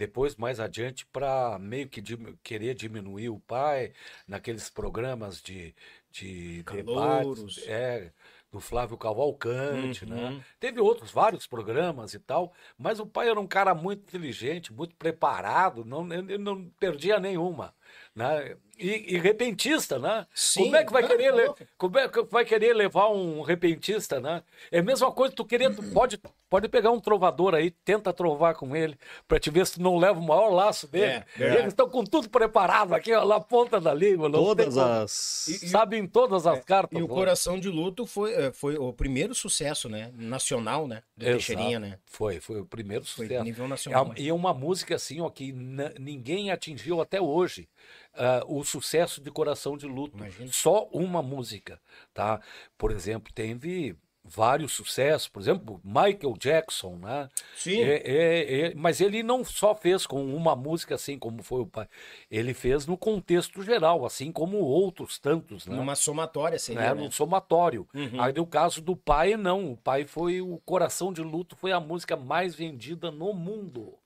depois 0.05 0.35
mais 0.35 0.59
adiante 0.59 1.05
para 1.07 1.57
meio 1.59 1.87
que 1.89 2.01
dim- 2.01 2.37
querer 2.43 2.73
diminuir 2.75 3.29
o 3.29 3.39
pai 3.39 3.93
naqueles 4.27 4.69
programas 4.69 5.41
de, 5.41 5.73
de 6.11 6.63
Calouros. 6.65 7.57
debates, 7.57 7.67
é, 7.67 8.11
do 8.51 8.59
Flávio 8.59 8.97
Cavalcante, 8.97 10.05
Uhum. 10.05 10.09
né? 10.09 10.33
Teve 10.59 10.79
outros 10.79 11.11
vários 11.11 11.47
programas 11.47 12.13
e 12.13 12.19
tal, 12.19 12.53
mas 12.77 12.99
o 12.99 13.05
pai 13.07 13.29
era 13.29 13.39
um 13.39 13.47
cara 13.47 13.73
muito 13.73 14.01
inteligente, 14.03 14.71
muito 14.73 14.95
preparado, 14.95 15.83
não 15.85 16.11
ele 16.13 16.37
não 16.37 16.69
perdia 16.79 17.19
nenhuma, 17.19 17.73
né? 18.15 18.55
E, 18.77 19.13
e 19.15 19.17
repentista, 19.19 19.99
né? 19.99 20.25
Sim. 20.33 20.63
Como 20.63 20.75
é 20.75 20.83
que 20.83 20.91
vai 20.91 21.07
querer 21.07 21.31
tá 21.53 21.65
como 21.77 21.99
é 21.99 22.09
que 22.09 22.23
vai 22.23 22.43
querer 22.43 22.73
levar 22.73 23.07
um 23.09 23.41
repentista, 23.41 24.19
né? 24.19 24.41
É 24.71 24.79
a 24.79 24.83
mesma 24.83 25.11
coisa 25.11 25.33
tu 25.35 25.45
querer, 25.45 25.75
tu 25.75 25.83
pode, 25.93 26.19
pode 26.49 26.67
pegar 26.67 26.89
um 26.89 26.99
trovador 26.99 27.53
aí, 27.53 27.69
tenta 27.69 28.11
trovar 28.11 28.55
com 28.55 28.75
ele, 28.75 28.97
pra 29.27 29.39
te 29.39 29.51
ver 29.51 29.67
se 29.67 29.73
tu 29.73 29.81
não 29.81 29.97
leva 29.97 30.19
o 30.19 30.23
maior 30.23 30.49
laço 30.49 30.87
dele. 30.87 31.05
É, 31.05 31.25
verdade. 31.35 31.59
Eles 31.61 31.73
estão 31.73 31.87
com 31.87 32.03
tudo 32.03 32.27
preparado 32.29 32.95
aqui, 32.95 33.13
ó, 33.13 33.23
na 33.25 33.39
ponta 33.39 33.79
da 33.79 33.93
língua. 33.93 34.31
Todas 34.31 34.75
as. 34.75 35.47
E- 35.47 35.67
Sabem 35.69 36.07
todas 36.07 36.47
as 36.47 36.65
cartas. 36.65 36.99
E 36.99 37.03
o 37.03 37.07
pô. 37.07 37.13
Coração 37.13 37.59
de 37.59 37.69
Luto 37.69 38.07
foi, 38.07 38.33
eh, 38.33 38.51
foi 38.53 38.75
o 38.75 38.91
primeiro 38.91 39.35
sucesso, 39.35 39.87
né? 39.87 40.11
Nacional, 40.15 40.87
né? 40.87 41.03
Do 41.15 41.23
Exato. 41.25 41.37
Teixeirinha, 41.37 41.79
né? 41.79 41.99
Foi, 42.07 42.39
foi 42.39 42.59
o 42.61 42.65
primeiro 42.65 43.05
Foi 43.05 43.27
sucesso. 43.27 43.43
nível 43.43 43.65
É 43.65 43.67
nacional. 43.67 44.05
uma- 44.05 44.15
E 44.17 44.27
é 44.29 44.33
uma 44.33 44.53
música 44.53 44.95
assim, 44.95 45.21
ó, 45.21 45.29
que 45.29 45.53
ninguém 45.99 46.49
atingiu 46.49 46.99
até 47.01 47.21
hoje. 47.21 47.69
Ah, 48.15 48.43
o 48.47 48.63
sucesso 48.63 49.21
de 49.21 49.31
Coração 49.31 49.77
de 49.77 49.87
Luto. 49.87 50.17
Imagina. 50.17 50.49
Só 50.51 50.87
uma 50.91 51.21
música, 51.21 51.79
tá? 52.13 52.41
Por 52.77 52.91
exemplo, 52.91 53.31
teve 53.33 53.97
vários 54.23 54.71
sucessos, 54.71 55.27
por 55.27 55.41
exemplo, 55.41 55.81
Michael 55.83 56.35
Jackson, 56.39 56.95
né? 56.95 57.29
Sim. 57.55 57.81
É, 57.81 58.01
é, 58.05 58.61
é, 58.61 58.75
mas 58.75 59.01
ele 59.01 59.21
não 59.21 59.43
só 59.43 59.75
fez 59.75 60.07
com 60.07 60.23
uma 60.33 60.55
música 60.55 60.95
assim 60.95 61.19
como 61.19 61.43
foi 61.43 61.61
o 61.61 61.65
pai, 61.65 61.87
ele 62.31 62.53
fez 62.53 62.87
no 62.87 62.97
contexto 62.97 63.61
geral, 63.61 64.05
assim 64.05 64.31
como 64.31 64.57
outros 64.57 65.19
tantos, 65.19 65.65
né? 65.65 65.75
Numa 65.75 65.95
somatória 65.95 66.57
seria, 66.57 66.81
né, 66.81 66.93
né? 66.95 67.01
num 67.01 67.11
somatório. 67.11 67.87
Uhum. 67.93 68.21
Aí 68.21 68.33
no 68.33 68.47
caso 68.47 68.81
do 68.81 68.95
pai, 68.95 69.35
não. 69.35 69.73
O 69.73 69.77
pai 69.77 70.05
foi 70.05 70.41
o 70.41 70.57
Coração 70.65 71.11
de 71.11 71.21
Luto, 71.21 71.55
foi 71.55 71.71
a 71.71 71.79
música 71.79 72.15
mais 72.15 72.55
vendida 72.55 73.11
no 73.11 73.33
mundo. 73.33 73.97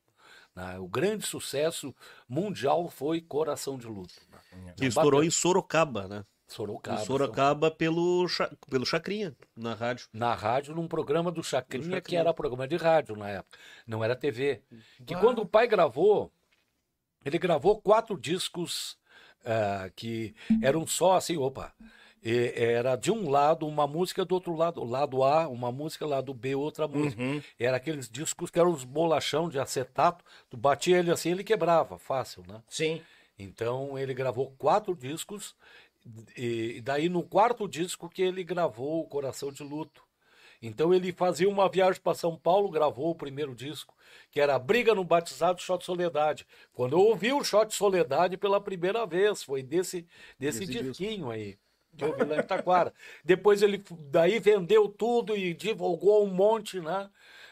Né? 0.57 0.79
O 0.79 0.87
grande 0.87 1.25
sucesso 1.25 1.95
mundial 2.27 2.89
foi 2.89 3.21
Coração 3.21 3.77
de 3.77 3.85
Luto. 3.87 4.13
né? 4.63 4.73
Que 4.75 4.85
estourou 4.87 5.23
em 5.23 5.29
Sorocaba, 5.29 6.07
né? 6.07 6.25
Sorocaba. 6.47 7.01
em 7.01 7.05
Sorocaba 7.05 7.69
pelo, 7.71 8.27
Cha- 8.27 8.49
pelo 8.69 8.85
Chacrinha, 8.85 9.35
na 9.55 9.73
rádio. 9.73 10.07
Na 10.13 10.33
rádio, 10.33 10.73
num 10.73 10.87
programa 10.87 11.31
do 11.31 11.43
Chacrinha, 11.43 11.83
Do 11.83 11.85
Chacrinha. 11.91 12.01
que 12.01 12.15
era 12.15 12.33
programa 12.33 12.67
de 12.67 12.75
rádio 12.77 13.15
na 13.15 13.29
época, 13.29 13.57
não 13.85 14.03
era 14.03 14.15
TV. 14.15 14.63
Que 15.05 15.13
Bah. 15.13 15.21
quando 15.21 15.39
o 15.41 15.45
pai 15.45 15.67
gravou, 15.67 16.31
ele 17.25 17.37
gravou 17.37 17.79
quatro 17.81 18.17
discos 18.19 18.97
ah, 19.45 19.89
que 19.95 20.33
eram 20.61 20.87
só 20.87 21.15
assim, 21.17 21.37
opa. 21.37 21.73
E- 22.23 22.53
era 22.55 22.95
de 22.95 23.11
um 23.11 23.29
lado 23.29 23.67
uma 23.67 23.87
música, 23.87 24.25
do 24.25 24.33
outro 24.33 24.55
lado, 24.55 24.83
lado 24.83 25.23
A, 25.23 25.47
uma 25.47 25.71
música, 25.71 26.05
lado 26.05 26.33
B, 26.33 26.55
outra 26.55 26.87
música. 26.87 27.21
Uhum. 27.21 27.41
Era 27.59 27.77
aqueles 27.77 28.09
discos 28.09 28.49
que 28.49 28.59
eram 28.59 28.71
os 28.71 28.83
bolachão 28.83 29.49
de 29.49 29.59
acetato, 29.59 30.23
tu 30.49 30.57
batia 30.57 30.97
ele 30.97 31.11
assim, 31.11 31.31
ele 31.31 31.43
quebrava, 31.43 31.97
fácil, 31.97 32.43
né? 32.47 32.61
Sim. 32.67 33.01
Então 33.37 33.97
ele 33.97 34.13
gravou 34.13 34.51
quatro 34.57 34.95
discos, 34.95 35.55
e 36.35 36.81
daí 36.81 37.09
no 37.09 37.21
quarto 37.23 37.67
disco 37.67 38.09
que 38.09 38.21
ele 38.21 38.43
gravou 38.43 39.01
o 39.01 39.07
Coração 39.07 39.51
de 39.51 39.63
Luto. 39.63 40.07
Então 40.61 40.91
ele 40.93 41.11
fazia 41.11 41.47
uma 41.47 41.69
viagem 41.69 42.01
para 42.01 42.15
São 42.15 42.35
Paulo, 42.35 42.71
gravou 42.71 43.11
o 43.11 43.15
primeiro 43.15 43.53
disco, 43.53 43.93
que 44.31 44.39
era 44.41 44.57
Briga 44.57 44.95
no 44.95 45.03
Batizado 45.03 45.61
Shot 45.61 45.85
Soledade. 45.85 46.47
Quando 46.73 46.93
eu 46.93 46.99
ouvi 46.99 47.31
o 47.31 47.43
Shot 47.43 47.73
Soledade 47.75 48.37
pela 48.37 48.59
primeira 48.59 49.05
vez, 49.05 49.43
foi 49.43 49.61
desse, 49.61 50.07
desse, 50.39 50.65
Desse 50.65 50.83
disquinho 50.83 51.29
aí. 51.29 51.57
Lá 52.27 52.37
em 52.37 52.43
Taquara. 52.43 52.93
Depois 53.23 53.61
ele 53.61 53.83
daí 54.09 54.39
vendeu 54.39 54.87
tudo 54.87 55.35
e 55.35 55.53
divulgou 55.53 56.25
um 56.25 56.33
monte, 56.33 56.79
né? 56.79 57.09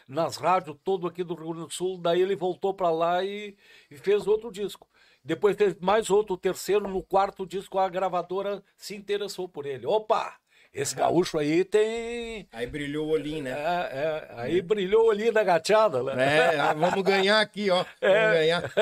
Nas 0.08 0.36
rádios 0.36 0.76
todo 0.84 1.06
aqui 1.06 1.24
do 1.24 1.34
Rio 1.34 1.52
Grande 1.52 1.66
do 1.66 1.72
Sul. 1.72 1.98
Daí 1.98 2.20
ele 2.20 2.36
voltou 2.36 2.72
para 2.72 2.90
lá 2.90 3.24
e, 3.24 3.56
e 3.90 3.96
fez 3.96 4.26
outro 4.26 4.52
disco. 4.52 4.86
Depois 5.24 5.56
fez 5.56 5.74
mais 5.80 6.08
outro, 6.10 6.34
o 6.34 6.38
terceiro. 6.38 6.86
No 6.86 7.02
quarto 7.02 7.44
disco, 7.44 7.78
a 7.78 7.88
gravadora 7.88 8.62
se 8.76 8.94
interessou 8.94 9.48
por 9.48 9.66
ele. 9.66 9.84
Opa! 9.86 10.36
Esse 10.72 10.94
gaúcho 10.94 11.38
aí 11.38 11.64
tem. 11.64 12.46
Aí 12.52 12.66
brilhou 12.66 13.06
o 13.06 13.10
olhinho, 13.10 13.48
É, 13.48 13.50
né? 13.50 13.56
é, 13.56 14.28
aí 14.36 14.60
brilhou 14.60 15.10
ali 15.10 15.30
na 15.30 15.42
gateada, 15.42 16.02
né? 16.02 16.54
É, 16.54 16.74
vamos 16.74 17.02
ganhar 17.02 17.40
aqui, 17.40 17.70
ó. 17.70 17.82
Vamos 18.00 18.32
ganhar. 18.34 18.72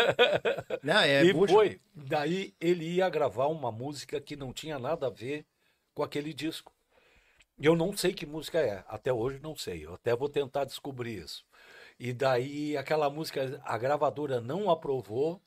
Não, 0.82 1.00
é, 1.00 1.24
e 1.24 1.32
foi. 1.46 1.80
Daí 1.94 2.52
ele 2.60 2.96
ia 2.96 3.08
gravar 3.08 3.46
uma 3.46 3.70
música 3.70 4.20
que 4.20 4.34
não 4.34 4.52
tinha 4.52 4.76
nada 4.76 5.06
a 5.06 5.10
ver 5.10 5.46
com 5.94 6.02
aquele 6.02 6.32
disco. 6.34 6.72
Eu 7.58 7.76
não 7.76 7.96
sei 7.96 8.12
que 8.12 8.26
música 8.26 8.58
é, 8.58 8.84
até 8.88 9.12
hoje 9.12 9.38
não 9.40 9.56
sei. 9.56 9.86
Eu 9.86 9.94
até 9.94 10.14
vou 10.14 10.28
tentar 10.28 10.64
descobrir 10.64 11.22
isso. 11.22 11.44
E 11.98 12.12
daí 12.12 12.76
aquela 12.76 13.08
música 13.08 13.60
a 13.64 13.78
gravadora 13.78 14.40
não 14.40 14.70
aprovou. 14.70 15.40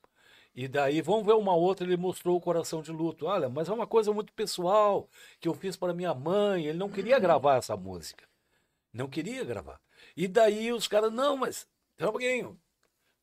E 0.56 0.68
daí 0.68 1.02
vamos 1.02 1.26
ver 1.26 1.34
uma 1.34 1.56
outra, 1.56 1.86
ele 1.86 1.98
mostrou 1.98 2.36
o 2.38 2.42
coração 2.42 2.82
de 2.82 2.92
luto. 2.92 3.26
Olha, 3.28 3.50
mas 3.50 3.70
é 3.70 3.74
uma 3.74 3.86
coisa 3.86 4.12
muito 4.14 4.34
pessoal 4.34 5.10
que 5.40 5.48
eu 5.48 5.54
fiz 5.54 5.76
para 5.76 5.94
minha 5.94 6.14
mãe. 6.14 6.66
Ele 6.66 6.78
não 6.78 6.90
queria 6.90 7.20
gravar 7.20 7.58
essa 7.58 7.76
música. 7.78 8.28
Não 8.94 9.08
queria 9.08 9.44
gravar. 9.44 9.80
E 10.16 10.28
daí 10.28 10.72
os 10.72 10.88
caras, 10.88 11.12
não, 11.12 11.38
mas 11.38 11.68
espera 11.92 12.48
um. 12.48 12.58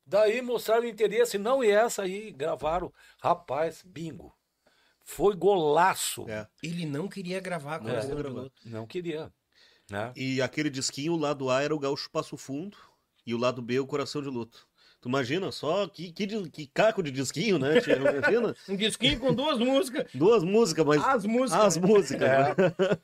Daí 0.05 0.41
mostraram 0.41 0.85
interesse, 0.85 1.37
não, 1.37 1.63
e 1.63 1.71
essa 1.71 2.03
aí 2.03 2.31
gravaram. 2.31 2.93
Rapaz, 3.19 3.81
bingo. 3.83 4.34
Foi 5.05 5.35
golaço. 5.35 6.25
É. 6.27 6.47
Ele 6.63 6.85
não 6.85 7.07
queria 7.07 7.39
gravar 7.39 7.79
com 7.79 7.87
É. 7.87 8.03
o 8.03 8.29
Luto. 8.29 8.61
Não 8.65 8.85
queria. 8.87 9.31
Né? 9.89 10.11
E 10.15 10.41
aquele 10.41 10.69
disquinho, 10.69 11.13
o 11.13 11.17
lado 11.17 11.49
A 11.49 11.61
era 11.61 11.73
o 11.75 11.79
Gaúcho 11.79 12.09
Passo 12.11 12.35
Fundo 12.35 12.75
e 13.25 13.33
o 13.33 13.37
lado 13.37 13.61
B 13.61 13.79
o 13.79 13.85
Coração 13.85 14.21
de 14.21 14.29
Luto. 14.29 14.67
Tu 15.05 15.09
imagina 15.09 15.51
só 15.51 15.87
que, 15.87 16.11
que, 16.11 16.25
que 16.49 16.65
caco 16.65 17.03
de 17.03 17.11
disquinho, 17.11 17.59
né? 17.59 17.79
tia? 17.79 17.95
Imagina? 17.95 18.55
Um 18.67 18.75
disquinho 18.75 19.19
com 19.19 19.31
duas 19.35 19.59
músicas. 19.59 20.05
Duas 20.11 20.43
músicas, 20.43 20.83
mas. 20.83 21.05
As 21.05 21.25
músicas. 21.25 21.63
As 21.63 21.77
músicas. 21.77 22.27
É. 22.27 22.39
né? 22.39 22.55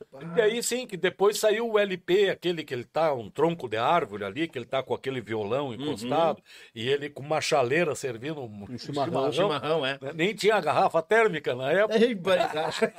E 0.35 0.41
aí 0.41 0.63
sim, 0.63 0.87
que 0.87 0.97
depois 0.97 1.37
saiu 1.39 1.69
o 1.69 1.77
LP, 1.77 2.29
aquele 2.29 2.63
que 2.63 2.73
ele 2.73 2.83
tá, 2.83 3.13
um 3.13 3.29
tronco 3.29 3.67
de 3.67 3.77
árvore 3.77 4.23
ali, 4.23 4.47
que 4.47 4.57
ele 4.57 4.65
tá 4.65 4.81
com 4.81 4.93
aquele 4.93 5.19
violão 5.19 5.73
encostado, 5.73 6.41
e 6.75 6.87
ele 6.87 7.09
com 7.09 7.21
uma 7.23 7.41
chaleira 7.41 7.93
servindo 7.95 8.39
um, 8.39 8.65
um 8.69 8.77
chimarrão. 8.77 9.27
Um 9.27 9.31
chimarrão, 9.31 9.85
é. 9.85 9.99
Nem 10.15 10.33
tinha 10.33 10.59
garrafa 10.61 11.01
térmica 11.01 11.55
na 11.55 11.71
época. 11.71 11.99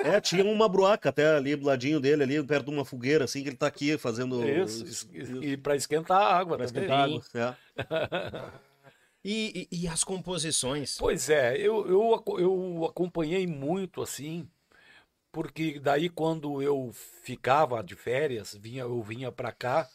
É, 0.05 0.21
tinha 0.21 0.45
uma 0.45 0.69
bruaca 0.69 1.09
até 1.09 1.37
ali 1.37 1.55
do 1.57 1.67
ladinho 1.67 2.01
dele, 2.01 2.23
ali 2.25 2.43
perto 2.45 2.67
de 2.67 2.73
uma 2.73 2.85
fogueira, 2.85 3.25
assim, 3.25 3.43
que 3.43 3.49
ele 3.51 3.57
tá 3.57 3.67
aqui 3.69 3.97
fazendo. 3.99 4.47
Isso, 4.49 5.09
e, 5.13 5.53
e 5.53 5.57
para 5.57 5.77
esquentar 5.77 6.21
a 6.21 6.37
água 6.37 6.57
Pra 6.57 6.67
também. 6.67 6.83
esquentar 6.83 7.05
água. 7.05 7.23
É. 7.35 8.63
E, 9.25 9.69
e- 9.71 9.83
e 9.83 9.89
as 9.89 10.03
composições? 10.05 10.97
Pois 10.99 11.29
é, 11.31 11.57
eu, 11.57 11.87
eu, 11.89 12.25
eu 12.39 12.85
acompanhei 12.85 13.47
muito 13.47 14.03
assim, 14.03 14.49
porque 15.31 15.79
daí 15.79 16.09
quando 16.09 16.61
eu 16.63 16.91
ficava 17.23 17.83
de 17.83 17.95
férias, 17.95 18.55
vinha, 18.55 18.83
eu 18.83 19.03
vinha 19.03 19.31
para 19.33 19.53
cá 19.53 19.89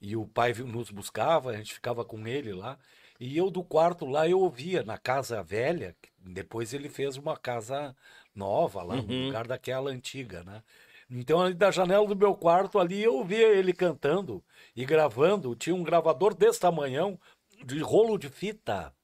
e 0.00 0.16
o 0.16 0.26
pai 0.26 0.52
nos 0.54 0.90
buscava, 0.90 1.50
a 1.50 1.56
gente 1.56 1.74
ficava 1.74 2.04
com 2.04 2.26
ele 2.26 2.52
lá, 2.52 2.78
e 3.18 3.36
eu 3.36 3.50
do 3.50 3.62
quarto 3.62 4.06
lá 4.06 4.28
eu 4.28 4.40
ouvia 4.40 4.82
na 4.82 4.96
casa 4.96 5.42
velha, 5.42 5.94
depois 6.18 6.72
ele 6.72 6.88
fez 6.88 7.16
uma 7.16 7.36
casa 7.36 7.94
nova 8.34 8.82
lá, 8.82 9.02
no 9.02 9.14
lugar 9.14 9.46
daquela 9.46 9.90
antiga, 9.90 10.42
né? 10.44 10.62
Então, 11.10 11.40
ali 11.42 11.54
da 11.54 11.70
janela 11.72 12.06
do 12.06 12.14
meu 12.16 12.34
quarto, 12.34 12.78
ali 12.78 13.02
eu 13.02 13.14
ouvia 13.16 13.48
ele 13.48 13.72
cantando 13.72 14.42
e 14.76 14.84
gravando. 14.84 15.56
Tinha 15.56 15.74
um 15.74 15.82
gravador 15.82 16.34
desse 16.34 16.60
tamanhão, 16.60 17.18
de 17.64 17.80
rolo 17.80 18.18
de 18.18 18.28
fita. 18.28 18.94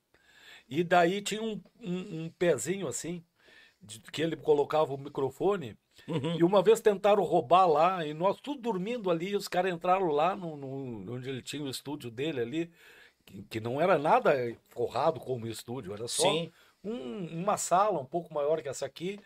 E 0.68 0.82
daí 0.82 1.22
tinha 1.22 1.42
um, 1.42 1.60
um, 1.80 2.24
um 2.24 2.30
pezinho 2.38 2.88
assim, 2.88 3.24
de- 3.80 4.00
que 4.00 4.20
ele 4.22 4.36
colocava 4.36 4.92
o 4.94 4.98
microfone. 4.98 5.76
E 6.38 6.44
uma 6.44 6.62
vez 6.62 6.80
tentaram 6.80 7.22
roubar 7.22 7.66
lá, 7.66 8.06
e 8.06 8.12
nós 8.12 8.38
tudo 8.40 8.60
dormindo 8.60 9.10
ali, 9.10 9.34
os 9.34 9.48
caras 9.48 9.72
entraram 9.72 10.08
lá 10.08 10.36
no, 10.36 10.56
no- 10.56 11.14
onde 11.14 11.28
ele 11.28 11.40
tinha 11.42 11.62
o 11.62 11.70
estúdio 11.70 12.10
dele 12.10 12.40
ali, 12.40 12.70
que, 13.24 13.42
que 13.44 13.60
não 13.60 13.80
era 13.80 13.96
nada 13.98 14.34
forrado 14.70 15.18
como 15.20 15.46
estúdio, 15.46 15.94
era 15.94 16.06
só 16.06 16.28
um- 16.84 17.40
uma 17.42 17.56
sala 17.56 17.98
um 17.98 18.04
pouco 18.04 18.32
maior 18.34 18.60
que 18.62 18.68
essa 18.68 18.84
aqui, 18.86 19.18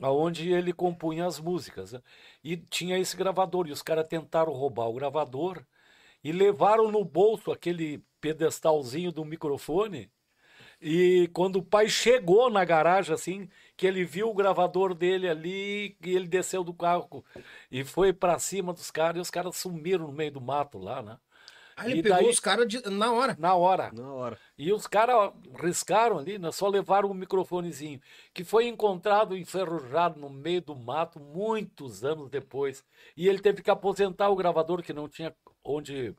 aonde 0.00 0.50
ele 0.50 0.72
compunha 0.72 1.26
as 1.26 1.38
músicas. 1.38 1.92
né? 1.92 2.02
E 2.42 2.56
tinha 2.56 2.98
esse 2.98 3.16
gravador, 3.16 3.66
e 3.68 3.72
os 3.72 3.82
caras 3.82 4.06
tentaram 4.08 4.52
roubar 4.52 4.88
o 4.88 4.94
gravador 4.94 5.62
e 6.24 6.32
levaram 6.32 6.90
no 6.90 7.04
bolso 7.04 7.50
aquele 7.52 8.02
pedestalzinho 8.20 9.12
do 9.12 9.24
microfone. 9.24 10.10
E 10.80 11.28
quando 11.32 11.56
o 11.56 11.62
pai 11.62 11.88
chegou 11.88 12.48
na 12.48 12.64
garagem, 12.64 13.12
assim, 13.12 13.48
que 13.76 13.84
ele 13.86 14.04
viu 14.04 14.30
o 14.30 14.34
gravador 14.34 14.94
dele 14.94 15.28
ali, 15.28 15.96
e 16.04 16.14
ele 16.14 16.28
desceu 16.28 16.62
do 16.62 16.72
carro 16.72 17.24
e 17.70 17.82
foi 17.82 18.12
pra 18.12 18.38
cima 18.38 18.72
dos 18.72 18.90
caras, 18.90 19.16
e 19.18 19.20
os 19.20 19.30
caras 19.30 19.56
sumiram 19.56 20.06
no 20.06 20.12
meio 20.12 20.30
do 20.30 20.40
mato 20.40 20.78
lá, 20.78 21.02
né? 21.02 21.18
Aí 21.76 21.92
ele 21.92 22.00
E 22.00 22.02
pegou 22.02 22.18
daí- 22.18 22.28
os 22.28 22.40
caras 22.40 22.66
na 22.86 23.12
hora. 23.12 23.36
Na 23.38 23.54
hora. 23.54 23.90
Na 23.92 24.12
hora. 24.12 24.38
E 24.56 24.72
os 24.72 24.86
caras 24.88 25.32
riscaram 25.60 26.18
ali, 26.18 26.36
né? 26.38 26.50
só 26.50 26.68
levaram 26.68 27.08
um 27.10 27.14
microfonezinho, 27.14 28.00
que 28.34 28.42
foi 28.44 28.66
encontrado 28.66 29.36
enferrujado 29.36 30.18
no 30.18 30.28
meio 30.28 30.60
do 30.60 30.74
mato 30.76 31.20
muitos 31.20 32.04
anos 32.04 32.28
depois. 32.30 32.84
E 33.16 33.28
ele 33.28 33.38
teve 33.40 33.62
que 33.62 33.70
aposentar 33.70 34.28
o 34.28 34.34
gravador, 34.36 34.82
que 34.82 34.92
não 34.92 35.08
tinha 35.08 35.32
onde 35.64 36.14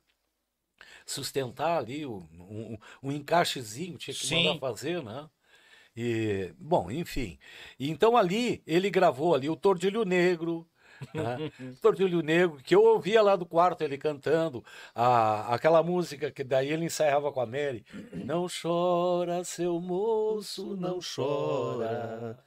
sustentar 1.05 1.77
ali, 1.77 2.05
um, 2.05 2.25
um, 2.39 2.77
um 3.03 3.11
encaixezinho, 3.11 3.97
tinha 3.97 4.13
que 4.13 4.25
Sim. 4.25 4.45
mandar 4.45 4.59
fazer, 4.59 5.03
né? 5.03 5.29
E, 5.95 6.53
bom, 6.57 6.89
enfim. 6.89 7.37
Então 7.79 8.15
ali, 8.15 8.63
ele 8.65 8.89
gravou 8.89 9.35
ali 9.35 9.49
o 9.49 9.55
Tordilho 9.55 10.05
Negro, 10.05 10.67
né? 11.13 11.37
Tordilho 11.81 12.21
Negro, 12.21 12.57
que 12.63 12.75
eu 12.75 12.83
ouvia 12.83 13.21
lá 13.21 13.35
do 13.35 13.45
quarto 13.45 13.83
ele 13.83 13.97
cantando, 13.97 14.63
a, 14.93 15.53
aquela 15.53 15.81
música 15.83 16.31
que 16.31 16.43
daí 16.43 16.71
ele 16.71 16.85
ensaiava 16.85 17.31
com 17.31 17.41
a 17.41 17.45
Mary. 17.45 17.85
Não 18.13 18.47
chora, 18.47 19.43
seu 19.43 19.79
moço, 19.79 20.75
não 20.75 20.99
chora. 20.99 22.39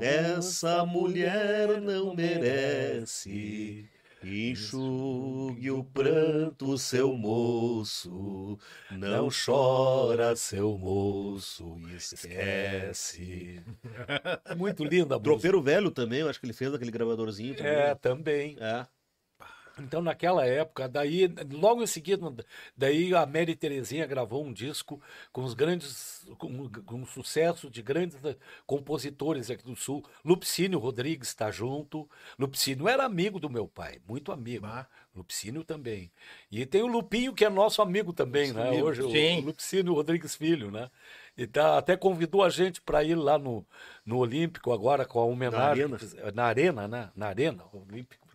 Essa 0.00 0.84
mulher 0.84 1.80
não 1.80 2.14
merece. 2.14 3.88
Enxugue 4.22 5.70
o 5.70 5.84
pranto, 5.84 6.76
seu 6.76 7.16
moço. 7.16 8.58
Não 8.90 9.28
chora, 9.30 10.34
seu 10.34 10.76
moço. 10.76 11.76
Esquece. 11.94 13.62
É 14.44 14.54
muito 14.56 14.84
linda 14.84 15.16
a. 15.16 15.20
Tropeiro 15.20 15.62
Velho 15.62 15.90
também, 15.90 16.20
eu 16.20 16.28
acho 16.28 16.40
que 16.40 16.46
ele 16.46 16.52
fez 16.52 16.74
aquele 16.74 16.90
gravadorzinho 16.90 17.54
também. 17.54 17.72
É, 17.72 17.94
também. 17.94 18.56
É. 18.60 18.86
Então, 19.80 20.02
naquela 20.02 20.44
época, 20.46 20.88
daí, 20.88 21.28
logo 21.52 21.82
em 21.82 21.86
seguida, 21.86 22.32
daí 22.76 23.14
a 23.14 23.24
Mary 23.26 23.54
Terezinha 23.54 24.06
gravou 24.06 24.44
um 24.44 24.52
disco 24.52 25.00
com 25.32 25.42
os 25.44 25.54
grandes, 25.54 26.26
com, 26.38 26.68
com 26.68 27.06
sucesso 27.06 27.70
de 27.70 27.82
grandes 27.82 28.16
eh, 28.24 28.36
compositores 28.66 29.50
aqui 29.50 29.64
do 29.64 29.76
Sul. 29.76 30.04
Lupicínio 30.24 30.78
Rodrigues 30.78 31.28
está 31.28 31.50
junto. 31.50 32.08
Lupicínio 32.38 32.88
era 32.88 33.04
amigo 33.04 33.38
do 33.40 33.48
meu 33.50 33.66
pai, 33.66 33.98
muito 34.06 34.32
amigo. 34.32 34.66
Lupicínio 35.14 35.64
também. 35.64 36.10
E 36.50 36.64
tem 36.66 36.82
o 36.82 36.86
Lupinho, 36.86 37.34
que 37.34 37.44
é 37.44 37.48
nosso 37.50 37.82
amigo 37.82 38.12
também, 38.12 38.52
né? 38.52 38.68
amigo, 38.68 38.86
Hoje, 38.86 39.02
o- 39.02 39.10
sim. 39.10 39.38
o 39.40 39.46
Lupicínio 39.46 39.94
Rodrigues 39.94 40.36
Filho, 40.36 40.70
né? 40.70 40.90
E 41.36 41.46
tá, 41.46 41.78
até 41.78 41.96
convidou 41.96 42.42
a 42.42 42.50
gente 42.50 42.80
para 42.82 43.02
ir 43.04 43.14
lá 43.14 43.38
no, 43.38 43.64
no 44.04 44.18
Olímpico 44.18 44.72
agora 44.72 45.04
com 45.04 45.18
a 45.20 45.24
homenagem. 45.24 45.84
Arena. 45.84 45.96
que 45.98 46.04
fiz- 46.06 46.34
Na 46.34 46.44
arena, 46.44 46.86
né? 46.88 47.10
Na 47.16 47.26
Arena, 47.28 47.64
Olímpico. 47.72 48.27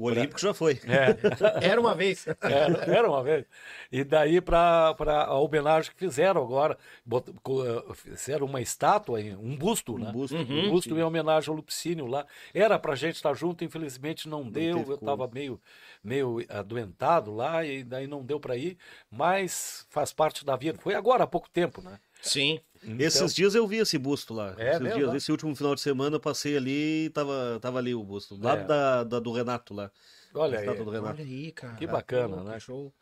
O 0.00 0.04
Olímpico 0.04 0.40
já 0.40 0.54
foi. 0.54 0.80
É. 0.86 1.60
Era 1.70 1.80
uma 1.80 1.94
vez. 1.94 2.26
Era, 2.40 2.84
era 2.92 3.08
uma 3.08 3.22
vez. 3.22 3.44
E 3.92 4.02
daí, 4.02 4.40
para 4.40 4.94
a 5.26 5.38
homenagem 5.38 5.90
que 5.92 5.98
fizeram 5.98 6.42
agora, 6.42 6.78
bot- 7.04 7.32
co- 7.42 7.92
fizeram 7.94 8.46
uma 8.46 8.60
estátua, 8.60 9.20
um 9.20 9.54
busto, 9.56 9.98
né? 9.98 10.10
busto. 10.10 10.36
Um 10.36 10.70
busto 10.70 10.96
em 10.98 11.02
homenagem 11.02 11.50
ao 11.50 11.56
Lupicínio 11.56 12.06
lá. 12.06 12.24
Era 12.54 12.78
pra 12.78 12.94
gente 12.94 13.16
estar 13.16 13.34
junto, 13.34 13.62
infelizmente 13.64 14.28
não 14.28 14.48
deu. 14.48 14.78
teve 14.78 14.90
Eu 14.92 14.94
estava 14.94 15.28
meio, 15.28 15.60
meio 16.02 16.38
adoentado 16.48 17.34
lá 17.34 17.64
e 17.64 17.84
daí 17.84 18.06
não 18.06 18.24
deu 18.24 18.40
para 18.40 18.56
ir, 18.56 18.78
mas 19.10 19.86
faz 19.90 20.12
parte 20.12 20.44
da 20.44 20.56
vida. 20.56 20.78
Foi 20.80 20.94
agora 20.94 21.24
há 21.24 21.26
pouco 21.26 21.50
tempo, 21.50 21.82
né? 21.82 21.98
Sim. 22.22 22.58
Esses 22.98 23.34
dias 23.34 23.54
eu 23.54 23.66
vi 23.66 23.76
esse 23.76 23.98
busto 23.98 24.32
lá. 24.32 24.54
É 24.58 24.70
Esses 24.70 24.80
mesmo? 24.80 24.98
dias, 24.98 25.14
esse 25.14 25.30
último 25.30 25.54
final 25.54 25.74
de 25.74 25.80
semana 25.80 26.16
eu 26.16 26.20
passei 26.20 26.56
ali 26.56 27.06
e 27.06 27.10
tava, 27.10 27.58
tava 27.60 27.78
ali 27.78 27.94
o 27.94 28.02
busto. 28.02 28.38
Lá 28.40 28.54
É. 28.56 28.64
da, 28.64 29.04
da- 29.04 29.20
do 29.20 29.32
Renato 29.32 29.74
lá. 29.74 29.90
Olha 30.32 30.58
aí. 30.58 30.64
estátua 30.64 30.84
do 30.84 30.90
Renato. 30.90 31.20
Olha 31.20 31.24
aí, 31.28 31.52
cara. 31.52 31.74
Que 31.76 31.86
bacana, 31.86 32.36
Pô, 32.36 32.42
né? 32.44 32.54
que 32.54 32.60
Show. 32.60 32.94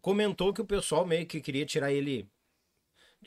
Comentou 0.00 0.52
que 0.54 0.60
o 0.62 0.64
pessoal 0.64 1.04
meio 1.04 1.26
que 1.26 1.40
queria 1.40 1.66
tirar 1.66 1.92
ele. 1.92 2.28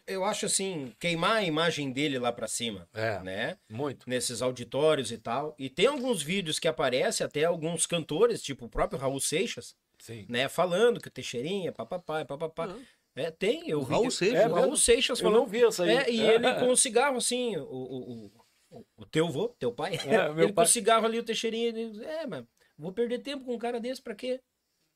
Eu 0.07 0.25
acho 0.25 0.47
assim, 0.47 0.91
queimar 0.99 1.35
a 1.37 1.43
imagem 1.43 1.91
dele 1.91 2.17
lá 2.17 2.31
pra 2.31 2.47
cima, 2.47 2.87
É. 2.93 3.19
né? 3.19 3.57
Muito. 3.69 4.09
Nesses 4.09 4.41
auditórios 4.41 5.11
e 5.11 5.17
tal. 5.17 5.53
E 5.59 5.69
tem 5.69 5.85
alguns 5.85 6.23
vídeos 6.23 6.57
que 6.57 6.67
aparecem 6.67 7.23
até 7.25 7.43
alguns 7.43 7.85
cantores, 7.85 8.41
tipo 8.41 8.65
o 8.65 8.69
próprio 8.69 8.99
Raul 8.99 9.19
Seixas, 9.19 9.75
Sim. 9.99 10.25
né? 10.27 10.49
Falando 10.49 10.99
que 10.99 11.07
o 11.07 11.11
Teixeirinha, 11.11 11.71
papapá, 11.71 12.25
papapá. 12.25 12.75
É, 13.15 13.29
tem, 13.31 13.69
eu 13.69 13.79
O 13.81 13.83
vi. 13.85 13.91
Raul 13.93 14.09
Seixas, 14.11 14.39
É, 14.39 14.47
né? 14.47 14.51
o 14.51 14.55
Raul 14.55 14.77
Seixas 14.77 15.19
Eu 15.19 15.23
falando. 15.25 15.39
não 15.41 15.47
vi 15.47 15.63
essa 15.63 15.83
aí. 15.83 15.89
É, 15.97 16.11
e 16.11 16.19
ele 16.21 16.53
com 16.59 16.69
o 16.69 16.77
cigarro 16.77 17.17
assim, 17.17 17.55
o, 17.57 17.63
o, 17.63 18.31
o, 18.71 18.85
o 18.97 19.05
teu 19.05 19.29
vô, 19.29 19.49
teu 19.59 19.71
pai, 19.71 19.95
É, 20.05 20.29
meu 20.33 20.45
ele 20.45 20.53
pai. 20.53 20.65
com 20.65 20.69
o 20.69 20.73
cigarro 20.73 21.05
ali, 21.05 21.19
o 21.19 21.23
Teixeirinha, 21.23 21.67
ele 21.67 21.91
diz, 21.91 22.01
é, 22.01 22.25
mas 22.25 22.43
vou 22.77 22.91
perder 22.91 23.19
tempo 23.19 23.45
com 23.45 23.53
um 23.53 23.57
cara 23.59 23.79
desse 23.79 24.01
pra 24.01 24.15
quê? 24.15 24.41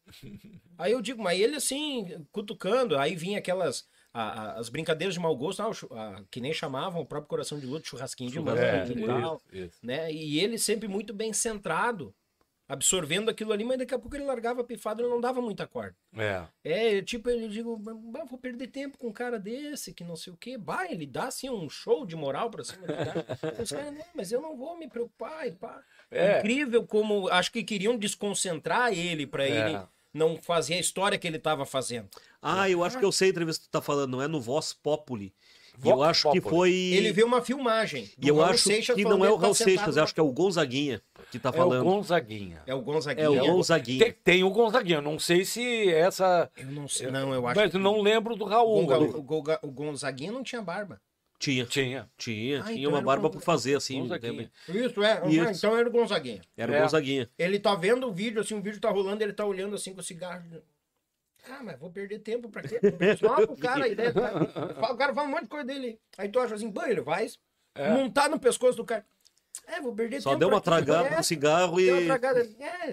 Aí 0.78 0.92
eu 0.92 1.02
digo, 1.02 1.22
mas 1.22 1.40
ele 1.40 1.56
assim, 1.56 2.26
cutucando, 2.32 2.98
aí 2.98 3.16
vinha 3.16 3.40
aquelas, 3.40 3.86
a- 4.14 4.22
a- 4.52 4.60
as 4.60 4.70
brincadeiras 4.70 5.14
de 5.16 5.20
mau 5.20 5.36
gosto, 5.36 5.62
ah, 5.62 5.72
ah, 5.92 6.24
que 6.32 6.40
nem 6.40 6.54
chamavam 6.54 7.02
o 7.02 7.06
próprio 7.06 7.28
Coração 7.30 7.60
de 7.60 7.66
Luto, 7.66 7.88
churrasquinho 7.88 8.30
de 8.32 8.40
mão 8.40 8.56
É, 8.56 8.88
e 8.88 9.06
tal, 9.06 9.42
isso, 9.52 9.66
isso. 9.66 9.80
né? 9.86 10.12
E 10.12 10.40
ele 10.40 10.58
sempre 10.58 10.88
muito 10.88 11.14
bem 11.14 11.34
centrado, 11.34 12.16
absorvendo 12.68 13.30
aquilo 13.30 13.54
ali, 13.54 13.64
mas 13.64 13.78
daqui 13.78 13.94
a 13.94 14.00
pouco 14.00 14.16
ele 14.16 14.26
largava 14.26 14.62
a 14.62 14.64
pifada 14.64 15.02
e 15.02 15.08
não 15.08 15.22
dava 15.22 15.42
muita 15.42 15.66
corda. 15.66 15.96
É. 16.18 16.44
É, 16.64 17.02
tipo, 17.02 17.30
ele 17.30 17.48
digo, 17.48 17.78
"Bah, 17.78 18.26
vou 18.26 18.38
perder 18.38 18.68
tempo 18.68 18.98
com 18.98 19.08
um 19.08 19.14
cara 19.14 19.40
desse, 19.40 19.94
que 19.94 20.04
não 20.04 20.16
sei 20.16 20.34
o 20.34 20.38
quê. 20.38 20.58
Bah, 20.58 20.86
ele 20.90 21.06
dá 21.06 21.26
assim 21.26 21.50
um 21.50 21.70
show 21.70 22.06
de 22.06 22.16
moral 22.16 22.50
pra 22.50 22.64
cima 22.64 22.86
do 22.86 22.94
cara. 22.94 23.26
Os 23.64 23.70
caras, 23.70 23.94
não, 23.94 24.06
mas 24.14 24.32
eu 24.32 24.42
não 24.42 24.58
vou 24.58 24.78
me 24.78 24.88
preocupar. 24.90 25.48
E 25.48 25.52
pá. 25.52 25.82
É. 26.12 26.40
Incrível 26.40 26.86
como 26.86 27.28
acho 27.30 27.52
que 27.52 27.64
queriam 27.64 27.98
desconcentrar 27.98 28.92
ele 28.92 29.26
pra 29.26 29.46
É. 29.46 29.50
ele 29.70 29.80
não 30.14 30.36
fazer 30.42 30.74
a 30.76 30.80
história 30.80 31.18
que 31.18 31.28
ele 31.28 31.38
tava 31.38 31.66
fazendo. 31.66 32.10
Ah, 32.42 32.70
eu 32.70 32.84
acho 32.84 32.98
que 33.00 33.06
eu 33.06 33.12
sei 33.12 33.28
a 33.28 33.32
entrevista 33.32 33.64
que 33.64 33.70
tu 33.70 33.72
tá 33.72 33.82
falando, 33.82 34.12
não 34.12 34.22
é 34.22 34.28
no 34.28 34.40
Voz 34.40 34.74
Populi. 34.74 35.34
Vox 35.80 35.96
eu 35.96 36.04
acho 36.04 36.32
que 36.32 36.42
Populi. 36.42 36.56
foi. 36.58 36.72
Ele 36.98 37.12
vê 37.14 37.24
uma 37.24 37.40
filmagem. 37.42 38.10
do 38.18 38.26
E 38.26 38.30
eu 38.30 38.38
Raul 38.38 38.50
acho 38.50 38.64
Seixas 38.64 38.96
que 38.96 39.04
falando 39.04 39.20
não 39.20 39.26
é 39.26 39.30
o 39.30 39.36
tá 39.36 39.42
Raul 39.44 39.54
Seixas, 39.54 39.96
eu 39.98 40.04
acho 40.04 40.14
que 40.14 40.20
é 40.20 40.24
o 40.24 40.32
Gonzaguinha 40.32 41.02
que 41.32 41.38
tá 41.38 41.50
É 41.50 41.52
o 41.52 41.56
falando. 41.56 41.84
Gonzaguinha. 41.84 42.64
É 42.66 42.74
o 42.74 42.82
Gonzaguinha. 42.82 43.26
É 43.26 43.30
o 43.30 43.36
Gon- 43.40 43.54
Gonzaguinha. 43.58 44.00
Tem, 44.04 44.12
tem 44.24 44.44
o 44.44 44.50
Gonzaguinha. 44.50 45.02
Não 45.02 45.20
sei 45.20 45.46
se 45.46 45.90
essa. 45.94 46.50
Eu 46.58 46.66
não 46.72 46.88
sei. 46.88 47.12
Não, 47.12 47.32
eu 47.32 47.46
acho 47.46 47.60
Mas 47.60 47.72
que 47.72 47.78
não 47.78 48.02
lembro 48.02 48.36
do 48.36 48.44
Raul. 48.46 48.86
Gonga- 48.88 49.18
o 49.18 49.22
Gonga- 49.22 49.60
o 49.62 49.68
Gonzaguinha 49.70 50.32
não 50.32 50.42
tinha 50.44 50.62
barba. 50.64 51.00
Tinha. 51.38 51.66
Tinha. 51.68 52.10
Tinha, 52.18 52.62
Ah, 52.62 52.64
tinha 52.64 52.80
então 52.80 52.90
uma 52.92 53.02
barba 53.02 53.30
por 53.30 53.42
fazer, 53.44 53.76
assim. 53.78 54.00
Gonzaguinha. 54.00 54.50
Isso, 54.70 55.04
é. 55.04 55.22
Isso. 55.30 55.52
Então 55.68 55.78
era 55.78 55.88
o 55.88 55.92
Gonzaguinha. 55.92 56.42
Era 56.58 56.72
o 56.72 56.76
É. 56.76 56.82
Gonzaguinha. 56.82 57.30
Ele 57.38 57.60
tá 57.60 57.76
vendo 57.76 58.08
o 58.08 58.12
vídeo, 58.12 58.42
assim, 58.42 58.56
o 58.56 58.62
vídeo 58.62 58.82
tá 58.82 58.90
rolando, 58.90 59.22
ele 59.24 59.34
tá 59.34 59.46
olhando 59.46 59.76
assim 59.76 59.94
com 59.94 60.00
o 60.00 60.04
cigarro. 60.04 60.42
Ah, 61.50 61.64
mas 61.64 61.80
vou 61.80 61.90
perder 61.92 62.20
tempo 62.20 62.50
pra 62.50 62.62
quê? 62.62 62.80
Só 63.20 63.36
pro 63.46 63.56
cara 63.58 63.86
a 63.86 63.88
ideia. 63.88 64.12
do 64.12 64.22
cara. 64.22 64.94
O 64.94 64.98
cara 64.98 65.14
fala 65.14 65.28
um 65.28 65.32
monte 65.32 65.44
de 65.44 65.50
coisa 65.50 65.66
dele. 65.66 66.00
Aí 66.18 66.30
tu 66.30 66.40
acha 66.40 66.56
assim, 66.56 66.70
banho, 66.70 66.92
ele 66.92 67.02
vai 67.02 67.28
montar 67.96 68.30
no 68.30 68.40
pescoço 68.40 68.78
do 68.78 68.86
cara. 68.86 69.06
É, 69.66 69.82
vou 69.82 69.94
perder 69.94 70.22
Só 70.22 70.30
tempo. 70.30 70.40
deu 70.40 70.50
uma 70.50 70.62
tragada 70.62 71.10
É, 71.10 71.18
no 71.18 71.24
cigarro 71.24 71.76
deu 71.78 71.94
uma 71.96 72.02
e. 72.02 72.06
tragada. 72.06 72.40
É, 72.42 72.92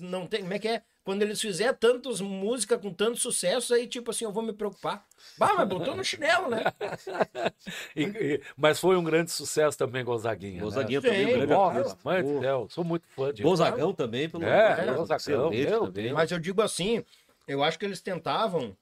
não 0.00 0.26
tem. 0.26 0.42
Como 0.42 0.52
é 0.54 0.58
que 0.58 0.68
é? 0.68 0.82
Quando 1.02 1.22
eles 1.22 1.40
fizerem 1.40 1.74
tantas 1.74 2.20
músicas 2.20 2.80
com 2.80 2.92
tanto 2.94 3.18
sucesso, 3.18 3.74
aí 3.74 3.88
tipo 3.88 4.10
assim, 4.12 4.24
eu 4.24 4.30
vou 4.30 4.42
me 4.42 4.52
preocupar. 4.52 5.04
Bah, 5.36 5.54
mas 5.56 5.68
botou 5.68 5.96
no 5.96 6.04
chinelo, 6.04 6.48
né? 6.48 6.62
E- 7.96 8.02
e- 8.04 8.40
mas 8.56 8.78
foi 8.78 8.96
um 8.96 9.02
grande 9.04 9.30
sucesso 9.30 9.76
também, 9.76 10.04
Gonzaguinha. 10.04 10.62
Gonzaguinha 10.62 11.00
Sim, 11.00 11.06
também, 11.08 11.26
um 11.26 11.32
grande 11.32 11.52
Nossa, 11.52 11.98
mãe 12.04 12.22
do 12.22 12.40
céu, 12.40 12.66
sou 12.70 12.84
muito 12.84 13.04
fã 13.08 13.32
de 13.32 13.42
Gonzagão 13.42 13.92
também, 13.92 14.28
pelo 14.28 14.44
É, 14.44 14.66
amor 14.66 14.76
de 14.76 14.82
Deus, 14.84 14.96
Gonzagão, 14.96 15.50
também. 15.50 16.02
Deus. 16.04 16.12
Mas 16.12 16.30
eu 16.30 16.38
digo 16.38 16.62
assim, 16.62 17.04
eu 17.46 17.62
acho 17.62 17.78
que 17.78 17.84
eles 17.84 18.00
tentavam 18.00 18.76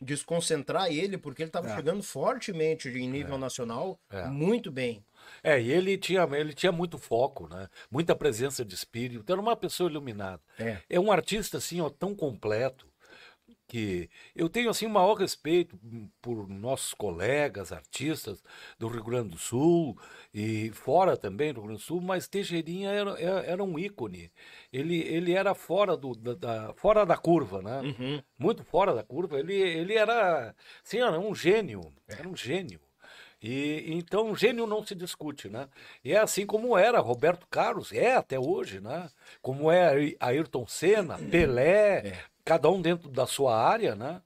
desconcentrar 0.00 0.90
ele, 0.92 1.18
porque 1.18 1.42
ele 1.42 1.48
estava 1.48 1.74
chegando 1.74 2.02
fortemente 2.02 2.88
em 2.88 3.08
nível 3.08 3.36
nacional, 3.36 3.98
É. 4.10 4.26
muito 4.26 4.70
bem. 4.70 5.04
É, 5.42 5.60
e 5.60 5.70
ele 5.72 5.98
tinha, 5.98 6.22
ele 6.32 6.54
tinha 6.54 6.70
muito 6.72 6.96
foco, 6.98 7.48
né? 7.48 7.68
Muita 7.90 8.14
presença 8.14 8.64
de 8.64 8.74
espírito. 8.74 9.30
Era 9.30 9.40
uma 9.40 9.56
pessoa 9.56 9.90
iluminada. 9.90 10.40
É. 10.58 10.78
É 10.88 11.00
um 11.00 11.10
artista 11.10 11.58
assim, 11.58 11.80
ó, 11.80 11.90
tão 11.90 12.14
completo 12.14 12.87
que 13.68 14.08
eu 14.34 14.48
tenho 14.48 14.70
assim 14.70 14.86
o 14.86 14.90
maior 14.90 15.14
respeito 15.14 15.78
por 16.22 16.48
nossos 16.48 16.94
colegas 16.94 17.70
artistas 17.70 18.42
do 18.78 18.88
Rio 18.88 19.04
Grande 19.04 19.28
do 19.28 19.38
Sul 19.38 19.96
e 20.32 20.70
fora 20.70 21.16
também 21.16 21.52
do 21.52 21.60
Rio 21.60 21.68
Grande 21.68 21.82
do 21.82 21.86
Sul, 21.86 22.00
mas 22.00 22.26
Teixeirinha 22.26 22.90
era, 22.90 23.20
era, 23.20 23.62
um 23.62 23.78
ícone. 23.78 24.32
Ele, 24.72 25.00
ele 25.02 25.32
era 25.32 25.54
fora 25.54 25.96
do 25.96 26.14
da, 26.14 26.34
da- 26.34 26.74
fora 26.74 27.04
da 27.04 27.16
curva, 27.16 27.60
né? 27.60 27.80
Uhum. 27.82 28.22
Muito 28.38 28.64
fora 28.64 28.94
da 28.94 29.02
curva. 29.02 29.38
Ele, 29.38 29.54
ele 29.54 29.94
era 29.94 30.54
assim, 30.82 30.98
era 30.98 31.20
um 31.20 31.34
gênio, 31.34 31.92
era 32.08 32.26
um 32.26 32.34
gênio. 32.34 32.80
E 33.40 33.84
então 33.88 34.34
gênio 34.34 34.66
não 34.66 34.84
se 34.84 34.94
discute, 34.94 35.48
né? 35.48 35.68
E 36.02 36.12
é 36.12 36.18
assim 36.18 36.44
como 36.44 36.76
era 36.76 36.98
Roberto 36.98 37.46
Carlos, 37.48 37.92
é 37.92 38.16
até 38.16 38.38
hoje, 38.38 38.80
né? 38.80 39.08
Como 39.40 39.70
é 39.70 40.14
Ayrton 40.18 40.66
Senna, 40.66 41.18
Pelé, 41.30 42.18
cada 42.48 42.70
um 42.70 42.80
dentro 42.80 43.10
da 43.10 43.26
sua 43.26 43.54
área, 43.54 43.94
né? 43.94 44.22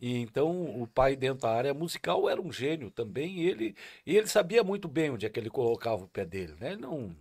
E 0.00 0.16
então 0.16 0.80
o 0.80 0.86
pai 0.86 1.14
dentro 1.14 1.42
da 1.42 1.50
área 1.50 1.74
musical 1.74 2.26
era 2.26 2.40
um 2.40 2.50
gênio 2.50 2.90
também, 2.90 3.40
e 3.40 3.48
ele 3.50 3.76
e 4.06 4.16
ele 4.16 4.26
sabia 4.26 4.64
muito 4.64 4.88
bem 4.88 5.10
onde 5.10 5.26
é 5.26 5.28
que 5.28 5.38
ele 5.38 5.50
colocava 5.50 6.04
o 6.04 6.08
pé 6.08 6.24
dele, 6.24 6.54
né? 6.58 6.72
Ele 6.72 6.80
não 6.80 7.14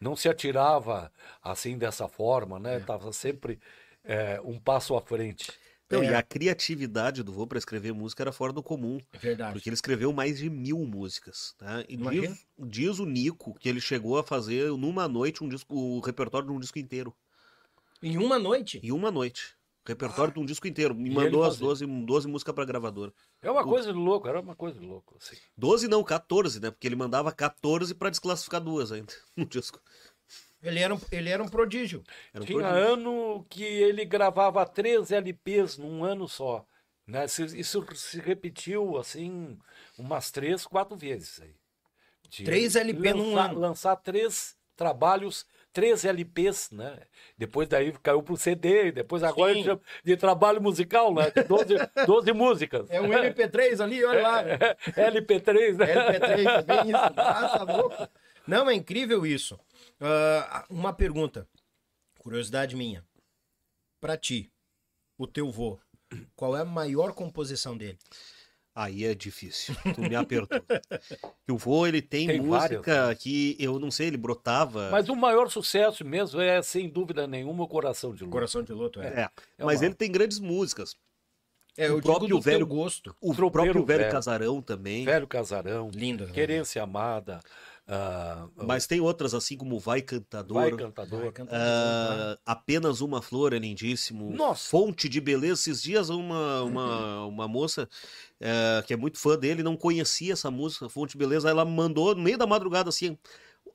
não 0.00 0.14
se 0.14 0.28
atirava 0.28 1.12
assim 1.42 1.76
dessa 1.76 2.06
forma, 2.06 2.60
né? 2.60 2.78
Tava 2.78 3.12
sempre 3.12 3.58
é, 4.04 4.40
um 4.44 4.56
passo 4.56 4.94
à 4.96 5.00
frente. 5.00 5.50
Não, 5.90 6.02
É. 6.02 6.12
E 6.12 6.14
a 6.14 6.22
criatividade 6.22 7.24
do 7.24 7.32
vô 7.32 7.44
para 7.46 7.58
escrever 7.58 7.92
música 7.92 8.22
era 8.22 8.30
fora 8.30 8.52
do 8.52 8.62
comum. 8.62 9.00
É 9.12 9.18
verdade. 9.18 9.54
Porque 9.54 9.68
ele 9.68 9.74
escreveu 9.74 10.12
mais 10.12 10.38
de 10.38 10.48
mil 10.48 10.78
músicas. 10.84 11.54
Tá? 11.58 11.84
E 11.88 11.96
diz, 11.96 12.46
diz 12.56 12.98
o 13.00 13.06
Nico 13.06 13.54
que 13.58 13.68
ele 13.68 13.80
chegou 13.80 14.16
a 14.16 14.22
fazer 14.22 14.70
numa 14.72 15.08
noite 15.08 15.42
um 15.42 15.48
disco, 15.48 15.74
o 15.74 16.00
repertório 16.00 16.46
de 16.46 16.52
um 16.52 16.60
disco 16.60 16.78
inteiro. 16.78 17.12
Em 18.00 18.16
uma 18.16 18.38
noite. 18.38 18.78
Em 18.80 18.92
uma 18.92 19.10
noite. 19.10 19.57
Repertório 19.88 20.34
de 20.34 20.38
um 20.40 20.44
disco 20.44 20.68
inteiro. 20.68 20.94
Me 20.94 21.08
E 21.08 21.12
mandou 21.14 21.42
as 21.42 21.54
fazia. 21.54 21.66
12, 21.66 21.86
12 22.04 22.28
músicas 22.28 22.54
pra 22.54 22.64
gravadora. 22.64 23.12
É 23.42 23.50
uma 23.50 23.64
coisa 23.64 23.92
de 23.92 23.98
louco, 23.98 24.28
era 24.28 24.38
uma 24.40 24.54
coisa 24.54 24.78
de 24.78 24.84
louco, 24.86 25.16
assim. 25.20 25.36
12 25.56 25.88
não, 25.88 26.04
14, 26.04 26.60
né? 26.60 26.70
Porque 26.70 26.86
ele 26.86 26.94
mandava 26.96 27.32
14 27.32 27.94
pra 27.94 28.10
desclassificar 28.10 28.60
duas 28.60 28.92
ainda 28.92 29.12
no 29.36 29.46
disco. 29.46 29.80
Ele 30.62 30.80
era 30.80 30.94
um, 30.94 31.00
ele 31.10 31.30
era 31.30 31.42
um 31.42 31.48
prodígio. 31.48 32.02
Era 32.34 32.42
um 32.42 32.46
Tinha 32.46 32.58
prodígio. 32.58 32.92
ano 32.92 33.46
que 33.48 33.64
ele 33.64 34.04
gravava 34.04 34.66
três 34.66 35.10
LPs 35.10 35.78
num 35.78 36.04
ano 36.04 36.28
só. 36.28 36.66
Né? 37.06 37.24
Isso 37.24 37.86
se 37.94 38.20
repetiu, 38.20 38.98
assim, 38.98 39.56
umas 39.96 40.30
três, 40.30 40.66
quatro 40.66 40.96
vezes 40.96 41.40
aí. 41.40 41.54
De 42.28 42.44
Três 42.44 42.76
LP 42.76 43.14
num 43.14 43.38
ano. 43.38 43.58
Lançar 43.58 43.96
três 43.96 44.54
trabalhos, 44.76 45.46
três 45.72 46.04
LPs, 46.04 46.70
né? 46.72 46.98
Depois 47.36 47.68
daí 47.68 47.92
caiu 48.02 48.22
pro 48.22 48.36
CD, 48.36 48.92
depois 48.92 49.22
agora 49.22 49.54
Sim. 49.54 49.78
de 50.04 50.16
trabalho 50.16 50.60
musical, 50.60 51.14
né? 51.14 51.30
De 51.30 51.44
12, 51.44 51.74
12 52.06 52.32
músicas. 52.34 52.90
É 52.90 53.00
um 53.00 53.08
MP3 53.08 53.80
ali, 53.82 54.04
olha 54.04 54.22
lá. 54.22 54.42
LP3, 54.96 55.76
né? 55.76 55.94
LP3, 55.94 56.46
é 56.46 56.62
bem 56.62 56.90
isso. 56.90 56.98
Ah, 57.18 57.58
tá 57.58 57.76
louco. 57.76 58.08
Não, 58.46 58.68
é 58.68 58.74
incrível 58.74 59.26
isso. 59.26 59.58
Ah, 60.00 60.64
uma 60.70 60.92
pergunta, 60.92 61.46
curiosidade 62.18 62.74
minha. 62.74 63.04
Pra 64.00 64.16
ti, 64.16 64.50
o 65.16 65.26
teu 65.26 65.50
vô, 65.50 65.78
qual 66.34 66.56
é 66.56 66.62
a 66.62 66.64
maior 66.64 67.12
composição 67.12 67.76
dele? 67.76 67.98
Aí 68.80 69.04
é 69.04 69.12
difícil. 69.12 69.74
Tu 69.94 70.00
me 70.02 70.14
apertou. 70.14 70.60
O 71.50 71.56
vô, 71.58 71.84
ele 71.84 72.00
tem, 72.00 72.28
Tem 72.28 72.40
música 72.40 72.92
várias, 72.92 73.18
que, 73.18 73.56
eu 73.58 73.76
não 73.80 73.90
sei, 73.90 74.06
ele 74.06 74.16
brotava. 74.16 74.88
Mas 74.92 75.08
o 75.08 75.16
maior 75.16 75.50
sucesso 75.50 76.04
mesmo 76.04 76.40
é, 76.40 76.62
sem 76.62 76.88
dúvida 76.88 77.26
nenhuma, 77.26 77.64
o 77.64 77.68
Coração 77.68 78.14
de 78.14 78.22
Lua. 78.22 78.30
Coração 78.32 78.62
de 78.62 78.72
Luto, 78.72 79.00
é. 79.02 79.06
É, 79.08 79.28
É 79.58 79.64
mas 79.64 79.80
uma- 79.80 79.86
ele 79.86 79.94
tem 79.94 80.12
grandes 80.12 80.38
músicas. 80.38 80.94
É, 81.76 81.88
O 81.90 81.96
eu 81.98 82.02
próprio 82.02 82.26
digo 82.28 82.38
do 82.38 82.42
velho- 82.42 82.66
gosto. 82.66 83.14
O 83.20 83.34
Tropeiro 83.34 83.50
próprio 83.72 83.84
Velho 83.86 83.98
Velho. 84.00 84.12
Casarão 84.12 84.62
também. 84.62 85.04
Velho 85.04 85.26
Casarão, 85.26 85.90
Lindo. 85.92 86.26
né? 86.26 86.32
Querência 86.32 86.80
Amada, 86.82 87.40
ah, 87.90 88.46
Mas 88.54 88.86
tem 88.86 89.00
outras, 89.00 89.32
assim 89.32 89.56
como 89.56 89.78
Vai 89.78 90.02
Cantador. 90.02 90.60
Vai 90.60 90.72
Cantador. 90.72 91.20
Vai 91.20 91.32
cantar. 91.32 91.56
ah, 91.56 92.38
apenas 92.44 93.00
uma 93.00 93.22
flor 93.22 93.54
é 93.54 93.58
lindíssimo. 93.58 94.30
Nossa. 94.30 94.68
Fonte 94.68 95.08
de 95.08 95.20
beleza. 95.20 95.54
Esses 95.54 95.82
dias 95.82 96.10
uma, 96.10 96.62
uma, 96.62 97.24
uma 97.24 97.48
moça 97.48 97.88
ah, 98.42 98.82
que 98.86 98.92
é 98.92 98.96
muito 98.96 99.18
fã 99.18 99.38
dele 99.38 99.62
não 99.62 99.74
conhecia 99.76 100.34
essa 100.34 100.50
música, 100.50 100.88
Fonte 100.88 101.12
de 101.12 101.18
Beleza. 101.18 101.48
Ela 101.48 101.64
mandou 101.64 102.14
no 102.14 102.22
meio 102.22 102.36
da 102.36 102.46
madrugada 102.46 102.90
assim. 102.90 103.16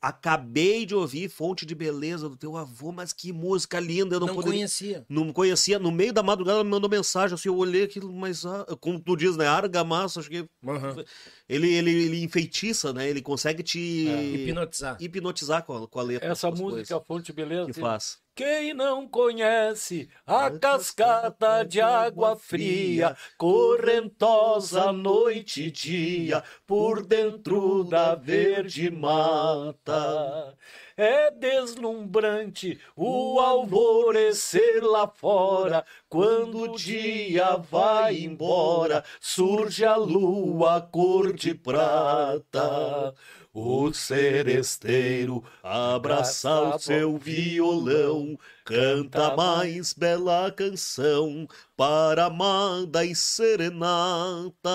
Acabei 0.04 0.86
de 0.86 0.94
ouvir 0.94 1.30
Fonte 1.30 1.66
de 1.66 1.74
Beleza 1.74 2.28
do 2.28 2.36
teu 2.36 2.58
avô, 2.58 2.92
mas 2.92 3.14
que 3.14 3.32
música 3.32 3.80
linda, 3.80 4.18
eu 4.18 4.20
não, 4.20 4.28
Não 4.28 4.36
poderia... 4.36 4.60
conhecia. 4.60 5.06
Não 5.08 5.32
conhecia. 5.32 5.80
No 5.80 5.94
meio 5.94 6.12
da 6.12 6.22
madrugada 6.22 6.58
ela 6.58 6.64
me 6.66 6.70
mandou 6.70 6.90
mensagem, 6.90 7.34
assim, 7.34 7.48
eu 7.48 7.56
olhei 7.56 7.84
aquilo, 7.84 8.12
mas 8.12 8.46
ah, 8.46 8.66
como 8.82 9.00
tu 9.00 9.16
diz, 9.16 9.38
né? 9.38 9.48
Argamassa, 9.48 10.20
acho 10.20 10.30
que 10.30 10.46
Aham. 10.68 11.06
ele, 11.48 11.74
ele, 11.74 11.92
ele 11.92 12.22
enfeitiça, 12.22 12.92
né? 12.92 13.10
Ele 13.10 13.22
consegue 13.22 13.64
te 13.64 13.80
Hipnotizar. 13.80 14.98
hipnotizar 15.00 15.64
com 15.64 15.84
a, 15.84 15.88
com 15.88 16.00
a 16.00 16.04
letra. 16.04 16.30
Essa 16.30 16.50
música 16.52 16.70
coisas 16.70 17.08
Fonte 17.08 17.32
Beleza. 17.32 17.72
que 17.72 17.80
faz. 17.80 18.18
Quem 18.36 18.74
não 18.74 19.08
conhece 19.08 20.10
a 20.26 20.50
cascata 20.50 21.64
de 21.64 21.80
água 21.80 22.36
fria, 22.36 23.16
correntosa 23.38 24.92
noite 24.92 25.66
e 25.66 25.72
dia, 25.72 26.44
por 26.66 27.06
dentro 27.06 27.84
da 27.84 28.16
verde 28.16 28.90
mata. 28.90 30.58
É 30.98 31.30
deslumbrante 31.30 32.80
o 32.96 33.40
alvorecer 33.40 34.84
lá 34.84 35.08
fora, 35.08 35.86
quando 36.10 36.62
o 36.62 36.76
dia 36.76 37.58
vai 37.58 38.18
embora, 38.18 39.04
surge 39.22 39.86
a 39.86 39.96
lua 39.96 40.82
cor 40.82 41.34
de 41.34 41.54
prata. 41.54 43.14
O 43.56 43.94
seresteiro 43.94 45.44
abraça 45.62 46.76
o 46.76 46.80
seu 46.80 47.18
violão, 47.20 48.36
canta 48.66 49.28
a 49.28 49.38
mais 49.38 49.94
bela 49.94 50.52
canção 50.52 51.48
para 51.78 52.26
amada 52.26 53.06
e 53.06 53.14
serenata. 53.16 54.70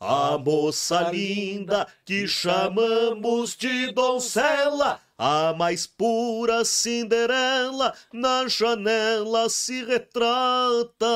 A 0.00 0.36
moça 0.36 1.10
linda 1.12 1.86
que 2.04 2.26
chamamos 2.26 3.54
de 3.56 3.92
doncella, 3.92 5.00
a 5.16 5.54
mais 5.56 5.86
pura 5.86 6.64
Cinderela 6.64 7.94
na 8.12 8.48
janela 8.48 9.48
se 9.48 9.84
retrata. 9.84 11.06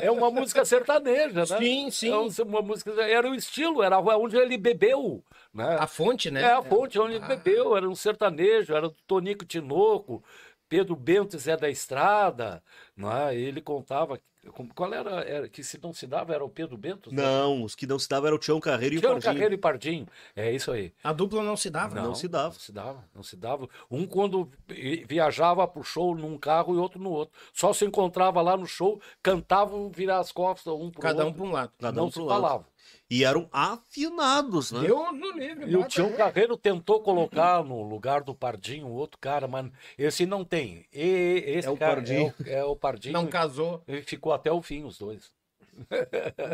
É 0.00 0.10
uma 0.10 0.30
música 0.30 0.64
sertaneja, 0.64 1.40
né? 1.40 1.58
Sim, 1.58 1.90
sim. 1.90 2.08
É 2.10 2.16
um- 2.16 2.30
uma 2.48 2.62
música, 2.62 2.90
era 3.02 3.28
o 3.28 3.34
estilo, 3.34 3.82
era 3.82 3.98
onde 3.98 4.36
ele 4.38 4.56
bebeu, 4.56 5.22
né? 5.54 5.76
A 5.78 5.86
fonte, 5.86 6.30
né? 6.30 6.42
É 6.42 6.52
a 6.52 6.62
fonte 6.62 6.98
onde 6.98 7.14
ele 7.14 7.26
bebeu, 7.26 7.76
era 7.76 7.88
um 7.88 7.94
sertanejo, 7.94 8.74
era 8.74 8.88
do 8.88 8.96
Tonico 9.06 9.44
Tinoco, 9.44 10.22
Pedro 10.68 10.96
Bento 10.96 11.36
e 11.36 11.38
Zé 11.38 11.56
da 11.56 11.70
Estrada, 11.70 12.62
não 12.96 13.10
é? 13.16 13.36
Ele 13.36 13.60
contava, 13.60 14.18
como- 14.52 14.74
qual 14.74 14.92
era, 14.92 15.20
era, 15.22 15.48
que 15.48 15.62
se 15.62 15.78
não 15.80 15.92
se 15.92 16.06
dava, 16.06 16.34
era 16.34 16.44
o 16.44 16.48
Pedro 16.48 16.76
Bento? 16.76 17.14
Não, 17.14 17.62
os 17.62 17.74
que 17.76 17.86
não 17.86 17.98
se 17.98 18.08
davam 18.08 18.26
era 18.28 18.34
o 18.34 18.38
Tião 18.38 18.58
Carreiro 18.58 18.94
e 18.96 18.98
o 18.98 19.00
Pardinho. 19.02 19.22
Carreiro 19.22 19.54
e 19.54 19.58
Pardinho, 19.58 20.06
é 20.34 20.50
isso 20.50 20.72
aí. 20.72 20.92
A 21.04 21.12
dupla 21.12 21.42
não 21.42 21.56
se 21.56 21.70
dava. 21.70 21.94
Não 21.94 22.14
se 22.14 22.26
dava. 22.26 22.48
Não 22.48 22.58
se 22.60 22.72
dava, 22.72 23.04
não 23.14 23.22
se 23.22 23.36
dava. 23.36 23.68
Um 23.90 24.06
quando 24.06 24.50
vi- 24.66 25.04
viajava 25.06 25.68
pro 25.68 25.84
show 25.84 26.14
num 26.16 26.36
carro 26.38 26.74
e 26.74 26.78
outro 26.78 26.98
no 27.00 27.10
outro. 27.10 27.38
Só 27.52 27.72
se 27.72 27.84
encontrava 27.84 28.42
lá 28.42 28.56
no 28.56 28.66
show, 28.66 29.00
cantavam 29.22 29.90
virar 29.90 30.18
as 30.18 30.32
costas 30.32 30.72
um 30.74 30.90
pro 30.90 31.00
Cada 31.02 31.22
um 31.24 31.26
outro. 31.26 31.40
para 31.42 31.48
um 31.48 31.52
lado. 31.52 31.72
Cada 31.78 31.92
não 32.00 32.06
um 32.06 32.10
se 32.10 32.18
lado. 32.18 32.28
falava. 32.28 32.66
E 33.14 33.22
eram 33.24 33.48
afinados, 33.52 34.72
né? 34.72 34.80
Deus 34.80 35.12
no 35.12 35.30
livre. 35.32 35.70
E 35.70 35.76
o 35.76 35.84
Tião. 35.84 36.12
Carreiro 36.14 36.56
tentou 36.56 37.00
colocar 37.00 37.62
no 37.62 37.82
lugar 37.82 38.22
do 38.22 38.34
Pardinho 38.34 38.88
outro 38.88 39.18
cara, 39.20 39.46
mas 39.46 39.70
esse 39.96 40.26
não 40.26 40.44
tem. 40.44 40.84
E, 40.92 41.44
esse 41.46 41.68
É 41.68 41.70
o 41.70 41.76
cara 41.76 41.94
Pardinho. 41.96 42.34
É, 42.46 42.56
o, 42.56 42.56
é 42.58 42.64
o 42.64 42.74
Pardinho. 42.76 43.12
Não 43.12 43.26
casou. 43.26 43.82
E 43.86 44.02
ficou 44.02 44.32
até 44.32 44.50
o 44.50 44.60
fim, 44.60 44.82
os 44.84 44.98
dois. 44.98 45.30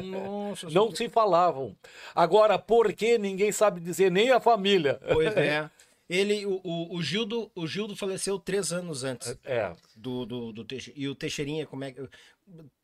Nossa. 0.05 0.69
Não 0.71 0.95
se 0.95 1.09
falavam. 1.09 1.77
Agora, 2.15 2.59
por 2.59 2.93
que 2.93 3.19
ninguém 3.19 3.53
sabe 3.53 3.81
dizer, 3.81 4.11
nem 4.11 4.31
a 4.31 4.41
família? 4.41 5.01
Pois 5.13 5.35
é. 5.37 5.71
Ele, 6.09 6.45
o, 6.45 6.61
o, 6.65 6.97
o 6.97 7.03
Gildo, 7.03 7.49
o 7.55 7.69
Gildo 7.69 7.95
faleceu 7.95 8.37
três 8.37 8.73
anos 8.73 9.05
antes 9.05 9.39
É. 9.45 9.73
do, 9.95 10.27
do, 10.27 10.53
do 10.53 10.65
Teixe- 10.65 10.93
E 10.97 11.07
o 11.09 11.15
Teixeirinha, 11.15 11.67
como 11.67 11.85
é 11.85 11.93
que. 11.93 12.01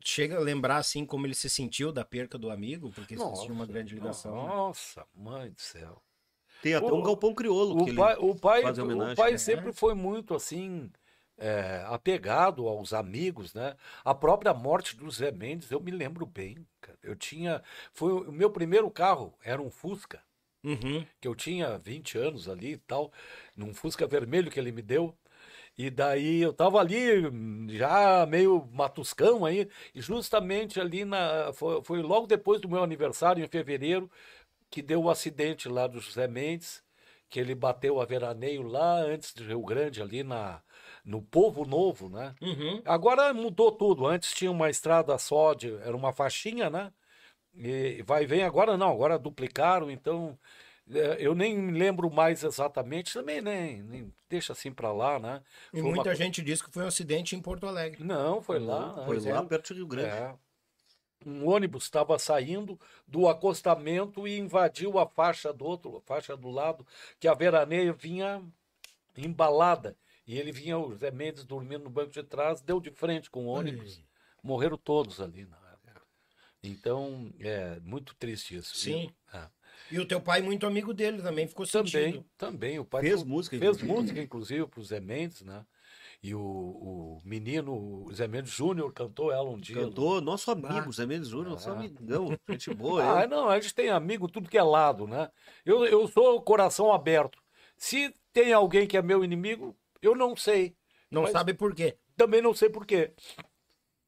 Chega 0.03 0.37
a 0.37 0.39
lembrar 0.39 0.77
assim 0.77 1.05
como 1.05 1.25
ele 1.25 1.35
se 1.35 1.49
sentiu 1.49 1.91
da 1.91 2.05
perca 2.05 2.37
do 2.37 2.49
amigo, 2.49 2.91
porque 2.91 3.15
isso 3.15 3.33
tinha 3.41 3.53
uma 3.53 3.65
grande 3.65 3.93
ligação. 3.95 4.31
né? 4.35 4.47
Nossa, 4.47 5.05
mãe 5.13 5.51
do 5.51 5.59
céu. 5.59 6.01
Tem 6.61 6.73
até 6.75 6.91
O- 6.91 6.95
um 6.95 7.03
galpão 7.03 7.33
crioulo 7.33 7.83
que 7.85 7.91
O 7.91 7.95
pai, 7.95 8.13
ele 8.15 8.25
o 8.31 8.35
pai, 8.35 8.61
faz 8.63 8.77
em 8.77 8.81
homenagem. 8.81 9.13
o 9.13 9.15
pai 9.15 9.31
né? 9.33 9.37
sempre 9.37 9.71
foi 9.73 9.93
muito 9.93 10.33
assim, 10.33 10.89
é, 11.37 11.83
apegado 11.87 12.67
aos 12.67 12.93
amigos, 12.93 13.53
né? 13.53 13.75
A 14.03 14.15
própria 14.15 14.53
morte 14.53 14.95
do 14.95 15.09
Zé 15.11 15.31
Mendes, 15.31 15.69
eu 15.69 15.79
me 15.79 15.91
lembro 15.91 16.25
bem. 16.25 16.65
cara. 16.81 16.97
Eu 17.03 17.15
tinha. 17.15 17.61
Foi 17.93 18.11
o 18.11 18.31
meu 18.31 18.49
primeiro 18.49 18.89
carro, 18.89 19.33
era 19.43 19.61
um 19.61 19.69
Fusca, 19.69 20.23
Uhum. 20.63 21.05
que 21.21 21.27
eu 21.27 21.35
tinha 21.35 21.77
20 21.77 22.17
anos 22.17 22.49
ali 22.49 22.73
e 22.73 22.77
tal, 22.77 23.11
num 23.55 23.73
Fusca 23.73 24.07
vermelho 24.07 24.49
que 24.49 24.59
ele 24.59 24.71
me 24.71 24.81
deu. 24.81 25.15
E 25.77 25.91
daí 25.91 26.41
eu 26.41 26.51
tava 26.51 26.79
ali, 26.79 27.27
hum, 27.27 27.67
já 27.69 28.25
meio 28.25 28.67
matuscão 28.73 29.45
aí, 29.45 29.69
e 29.93 30.01
justamente 30.01 30.79
ali 30.79 31.05
na. 31.05 31.53
Foi, 31.53 31.83
foi 31.83 32.01
logo 32.01 32.25
depois 32.25 32.59
do 32.59 32.67
meu 32.67 32.83
aniversário, 32.83 33.43
em 33.43 33.47
fevereiro, 33.47 34.09
que 34.71 34.81
deu 34.81 35.03
o 35.03 35.09
acidente 35.09 35.69
lá 35.69 35.85
do 35.85 35.99
José 35.99 36.27
Mendes, 36.27 36.83
que 37.29 37.39
ele 37.39 37.53
bateu 37.53 38.01
a 38.01 38.05
veraneio 38.05 38.63
lá 38.63 39.01
antes 39.01 39.33
de 39.33 39.43
Rio 39.43 39.61
Grande, 39.61 40.01
ali 40.01 40.23
na, 40.23 40.61
no 41.05 41.21
Povo 41.21 41.63
Novo, 41.65 42.09
né? 42.09 42.33
Uhum. 42.41 42.81
Agora 42.83 43.33
mudou 43.33 43.71
tudo. 43.71 44.07
Antes 44.07 44.33
tinha 44.33 44.51
uma 44.51 44.69
estrada 44.69 45.17
só, 45.19 45.53
de, 45.53 45.73
era 45.75 45.95
uma 45.95 46.11
faixinha, 46.11 46.69
né? 46.69 46.91
E 47.53 48.01
vai 48.03 48.23
e 48.23 48.27
vem 48.27 48.43
agora 48.43 48.77
não, 48.77 48.91
agora 48.91 49.17
duplicaram, 49.17 49.89
então 49.89 50.37
eu 51.19 51.35
nem 51.35 51.57
me 51.57 51.77
lembro 51.77 52.09
mais 52.09 52.43
exatamente, 52.43 53.13
também 53.13 53.41
nem, 53.41 53.81
nem 53.81 54.13
deixa 54.29 54.53
assim 54.53 54.71
pra 54.71 54.91
lá, 54.91 55.19
né? 55.19 55.43
E 55.73 55.79
Foi 55.79 55.81
uma 55.81 55.95
muita 55.95 56.09
co- 56.11 56.15
gente 56.15 56.41
diz 56.41 56.61
que 56.61 56.71
foi 56.71 56.83
um 56.83 56.87
acidente 56.87 57.35
em 57.35 57.41
Porto 57.41 57.65
Alegre. 57.67 58.03
Não, 58.03 58.41
foi 58.41 58.59
lá. 58.59 58.93
Foi 58.95 59.05
pois 59.05 59.25
lá 59.25 59.39
é. 59.39 59.45
perto 59.45 59.73
de 59.73 59.79
Rio 59.79 59.87
Grande. 59.87 60.09
É. 60.09 60.35
Um 61.25 61.47
ônibus 61.47 61.83
estava 61.83 62.17
saindo 62.19 62.79
do 63.07 63.27
acostamento 63.27 64.27
e 64.27 64.37
invadiu 64.37 64.97
a 64.99 65.07
faixa 65.07 65.51
do 65.51 65.65
outro, 65.65 65.97
a 65.97 66.01
faixa 66.01 66.37
do 66.37 66.49
lado, 66.49 66.85
que 67.19 67.27
a 67.27 67.33
veraneia 67.33 67.91
vinha 67.91 68.41
embalada. 69.15 69.97
E 70.25 70.37
ele 70.37 70.51
vinha, 70.51 70.77
o 70.77 70.95
Zé 70.95 71.09
Mendes 71.09 71.43
dormindo 71.45 71.85
no 71.85 71.89
banco 71.89 72.11
de 72.11 72.21
trás, 72.23 72.61
deu 72.61 72.79
de 72.79 72.91
frente 72.91 73.29
com 73.31 73.45
o 73.45 73.49
ônibus. 73.49 74.03
Morreram 74.43 74.77
todos 74.77 75.19
ali 75.19 75.45
na 75.45 75.57
época. 75.57 76.01
Então, 76.61 77.33
é 77.39 77.79
muito 77.79 78.13
triste 78.15 78.55
isso. 78.55 78.73
viu? 78.75 78.99
Sim. 78.99 79.15
É. 79.33 79.47
E 79.91 79.99
o 79.99 80.05
teu 80.07 80.19
pai, 80.19 80.41
muito 80.41 80.65
amigo 80.67 80.93
dele, 80.93 81.21
também 81.21 81.47
ficou 81.47 81.65
Também, 81.65 81.87
sentido. 81.91 82.25
também. 82.37 82.79
O 82.79 82.85
pai 82.85 83.01
Fez 83.03 83.23
música, 83.23 83.57
Fez 83.57 83.77
inclusive. 83.77 83.91
música, 84.01 84.21
inclusive, 84.21 84.67
para 84.67 84.79
o 84.79 84.83
Zé 84.83 84.99
Mendes, 84.99 85.41
né? 85.43 85.65
E 86.21 86.33
o, 86.33 86.41
o 86.41 87.21
menino, 87.23 87.73
o 88.05 88.11
Zé 88.13 88.27
Mendes 88.27 88.51
Júnior, 88.51 88.91
cantou 88.91 89.31
ela 89.31 89.49
um 89.49 89.57
dia. 89.57 89.75
Cantou, 89.75 90.19
nosso 90.19 90.49
amigo, 90.51 90.91
Zé 90.91 91.05
Mendes 91.05 91.29
Júnior, 91.29 91.51
nosso 91.51 91.69
amigão, 91.69 92.35
gente 92.49 92.73
boa. 92.73 93.19
Ah, 93.19 93.23
ele. 93.23 93.27
não, 93.35 93.47
a 93.47 93.59
gente 93.59 93.73
tem 93.73 93.89
amigo 93.89 94.27
tudo 94.27 94.49
que 94.49 94.57
é 94.57 94.63
lado, 94.63 95.07
né? 95.07 95.29
Eu, 95.63 95.85
eu 95.85 96.07
sou 96.07 96.41
coração 96.41 96.91
aberto. 96.91 97.39
Se 97.77 98.13
tem 98.33 98.51
alguém 98.51 98.87
que 98.87 98.97
é 98.97 99.01
meu 99.01 99.23
inimigo, 99.23 99.77
eu 100.01 100.15
não 100.15 100.35
sei. 100.35 100.75
Não 101.09 101.21
Mas 101.21 101.31
sabe 101.31 101.53
por 101.53 101.73
quê. 101.75 101.97
Também 102.15 102.41
não 102.41 102.53
sei 102.53 102.69
por 102.69 102.85
quê. 102.85 103.13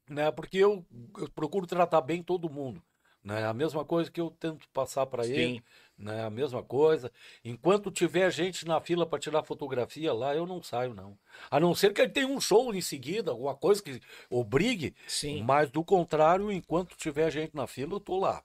Né? 0.08 0.30
Porque 0.32 0.58
eu, 0.58 0.84
eu 1.16 1.30
procuro 1.30 1.66
tratar 1.66 2.00
bem 2.00 2.22
todo 2.22 2.50
mundo. 2.50 2.82
Né? 3.22 3.44
A 3.46 3.52
mesma 3.52 3.84
coisa 3.84 4.10
que 4.10 4.20
eu 4.20 4.30
tento 4.30 4.68
passar 4.70 5.06
para 5.06 5.26
ele. 5.26 5.62
Né? 5.98 6.24
A 6.24 6.30
mesma 6.30 6.62
coisa. 6.62 7.12
Enquanto 7.44 7.90
tiver 7.90 8.30
gente 8.32 8.66
na 8.66 8.80
fila 8.80 9.06
para 9.06 9.18
tirar 9.18 9.42
fotografia 9.44 10.12
lá, 10.12 10.34
eu 10.34 10.46
não 10.46 10.62
saio, 10.62 10.94
não. 10.94 11.18
A 11.50 11.60
não 11.60 11.74
ser 11.74 11.92
que 11.92 12.00
ele 12.00 12.10
tenha 12.10 12.26
um 12.26 12.40
show 12.40 12.74
em 12.74 12.80
seguida, 12.80 13.30
alguma 13.30 13.54
coisa 13.54 13.82
que 13.82 14.00
obrigue. 14.30 14.94
Sim. 15.06 15.42
Mas 15.42 15.70
do 15.70 15.84
contrário, 15.84 16.50
enquanto 16.50 16.96
tiver 16.96 17.30
gente 17.30 17.54
na 17.54 17.66
fila, 17.66 17.94
eu 17.94 18.00
tô 18.00 18.18
lá. 18.18 18.42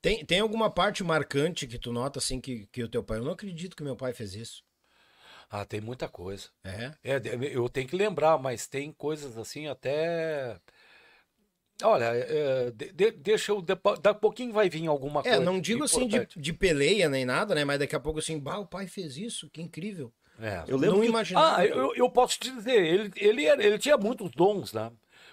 Tem, 0.00 0.24
tem 0.24 0.40
alguma 0.40 0.68
parte 0.68 1.04
marcante 1.04 1.64
que 1.66 1.78
tu 1.78 1.92
nota 1.92 2.18
assim 2.18 2.40
que, 2.40 2.66
que 2.72 2.82
o 2.82 2.88
teu 2.88 3.04
pai. 3.04 3.18
Eu 3.18 3.24
não 3.24 3.32
acredito 3.32 3.76
que 3.76 3.84
meu 3.84 3.94
pai 3.94 4.12
fez 4.12 4.34
isso. 4.34 4.64
Ah, 5.48 5.64
tem 5.64 5.80
muita 5.80 6.08
coisa. 6.08 6.48
É. 6.64 6.92
É, 7.04 7.20
eu 7.52 7.68
tenho 7.68 7.86
que 7.86 7.94
lembrar, 7.94 8.38
mas 8.38 8.66
tem 8.66 8.90
coisas 8.90 9.38
assim 9.38 9.68
até. 9.68 10.58
Olha, 11.82 12.04
é, 12.06 12.70
de- 12.70 12.92
de- 12.92 13.10
deixa 13.12 13.52
eu. 13.52 13.60
Daqui 13.62 14.08
a 14.08 14.14
pouquinho 14.14 14.52
vai 14.52 14.68
vir 14.68 14.86
alguma 14.86 15.20
É, 15.20 15.22
coisa. 15.24 15.40
não 15.40 15.60
digo 15.60 15.84
assim 15.84 16.06
de, 16.06 16.26
de 16.36 16.52
peleia 16.52 17.08
nem 17.08 17.24
nada, 17.24 17.54
né? 17.54 17.64
Mas 17.64 17.78
daqui 17.78 17.94
a 17.96 18.00
pouco 18.00 18.18
assim, 18.18 18.38
bah, 18.38 18.58
o 18.58 18.66
pai 18.66 18.86
fez 18.86 19.16
isso, 19.16 19.48
que 19.50 19.60
incrível. 19.62 20.12
É. 20.40 20.64
Eu 20.66 20.76
lembro 20.76 20.96
não 20.96 21.02
que- 21.02 21.08
imaginava. 21.08 21.56
Ah, 21.58 21.66
eu, 21.66 21.94
eu 21.94 22.08
posso 22.10 22.38
te 22.38 22.50
dizer, 22.50 22.82
ele, 22.84 23.10
ele, 23.16 23.44
era- 23.44 23.62
ele 23.64 23.78
tinha 23.78 23.96
muitos 23.96 24.30
dons, 24.32 24.72
né? 24.72 24.90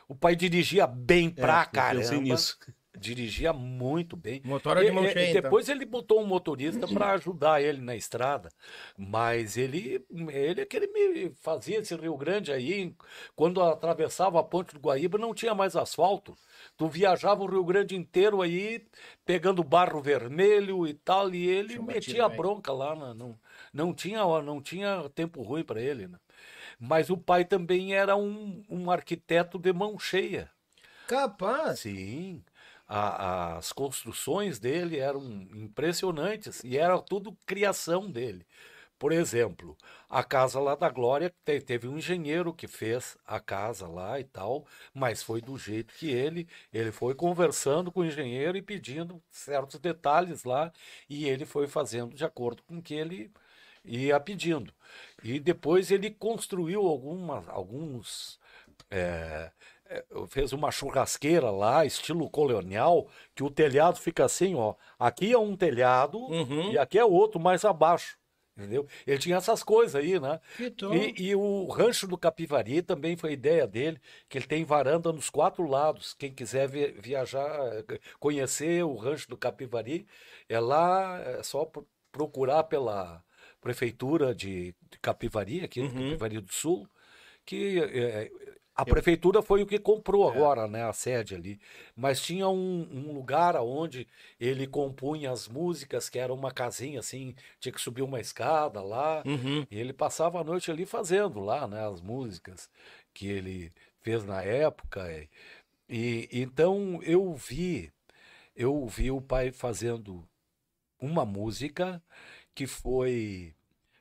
O 0.08 0.16
pai 0.16 0.36
dirigia 0.36 0.86
bem 0.88 1.28
É, 1.38 1.42
pra 1.42 1.64
eu 1.68 1.72
caramba. 1.72 2.02
pensei 2.04 2.20
nisso. 2.20 2.58
Dirigia 3.00 3.54
muito 3.54 4.16
bem. 4.18 4.42
Motora 4.44 4.82
de 4.84 4.92
E- 4.92 4.92
mão 4.92 5.08
cheia, 5.08 5.26
e 5.28 5.30
então. 5.30 5.42
depois 5.42 5.70
ele 5.70 5.86
botou 5.86 6.22
um 6.22 6.26
motorista 6.28 6.88
para 6.88 7.12
ajudar 7.14 7.62
ele 7.62 7.82
na 7.82 7.96
estrada. 7.96 8.50
Mas 8.98 9.58
ele, 9.58 10.06
ele 10.30 10.62
é 10.62 10.66
que 10.66 10.76
ele 10.78 10.88
me 10.88 11.32
fazia 11.42 11.80
esse 11.80 11.96
Rio 11.96 12.16
Grande 12.18 12.52
aí. 12.52 12.94
Quando 13.36 13.62
atravessava 13.62 14.40
a 14.40 14.44
ponte 14.44 14.74
do 14.74 14.80
Guaíba, 14.80 15.18
não 15.18 15.34
tinha 15.34 15.56
mais 15.56 15.76
asfalto. 15.76 16.36
Tu 16.78 16.88
viajava 16.88 17.44
o 17.44 17.48
Rio 17.48 17.64
Grande 17.64 17.96
inteiro 17.96 18.42
aí, 18.42 18.86
pegando 19.26 19.64
barro 19.64 20.02
vermelho 20.02 20.86
e 20.88 20.94
tal, 20.94 21.34
e 21.34 21.48
ele 21.48 21.80
um 21.80 21.84
metia 21.84 22.26
a 22.26 22.30
bronca 22.30 22.72
lá. 22.74 22.96
na- 22.96 23.14
não, 23.14 23.40
não, 23.74 23.94
tinha, 23.94 24.20
não 24.42 24.62
tinha 24.62 25.10
tempo 25.16 25.42
ruim 25.42 25.64
para 25.64 25.82
ele. 25.82 26.08
Né? 26.08 26.18
Mas 26.80 27.10
o 27.10 27.18
pai 27.18 27.46
também 27.46 27.94
era 27.94 28.16
um, 28.16 28.64
um 28.70 28.92
arquiteto 28.92 29.58
de 29.60 29.72
mão 29.74 29.98
cheia. 30.00 30.50
Capaz. 31.08 31.80
Sim, 31.80 32.44
a- 32.90 33.58
as 33.58 33.72
construções 33.74 34.60
dele 34.60 35.00
eram 35.00 35.24
impressionantes 35.54 36.64
e 36.64 36.78
era 36.78 37.00
tudo 37.02 37.38
criação 37.46 38.10
dele. 38.12 38.46
Por 38.98 39.14
exemplo, 39.14 39.78
a 40.10 40.24
casa 40.24 40.60
lá 40.60 40.76
da 40.76 40.90
Glória 40.90 41.34
te- 41.46 41.62
teve 41.62 41.88
um 41.88 41.98
engenheiro 41.98 42.54
que 42.54 42.68
fez 42.68 43.18
a 43.26 43.40
casa 43.40 43.88
lá 43.88 44.20
e 44.20 44.26
tal, 44.26 44.66
mas 44.94 45.24
foi 45.24 45.42
do 45.42 45.58
jeito 45.58 45.94
que 45.96 46.10
ele, 46.12 46.48
ele 46.74 46.92
foi 46.92 47.16
conversando 47.16 47.92
com 47.92 48.02
o 48.02 48.06
engenheiro 48.06 48.58
e 48.58 48.62
pedindo 48.62 49.22
certos 49.32 49.80
detalhes 49.80 50.44
lá, 50.44 50.72
e 51.10 51.30
ele 51.30 51.46
foi 51.46 51.66
fazendo 51.68 52.14
de 52.14 52.26
acordo 52.26 52.62
com 52.64 52.78
o 52.80 52.82
que 52.82 52.94
ele 52.94 53.32
ia 53.86 54.20
pedindo. 54.20 54.74
E 55.24 55.40
depois 55.40 55.92
ele 55.92 56.12
construiu 56.12 56.86
algumas, 56.88 57.48
alguns 57.50 58.40
é, 58.92 59.52
fez 60.30 60.54
uma 60.54 60.72
churrasqueira 60.72 61.50
lá, 61.50 61.86
estilo 61.86 62.30
colonial, 62.30 63.08
que 63.36 63.44
o 63.44 63.50
telhado 63.50 63.98
fica 64.00 64.26
assim, 64.26 64.56
ó. 64.56 64.76
Aqui 64.98 65.32
é 65.32 65.38
um 65.38 65.56
telhado 65.56 66.18
Uhum. 66.20 66.72
e 66.72 66.78
aqui 66.78 66.98
é 67.00 67.06
outro 67.06 67.40
mais 67.40 67.66
abaixo. 67.66 68.18
Entendeu? 68.58 68.86
Ele 69.08 69.18
tinha 69.18 69.38
essas 69.38 69.64
coisas 69.64 69.96
aí, 69.96 70.20
né? 70.20 70.38
E, 70.94 71.30
e 71.30 71.36
o 71.36 71.66
rancho 71.68 72.06
do 72.06 72.18
Capivari 72.18 72.82
também 72.82 73.16
foi 73.16 73.32
ideia 73.32 73.66
dele, 73.66 73.98
que 74.28 74.38
ele 74.38 74.48
tem 74.48 74.66
varanda 74.66 75.14
nos 75.14 75.30
quatro 75.30 75.66
lados. 75.66 76.14
Quem 76.14 76.34
quiser 76.34 76.68
vi- 76.68 76.92
viajar, 76.92 77.48
conhecer 78.20 78.84
o 78.84 78.98
rancho 78.98 79.30
do 79.30 79.38
Capivari, 79.38 80.06
é 80.50 80.60
lá, 80.60 81.20
é 81.22 81.42
só 81.42 81.64
pro- 81.64 81.88
procurar 82.12 82.64
pela 82.66 83.24
prefeitura 83.62 84.36
de, 84.36 84.76
Capivari, 85.02 85.62
aqui 85.64 85.82
do 85.82 85.88
Capivari 85.94 86.40
do 86.42 86.52
Sul, 86.52 86.86
que 87.46 87.80
eh, 87.80 88.30
a 88.82 88.86
prefeitura 88.86 89.42
foi 89.42 89.62
o 89.62 89.66
que 89.68 89.80
comprou 89.80 90.28
agora, 90.30 90.68
né, 90.68 90.84
a 90.84 90.94
sede 90.94 91.36
ali. 91.36 91.60
Mas 91.96 92.22
tinha 92.22 92.48
um, 92.48 92.88
um 92.92 93.14
lugar 93.14 93.56
onde 93.58 94.08
ele 94.40 94.68
compunha 94.68 95.32
as 95.32 95.48
músicas, 95.48 96.10
que 96.10 96.20
era 96.20 96.34
uma 96.34 96.52
casinha 96.52 97.00
assim, 97.00 97.36
tinha 97.60 97.72
que 97.74 97.82
subir 97.82 98.02
uma 98.02 98.20
escada 98.20 98.82
lá, 98.82 99.24
Uhum. 99.26 99.66
e 99.70 99.80
ele 99.80 99.94
passava 99.94 100.40
a 100.40 100.44
noite 100.44 100.72
ali 100.72 100.86
fazendo 100.86 101.40
lá, 101.40 101.68
né, 101.68 101.88
as 101.88 102.02
músicas 102.02 102.70
que 103.14 103.28
ele 103.28 103.72
fez 104.02 104.24
na 104.24 104.42
época. 104.42 105.10
E, 105.88 106.30
e 106.32 106.42
então 106.42 107.00
eu 107.04 107.34
vi, 107.34 107.92
eu 108.56 108.86
vi 108.88 109.12
o 109.12 109.22
pai 109.22 109.52
fazendo 109.52 110.28
uma 111.00 111.26
música 111.26 112.02
que 112.56 112.68
foi 112.68 113.56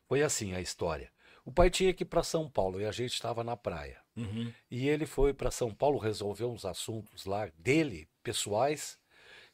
foi 0.08 0.22
assim 0.22 0.54
a 0.54 0.60
história. 0.60 1.10
O 1.44 1.52
pai 1.52 1.70
tinha 1.70 1.94
que 1.94 2.02
ir 2.02 2.06
para 2.06 2.22
São 2.22 2.48
Paulo 2.48 2.80
e 2.80 2.86
a 2.86 2.92
gente 2.92 3.12
estava 3.14 3.42
na 3.44 3.56
praia. 3.56 3.98
Uhum. 4.18 4.52
E 4.70 4.88
ele 4.88 5.06
foi 5.06 5.32
para 5.32 5.50
São 5.50 5.72
Paulo 5.72 5.98
resolver 5.98 6.44
uns 6.44 6.64
assuntos 6.64 7.24
lá 7.24 7.48
dele, 7.58 8.08
pessoais, 8.22 8.98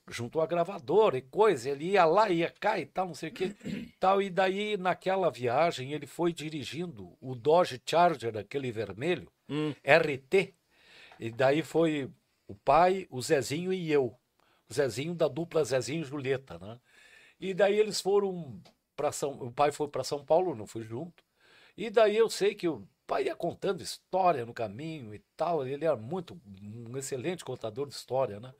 junto 0.09 0.41
à 0.41 0.47
gravadora 0.47 1.19
e 1.19 1.23
coisa. 1.23 1.71
Ele 1.71 1.91
ia 1.91 2.05
lá, 2.05 2.31
ia 2.31 2.51
cá 2.51 2.79
e 2.79 2.87
tal, 2.87 3.09
não 3.09 3.15
sei 3.15 3.31
o 3.31 3.33
que. 3.33 3.55
tal. 4.01 4.21
E 4.23 4.31
daí, 4.31 4.77
naquela 4.77 5.31
viagem, 5.31 5.93
ele 5.93 6.07
foi 6.07 6.33
dirigindo 6.33 7.17
o 7.21 7.35
Dodge 7.35 7.81
Charger, 7.85 8.37
aquele 8.37 8.73
vermelho, 8.73 9.31
Hum. 9.49 9.75
RT. 9.85 10.55
E 11.21 11.31
daí 11.31 11.63
foi 11.63 12.11
o 12.49 12.55
pai, 12.55 13.07
o 13.11 13.21
Zezinho 13.21 13.73
e 13.73 13.91
eu. 13.93 14.17
O 14.69 14.75
Zezinho 14.75 15.15
da 15.15 15.29
dupla 15.29 15.63
Zezinho 15.65 16.01
e 16.01 16.05
Julieta, 16.05 16.59
né? 16.59 16.81
E 17.39 17.53
daí 17.53 17.79
eles 17.79 18.01
foram 18.01 18.61
para 18.97 19.13
São... 19.13 19.33
O 19.33 19.53
pai 19.53 19.71
foi 19.71 19.89
para 19.89 20.03
São 20.03 20.25
Paulo, 20.25 20.55
não 20.55 20.67
fui 20.67 20.83
junto. 20.83 21.23
E 21.77 21.91
daí 21.91 22.17
eu 22.17 22.31
sei 22.31 22.55
que 22.55 22.69
o 22.69 22.89
pai 23.07 23.25
ia 23.25 23.37
contando 23.37 23.83
história 23.83 24.45
no 24.47 24.55
caminho 24.55 25.15
e 25.15 25.19
tal. 25.37 25.67
Ele 25.67 25.85
era 25.85 25.97
muito 25.97 26.41
um 26.63 26.97
excelente 26.97 27.45
contador 27.45 27.87
de 27.89 27.95
história, 27.95 28.41
né? 28.41 28.53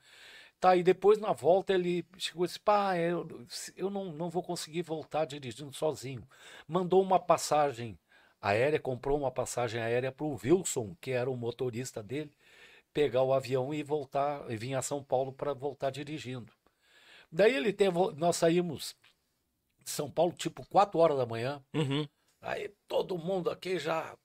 Tá, 0.59 0.75
e 0.75 0.83
depois 0.83 1.19
na 1.19 1.33
volta 1.33 1.73
ele 1.73 2.05
chegou 2.17 2.45
e 2.45 2.47
disse: 2.47 2.59
Pá, 2.59 2.97
eu, 2.97 3.27
eu 3.75 3.89
não, 3.89 4.05
não 4.11 4.29
vou 4.29 4.41
conseguir 4.41 4.81
voltar 4.81 5.25
dirigindo 5.25 5.73
sozinho. 5.73 6.27
Mandou 6.67 7.01
uma 7.01 7.19
passagem 7.19 7.99
aérea, 8.41 8.79
comprou 8.79 9.17
uma 9.17 9.31
passagem 9.31 9.81
aérea 9.81 10.11
para 10.11 10.25
o 10.25 10.39
Wilson, 10.41 10.95
que 11.01 11.11
era 11.11 11.29
o 11.29 11.35
motorista 11.35 12.01
dele, 12.01 12.31
pegar 12.93 13.23
o 13.23 13.33
avião 13.33 13.73
e 13.73 13.83
voltar, 13.83 14.49
e 14.49 14.55
vir 14.55 14.75
a 14.75 14.81
São 14.81 15.03
Paulo 15.03 15.33
para 15.33 15.53
voltar 15.53 15.89
dirigindo. 15.89 16.51
Daí 17.31 17.53
ele 17.53 17.73
teve, 17.73 17.97
nós 18.15 18.37
saímos 18.37 18.95
de 19.83 19.89
São 19.89 20.09
Paulo 20.09 20.31
tipo 20.33 20.65
4 20.67 20.99
horas 20.99 21.17
da 21.17 21.25
manhã. 21.25 21.63
Uhum. 21.73 22.07
Aí 22.41 22.71
todo 22.87 23.17
mundo 23.17 23.49
aqui 23.49 23.77
já 23.79 24.15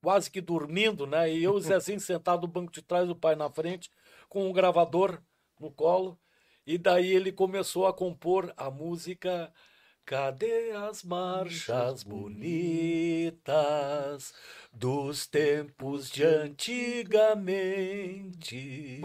quase 0.00 0.30
que 0.30 0.40
dormindo, 0.40 1.06
né? 1.06 1.30
E 1.32 1.44
eu, 1.44 1.54
o 1.54 1.60
Zezinho, 1.60 2.00
sentado 2.00 2.42
no 2.42 2.48
banco 2.48 2.72
de 2.72 2.82
trás, 2.82 3.08
o 3.08 3.14
pai 3.14 3.34
na 3.36 3.48
frente, 3.50 3.90
com 4.28 4.48
um 4.48 4.52
gravador 4.52 5.20
no 5.58 5.70
colo. 5.70 6.18
E 6.66 6.76
daí 6.78 7.10
ele 7.12 7.32
começou 7.32 7.86
a 7.86 7.92
compor 7.92 8.52
a 8.56 8.70
música 8.70 9.52
Cadê 10.04 10.72
as 10.72 11.02
marchas 11.04 12.02
bonitas 12.02 13.44
dos 14.72 15.26
tempos 15.26 16.10
de 16.10 16.24
antigamente? 16.24 19.00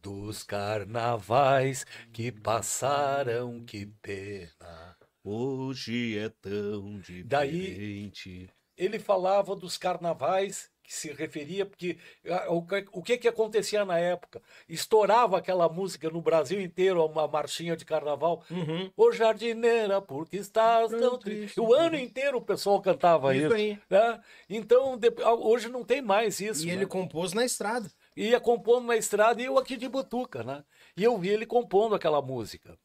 Dos 0.00 0.42
carnavais 0.42 1.84
que 2.10 2.32
passaram, 2.32 3.62
que 3.66 3.84
pena. 4.00 4.96
Hoje 5.22 6.16
é 6.16 6.30
tão 6.30 6.98
Daí- 7.26 7.50
diferente. 7.50 8.48
Ele 8.80 8.98
falava 8.98 9.54
dos 9.54 9.76
carnavais 9.76 10.70
que 10.82 10.96
se 10.96 11.12
referia 11.12 11.64
porque 11.64 11.98
ah, 12.28 12.46
o 12.50 13.02
que, 13.02 13.18
que 13.18 13.28
acontecia 13.28 13.84
na 13.84 13.98
época 13.98 14.42
estourava 14.68 15.38
aquela 15.38 15.68
música 15.68 16.10
no 16.10 16.20
Brasil 16.20 16.60
inteiro 16.60 17.04
uma 17.04 17.28
marchinha 17.28 17.76
de 17.76 17.84
carnaval 17.84 18.42
Uhum. 18.50 18.90
Ô 18.96 19.12
jardineira 19.12 20.00
porque 20.00 20.38
estás 20.38 20.90
tão 20.90 21.18
triste 21.18 21.60
o 21.60 21.74
ano 21.74 21.96
inteiro 21.96 22.38
o 22.38 22.42
pessoal 22.42 22.80
cantava 22.80 23.36
Isso 23.36 23.54
isso, 23.54 23.80
né? 23.88 24.20
então 24.48 24.98
ah, 25.22 25.34
hoje 25.34 25.68
não 25.68 25.84
tem 25.84 26.00
mais 26.00 26.40
isso 26.40 26.64
E 26.64 26.68
né? 26.68 26.72
ele 26.72 26.86
compôs 26.86 27.32
na 27.32 27.44
estrada. 27.44 27.88
ia 28.16 28.40
compondo 28.40 28.86
na 28.86 28.96
estrada 28.96 29.40
e 29.40 29.44
eu 29.44 29.58
aqui 29.58 29.76
de 29.76 29.88
Butuca, 29.88 30.42
né? 30.42 30.64
E 30.96 31.04
eu 31.04 31.16
vi 31.18 31.28
ele 31.28 31.46
compondo 31.46 31.94
aquela 31.94 32.20
música. 32.22 32.76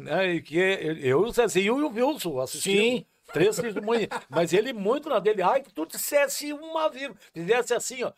Né, 0.00 0.36
e 0.36 1.08
eu, 1.08 1.20
o 1.20 1.30
Zezinho 1.30 1.78
e 1.78 1.82
o 1.82 1.88
Wilson 1.88 2.40
assistindo. 2.40 2.80
Sim. 2.80 3.06
Três 3.32 3.56
testemunhas. 3.56 4.08
Mas 4.28 4.52
ele 4.52 4.72
muito 4.72 5.08
na 5.08 5.18
dele. 5.18 5.42
Ai, 5.42 5.60
que 5.62 5.72
tu 5.72 5.86
dissesse 5.86 6.52
uma 6.52 6.88
vírgula. 6.88 7.18
Fizesse 7.32 7.74
assim, 7.74 8.02
ó. 8.04 8.12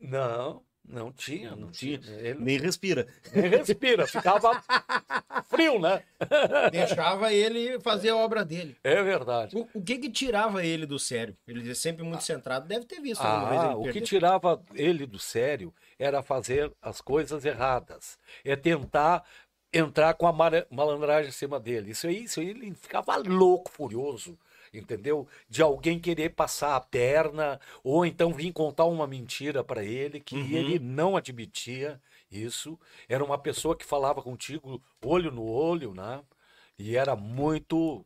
Não, 0.00 0.62
não 0.86 1.10
tinha, 1.10 1.56
não 1.56 1.70
tinha. 1.70 1.98
Ele 2.18 2.38
Nem 2.40 2.58
respira. 2.58 3.06
nem 3.32 3.48
respira, 3.48 4.06
ficava 4.06 4.62
frio, 5.48 5.78
né? 5.80 6.02
Deixava 6.70 7.32
ele 7.32 7.80
fazer 7.80 8.10
a 8.10 8.16
obra 8.16 8.44
dele. 8.44 8.76
É 8.84 9.02
verdade. 9.02 9.56
O, 9.56 9.66
o 9.72 9.82
que 9.82 9.96
que 9.98 10.10
tirava 10.10 10.64
ele 10.64 10.84
do 10.84 10.98
sério? 10.98 11.36
Ele 11.46 11.70
é 11.70 11.74
sempre 11.74 12.04
muito 12.04 12.22
centrado. 12.22 12.66
Deve 12.68 12.84
ter 12.84 13.00
visto 13.00 13.22
alguma 13.22 13.48
vez 13.48 13.62
Ah, 13.62 13.66
ele 13.80 13.88
o 13.88 13.92
que 13.92 14.00
tirava 14.02 14.62
ele 14.74 15.06
do 15.06 15.18
sério 15.18 15.72
era 15.98 16.22
fazer 16.22 16.70
as 16.82 17.00
coisas 17.00 17.44
erradas. 17.46 18.18
É 18.44 18.54
tentar 18.54 19.24
entrar 19.74 20.14
com 20.14 20.26
a 20.26 20.32
malandragem 20.70 21.28
em 21.28 21.32
cima 21.32 21.58
dele. 21.58 21.90
Isso 21.90 22.06
aí, 22.06 22.24
isso 22.24 22.40
aí 22.40 22.50
ele 22.50 22.74
ficava 22.74 23.16
louco, 23.16 23.70
furioso, 23.70 24.38
entendeu? 24.72 25.26
De 25.48 25.60
alguém 25.60 25.98
querer 25.98 26.30
passar 26.30 26.76
a 26.76 26.80
perna 26.80 27.60
ou 27.82 28.06
então 28.06 28.32
vir 28.32 28.52
contar 28.52 28.84
uma 28.84 29.06
mentira 29.06 29.64
para 29.64 29.82
ele 29.84 30.20
que 30.20 30.36
ele 30.36 30.78
não 30.78 31.16
admitia 31.16 32.00
isso. 32.30 32.78
Era 33.08 33.24
uma 33.24 33.36
pessoa 33.36 33.76
que 33.76 33.84
falava 33.84 34.22
contigo 34.22 34.80
olho 35.02 35.30
no 35.30 35.44
olho, 35.44 35.92
né? 35.92 36.22
E 36.78 36.96
era 36.96 37.14
muito, 37.14 38.04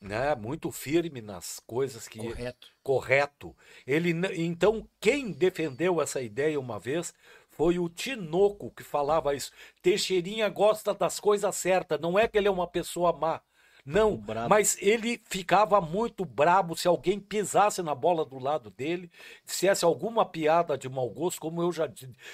né, 0.00 0.34
muito 0.34 0.70
firme 0.70 1.20
nas 1.20 1.60
coisas 1.66 2.08
que 2.08 2.18
Correto. 2.18 2.68
correto. 2.82 3.56
Ele 3.86 4.12
então 4.36 4.88
quem 5.00 5.32
defendeu 5.32 6.00
essa 6.00 6.20
ideia 6.22 6.58
uma 6.60 6.78
vez 6.78 7.12
foi 7.56 7.78
o 7.78 7.88
Tinoco 7.88 8.70
que 8.70 8.84
falava 8.84 9.34
isso. 9.34 9.50
Teixeirinha 9.82 10.48
gosta 10.48 10.92
das 10.92 11.18
coisas 11.18 11.56
certas, 11.56 11.98
não 11.98 12.18
é 12.18 12.28
que 12.28 12.36
ele 12.36 12.48
é 12.48 12.50
uma 12.50 12.66
pessoa 12.66 13.12
má. 13.12 13.40
Não, 13.86 14.20
mas 14.48 14.76
ele 14.80 15.20
ficava 15.28 15.80
muito 15.80 16.24
brabo 16.24 16.76
se 16.76 16.88
alguém 16.88 17.20
pisasse 17.20 17.82
na 17.82 17.94
bola 17.94 18.24
do 18.24 18.36
lado 18.36 18.68
dele, 18.68 19.08
dissesse 19.44 19.84
alguma 19.84 20.26
piada 20.26 20.76
de 20.76 20.88
mau 20.88 21.08
gosto, 21.08 21.40
como 21.40 21.62
eu 21.62 21.70
já, 21.70 21.88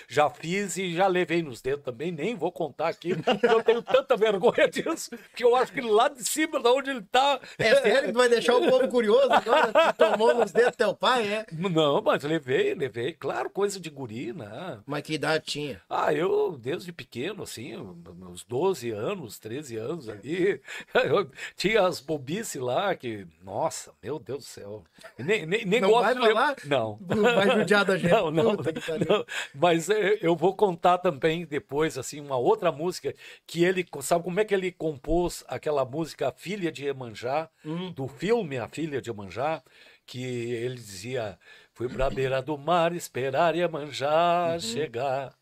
já 0.08 0.30
fiz 0.30 0.78
e 0.78 0.94
já 0.94 1.06
levei 1.06 1.42
nos 1.42 1.60
dedos 1.60 1.84
também, 1.84 2.10
nem 2.10 2.34
vou 2.34 2.50
contar 2.50 2.88
aqui, 2.88 3.14
porque 3.14 3.46
eu 3.46 3.62
tenho 3.62 3.82
tanta 3.82 4.16
vergonha 4.16 4.66
disso, 4.66 5.10
que 5.36 5.44
eu 5.44 5.54
acho 5.54 5.72
que 5.72 5.82
lá 5.82 6.08
de 6.08 6.24
cima, 6.24 6.58
de 6.58 6.68
onde 6.68 6.90
ele 6.90 7.02
tá. 7.02 7.38
É 7.58 7.74
sério 7.76 8.08
que 8.08 8.16
vai 8.16 8.28
deixar 8.28 8.56
o 8.56 8.66
povo 8.68 8.88
curioso 8.88 9.30
agora? 9.30 9.72
Tomou 9.92 10.34
nos 10.34 10.52
dedos 10.52 10.72
do 10.72 10.76
teu 10.76 10.94
pai, 10.94 11.26
é? 11.26 11.46
Não, 11.52 12.00
mas 12.00 12.22
levei, 12.22 12.74
levei. 12.74 13.12
Claro, 13.12 13.50
coisa 13.50 13.78
de 13.78 13.90
guri, 13.90 14.32
né? 14.32 14.80
Mas 14.86 15.02
que 15.02 15.14
idade 15.14 15.44
tinha? 15.44 15.82
Ah, 15.88 16.14
eu, 16.14 16.58
desde 16.58 16.92
pequeno, 16.92 17.42
assim, 17.42 17.76
meus 18.16 18.42
12 18.44 18.90
anos, 18.90 19.38
13 19.38 19.76
anos 19.76 20.08
ali, 20.08 20.60
eu 20.94 21.30
tinha 21.56 21.82
as 21.86 22.00
bobices 22.00 22.60
lá 22.60 22.94
que, 22.94 23.26
nossa, 23.42 23.92
meu 24.02 24.18
Deus 24.18 24.38
do 24.40 24.44
céu. 24.44 24.84
Nem, 25.18 25.44
nem, 25.46 25.64
nem 25.64 25.80
Não 25.80 25.88
gosto 25.90 26.02
vai 26.04 26.14
de 26.14 26.20
falar? 26.20 26.56
Não. 26.66 26.98
Vai 27.06 27.58
judiar 27.58 27.84
da 27.84 27.96
gente. 27.98 28.10
Não, 28.10 28.30
não, 28.30 28.52
não. 28.54 29.24
Mas 29.54 29.88
eh, 29.88 30.18
eu 30.20 30.34
vou 30.36 30.54
contar 30.54 30.98
também 30.98 31.44
depois, 31.44 31.96
assim, 31.98 32.20
uma 32.20 32.36
outra 32.36 32.70
música 32.72 33.14
que 33.46 33.64
ele, 33.64 33.86
sabe 34.00 34.24
como 34.24 34.40
é 34.40 34.44
que 34.44 34.54
ele 34.54 34.72
compôs 34.72 35.44
aquela 35.48 35.84
música 35.84 36.28
A 36.28 36.32
Filha 36.32 36.70
de 36.72 36.84
Iemanjá, 36.84 37.48
Hum. 37.64 37.92
do 37.92 38.08
filme 38.08 38.58
A 38.58 38.68
Filha 38.68 39.00
de 39.00 39.10
Iemanjá, 39.10 39.62
que 40.06 40.22
ele 40.22 40.74
dizia, 40.74 41.38
fui 41.74 41.88
pra 41.88 42.10
beira 42.10 42.42
do 42.42 42.58
mar 42.58 42.92
esperar 42.94 43.54
Iemanjá 43.54 44.52
Uhum. 44.54 44.60
chegar. 44.60 45.32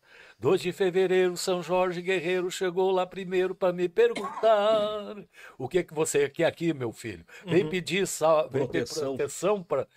2 0.41 0.59
de 0.59 0.71
fevereiro, 0.71 1.37
São 1.37 1.61
Jorge 1.61 2.01
Guerreiro 2.01 2.49
chegou 2.49 2.89
lá 2.89 3.05
primeiro 3.05 3.53
para 3.53 3.71
me 3.71 3.87
perguntar 3.87 5.15
o 5.55 5.69
que 5.69 5.83
que 5.83 5.93
você 5.93 6.27
quer 6.27 6.45
aqui, 6.45 6.73
meu 6.73 6.91
filho? 6.91 7.23
Vem 7.45 7.69
pedir 7.69 8.07
sal, 8.07 8.49
vem 8.49 8.63
ter 8.67 8.79
Proteção. 8.79 9.15
proteção 9.17 9.63
para 9.63 9.87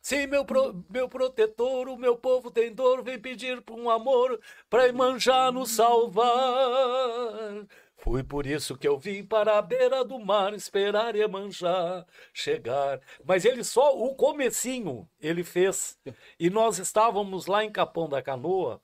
Sim, 0.00 0.26
meu, 0.26 0.44
pro- 0.44 0.84
meu 0.90 1.08
protetor, 1.08 1.88
o 1.88 1.96
meu 1.96 2.16
povo 2.16 2.50
tem 2.50 2.74
dor, 2.74 3.04
vem 3.04 3.16
pedir 3.16 3.62
por 3.62 3.78
um 3.78 3.88
amor 3.88 4.40
pra 4.68 4.88
Imanjá 4.88 5.52
nos 5.52 5.70
salvar. 5.70 7.64
Fui 7.98 8.24
por 8.24 8.44
isso 8.44 8.76
que 8.76 8.88
eu 8.88 8.98
vim 8.98 9.24
para 9.24 9.56
a 9.58 9.62
beira 9.62 10.04
do 10.04 10.18
mar 10.18 10.52
esperar 10.54 11.14
Iemanjá 11.14 12.04
chegar. 12.34 13.00
Mas 13.24 13.44
ele 13.44 13.62
só 13.62 13.96
o 13.96 14.16
comecinho 14.16 15.08
ele 15.20 15.44
fez. 15.44 15.96
E 16.40 16.50
nós 16.50 16.80
estávamos 16.80 17.46
lá 17.46 17.62
em 17.64 17.70
Capão 17.70 18.08
da 18.08 18.20
Canoa 18.20 18.80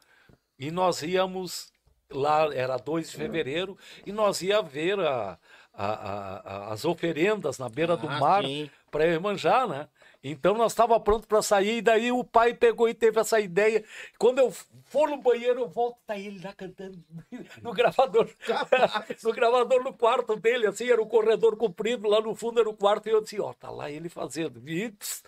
e 0.59 0.71
nós 0.71 1.03
íamos 1.03 1.73
lá, 2.11 2.53
era 2.55 2.77
2 2.77 3.11
de 3.11 3.17
fevereiro, 3.17 3.77
e 4.07 4.13
nós 4.13 4.41
ia 4.43 4.63
ver 4.63 4.99
a, 4.99 5.39
a- 5.73 6.69
a- 6.69 6.73
as 6.73 6.85
oferendas 6.85 7.59
na 7.59 7.69
beira 7.69 7.97
do 7.97 8.09
Ah, 8.09 8.19
mar 8.19 8.45
sim. 8.45 8.71
para 8.91 9.05
Iemanjá, 9.05 9.67
né? 9.67 9.89
Então 10.25 10.55
nós 10.55 10.73
estava 10.73 10.99
pronto 10.99 11.29
para 11.29 11.41
sair, 11.43 11.77
e 11.77 11.83
daí 11.83 12.11
o 12.11 12.25
pai 12.25 12.53
pegou 12.53 12.89
e 12.89 12.95
teve 12.95 13.21
essa 13.21 13.39
ideia. 13.39 13.85
Quando 14.19 14.41
eu 14.41 14.51
for 14.51 15.09
no 15.09 15.19
banheiro, 15.19 15.61
eu 15.61 15.69
volto, 15.69 15.99
tá 16.07 16.19
ele 16.19 16.41
lá 16.43 16.53
cantando 16.55 16.99
no 17.63 17.73
gravador. 17.73 18.29
no 19.23 19.33
gravador 19.33 19.85
no 19.85 19.93
quarto 19.93 20.35
dele, 20.35 20.67
assim, 20.67 20.91
era 20.91 21.01
um 21.01 21.07
corredor 21.07 21.57
comprido, 21.57 22.09
lá 22.09 22.21
no 22.21 22.35
fundo 22.35 22.59
era 22.59 22.69
o 22.69 22.75
quarto, 22.75 23.07
e 23.09 23.13
eu 23.13 23.21
disse, 23.21 23.39
ó, 23.41 23.53
tá 23.53 23.71
lá 23.71 23.91
ele 23.91 24.09
fazendo. 24.09 24.61
E 24.69 24.91
pss, 24.91 25.23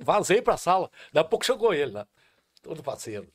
vazei 0.00 0.42
para 0.42 0.54
a 0.54 0.58
sala. 0.58 0.90
Daqui 1.12 1.26
a 1.26 1.30
pouco 1.30 1.44
chegou 1.44 1.72
ele 1.72 1.92
lá, 1.92 2.06
todo 2.62 2.82
parceiro. 2.82 3.28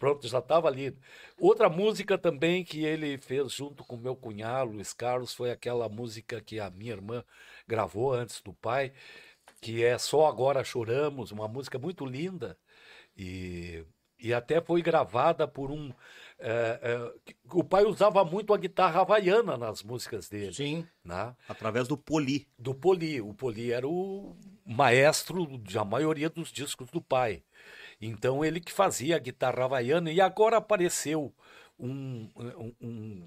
Pronto, 0.00 0.26
já 0.26 0.38
estava 0.38 0.66
ali. 0.66 0.96
Outra 1.38 1.68
música 1.68 2.16
também 2.16 2.64
que 2.64 2.82
ele 2.86 3.18
fez 3.18 3.52
junto 3.52 3.84
com 3.84 3.98
meu 3.98 4.16
cunhado, 4.16 4.72
Luiz 4.72 4.94
Carlos, 4.94 5.34
foi 5.34 5.50
aquela 5.50 5.90
música 5.90 6.40
que 6.40 6.58
a 6.58 6.70
minha 6.70 6.92
irmã 6.92 7.22
gravou 7.68 8.14
antes 8.14 8.40
do 8.40 8.54
pai, 8.54 8.94
que 9.60 9.84
é 9.84 9.98
Só 9.98 10.26
Agora 10.26 10.64
Choramos, 10.64 11.32
uma 11.32 11.46
música 11.46 11.78
muito 11.78 12.06
linda. 12.06 12.56
E, 13.14 13.84
e 14.18 14.32
até 14.32 14.58
foi 14.62 14.80
gravada 14.80 15.46
por 15.46 15.70
um. 15.70 15.92
é, 16.38 16.80
é, 16.82 17.34
o 17.52 17.62
pai 17.62 17.84
usava 17.84 18.24
muito 18.24 18.54
a 18.54 18.56
guitarra 18.56 19.02
havaiana 19.02 19.58
nas 19.58 19.82
músicas 19.82 20.30
dele. 20.30 20.54
Sim. 20.54 20.86
Né? 21.04 21.36
Através 21.46 21.86
do 21.86 21.98
Poli. 21.98 22.48
do 22.58 22.74
Poli. 22.74 23.20
O 23.20 23.34
Poli 23.34 23.70
era 23.70 23.86
o 23.86 24.34
maestro 24.64 25.58
da 25.58 25.84
maioria 25.84 26.30
dos 26.30 26.50
discos 26.50 26.90
do 26.90 27.02
pai. 27.02 27.42
Então 28.00 28.44
ele 28.44 28.60
que 28.60 28.72
fazia 28.72 29.16
a 29.16 29.18
guitarra 29.18 29.64
havaiana 29.64 30.10
e 30.10 30.20
agora 30.20 30.56
apareceu 30.56 31.34
um, 31.78 32.28
um, 32.36 32.74
um, 32.80 33.26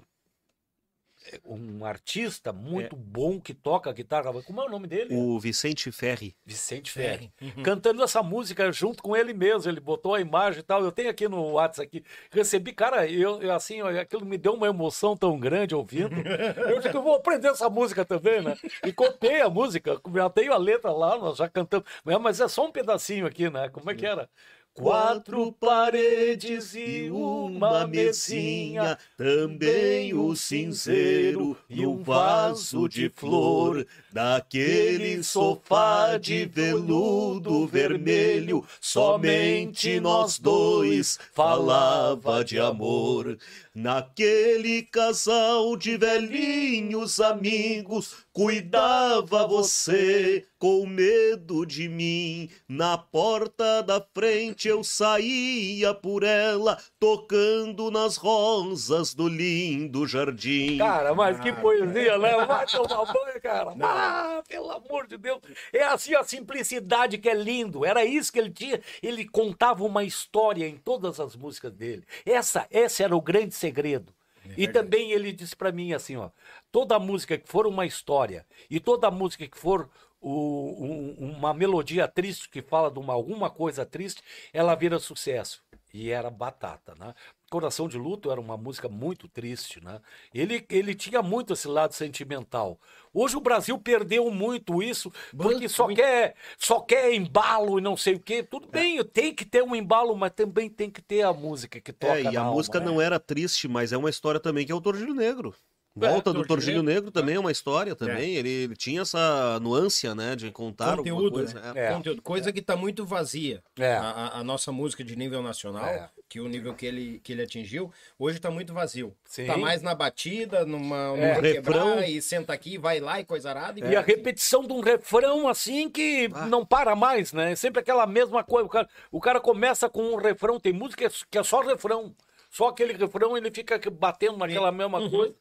um 1.44 1.84
artista 1.84 2.52
muito 2.52 2.96
bom 2.96 3.40
que 3.40 3.54
toca 3.54 3.92
guitarra. 3.92 4.32
Como 4.42 4.60
é 4.60 4.64
o 4.64 4.68
nome 4.68 4.86
dele? 4.86 5.14
O 5.14 5.38
Vicente 5.38 5.90
Ferri. 5.90 6.36
Vicente 6.44 6.90
Ferri. 6.90 7.32
Cantando 7.62 8.02
essa 8.02 8.22
música 8.22 8.70
junto 8.72 9.02
com 9.02 9.16
ele 9.16 9.32
mesmo. 9.32 9.70
Ele 9.70 9.80
botou 9.80 10.14
a 10.14 10.20
imagem 10.20 10.60
e 10.60 10.62
tal. 10.62 10.82
Eu 10.82 10.92
tenho 10.92 11.10
aqui 11.10 11.28
no 11.28 11.52
WhatsApp 11.52 11.86
aqui. 11.86 12.04
Recebi, 12.30 12.72
cara, 12.72 13.08
eu, 13.08 13.40
eu, 13.42 13.52
assim, 13.52 13.80
aquilo 13.80 14.26
me 14.26 14.36
deu 14.36 14.54
uma 14.54 14.66
emoção 14.66 15.16
tão 15.16 15.38
grande 15.38 15.74
ouvindo. 15.74 16.14
Eu 16.68 16.76
disse 16.76 16.90
que 16.90 16.96
eu 16.96 17.02
vou 17.02 17.14
aprender 17.14 17.48
essa 17.48 17.68
música 17.68 18.04
também, 18.04 18.42
né? 18.42 18.56
E 18.84 18.92
copiei 18.92 19.40
a 19.40 19.48
música. 19.48 20.00
Já 20.14 20.30
tenho 20.30 20.52
a 20.52 20.56
letra 20.56 20.90
lá, 20.90 21.16
nós 21.16 21.38
já 21.38 21.48
cantamos. 21.48 21.86
Mas 22.20 22.40
é 22.40 22.48
só 22.48 22.66
um 22.66 22.72
pedacinho 22.72 23.26
aqui, 23.26 23.48
né? 23.50 23.68
Como 23.68 23.90
é 23.90 23.94
que 23.94 24.06
era? 24.06 24.28
Quatro 24.74 25.52
paredes 25.52 26.74
e 26.74 27.08
uma 27.08 27.86
mesinha, 27.86 28.98
também 29.16 30.12
o 30.12 30.34
cinzeiro 30.34 31.56
e 31.70 31.86
um 31.86 32.02
vaso 32.02 32.88
de 32.88 33.08
flor, 33.08 33.86
daquele 34.12 35.22
sofá 35.22 36.18
de 36.18 36.46
veludo 36.46 37.68
vermelho, 37.68 38.66
somente 38.80 40.00
nós 40.00 40.40
dois 40.40 41.20
falava 41.32 42.44
de 42.44 42.58
amor. 42.58 43.38
Naquele 43.72 44.82
casal 44.82 45.76
de 45.76 45.96
velhinhos 45.96 47.20
amigos, 47.20 48.24
cuidava 48.32 49.46
você 49.46 50.44
com 50.64 50.86
medo 50.86 51.66
de 51.66 51.90
mim. 51.90 52.48
Na 52.66 52.96
porta 52.96 53.82
da 53.82 54.00
frente 54.00 54.66
eu 54.66 54.82
saía 54.82 55.92
por 55.92 56.22
ela, 56.22 56.82
tocando 56.98 57.90
nas 57.90 58.16
rosas 58.16 59.12
do 59.12 59.28
lindo 59.28 60.06
jardim. 60.06 60.78
Cara, 60.78 61.14
mas 61.14 61.38
que 61.38 61.52
poesia, 61.52 62.16
né? 62.16 62.46
Vai 62.46 62.64
tomar 62.64 63.04
banho, 63.04 63.42
cara. 63.42 63.74
Ah, 63.78 64.42
pelo 64.48 64.70
amor 64.70 65.06
de 65.06 65.18
Deus. 65.18 65.42
É 65.70 65.82
assim 65.82 66.14
a 66.14 66.24
simplicidade 66.24 67.18
que 67.18 67.28
é 67.28 67.34
lindo. 67.34 67.84
Era 67.84 68.02
isso 68.02 68.32
que 68.32 68.38
ele 68.38 68.50
tinha. 68.50 68.80
Ele 69.02 69.28
contava 69.28 69.84
uma 69.84 70.02
história 70.02 70.66
em 70.66 70.78
todas 70.78 71.20
as 71.20 71.36
músicas 71.36 71.74
dele. 71.74 72.06
Essa, 72.24 72.66
esse 72.70 73.02
era 73.02 73.14
o 73.14 73.20
grande 73.20 73.54
segredo. 73.54 74.14
E 74.56 74.68
também 74.68 75.12
ele 75.12 75.32
disse 75.32 75.56
pra 75.56 75.72
mim 75.72 75.92
assim, 75.92 76.16
ó, 76.16 76.30
toda 76.70 76.98
música 76.98 77.38
que 77.38 77.48
for 77.48 77.66
uma 77.66 77.86
história 77.86 78.46
e 78.70 78.78
toda 78.78 79.10
música 79.10 79.46
que 79.46 79.58
for 79.58 79.88
o- 80.28 80.84
um- 80.84 81.32
uma 81.36 81.52
melodia 81.54 82.08
triste 82.08 82.48
que 82.48 82.62
fala 82.62 82.90
de 82.90 82.98
uma, 82.98 83.12
alguma 83.12 83.50
coisa 83.50 83.84
triste, 83.84 84.22
ela 84.52 84.74
vira 84.74 84.98
sucesso. 84.98 85.62
E 85.92 86.10
era 86.10 86.28
batata, 86.28 86.94
né? 86.98 87.14
Coração 87.48 87.86
de 87.86 87.96
Luto 87.96 88.30
era 88.32 88.40
uma 88.40 88.56
música 88.56 88.88
muito 88.88 89.28
triste, 89.28 89.80
né? 89.84 90.00
Ele, 90.32 90.66
ele 90.68 90.92
tinha 90.92 91.22
muito 91.22 91.52
esse 91.52 91.68
lado 91.68 91.92
sentimental. 91.94 92.80
Hoje 93.12 93.36
o 93.36 93.40
Brasil 93.40 93.78
perdeu 93.78 94.28
muito 94.28 94.82
isso, 94.82 95.12
porque 95.36 95.68
só 95.68 95.86
quer, 95.86 96.34
só 96.58 96.80
quer 96.80 97.14
embalo 97.14 97.78
e 97.78 97.82
não 97.82 97.96
sei 97.96 98.14
o 98.14 98.20
quê. 98.20 98.42
Tudo 98.42 98.66
bem, 98.66 99.04
tem 99.04 99.32
que 99.32 99.44
ter 99.44 99.62
um 99.62 99.74
embalo, 99.76 100.16
mas 100.16 100.32
também 100.32 100.68
tem 100.68 100.90
que 100.90 101.00
ter 101.00 101.22
a 101.22 101.32
música 101.32 101.80
que 101.80 101.92
toca 101.92 102.14
É, 102.14 102.22
e 102.22 102.36
a 102.36 102.42
alma, 102.42 102.54
música 102.56 102.80
né? 102.80 102.86
não 102.86 103.00
era 103.00 103.20
triste, 103.20 103.68
mas 103.68 103.92
é 103.92 103.96
uma 103.96 104.10
história 104.10 104.40
também 104.40 104.66
que 104.66 104.72
é 104.72 104.74
o 104.74 104.80
Torgilho 104.80 105.14
Negro. 105.14 105.54
Volta 105.96 106.32
do 106.32 106.44
Torgilho 106.44 106.48
Torgilho 106.48 106.82
Negro 106.82 107.10
também 107.12 107.36
é 107.36 107.38
uma 107.40 107.52
história 107.52 107.94
também. 107.94 108.34
Ele, 108.34 108.48
ele 108.48 108.76
tinha 108.76 109.02
essa 109.02 109.60
nuance, 109.60 110.12
né, 110.14 110.34
de 110.34 110.50
contar 110.50 110.90
alguma 110.98 111.04
Conteúdo, 111.04 111.32
coisa. 111.34 111.54
né? 111.60 111.72
É. 111.74 111.86
É. 111.86 111.92
Conteúdo. 111.92 112.20
Coisa 112.22 112.52
que 112.52 112.60
tá 112.60 112.74
muito 112.76 113.04
vazia. 113.06 113.62
É. 113.78 113.94
A, 113.94 114.38
a- 114.40 114.44
nossa 114.44 114.72
música 114.72 115.04
de 115.04 115.14
nível 115.14 115.40
nacional, 115.40 115.84
É. 115.86 116.10
que 116.28 116.40
o 116.40 116.48
nível 116.48 116.74
que 116.74 116.84
ele, 116.84 117.20
que 117.22 117.32
ele 117.32 117.42
atingiu, 117.42 117.92
hoje 118.18 118.40
tá 118.40 118.50
muito 118.50 118.74
vazio. 118.74 119.14
Sim. 119.24 119.46
Tá 119.46 119.56
mais 119.56 119.82
na 119.82 119.94
batida, 119.94 120.64
numa, 120.66 121.10
numa 121.12 121.24
É. 121.26 121.40
quebrar, 121.40 121.84
Refrão. 121.84 122.02
e 122.04 122.20
senta 122.20 122.52
aqui, 122.52 122.76
vai 122.76 122.98
lá 122.98 123.20
e 123.20 123.24
coisa 123.24 123.50
arada. 123.50 123.78
E 123.78 123.94
a 123.94 124.00
repetição 124.00 124.66
de 124.66 124.72
um 124.72 124.80
refrão 124.80 125.46
assim 125.46 125.88
que 125.88 126.28
não 126.48 126.66
para 126.66 126.96
mais, 126.96 127.32
né? 127.32 127.52
É 127.52 127.56
sempre 127.56 127.80
aquela 127.80 128.04
mesma 128.06 128.42
coisa. 128.42 128.66
O 128.66 128.68
cara, 128.70 128.88
o 129.12 129.20
cara 129.20 129.40
começa 129.40 129.88
com 129.88 130.02
um 130.14 130.16
refrão, 130.16 130.58
tem 130.58 130.72
música 130.72 131.08
que 131.30 131.38
é 131.38 131.42
só 131.44 131.60
refrão. 131.60 132.12
Só 132.50 132.68
aquele 132.68 132.92
refrão 132.92 133.36
ele 133.36 133.50
fica 133.50 133.80
batendo 133.90 134.36
naquela 134.38 134.70
mesma 134.70 135.08
coisa. 135.10 135.34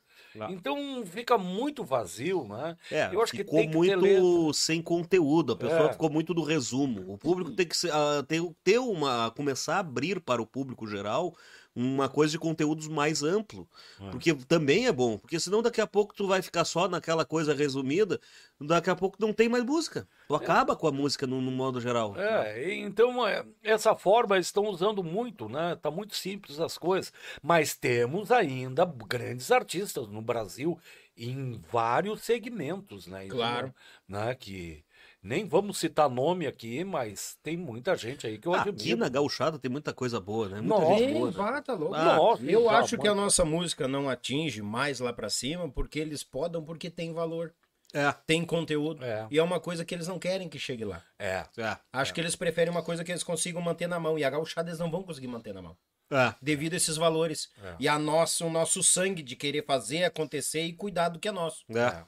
Então 0.50 1.04
fica 1.06 1.38
muito 1.38 1.84
vazio, 1.84 2.46
né? 2.48 2.76
É, 2.92 3.10
Eu 3.14 3.22
acho 3.22 3.32
que 3.32 3.40
ficou 3.40 3.60
tem 3.60 3.70
que 3.70 3.76
muito 3.76 4.54
sem 4.54 4.82
conteúdo. 4.82 5.54
A 5.54 5.56
pessoa 5.56 5.90
É. 5.90 5.92
ficou 5.94 6.10
muito 6.10 6.34
do 6.34 6.44
resumo. 6.44 7.14
O 7.14 7.18
público 7.18 7.52
tem 7.52 7.68
que 7.68 7.76
ah, 7.92 8.24
ter, 8.28 8.42
ter 8.64 8.80
uma 8.80 9.32
começar 9.32 9.76
a 9.76 9.80
abrir 9.80 10.20
para 10.20 10.42
o 10.42 10.46
público 10.46 10.88
geral 10.88 11.36
uma 11.76 12.08
coisa 12.08 12.32
de 12.32 12.38
conteúdos 12.40 12.88
mais 12.88 13.24
amplo, 13.24 13.68
É. 14.00 14.10
porque 14.12 14.34
também 14.34 14.86
é 14.86 14.92
bom, 14.92 15.18
porque 15.18 15.40
senão 15.40 15.62
daqui 15.62 15.82
a 15.82 15.88
pouco 15.88 16.14
tu 16.14 16.28
vai 16.28 16.42
ficar 16.42 16.66
só 16.66 16.88
naquela 16.88 17.26
coisa 17.26 17.54
resumida, 17.54 18.20
daqui 18.62 18.90
a 18.90 18.96
pouco 18.96 19.18
não 19.20 19.34
tem 19.34 19.50
mais 19.50 19.64
música. 19.64 20.08
Tu 20.28 20.36
acaba 20.36 20.76
com 20.76 20.88
a 20.88 20.92
música 20.92 21.26
no, 21.26 21.42
no 21.42 21.50
modo 21.52 21.82
geral. 21.82 22.16
É, 22.18 22.76
então 22.76 23.26
é, 23.28 23.44
essa 23.64 23.96
forma 23.96 24.36
eles 24.36 24.48
estão 24.48 24.66
usando 24.68 25.04
muito, 25.04 25.50
né? 25.50 25.76
Tá 25.82 25.90
muito 25.90 26.16
simples 26.16 26.60
as 26.60 26.78
coisas, 26.78 27.12
mas 27.42 27.76
temos 27.76 28.32
ainda 28.32 28.86
grandes 28.86 29.52
artistas 29.52 30.08
no 30.08 30.22
Brasil 30.22 30.80
em 31.18 31.60
vários 31.72 32.22
segmentos, 32.22 33.08
né? 33.08 33.26
Isso, 33.26 33.36
Claro. 33.36 33.74
né? 34.08 34.34
Que 34.36 34.84
nem 35.24 35.48
vamos 35.48 35.78
citar 35.80 36.10
nome 36.10 36.46
aqui, 36.46 36.84
mas 36.84 37.38
tem 37.42 37.56
muita 37.56 37.96
gente 37.96 38.28
aí 38.28 38.38
que 38.38 38.48
eu 38.48 38.54
Aqui 38.54 38.70
admiro. 38.70 38.98
na 39.00 39.08
gauchada 39.10 39.58
tem 39.58 39.72
muita 39.72 39.94
coisa 39.94 40.20
boa, 40.20 40.50
né? 40.50 40.60
Muita 40.62 40.80
Nossa, 40.84 40.98
gente 41.04 41.14
boa. 41.14 41.32
vá, 41.32 41.62
tá 41.62 41.74
louco. 41.74 41.96
Ah, 41.96 42.16
Nossa, 42.18 42.44
Eu 42.44 42.66
tá 42.66 42.80
acho 42.80 42.98
que 42.98 43.08
a 43.08 43.16
nossa 43.16 43.46
música 43.46 43.88
não 43.88 44.10
atinge 44.10 44.62
mais 44.62 45.00
lá 45.00 45.14
pra 45.14 45.30
cima 45.30 45.70
porque 45.70 45.98
eles 46.00 46.24
podam 46.24 46.64
porque 46.64 46.90
tem 46.90 47.14
valor, 47.14 47.54
É, 47.94 48.12
tem 48.28 48.44
conteúdo. 48.44 49.04
É. 49.06 49.28
E 49.32 49.38
é 49.40 49.44
uma 49.44 49.60
coisa 49.60 49.86
que 49.86 49.94
eles 49.96 50.08
não 50.08 50.20
querem 50.20 50.50
que 50.50 50.60
chegue 50.60 50.84
lá. 50.84 51.02
É. 51.18 51.46
é, 51.58 51.78
Acho 51.94 52.14
que 52.14 52.20
eles 52.20 52.36
preferem 52.36 52.72
uma 52.72 52.84
coisa 52.84 53.04
que 53.04 53.12
eles 53.12 53.24
consigam 53.24 53.62
manter 53.62 53.88
na 53.88 54.00
mão. 54.00 54.18
E 54.20 54.24
a 54.24 54.30
gauchada 54.30 54.70
eles 54.70 54.80
não 54.80 54.90
vão 54.92 55.04
conseguir 55.04 55.28
manter 55.28 55.54
na 55.54 55.62
mão. 55.62 55.78
é. 56.12 56.34
Devido 56.42 56.74
a 56.74 56.78
esses 56.78 56.98
valores. 56.98 57.50
É. 57.64 57.76
E 57.80 57.88
a 57.88 57.98
nossa, 58.00 58.44
o 58.46 58.50
nosso 58.50 58.82
sangue 58.84 59.22
de 59.22 59.36
querer 59.36 59.64
fazer 59.66 60.04
acontecer 60.06 60.64
e 60.64 60.74
cuidar 60.74 61.10
do 61.10 61.20
que 61.20 61.28
é 61.28 61.32
nosso. 61.32 61.64
é. 61.70 62.04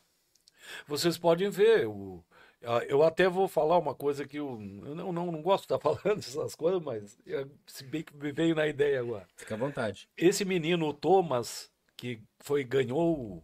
Vocês 0.87 1.15
podem 1.15 1.47
ver, 1.51 1.87
o, 1.87 2.23
ah, 2.31 2.34
eu 2.87 3.03
até 3.03 3.27
vou 3.29 3.47
falar 3.47 3.77
uma 3.77 3.93
coisa 3.93 4.27
que 4.27 4.37
eu, 4.37 4.59
eu 4.85 4.95
não, 4.95 5.11
não, 5.11 5.31
não 5.31 5.41
gosto 5.41 5.67
de 5.67 5.73
estar 5.75 5.79
falando 5.95 6.19
essas 6.19 6.55
coisas, 6.55 6.81
mas 6.81 7.17
é, 7.27 7.45
se 7.67 7.83
bem 7.83 8.03
que 8.03 8.15
me 8.15 8.31
veio 8.31 8.55
na 8.55 8.67
ideia 8.67 8.99
agora. 8.99 9.27
Fica 9.35 9.55
à 9.55 9.57
vontade. 9.57 10.09
Esse 10.17 10.43
menino, 10.45 10.87
o 10.87 10.93
Thomas, 10.93 11.71
que 11.95 12.19
foi 12.39 12.63
ganhou 12.63 13.43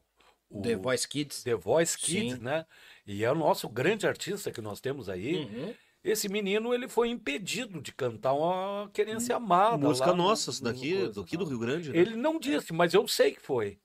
o, 0.50 0.62
The 0.62 0.76
Voice 0.76 1.08
Kids. 1.08 1.44
The 1.44 1.56
Voice 1.56 1.98
Kids, 1.98 2.38
Sim. 2.38 2.44
né? 2.44 2.66
E 3.08 3.24
é 3.24 3.32
o 3.32 3.36
nosso 3.36 3.70
grande 3.70 4.06
artista 4.06 4.52
que 4.52 4.62
nós 4.62 4.80
temos 4.82 5.08
aí. 5.08 5.46
Uhum. 5.46 5.74
Esse 6.04 6.28
menino, 6.28 6.74
ele 6.74 6.88
foi 6.88 7.10
impedido 7.10 7.80
de 7.80 7.92
cantar 7.94 8.34
uma 8.34 8.90
Querência 8.92 9.36
Amada. 9.36 9.78
Música 9.78 10.14
nossa, 10.14 10.52
no- 10.52 10.62
daqui, 10.74 10.96
no 10.96 11.12
daqui 11.14 11.38
do? 11.38 11.46
Rio 11.46 11.60
Grande. 11.60 11.92
né? 11.92 11.98
Ele 11.98 12.16
não 12.16 12.40
disse, 12.40 12.74
mas 12.74 12.94
eu 12.94 13.08
sei 13.08 13.34
que 13.34 13.42
foi. 13.42 13.78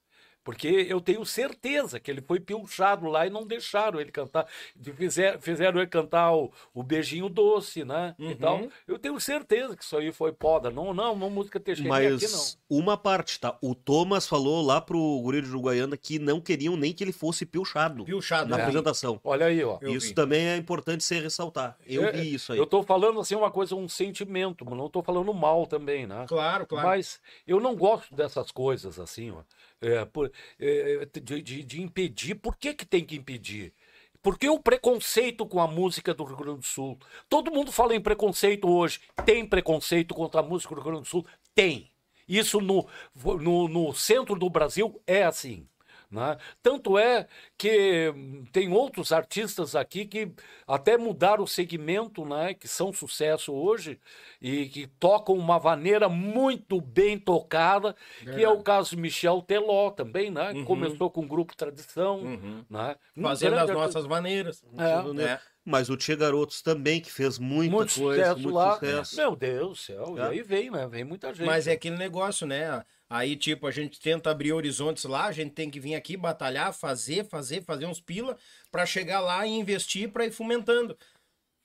Porque 0.46 0.86
eu 0.88 1.00
tenho 1.00 1.26
certeza 1.26 1.98
que 1.98 2.08
ele 2.08 2.22
foi 2.22 2.38
pilchado 2.38 3.08
lá 3.08 3.26
e 3.26 3.30
não 3.30 3.44
deixaram 3.44 4.00
ele 4.00 4.12
cantar. 4.12 4.46
Fizeram, 4.94 5.40
fizeram 5.40 5.80
ele 5.80 5.88
cantar 5.88 6.32
o, 6.32 6.52
o 6.72 6.84
Beijinho 6.84 7.28
Doce, 7.28 7.84
né? 7.84 8.14
E 8.16 8.26
Uhum. 8.26 8.36
tal. 8.36 8.68
Eu 8.86 8.96
tenho 8.96 9.18
certeza 9.18 9.76
que 9.76 9.82
isso 9.82 9.96
aí 9.96 10.12
foi 10.12 10.32
poda. 10.32 10.70
Não, 10.70 10.94
não, 10.94 11.16
não 11.16 11.28
música 11.28 11.58
Teixeira 11.58 11.92
aqui, 11.92 12.24
não. 12.28 12.30
Mas 12.30 12.58
uma 12.70 12.96
parte, 12.96 13.40
tá? 13.40 13.58
O 13.60 13.74
Thomas 13.74 14.28
falou 14.28 14.62
lá 14.64 14.80
pro 14.80 15.20
guri 15.20 15.42
de 15.42 15.48
Uruguaiana 15.48 15.96
que 15.96 16.16
não 16.20 16.40
queriam 16.40 16.76
nem 16.76 16.92
que 16.92 17.02
ele 17.02 17.12
fosse 17.12 17.44
pilchado 17.44 18.04
Pilchado. 18.04 18.48
na 18.48 18.56
né? 18.56 18.62
apresentação. 18.62 19.20
Olha 19.24 19.46
aí, 19.46 19.64
ó. 19.64 19.78
Eu 19.82 19.96
isso 19.96 20.14
também 20.14 20.46
é 20.46 20.56
importante 20.56 21.02
ser 21.02 21.24
ressaltar. 21.24 21.76
Eu 21.84 22.04
É, 22.04 22.12
vi 22.12 22.34
isso 22.34 22.52
aí. 22.52 22.58
Eu 22.58 22.66
tô 22.66 22.84
falando 22.84 23.18
assim 23.18 23.34
uma 23.34 23.50
coisa, 23.50 23.74
um 23.74 23.88
sentimento, 23.88 24.64
mas 24.64 24.78
não 24.78 24.88
tô 24.88 25.02
falando 25.02 25.34
mal 25.34 25.66
também, 25.66 26.06
né? 26.06 26.24
Claro, 26.28 26.64
claro. 26.68 26.86
Mas 26.86 27.20
eu 27.48 27.58
não 27.58 27.74
gosto 27.74 28.14
dessas 28.14 28.52
coisas 28.52 29.00
assim, 29.00 29.32
ó. 29.32 29.42
É, 29.80 30.04
por- 30.06 30.32
é, 30.58 31.06
de, 31.20 31.42
de- 31.42 31.62
de 31.64 31.82
impedir. 31.82 32.34
Por 32.36 32.56
que, 32.56 32.74
que 32.74 32.86
tem 32.86 33.04
que 33.04 33.16
impedir? 33.16 33.72
Porque 34.22 34.48
o 34.48 34.58
preconceito 34.58 35.46
com 35.46 35.60
a 35.60 35.68
música 35.68 36.12
do 36.14 36.24
Rio 36.24 36.36
Grande 36.36 36.58
do 36.60 36.64
Sul. 36.64 36.98
Todo 37.28 37.50
mundo 37.52 37.70
fala 37.70 37.94
em 37.94 38.00
preconceito 38.00 38.68
hoje. 38.68 39.00
Tem 39.24 39.46
preconceito 39.46 40.14
contra 40.14 40.40
a 40.40 40.42
música 40.42 40.74
do 40.74 40.80
Rio 40.80 40.84
Grande 40.90 41.02
do 41.02 41.08
Sul? 41.08 41.26
Tem. 41.54 41.90
Isso 42.26 42.60
no, 42.60 42.86
no, 43.14 43.68
no 43.68 43.94
centro 43.94 44.34
do 44.36 44.50
Brasil 44.50 45.00
é 45.06 45.22
assim. 45.24 45.68
Né? 46.16 46.36
Tanto 46.62 46.98
é 46.98 47.26
que 47.58 48.12
tem 48.52 48.72
outros 48.72 49.12
artistas 49.12 49.76
aqui 49.76 50.06
que 50.06 50.32
até 50.66 50.96
mudaram 50.96 51.44
o 51.44 51.48
segmento, 51.48 52.24
né? 52.24 52.54
que 52.54 52.66
são 52.66 52.92
sucesso 52.92 53.52
hoje 53.52 54.00
e 54.40 54.66
que 54.68 54.86
tocam 54.86 55.34
uma 55.36 55.60
maneira 55.60 56.08
muito 56.08 56.80
bem 56.80 57.18
tocada, 57.18 57.94
que 58.22 58.42
é 58.42 58.48
o 58.48 58.62
caso 58.62 58.90
de 58.90 58.96
Michel 58.96 59.42
Teló 59.42 59.90
também, 59.90 60.30
né? 60.30 60.54
que 60.54 60.64
começou 60.64 61.10
com 61.10 61.20
o 61.22 61.28
grupo 61.28 61.56
Tradição. 61.56 62.22
Né? 62.68 62.96
Um 63.16 63.22
Fazendo 63.22 63.58
as 63.58 63.70
nossas 63.70 64.06
maneiras. 64.06 64.64
É. 64.78 65.22
É. 65.22 65.40
Mas 65.68 65.90
o 65.90 65.96
Tia 65.96 66.14
Garotos 66.14 66.62
também, 66.62 67.00
que 67.00 67.12
fez 67.12 67.40
muita 67.40 67.74
muito 67.74 67.94
coisa, 68.00 68.22
sucesso 68.22 68.40
muito 68.40 68.54
lá. 68.54 68.74
sucesso. 68.74 69.16
Meu 69.16 69.34
Deus 69.34 69.68
do 69.70 69.76
céu, 69.76 70.14
e 70.16 70.20
É. 70.20 70.22
aí 70.28 70.42
vem, 70.42 70.70
né? 70.70 70.86
Vem 70.86 71.02
muita 71.02 71.34
gente. 71.34 71.44
Mas 71.44 71.66
é 71.66 71.72
aquele 71.72 71.96
negócio, 71.96 72.46
né? 72.46 72.84
Aí, 73.08 73.36
tipo, 73.36 73.66
a 73.66 73.70
gente 73.70 74.00
tenta 74.00 74.30
abrir 74.30 74.52
horizontes 74.52 75.04
lá, 75.04 75.26
a 75.26 75.32
gente 75.32 75.52
tem 75.52 75.70
que 75.70 75.78
vir 75.78 75.94
aqui 75.94 76.16
batalhar, 76.16 76.72
fazer, 76.72 77.24
fazer, 77.24 77.62
fazer 77.62 77.86
uns 77.86 78.00
pila 78.00 78.36
pra 78.70 78.84
chegar 78.84 79.20
lá 79.20 79.46
e 79.46 79.50
investir 79.50 80.10
pra 80.10 80.26
ir 80.26 80.32
fomentando. 80.32 80.98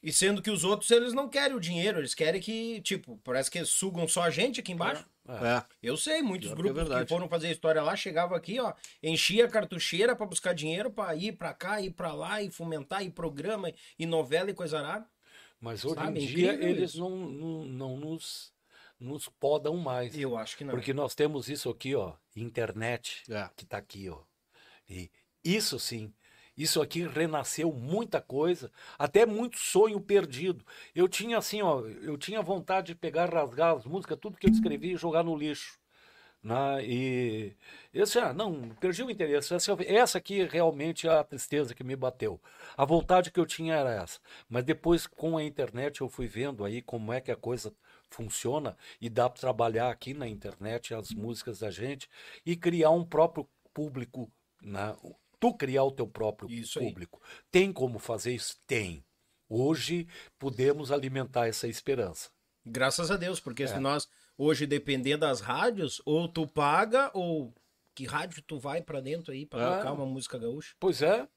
E 0.03 0.11
sendo 0.11 0.41
que 0.41 0.49
os 0.49 0.63
outros, 0.63 0.89
eles 0.89 1.13
não 1.13 1.29
querem 1.29 1.55
o 1.55 1.59
dinheiro, 1.59 1.99
eles 1.99 2.13
querem 2.15 2.41
que, 2.41 2.81
tipo, 2.81 3.19
parece 3.23 3.49
que 3.51 3.63
sugam 3.65 4.07
só 4.07 4.23
a 4.23 4.29
gente 4.29 4.59
aqui 4.59 4.71
embaixo. 4.71 5.05
É. 5.27 5.63
Eu 5.81 5.95
sei, 5.95 6.21
muitos 6.23 6.49
Pior 6.49 6.55
que 6.55 6.61
é 6.61 6.63
grupos 6.63 6.81
que, 6.83 6.89
verdade. 6.89 7.09
foram 7.09 7.29
fazer 7.29 7.51
história 7.51 7.81
lá, 7.83 7.95
chegavam 7.95 8.35
aqui, 8.35 8.59
ó, 8.59 8.73
enchia 9.01 9.45
a 9.45 9.49
cartucheira 9.49 10.15
pra 10.15 10.25
buscar 10.25 10.53
dinheiro 10.53 10.89
pra 10.91 11.15
ir 11.15 11.33
pra 11.33 11.53
cá, 11.53 11.79
ir 11.79 11.91
pra 11.91 12.13
lá, 12.13 12.41
e 12.41 12.49
fomentar, 12.49 13.03
e 13.03 13.11
programa, 13.11 13.71
e 13.97 14.05
novela 14.07 14.49
e 14.49 14.53
coisa 14.55 14.79
arada. 14.79 15.07
Mas 15.59 15.85
hoje 15.85 15.95
Sabe, 15.95 16.19
em 16.19 16.23
é 16.23 16.27
dia 16.27 16.53
incrível 16.53 16.69
eles 16.75 16.89
isso. 16.91 16.99
não, 16.99 17.09
não, 17.15 17.65
não 17.65 17.97
nos, 17.97 18.51
nos 19.01 19.27
podam 19.27 19.75
mais. 19.77 20.17
Eu 20.17 20.37
acho 20.37 20.55
que 20.55 20.63
não. 20.63 20.73
Porque 20.73 20.93
nós 20.93 21.15
temos 21.15 21.49
isso 21.49 21.69
aqui, 21.69 21.95
ó, 21.95 22.13
internet, 22.35 23.23
É. 23.29 23.49
que 23.57 23.65
tá 23.65 23.77
aqui, 23.77 24.07
ó. 24.09 24.19
E 24.87 25.09
isso 25.43 25.79
sim, 25.79 26.13
isso 26.55 26.81
aqui 26.81 27.07
renasceu 27.07 27.71
muita 27.73 28.21
coisa, 28.21 28.71
até 28.99 29.25
muito 29.25 29.57
sonho 29.57 29.99
perdido. 29.99 30.63
Eu 30.93 31.07
tinha 31.07 31.37
assim, 31.37 31.61
ó, 31.61 31.81
eu 31.81 32.17
tinha 32.17 32.41
vontade 32.41 32.87
de 32.87 32.95
pegar, 32.95 33.33
rasgar 33.33 33.75
as 33.75 33.85
músicas, 33.85 34.19
tudo 34.21 34.37
que 34.37 34.47
eu 34.47 34.51
escrevi 34.51 34.93
e 34.93 34.97
jogar 34.97 35.23
no 35.23 35.35
lixo. 35.35 35.79
Né? 36.43 36.83
E 36.85 37.55
eu 37.93 38.03
disse, 38.03 38.19
ah, 38.19 38.33
não, 38.33 38.69
perdi 38.79 39.03
o 39.03 39.11
interesse. 39.11 39.53
Essa, 39.53 39.77
essa 39.85 40.17
aqui 40.17 40.43
realmente 40.43 41.07
é 41.07 41.11
a 41.11 41.23
tristeza 41.23 41.73
que 41.75 41.83
me 41.83 41.95
bateu. 41.95 42.41
A 42.75 42.83
vontade 42.83 43.31
que 43.31 43.39
eu 43.39 43.45
tinha 43.45 43.75
era 43.75 43.93
essa. 43.93 44.19
Mas 44.49 44.63
depois, 44.63 45.05
com 45.05 45.37
a 45.37 45.43
internet, 45.43 46.01
eu 46.01 46.09
fui 46.09 46.27
vendo 46.27 46.65
aí 46.65 46.81
como 46.81 47.13
é 47.13 47.21
que 47.21 47.31
a 47.31 47.35
coisa 47.35 47.71
funciona 48.11 48.77
e 48.99 49.09
dá 49.09 49.29
para 49.29 49.39
trabalhar 49.39 49.89
aqui 49.89 50.13
na 50.13 50.27
internet 50.27 50.93
as 50.93 51.09
músicas 51.11 51.59
da 51.59 51.71
gente 51.71 52.07
e 52.45 52.55
criar 52.55 52.91
um 52.91 53.03
próprio 53.05 53.49
público, 53.73 54.31
né? 54.61 54.95
tu 55.39 55.53
criar 55.55 55.83
o 55.85 55.91
teu 55.91 56.05
próprio 56.07 56.49
Isso 56.51 56.77
aí. 56.79 56.85
público. 56.87 57.19
Tem 57.49 57.73
como 57.73 57.97
fazer 57.97 58.33
isso? 58.35 58.57
Tem. 58.67 59.03
Hoje 59.49 60.07
podemos 60.37 60.91
alimentar 60.91 61.47
essa 61.47 61.67
esperança. 61.67 62.29
Graças 62.65 63.09
a 63.09 63.17
Deus, 63.17 63.39
porque 63.39 63.63
É. 63.63 63.67
se 63.67 63.79
nós 63.79 64.07
hoje 64.37 64.67
depender 64.67 65.17
das 65.17 65.41
rádios, 65.41 65.99
ou 66.05 66.27
tu 66.27 66.45
paga, 66.47 67.09
ou 67.13 67.53
que 67.95 68.05
rádio 68.05 68.41
tu 68.43 68.59
vai 68.59 68.81
pra 68.81 69.01
dentro 69.01 69.31
aí 69.33 69.45
pra 69.45 69.61
É. 69.61 69.77
tocar 69.77 69.93
uma 69.93 70.05
música 70.05 70.37
gaúcha? 70.37 70.75
Pois 70.79 71.01
é. 71.01 71.27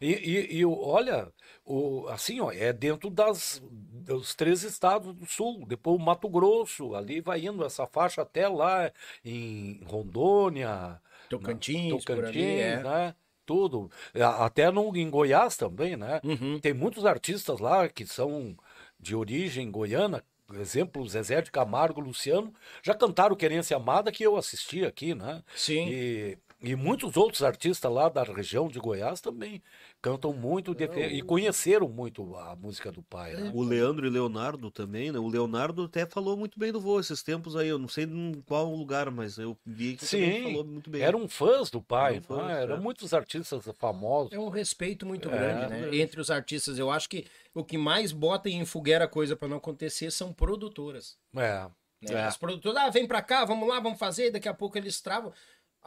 E, 0.00 0.12
e- 0.12 0.58
e 0.58 0.64
olha, 0.64 1.32
o, 1.64 2.06
assim, 2.08 2.40
ó, 2.40 2.50
é 2.50 2.72
dentro 2.72 3.10
das, 3.10 3.62
dos 3.62 4.34
três 4.34 4.62
estados 4.62 5.14
do 5.14 5.26
sul. 5.26 5.64
Depois 5.66 6.00
o 6.00 6.02
Mato 6.02 6.28
Grosso, 6.28 6.94
ali 6.94 7.20
vai 7.20 7.44
indo 7.44 7.64
essa 7.64 7.86
faixa 7.86 8.22
até 8.22 8.48
lá 8.48 8.90
em 9.24 9.80
Rondônia, 9.86 11.00
Tocantins, 11.28 12.04
por 12.04 12.16
Tocantins, 12.16 12.36
ali, 12.36 12.60
é. 12.60 12.82
né? 12.82 13.14
Tudo. 13.44 13.90
Até 14.38 14.70
no, 14.70 14.94
em 14.94 15.08
Goiás 15.08 15.56
também, 15.56 15.96
né? 15.96 16.20
Uhum. 16.22 16.58
Tem 16.60 16.74
muitos 16.74 17.06
artistas 17.06 17.60
lá 17.60 17.88
que 17.88 18.06
são 18.06 18.54
de 19.00 19.16
origem 19.16 19.70
goiana. 19.70 20.22
Exemplo, 20.54 21.06
Zezé 21.06 21.42
de 21.42 21.50
Camargo, 21.50 22.00
Luciano, 22.00 22.52
já 22.82 22.94
cantaram 22.94 23.36
Querência 23.36 23.76
Amada 23.76 24.10
que 24.10 24.22
eu 24.22 24.36
assisti 24.36 24.84
aqui, 24.84 25.14
né? 25.14 25.42
Sim. 25.54 25.88
E, 25.88 26.38
e 26.60 26.74
muitos 26.74 27.16
outros 27.16 27.42
artistas 27.42 27.90
lá 27.90 28.08
da 28.08 28.22
região 28.24 28.66
de 28.68 28.80
Goiás 28.80 29.20
também 29.20 29.62
cantam 30.02 30.32
muito 30.32 30.74
defe- 30.74 31.06
e 31.06 31.22
conheceram 31.22 31.88
muito 31.88 32.34
a 32.36 32.56
música 32.56 32.90
do 32.90 33.02
pai. 33.02 33.34
Né? 33.34 33.50
O 33.54 33.62
Leandro 33.62 34.06
e 34.06 34.10
Leonardo 34.10 34.70
também, 34.70 35.12
né? 35.12 35.18
O 35.20 35.28
Leonardo 35.28 35.84
até 35.84 36.04
falou 36.04 36.36
muito 36.36 36.58
bem 36.58 36.72
do 36.72 36.80
voo 36.80 36.98
esses 36.98 37.22
tempos 37.22 37.54
aí. 37.54 37.68
Eu 37.68 37.78
não 37.78 37.86
sei 37.88 38.04
em 38.04 38.42
qual 38.46 38.74
lugar, 38.74 39.08
mas 39.10 39.38
eu 39.38 39.56
vi 39.64 39.96
que 39.96 40.04
Sim, 40.04 40.42
falou 40.42 40.64
muito 40.64 40.90
bem. 40.90 41.00
eram 41.02 41.28
fãs 41.28 41.70
do 41.70 41.80
pai, 41.80 42.14
Eram 42.16 42.22
fãs, 42.24 42.46
né? 42.48 42.62
eram 42.62 42.76
é. 42.76 42.80
muitos 42.80 43.14
artistas 43.14 43.64
famosos. 43.78 44.32
É 44.32 44.38
um 44.38 44.48
respeito 44.48 45.06
muito 45.06 45.28
É, 45.28 45.32
grande, 45.32 45.68
né? 45.68 45.96
Entre 45.96 46.20
os 46.20 46.30
artistas. 46.30 46.76
Eu 46.78 46.90
acho 46.90 47.08
que 47.08 47.26
o 47.54 47.62
que 47.64 47.78
mais 47.78 48.10
bota 48.10 48.48
em 48.48 48.64
fogueira 48.64 49.04
a 49.04 49.08
coisa 49.08 49.36
pra 49.36 49.46
não 49.46 49.58
acontecer 49.58 50.10
são 50.10 50.32
produtoras. 50.32 51.16
É. 51.36 51.38
né? 51.62 51.70
É. 52.10 52.24
As 52.24 52.36
produtoras, 52.36 52.80
ah, 52.80 52.90
vem 52.90 53.06
pra 53.08 53.20
cá, 53.20 53.44
vamos 53.44 53.68
lá, 53.68 53.80
vamos 53.80 53.98
fazer, 53.98 54.30
daqui 54.30 54.48
a 54.48 54.54
pouco 54.54 54.78
eles 54.78 55.00
travam. 55.00 55.32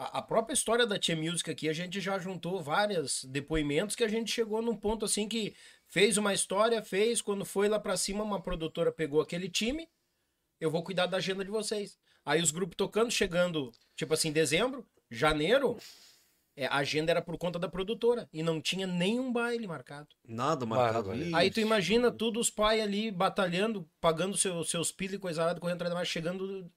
A, 0.01 0.19
a 0.19 0.21
própria 0.21 0.53
história 0.53 0.87
da 0.87 0.97
Tia 0.97 1.15
Music 1.15 1.49
aqui, 1.49 1.69
a 1.69 1.73
gente 1.73 2.01
já 2.01 2.17
juntou 2.17 2.61
vários 2.61 3.23
depoimentos 3.25 3.95
que 3.95 4.03
a 4.03 4.07
gente 4.07 4.31
chegou 4.31 4.61
num 4.61 4.75
ponto 4.75 5.05
assim 5.05 5.27
que 5.27 5.55
fez 5.87 6.17
uma 6.17 6.33
história, 6.33 6.81
fez, 6.81 7.21
quando 7.21 7.45
foi 7.45 7.69
lá 7.69 7.79
pra 7.79 7.95
cima, 7.95 8.23
uma 8.23 8.41
produtora 8.41 8.91
pegou 8.91 9.21
aquele 9.21 9.49
time 9.49 9.87
eu 10.61 10.69
vou 10.69 10.83
cuidar 10.83 11.07
da 11.07 11.17
agenda 11.17 11.43
de 11.43 11.49
vocês. 11.49 11.97
Aí 12.23 12.39
os 12.39 12.51
grupos 12.51 12.75
tocando, 12.77 13.09
chegando, 13.09 13.71
tipo 13.95 14.13
assim, 14.13 14.31
dezembro, 14.31 14.85
janeiro, 15.09 15.75
é, 16.55 16.67
a 16.67 16.75
agenda 16.75 17.11
era 17.11 17.21
por 17.21 17.35
conta 17.35 17.57
da 17.57 17.67
produtora. 17.67 18.29
E 18.31 18.43
não 18.43 18.61
tinha 18.61 18.85
nenhum 18.85 19.33
baile 19.33 19.65
marcado. 19.65 20.09
Nada 20.23 20.63
marcado 20.63 21.09
ali. 21.09 21.33
Aí 21.33 21.49
tu 21.49 21.59
imagina 21.59 22.11
tudo 22.11 22.39
os 22.39 22.51
pais 22.51 22.79
ali 22.79 23.09
batalhando, 23.09 23.89
pagando 23.99 24.37
seu, 24.37 24.63
seus 24.63 24.91
pilhas 24.91 25.15
e 25.15 25.19
coisa 25.19 25.41
arada, 25.41 25.59
correndo 25.59 25.77
atrás 25.77 25.89
da 25.89 25.95
mais, 25.95 26.07
chegando 26.07 26.71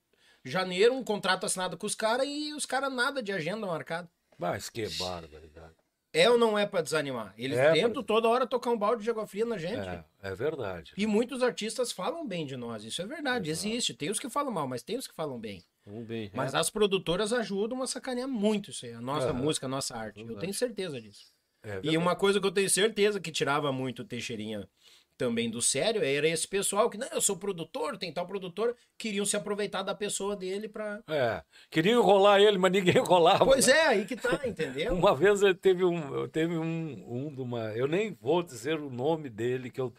janeiro, 0.44 0.94
um 0.94 1.02
contrato 1.04 1.46
assinado 1.46 1.76
com 1.76 1.86
os 1.86 1.94
caras 1.94 2.26
e 2.28 2.52
os 2.54 2.66
caras 2.66 2.92
nada 2.92 3.22
de 3.22 3.32
agenda 3.32 3.66
marcado. 3.66 4.08
Mas 4.38 4.68
que 4.68 4.86
barbaridade. 4.98 5.74
É 6.12 6.30
ou 6.30 6.38
não 6.38 6.56
é 6.56 6.64
pra 6.64 6.80
desanimar? 6.80 7.34
Eles 7.36 7.58
É, 7.58 7.72
tentam 7.72 8.00
toda 8.00 8.28
hora 8.28 8.46
tocar 8.46 8.70
um 8.70 8.78
balde 8.78 9.02
de 9.02 9.10
água 9.10 9.26
fria 9.26 9.44
na 9.44 9.58
gente. 9.58 9.88
É, 9.88 10.04
é 10.22 10.34
verdade. 10.34 10.92
E 10.96 11.06
muitos 11.06 11.42
artistas 11.42 11.90
falam 11.90 12.24
bem 12.24 12.46
de 12.46 12.56
nós, 12.56 12.84
isso 12.84 13.02
é 13.02 13.06
verdade, 13.06 13.50
existe. 13.50 13.94
Tem 13.94 14.10
os 14.10 14.20
que 14.20 14.30
falam 14.30 14.52
mal, 14.52 14.68
mas 14.68 14.82
tem 14.82 14.96
os 14.96 15.08
que 15.08 15.14
falam 15.14 15.40
bem. 15.40 15.64
Vamos 15.84 16.06
bem. 16.06 16.30
Mas 16.32 16.54
as 16.54 16.70
produtoras 16.70 17.32
ajudam 17.32 17.82
a 17.82 17.86
sacanear 17.86 18.28
muito 18.28 18.70
isso 18.70 18.86
aí, 18.86 18.92
a 18.92 19.00
nossa 19.00 19.32
música, 19.32 19.66
a 19.66 19.68
nossa 19.68 19.96
arte. 19.96 20.20
Eu 20.20 20.26
Verdade. 20.26 20.46
tenho 20.46 20.54
certeza 20.54 21.00
disso. 21.00 21.34
É 21.64 21.80
E 21.82 21.96
uma 21.96 22.14
coisa 22.14 22.40
que 22.40 22.46
eu 22.46 22.52
tenho 22.52 22.70
certeza 22.70 23.18
que 23.18 23.32
tirava 23.32 23.72
muito 23.72 24.02
o 24.02 24.04
Teixeirinha 24.04 24.68
também 25.16 25.50
do 25.50 25.62
sério 25.62 26.02
era 26.02 26.28
esse 26.28 26.46
pessoal 26.46 26.90
que, 26.90 26.98
não, 26.98 27.08
eu 27.08 27.20
sou 27.20 27.36
produtor, 27.36 27.96
tem 27.96 28.12
tal 28.12 28.26
produtor, 28.26 28.76
queriam 28.98 29.24
se 29.24 29.36
aproveitar 29.36 29.82
da 29.82 29.94
pessoa 29.94 30.36
dele 30.36 30.68
pra. 30.68 31.00
É. 31.08 31.42
Queria 31.70 31.92
enrolar 31.92 32.40
ele, 32.40 32.58
mas 32.58 32.72
ninguém 32.72 32.96
enrolava. 32.98 33.44
Pois 33.44 33.66
né? 33.66 33.72
é, 33.74 33.86
aí 33.88 34.04
que 34.04 34.16
tá, 34.16 34.40
entendeu? 34.46 34.94
Uma 34.94 35.14
vez 35.14 35.42
eu 35.42 35.54
teve 35.54 35.84
um, 35.84 36.14
eu 36.14 36.28
teve 36.28 36.56
um, 36.56 37.04
um 37.06 37.34
de 37.34 37.40
uma, 37.40 37.72
eu 37.74 37.86
nem 37.86 38.16
vou 38.20 38.42
dizer 38.42 38.80
o 38.80 38.90
nome 38.90 39.28
dele, 39.30 39.70
que 39.70 39.80
eu, 39.80 39.92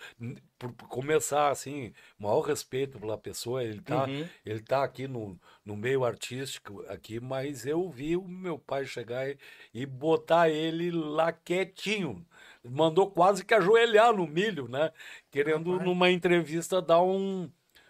por 0.57 0.71
por 0.73 0.87
começar 0.87 1.49
assim, 1.49 1.91
maior 2.17 2.39
respeito 2.41 2.97
pela 2.99 3.17
pessoa, 3.17 3.63
ele 3.63 3.81
tá, 3.81 4.05
Uhum. 4.05 4.27
ele 4.45 4.61
tá 4.61 4.83
aqui 4.83 5.07
no, 5.07 5.37
no 5.65 5.75
meio 5.75 6.03
artístico 6.05 6.83
aqui, 6.87 7.19
mas 7.19 7.65
eu 7.65 7.89
vi 7.89 8.15
o 8.15 8.27
meu 8.27 8.57
pai 8.57 8.85
chegar 8.85 9.29
e, 9.29 9.37
e 9.73 9.85
botar 9.85 10.49
ele 10.49 10.91
lá 10.91 11.31
quietinho, 11.31 12.25
mandou 12.69 13.09
quase 13.11 13.43
que 13.45 13.53
ajoelhar 13.53 14.13
no 14.13 14.27
milho, 14.27 14.67
né? 14.67 14.91
Querendo 15.31 15.71
Rapaz. 15.71 15.87
numa 15.87 16.11
entrevista 16.11 16.81
dar 16.81 17.01
um 17.01 17.49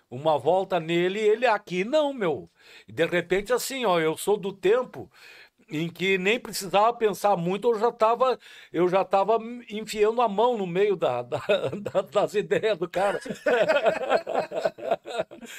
uma 0.09 0.37
volta 0.37 0.79
nele, 0.79 1.19
e 1.19 1.27
ele 1.27 1.45
aqui 1.45 1.83
não, 1.83 2.13
meu. 2.13 2.49
E 2.87 2.91
de 2.93 3.05
repente 3.05 3.51
assim, 3.51 3.85
ó, 3.85 3.99
eu 3.99 4.15
sou 4.17 4.37
do 4.37 4.53
tempo 4.53 5.11
em 5.69 5.89
que 5.89 6.17
nem 6.17 6.39
precisava 6.39 6.93
pensar 6.93 7.35
muito, 7.35 7.69
eu 7.71 7.79
já 7.79 7.89
estava 7.89 8.39
eu 8.71 8.87
já 8.87 9.03
tava 9.03 9.37
enfiando 9.69 10.21
a 10.21 10.29
mão 10.29 10.57
no 10.57 10.67
meio 10.67 10.95
da, 10.95 11.21
da- 11.23 11.39
da- 11.81 12.01
das 12.01 12.35
ideias 12.35 12.77
do 12.77 12.87
cara. 12.89 13.19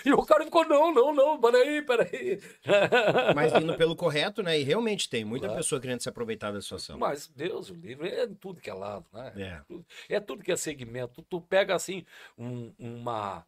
e 0.05 0.13
o 0.13 0.23
cara 0.25 0.45
ficou, 0.45 0.67
não, 0.67 0.93
não, 0.93 1.15
não, 1.15 1.41
peraí, 1.41 1.83
peraí. 1.83 2.41
Mas 3.35 3.53
indo 3.55 3.77
pelo 3.77 3.97
correto, 3.97 4.43
né? 4.43 4.59
E 4.59 4.63
realmente 4.63 5.09
tem 5.09 5.25
muita 5.25 5.49
pessoa 5.53 5.81
querendo 5.81 6.01
se 6.01 6.09
aproveitar 6.09 6.53
da 6.53 6.61
situação. 6.61 6.99
Mas 6.99 7.29
Deus, 7.29 7.71
o 7.71 7.75
livro 7.75 8.07
é 8.07 8.27
tudo 8.41 8.61
que 8.61 8.71
é 8.71 8.75
lado, 8.75 9.07
né? 9.13 9.33
É. 9.37 9.61
Tudo- 9.67 9.87
É 10.09 10.21
tudo 10.21 10.43
que 10.43 10.53
é 10.53 10.57
segmento. 10.57 11.23
Tu 11.23 11.41
pega 11.41 11.75
assim 11.75 12.05
um- 12.39 12.73
uma, 12.79 13.45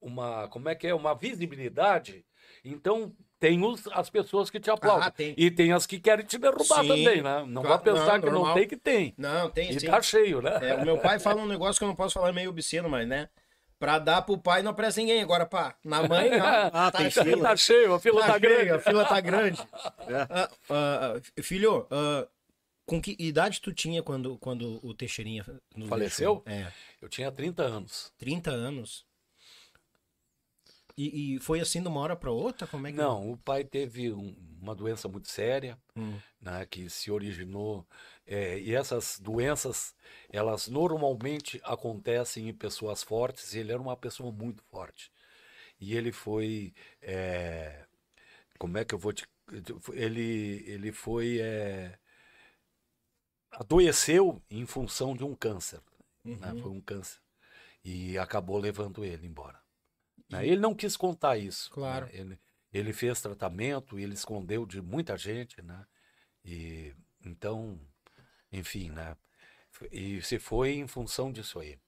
uma, 0.00 0.48
como 0.48 0.68
é 0.68 0.74
que 0.74 0.86
é, 0.86 0.94
uma 0.94 1.14
visibilidade. 1.14 2.24
Então 2.64 3.12
tem 3.40 3.62
os, 3.64 3.86
as 3.92 4.08
pessoas 4.08 4.48
que 4.50 4.58
te 4.60 4.70
aplaudem 4.70 5.06
Ah, 5.06 5.10
tem. 5.10 5.34
e 5.36 5.50
tem 5.50 5.72
as 5.72 5.86
que 5.86 5.98
querem 6.00 6.24
te 6.24 6.38
derrubar 6.38 6.82
Sim. 6.82 6.88
também, 6.88 7.22
né? 7.22 7.44
Não 7.46 7.62
Claro, 7.62 7.68
vai 7.68 7.78
pensar 7.94 8.12
não, 8.14 8.20
que 8.20 8.26
não 8.26 8.32
normal. 8.34 8.54
tem 8.54 8.68
que 8.68 8.76
tem. 8.76 9.14
Não, 9.18 9.50
tem 9.50 9.70
E 9.70 9.80
sim. 9.80 9.86
tá 9.86 10.00
cheio, 10.00 10.40
né? 10.40 10.58
É, 10.62 10.74
o 10.74 10.84
meu 10.84 10.98
pai 10.98 11.18
fala 11.18 11.42
um 11.42 11.46
negócio 11.48 11.78
que 11.78 11.84
eu 11.84 11.88
não 11.88 11.96
posso 11.96 12.14
falar 12.14 12.32
meio 12.32 12.50
obsceno, 12.50 12.88
mas, 12.88 13.06
né? 13.06 13.28
Pra 13.78 13.98
dar 13.98 14.22
pro 14.22 14.38
pai 14.38 14.62
não 14.62 14.72
presta 14.72 15.00
ninguém. 15.00 15.20
Agora, 15.20 15.44
pá, 15.44 15.74
na 15.84 16.06
mãe, 16.08 16.30
não. 16.30 16.38
Ah, 16.72 16.90
tá 16.90 16.98
tem 16.98 17.10
cheio. 17.10 17.26
fila. 17.26 17.42
Tá 17.48 17.56
cheio, 17.56 17.94
a 17.94 18.00
fila 18.00 18.20
tá, 18.22 18.26
Tá 18.32 18.38
grande. 18.38 18.60
cheio, 18.62 18.74
a 18.74 18.78
fila 18.78 19.04
tá 19.04 19.20
grande. 19.20 19.60
É. 20.08 20.26
Ah, 20.30 20.50
ah, 20.70 21.14
ah, 21.16 21.42
filho, 21.42 21.86
ah, 21.90 22.26
com 22.86 23.00
que 23.02 23.16
idade 23.18 23.60
tu 23.60 23.72
tinha 23.72 24.02
quando, 24.02 24.38
quando 24.38 24.78
o 24.86 24.94
Teixeirinha 24.94 25.44
nos 25.76 25.88
Faleceu? 25.88 26.42
deixou? 26.46 26.66
É, 26.68 26.72
Eu 27.02 27.08
tinha 27.08 27.30
30 27.32 27.62
anos. 27.62 28.12
30 28.16 28.50
anos. 28.50 29.04
E, 30.96 31.34
e 31.36 31.40
foi 31.40 31.60
assim 31.60 31.82
de 31.82 31.88
uma 31.88 32.00
hora 32.00 32.14
pra 32.16 32.30
outra? 32.30 32.66
Como 32.68 32.86
é 32.86 32.92
que... 32.92 32.96
Não, 32.96 33.32
o 33.32 33.36
pai 33.36 33.64
teve 33.64 34.12
um- 34.12 34.34
uma 34.60 34.74
doença 34.74 35.08
muito 35.08 35.28
séria, 35.28 35.76
Hum. 35.96 36.18
né, 36.40 36.64
que 36.66 36.88
se 36.88 37.10
originou. 37.10 37.86
é, 38.26 38.58
e 38.58 38.74
essas 38.74 39.18
doenças, 39.20 39.94
elas 40.30 40.66
normalmente 40.68 41.60
acontecem 41.64 42.48
em 42.48 42.54
pessoas 42.54 43.02
fortes. 43.02 43.52
E 43.54 43.58
ele 43.58 43.70
era 43.72 43.82
uma 43.82 43.96
pessoa 43.96 44.32
muito 44.32 44.62
forte. 44.70 45.12
E 45.80 45.94
ele 45.96 46.10
foi. 46.12 46.72
é, 47.02 47.84
como 48.58 48.78
é 48.78 48.84
que 48.84 48.94
eu 48.94 48.98
vou 48.98 49.12
te. 49.12 49.26
Ele, 49.92 50.64
ele 50.66 50.90
foi. 50.92 51.38
é, 51.40 51.98
adoeceu 53.50 54.42
em 54.50 54.66
função 54.66 55.14
de 55.16 55.24
um 55.24 55.34
câncer. 55.34 55.80
né, 56.24 56.52
Uhum. 56.52 56.62
Foi 56.62 56.70
um 56.70 56.80
câncer. 56.80 57.20
E 57.84 58.16
acabou 58.18 58.58
levando 58.58 59.04
ele 59.04 59.26
embora. 59.26 59.60
Né? 60.30 60.46
Ele 60.46 60.60
não 60.60 60.74
quis 60.74 60.96
contar 60.96 61.36
isso. 61.36 61.68
né, 61.70 61.74
Claro. 61.74 62.08
Ele, 62.12 62.38
ele 62.72 62.92
fez 62.92 63.20
tratamento, 63.20 63.98
ele 63.98 64.14
escondeu 64.14 64.66
de 64.66 64.80
muita 64.80 65.16
gente, 65.16 65.60
né? 65.62 65.86
E 66.44 66.94
então, 67.24 67.80
enfim, 68.52 68.90
né? 68.90 69.16
E 69.90 70.22
se 70.22 70.38
foi 70.38 70.74
em 70.74 70.86
função 70.86 71.32
disso 71.32 71.58
aí. 71.58 71.78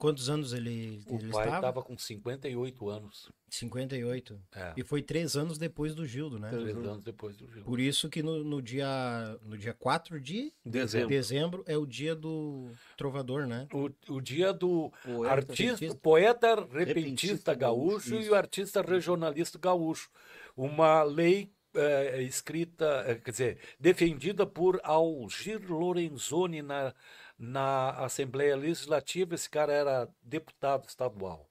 Quantos 0.00 0.30
anos 0.30 0.54
ele, 0.54 1.02
O 1.06 1.16
ele 1.16 1.30
pai 1.30 1.44
estava? 1.44 1.56
estava 1.56 1.82
com 1.82 1.96
58 1.98 2.88
anos, 2.88 3.28
58. 3.50 4.40
é, 4.56 4.72
E 4.78 4.82
foi 4.82 5.02
três 5.02 5.36
anos 5.36 5.58
depois 5.58 5.94
do 5.94 6.06
Gildo, 6.06 6.38
né? 6.38 6.48
três 6.48 6.74
anos 6.74 7.04
depois 7.04 7.36
do 7.36 7.46
Gil. 7.52 7.62
Por 7.64 7.78
isso 7.78 8.08
que 8.08 8.22
no, 8.22 8.42
no 8.42 8.62
dia, 8.62 9.38
no 9.42 9.58
dia 9.58 9.74
4 9.74 10.18
de 10.18 10.50
Dezembro. 10.64 11.08
dezembro 11.08 11.64
é 11.66 11.76
o 11.76 11.84
dia 11.84 12.14
do 12.16 12.70
trovador, 12.96 13.46
né? 13.46 13.68
O, 13.74 13.90
o 14.14 14.20
dia 14.22 14.54
do 14.54 14.90
Poeta 15.04 15.32
artista, 15.34 15.62
repentista. 15.64 15.98
poeta 16.02 16.54
repentista, 16.54 16.78
Repentista 16.94 17.54
gaúcho 17.54 18.10
gaúcho, 18.10 18.26
e 18.26 18.30
o 18.30 18.34
artista 18.34 18.80
regionalista 18.82 19.58
gaúcho. 19.58 20.08
Uma 20.56 21.02
lei 21.02 21.52
eh, 21.74 22.22
escrita, 22.22 23.04
eh, 23.06 23.16
quer 23.16 23.30
dizer, 23.30 23.58
defendida 23.78 24.46
por 24.46 24.80
Algir 24.82 25.60
Lorenzoni 25.70 26.62
na, 26.62 26.94
na 27.40 27.90
Assembleia 27.92 28.54
Legislativa. 28.54 29.34
Esse 29.34 29.48
cara 29.48 29.72
era 29.72 30.08
deputado 30.22 30.86
estadual. 30.86 31.48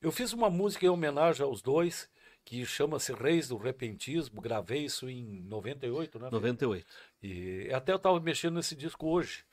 Eu 0.00 0.12
fiz 0.12 0.34
uma 0.34 0.50
música 0.50 0.84
em 0.84 0.90
homenagem 0.90 1.42
aos 1.42 1.62
dois, 1.62 2.06
que 2.44 2.66
chama-se 2.66 3.12
Reis 3.14 3.48
do 3.48 3.56
Repentismo. 3.56 4.42
Gravei 4.42 4.84
isso 4.84 5.08
em 5.08 5.40
98, 5.44 6.18
né? 6.18 6.28
98. 6.30 6.86
E 7.22 7.70
até 7.72 7.92
eu 7.92 7.96
estava 7.96 8.20
mexendo 8.20 8.56
nesse 8.56 8.76
disco 8.76 9.08
hoje. 9.08 9.44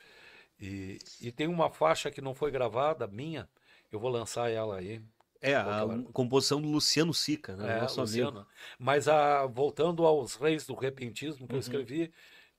E, 0.60 0.98
e 1.20 1.32
tem 1.32 1.46
uma 1.48 1.70
faixa 1.70 2.10
que 2.10 2.20
não 2.20 2.34
foi 2.34 2.50
gravada, 2.50 3.06
minha. 3.06 3.48
Eu 3.90 3.98
vou 3.98 4.10
lançar 4.10 4.50
ela 4.50 4.76
aí. 4.76 5.00
É, 5.40 5.56
a 5.56 5.84
composição 6.12 6.60
do 6.62 6.68
Luciano 6.68 7.12
Sica, 7.12 7.56
né? 7.56 7.78
É, 7.78 7.80
nosso 7.80 8.00
Luciano. 8.00 8.30
amigo. 8.40 8.46
Mas 8.78 9.08
a, 9.08 9.44
voltando 9.46 10.04
aos 10.06 10.36
Reis 10.36 10.64
do 10.66 10.74
Repentismo 10.74 11.42
Uhum. 11.42 11.48
que 11.48 11.54
eu 11.56 11.58
escrevi, 11.60 12.12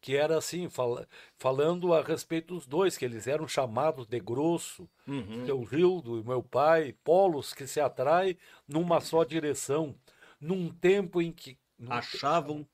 que 0.03 0.17
era 0.17 0.38
assim, 0.38 0.69
fala- 0.69 1.07
falando 1.38 1.93
a 1.93 2.01
respeito 2.03 2.53
dos 2.53 2.67
dois, 2.67 2.97
que 2.97 3.05
eles 3.05 3.25
eram 3.25 3.47
chamados 3.47 4.05
de 4.05 4.19
grosso, 4.19 4.88
Uhum. 5.07 5.45
seu 5.45 5.65
Gildo 5.65 6.19
e 6.19 6.23
meu 6.23 6.43
pai, 6.43 6.93
polos 7.05 7.53
que 7.53 7.65
se 7.65 7.80
atraem 7.80 8.38
numa 8.67 8.99
só 8.99 9.23
direção, 9.23 9.95
num 10.39 10.69
tempo 10.69 11.21
em 11.21 11.31
que 11.31 11.57
Achavam 11.89 12.65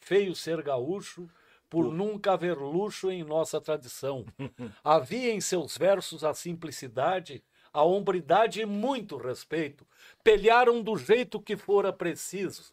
feio 0.00 0.34
ser 0.34 0.60
gaúcho, 0.62 1.28
por 1.68 1.92
nunca 1.92 2.32
haver 2.32 2.56
luxo 2.56 3.10
em 3.12 3.22
nossa 3.22 3.60
tradição. 3.60 4.24
Havia 4.82 5.32
em 5.32 5.40
seus 5.40 5.76
versos 5.78 6.24
a 6.24 6.34
simplicidade, 6.34 7.44
a 7.72 7.84
hombridade 7.84 8.60
e 8.60 8.66
muito 8.66 9.16
respeito. 9.16 9.86
Pelharam 10.24 10.82
do 10.82 10.96
jeito 10.96 11.40
que 11.40 11.56
fora 11.56 11.92
preciso. 11.92 12.72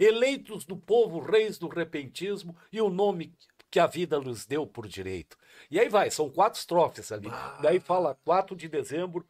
Eleitos 0.00 0.64
do 0.64 0.76
povo 0.76 1.20
reis 1.20 1.58
do 1.58 1.68
repentismo 1.68 2.56
e 2.72 2.80
o 2.80 2.88
nome 2.88 3.34
que 3.70 3.78
a 3.78 3.86
vida 3.86 4.18
lhes 4.18 4.46
deu 4.46 4.66
por 4.66 4.88
direito. 4.88 5.36
E 5.70 5.78
aí 5.78 5.88
vai, 5.88 6.10
são 6.10 6.28
quatro 6.28 6.58
estrofes 6.58 7.12
ali. 7.12 7.28
Daí 7.62 7.78
fala 7.78 8.18
4 8.24 8.56
de 8.56 8.66
dezembro, 8.66 9.24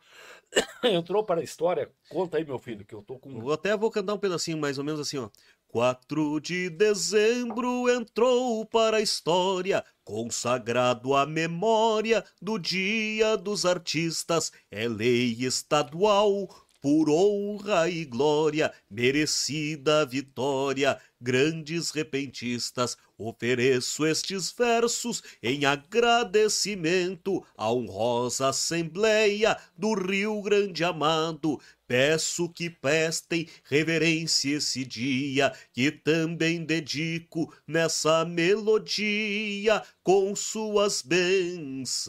entrou 0.85 1.23
para 1.25 1.41
a 1.41 1.45
história. 1.45 1.91
Conta 2.09 2.39
aí, 2.39 2.45
meu 2.45 2.59
filho, 2.59 2.85
que 2.85 2.95
eu 2.95 3.03
tô 3.03 3.19
com. 3.19 3.39
Vou 3.39 3.53
até 3.53 3.77
vou 3.77 3.91
cantar 3.91 4.15
um 4.15 4.19
pedacinho 4.19 4.57
mais 4.57 4.79
ou 4.79 4.85
menos 4.85 5.01
assim, 5.01 5.19
ó. 5.19 5.29
4 5.69 6.41
de 6.41 6.69
dezembro 6.71 7.89
entrou 7.89 8.65
para 8.67 8.97
a 8.97 9.01
história, 9.01 9.85
consagrado 10.03 11.15
à 11.15 11.25
memória 11.25 12.25
do 12.43 12.59
Dia 12.59 13.37
dos 13.37 13.65
Artistas, 13.65 14.51
é 14.69 14.89
lei 14.89 15.37
estadual. 15.39 16.49
Por 16.81 17.11
honra 17.11 17.89
e 17.89 18.05
glória, 18.05 18.73
merecida 18.91 20.07
vitória, 20.07 20.99
grandes 21.21 21.91
repentistas, 21.91 22.97
ofereço 23.19 24.07
estes 24.07 24.51
versos 24.51 25.23
em 25.43 25.67
agradecimento 25.67 27.45
à 27.57 27.71
honrosa 27.71 28.49
Assembleia 28.49 29.57
do 29.77 29.93
Rio 29.95 30.41
Grande 30.41 30.83
Amado. 30.83 31.61
Peço 31.87 32.49
que 32.49 32.71
prestem 32.71 33.47
reverência 33.65 34.57
esse 34.57 34.85
dia, 34.85 35.53
que 35.73 35.91
também 35.91 36.65
dedico 36.65 37.53
nessa 37.67 38.25
melodia 38.25 39.83
com 40.03 40.35
suas 40.35 41.03
bênçãos. 41.03 42.01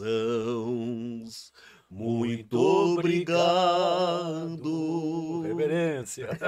Muito 1.92 2.58
obrigado. 2.58 3.42
Reverência. 5.42 6.26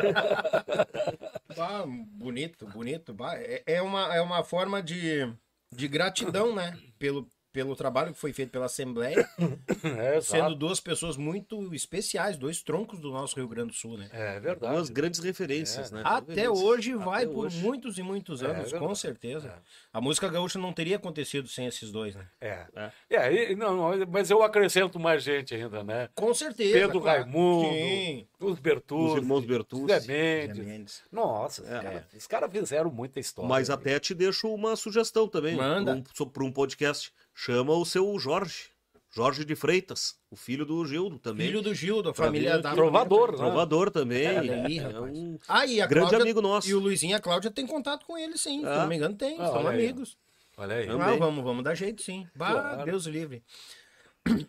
Bah, 1.55 1.85
bonito, 1.87 2.67
bonito. 2.67 3.13
Bah, 3.15 3.37
é, 3.37 3.63
é 3.67 3.83
uma, 3.83 4.13
é 4.13 4.21
uma 4.21 4.43
forma 4.43 4.83
de, 4.83 5.33
de 5.71 5.87
gratidão, 5.87 6.53
né? 6.53 6.77
Pelo, 6.99 7.29
pelo 7.55 7.77
trabalho 7.77 8.13
que 8.13 8.19
foi 8.19 8.33
feito 8.33 8.51
pela 8.51 8.67
Assembleia, 8.67 9.27
É, 9.97 10.21
sendo 10.21 10.57
duas 10.57 10.81
pessoas 10.81 11.17
muito 11.17 11.73
especiais, 11.73 12.37
dois 12.37 12.61
troncos 12.63 12.99
do 12.99 13.13
nosso 13.13 13.37
Rio 13.37 13.47
Grande 13.47 13.69
do 13.69 13.75
Sul, 13.75 13.97
né? 13.97 14.09
É 14.13 14.33
Duas 14.33 14.43
verdade. 14.43 14.93
grandes 14.93 15.21
referências, 15.21 15.93
né? 15.93 16.03
Até 16.05 16.33
Referências. 16.35 16.61
hoje 16.63 16.93
Até 16.95 17.05
vai 17.05 17.27
por 17.29 17.47
hoje. 17.47 17.61
muitos 17.63 17.97
e 17.97 18.03
muitos 18.03 18.43
É, 18.43 18.47
anos, 18.47 18.65
com 18.73 18.79
verdade. 18.79 18.99
certeza. 18.99 19.49
É. 19.49 19.55
A 19.93 20.01
música 20.01 20.29
gaúcha 20.29 20.59
não 20.59 20.73
teria 20.73 20.97
acontecido 20.97 21.47
sem 21.49 21.67
esses 21.67 21.93
dois, 21.93 22.15
né? 22.17 22.27
É. 22.41 22.67
É. 22.75 22.91
É, 23.11 23.53
e- 23.53 23.55
não, 23.55 23.93
mas 24.11 24.31
eu 24.31 24.43
acrescento 24.43 24.99
mais 24.99 25.23
gente 25.23 25.55
ainda, 25.55 25.85
né? 25.85 26.09
Com 26.15 26.35
certeza. 26.35 26.73
Pedro 26.77 27.01
claro. 27.01 27.23
Raimundo, 27.23 27.69
Sim. 27.73 28.27
os 28.41 28.59
Bertuzzi, 28.59 29.13
Os 29.13 29.17
irmãos 29.19 29.45
Bertucci. 29.47 29.87
Zé 29.87 30.01
Zé 30.01 30.47
Mendes. 30.49 30.67
Mendes. 30.67 31.03
Nossa, 31.13 31.63
os 31.63 31.69
É. 31.69 31.81
caras 31.81 32.03
os 32.17 32.27
caras 32.27 32.51
fizeram 32.51 32.91
muita 32.91 33.21
história. 33.21 33.49
Mas 33.49 33.71
até 33.71 34.01
te 34.01 34.13
deixo 34.13 34.49
uma 34.53 34.75
sugestão 34.75 35.29
também. 35.29 35.55
Manda. 35.55 36.03
Para 36.33 36.43
um, 36.45 36.51
podcast. 36.51 37.13
Chama 37.35 37.73
o 37.75 37.85
seu 37.85 38.19
Jorge. 38.19 38.73
Jorge 39.11 39.45
de 39.45 39.55
Freitas, 39.55 40.17
o 40.29 40.35
filho 40.35 40.65
do 40.67 40.85
Gildo 40.85 41.21
também. 41.21 41.47
Filho 41.47 41.63
do 41.63 41.73
Gil, 41.73 42.03
da 42.03 42.13
Pra 42.13 42.27
família 42.27 42.57
ver 42.57 42.63
da 42.63 42.73
Trovador, 42.75 43.31
né? 43.31 43.37
Trovador 43.37 43.91
também. 43.91 44.27
Aí, 44.27 44.79
é 44.79 44.83
rapaz. 44.83 45.17
um 45.19 45.39
Ah, 45.47 45.65
e 45.67 45.81
a 45.81 45.87
grande 45.87 46.09
Cláudia- 46.09 46.25
amigo 46.25 46.43
nosso. 46.43 46.69
E 46.69 46.75
o 46.75 46.81
Luizinho 46.81 47.13
e 47.13 47.15
a 47.15 47.21
Cláudia 47.21 47.49
têm 47.51 47.65
contato 47.65 48.05
com 48.07 48.19
ele, 48.19 48.37
sim. 48.37 48.61
Se 48.61 48.67
Ah. 48.67 48.79
não 48.79 48.89
me 48.89 48.97
engano, 48.97 49.15
tem. 49.17 49.37
Ah, 49.41 49.47
são 49.47 49.69
aí. 49.69 49.79
amigos. 49.85 50.19
Olha 50.57 50.75
aí. 50.77 50.89
Ah, 50.89 51.17
vamos, 51.17 51.45
vamos 51.45 51.63
dar 51.63 51.77
jeito, 51.77 52.03
sim. 52.03 52.27
Bah, 52.35 52.51
Claro. 52.53 52.85
Deus 52.87 53.07
livre. 53.07 53.45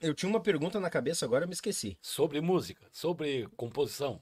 Eu 0.01 0.15
tinha 0.15 0.29
uma 0.29 0.39
pergunta 0.39 0.79
na 0.79 0.89
cabeça, 0.89 1.25
agora 1.25 1.43
eu 1.43 1.47
me 1.47 1.53
esqueci. 1.53 1.95
Sobre 2.01 2.41
música, 2.41 2.87
sobre 2.91 3.47
composição. 3.55 4.19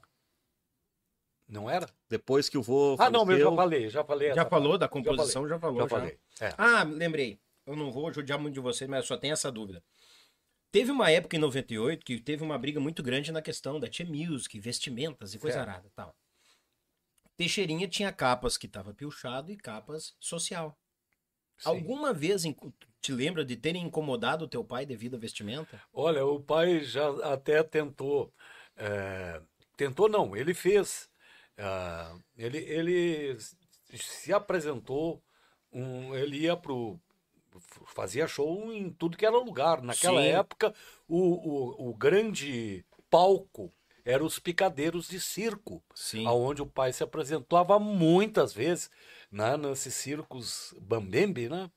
Não 1.48 1.70
era? 1.70 1.88
Depois 2.08 2.48
que 2.48 2.58
o 2.58 2.62
vô 2.62 2.96
Ah, 2.98 3.08
não, 3.10 3.30
eu 3.30 3.38
já 3.38 3.52
falei, 3.54 3.88
já 3.90 4.04
falei. 4.04 4.34
Já 4.34 4.44
falou 4.46 4.70
parte. 4.70 4.80
da 4.80 4.88
composição, 4.88 5.46
já 5.48 5.58
falou. 5.58 5.76
Já 5.82 5.82
já. 5.84 5.88
falei. 5.88 6.18
É. 6.40 6.54
Ah, 6.58 6.82
lembrei. 6.82 7.38
Eu 7.66 7.76
não 7.76 7.90
vou 7.90 8.12
judiar 8.12 8.38
muito 8.38 8.54
de 8.54 8.60
você, 8.60 8.86
mas 8.86 9.00
eu 9.00 9.06
só 9.06 9.16
tenho 9.16 9.32
essa 9.32 9.50
dúvida. 9.50 9.82
Teve 10.70 10.90
uma 10.90 11.10
época 11.10 11.36
em 11.36 11.38
98 11.38 12.04
que 12.04 12.18
teve 12.18 12.42
uma 12.42 12.58
briga 12.58 12.80
muito 12.80 13.02
grande 13.02 13.30
na 13.30 13.40
questão 13.40 13.78
da 13.78 13.88
Tia 13.88 14.04
Music, 14.04 14.58
vestimentas 14.58 15.32
e 15.32 15.38
coisa 15.38 15.60
arada 15.60 15.88
tal. 15.94 16.14
Teixeirinha 17.36 17.88
tinha 17.88 18.12
capas 18.12 18.56
que 18.56 18.68
tava 18.68 18.94
pilchado 18.94 19.50
e 19.50 19.56
capas 19.56 20.16
social. 20.20 20.78
Sim. 21.58 21.68
Alguma 21.68 22.12
vez 22.12 22.42
te 23.00 23.12
lembra 23.12 23.44
de 23.44 23.56
terem 23.56 23.84
incomodado 23.84 24.44
o 24.44 24.48
teu 24.48 24.64
pai 24.64 24.84
devido 24.84 25.16
à 25.16 25.18
vestimenta? 25.18 25.80
Olha, 25.92 26.24
o 26.26 26.40
pai 26.40 26.80
já 26.80 27.08
até 27.32 27.62
tentou. 27.62 28.32
é, 28.76 29.40
tentou 29.76 30.08
não, 30.08 30.36
ele 30.36 30.54
fez. 30.54 31.08
ah, 31.58 32.16
ele, 32.36 32.58
ele 32.58 33.38
se 33.96 34.32
apresentou, 34.32 35.22
um, 35.72 36.14
ele 36.14 36.38
ia 36.38 36.56
pro. 36.56 37.00
Fazia 37.86 38.26
show 38.26 38.72
em 38.72 38.90
tudo 38.90 39.16
que 39.16 39.26
era 39.26 39.36
lugar. 39.36 39.82
Naquela 39.82 40.22
Sim. 40.22 40.28
época, 40.28 40.74
o, 41.08 41.18
o, 41.18 41.90
o 41.90 41.94
grande 41.94 42.84
palco 43.10 43.72
eram 44.04 44.26
os 44.26 44.38
picadeiros 44.38 45.08
de 45.08 45.20
circo. 45.20 45.82
Sim. 45.94 46.26
aonde 46.26 46.62
o 46.62 46.66
pai 46.66 46.92
se 46.92 47.02
apresentava 47.02 47.78
muitas 47.78 48.52
vezes, 48.52 48.90
né, 49.30 49.56
nesses 49.56 49.94
circos 49.94 50.74
Bambembe, 50.80 51.48
né? 51.48 51.70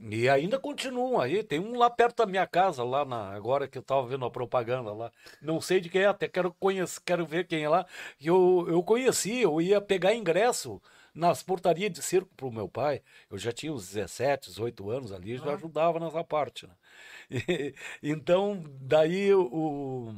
E 0.00 0.28
ainda 0.28 0.58
continuam 0.58 1.20
aí. 1.20 1.42
Tem 1.44 1.60
um 1.60 1.78
lá 1.78 1.88
perto 1.88 2.18
da 2.18 2.26
minha 2.26 2.46
casa, 2.46 2.82
lá 2.82 3.04
na, 3.04 3.32
agora 3.34 3.68
que 3.68 3.78
eu 3.78 3.82
estava 3.82 4.04
vendo 4.06 4.24
a 4.24 4.30
propaganda 4.30 4.92
lá. 4.92 5.12
Não 5.40 5.60
sei 5.60 5.80
de 5.80 5.88
quem 5.88 6.02
é, 6.02 6.06
até 6.06 6.26
quero 6.26 6.52
conhecer, 6.58 7.00
quero 7.04 7.24
ver 7.24 7.46
quem 7.46 7.62
é 7.62 7.68
lá. 7.68 7.86
Eu, 8.20 8.66
eu 8.68 8.82
conheci, 8.82 9.42
eu 9.42 9.60
ia 9.60 9.80
pegar 9.80 10.14
ingresso 10.14 10.80
nas 11.14 11.42
portarias 11.42 11.92
de 11.92 12.02
circo 12.02 12.34
pro 12.36 12.50
meu 12.52 12.68
pai. 12.68 13.02
Eu 13.30 13.38
já 13.38 13.52
tinha 13.52 13.72
uns 13.72 13.86
17, 13.88 14.48
18 14.50 14.90
anos 14.90 15.12
ali, 15.12 15.36
já 15.38 15.52
ajudava 15.54 16.00
nessa 16.00 16.24
parte, 16.24 16.66
né? 16.66 16.74
E- 17.48 17.74
então, 18.02 18.62
daí 18.80 19.32
o. 19.34 20.14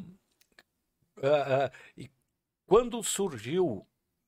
ah, 1.22 1.66
ah, 1.66 1.70
e 1.96 2.10
quando 2.66 3.02
surgiu. 3.02 3.86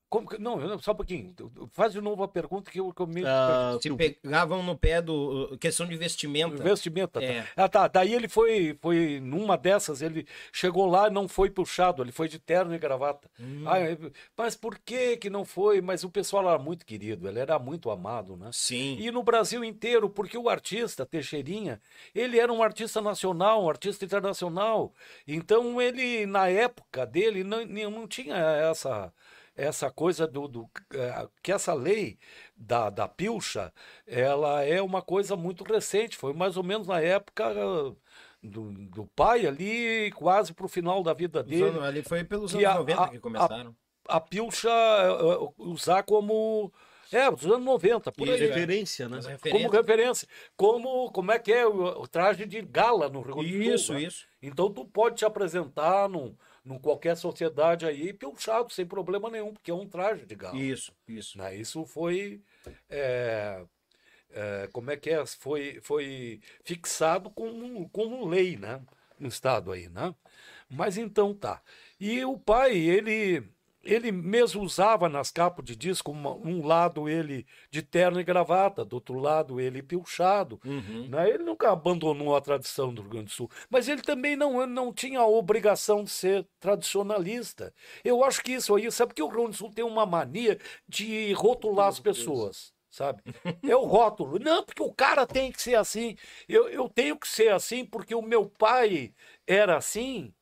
Como 0.09 0.25
que- 0.27 0.37
não, 0.37 0.79
só 0.79 0.93
um 0.93 0.95
pouquinho. 0.95 1.33
Faz 1.73 1.91
de 1.91 1.99
novo 1.99 2.23
a 2.23 2.27
pergunta 2.29 2.71
que 2.71 2.79
eu, 2.79 2.93
que 2.93 3.01
eu 3.01 3.07
me. 3.07 3.23
ah, 3.25 3.77
Se 3.81 3.93
pegavam 3.93 4.63
no 4.63 4.77
pé 4.77 5.01
do. 5.01 5.51
uh, 5.53 5.57
questão 5.57 5.85
de 5.85 5.97
vestimenta. 5.97 6.63
Vestimenta. 6.63 7.21
É. 7.21 7.41
tá. 7.41 7.47
Ah, 7.57 7.69
tá. 7.69 7.87
Daí 7.89 8.13
ele 8.13 8.29
foi, 8.29 8.77
foi 8.81 9.19
numa 9.21 9.57
dessas, 9.57 10.01
ele 10.01 10.25
chegou 10.51 10.85
lá 10.85 11.07
e 11.07 11.11
não 11.11 11.27
foi 11.27 11.49
puxado, 11.49 12.01
ele 12.01 12.13
foi 12.13 12.29
de 12.29 12.39
terno 12.39 12.73
e 12.73 12.77
gravata. 12.79 13.29
Hum. 13.37 13.65
Ah, 13.67 13.79
mas 14.37 14.55
por 14.55 14.79
que 14.79 15.17
que 15.17 15.29
não 15.29 15.43
foi? 15.43 15.81
Mas 15.81 16.05
o 16.05 16.09
pessoal 16.09 16.47
era 16.47 16.57
muito 16.57 16.85
querido, 16.85 17.27
ele 17.27 17.39
era 17.39 17.59
muito 17.59 17.91
amado, 17.91 18.37
né? 18.37 18.49
Sim. 18.53 18.95
E 18.99 19.11
no 19.11 19.23
Brasil 19.23 19.61
inteiro, 19.63 20.09
porque 20.09 20.37
o 20.37 20.47
artista, 20.47 21.05
Teixeirinha, 21.05 21.81
ele 22.15 22.39
era 22.39 22.53
um 22.53 22.63
artista 22.63 23.01
nacional, 23.01 23.65
um 23.65 23.69
artista 23.69 24.05
internacional. 24.05 24.93
Então 25.27 25.81
ele, 25.81 26.25
na 26.25 26.47
época 26.47 27.05
dele, 27.05 27.43
não 27.43 27.65
não 27.65 28.07
tinha 28.07 28.35
essa 28.37 29.11
essa 29.57 29.89
coisa 29.91 30.27
do, 30.27 30.47
do 30.47 30.69
eh, 30.93 31.27
que 31.41 31.51
essa 31.51 31.73
lei 31.73 32.17
da, 32.55 32.89
da 32.91 33.07
pilcha, 33.07 33.73
ela 34.05 34.63
é 34.63 34.81
uma 34.81 35.01
coisa 35.01 35.35
muito 35.35 35.63
recente, 35.63 36.15
foi 36.15 36.31
mais 36.31 36.55
ou 36.55 36.63
menos 36.63 36.87
na 36.87 37.01
época 37.01 37.43
eh, 37.51 37.95
do, 38.43 38.71
do 38.71 39.05
pai 39.15 39.47
ali, 39.47 40.11
quase 40.11 40.53
pro 40.53 40.67
final 40.67 41.01
da 41.03 41.13
vida 41.13 41.41
dele 41.43 41.63
anos- 41.63 41.83
ali 41.83 42.03
foi 42.03 42.23
pelos 42.23 42.53
anos 42.53 42.65
a- 42.67 42.75
90 42.75 43.03
a- 43.03 43.07
que 43.09 43.19
começaram. 43.19 43.75
a 44.07 44.21
pilcha 44.21 44.69
eh, 44.69 45.49
usar 45.57 46.03
como 46.03 46.71
é, 47.11 47.31
dos 47.31 47.45
anos 47.45 47.63
90, 47.63 48.11
por 48.11 48.27
e 48.27 48.31
aí. 48.31 48.37
referência, 48.39 49.07
né? 49.07 49.19
Como 49.49 49.69
referência. 49.69 50.27
Como, 50.57 51.09
como 51.11 51.31
é 51.31 51.39
que 51.39 51.53
é 51.53 51.65
o, 51.65 52.01
o 52.01 52.07
traje 52.07 52.45
de 52.45 52.61
gala 52.61 53.07
no 53.09 53.21
Rio 53.21 53.35
Grande 53.35 53.49
do 53.57 53.63
Sul. 53.63 53.73
Isso, 53.75 53.93
né? 53.93 54.01
isso. 54.03 54.25
Então 54.41 54.69
tu 54.69 54.83
pode 54.85 55.15
te 55.15 55.23
apresentar 55.25 56.09
num, 56.09 56.35
num 56.67 56.77
qualquer 56.77 57.15
sociedade 57.15 57.85
aí 57.85 58.13
pilchado, 58.13 58.71
sem 58.71 58.85
problema 58.85 59.29
nenhum, 59.29 59.53
porque 59.53 59.71
é 59.71 59.73
um 59.73 59.87
traje 59.87 60.25
de 60.25 60.35
gala. 60.35 60.57
Isso, 60.57 60.91
isso. 61.07 61.37
Né? 61.37 61.55
Isso 61.55 61.85
foi. 61.85 62.41
é, 62.89 63.63
é, 64.31 64.69
como 64.73 64.91
é 64.91 64.97
que 64.97 65.09
é? 65.09 65.25
Foi, 65.25 65.79
foi 65.81 66.41
fixado 66.63 67.29
como, 67.29 67.89
como 67.89 68.27
lei, 68.27 68.57
né? 68.57 68.81
No 69.17 69.29
estado 69.29 69.71
aí, 69.71 69.89
né? 69.89 70.13
Mas 70.69 70.97
então 70.97 71.33
tá. 71.33 71.61
E 71.99 72.23
o 72.25 72.37
pai, 72.37 72.75
ele. 72.77 73.49
Ele 73.87 74.11
mesmo 74.11 74.61
usava 74.61 75.07
nas 75.07 75.31
capas 75.31 75.63
de 75.63 75.75
disco 75.75 76.11
uma- 76.11 76.35
um 76.35 76.65
lado 76.65 77.07
ele 77.07 77.45
de 77.71 77.81
terno 77.81 78.19
e 78.19 78.23
gravata, 78.23 78.83
do 78.83 78.95
outro 78.95 79.17
lado 79.17 79.61
ele 79.61 79.81
pilchado. 79.81 80.59
Uhum. 80.65 81.07
né? 81.09 81.29
Ele 81.29 81.43
nunca 81.43 81.71
abandonou 81.71 82.35
a 82.35 82.41
tradição 82.41 82.93
do 82.93 83.01
Rio 83.01 83.11
Grande 83.11 83.25
do 83.27 83.31
Sul, 83.31 83.49
mas 83.69 83.87
ele 83.87 84.01
também 84.01 84.35
não, 84.35 84.67
não 84.67 84.91
tinha 84.93 85.19
a 85.19 85.27
obrigação 85.27 86.03
de 86.03 86.09
ser 86.09 86.45
tradicionalista. 86.59 87.73
Eu 88.03 88.23
acho 88.23 88.41
que 88.43 88.53
isso 88.53 88.75
aí, 88.75 88.91
sabe 88.91 89.13
que 89.13 89.21
o 89.23 89.27
Rio 89.27 89.35
Grande 89.37 89.51
do 89.51 89.57
Sul 89.57 89.71
tem 89.71 89.85
uma 89.85 90.05
mania 90.05 90.59
de 90.87 91.31
rotular 91.33 91.87
as 91.87 91.99
pessoas. 91.99 92.73
Sabe? 92.89 93.21
É 93.71 93.75
o 93.75 93.85
rótulo. 93.85 94.39
Não, 94.39 94.63
porque 94.63 94.81
o 94.81 94.91
cara 94.93 95.25
tem 95.27 95.51
que 95.51 95.61
ser 95.61 95.75
assim. 95.75 96.15
Eu, 96.47 96.67
eu 96.69 96.89
tenho 96.89 97.17
que 97.17 97.27
ser 97.27 97.51
assim 97.53 97.85
porque 97.85 98.15
o 98.15 98.21
meu 98.21 98.49
pai 98.49 99.13
era 99.45 99.77
assim. 99.77 100.33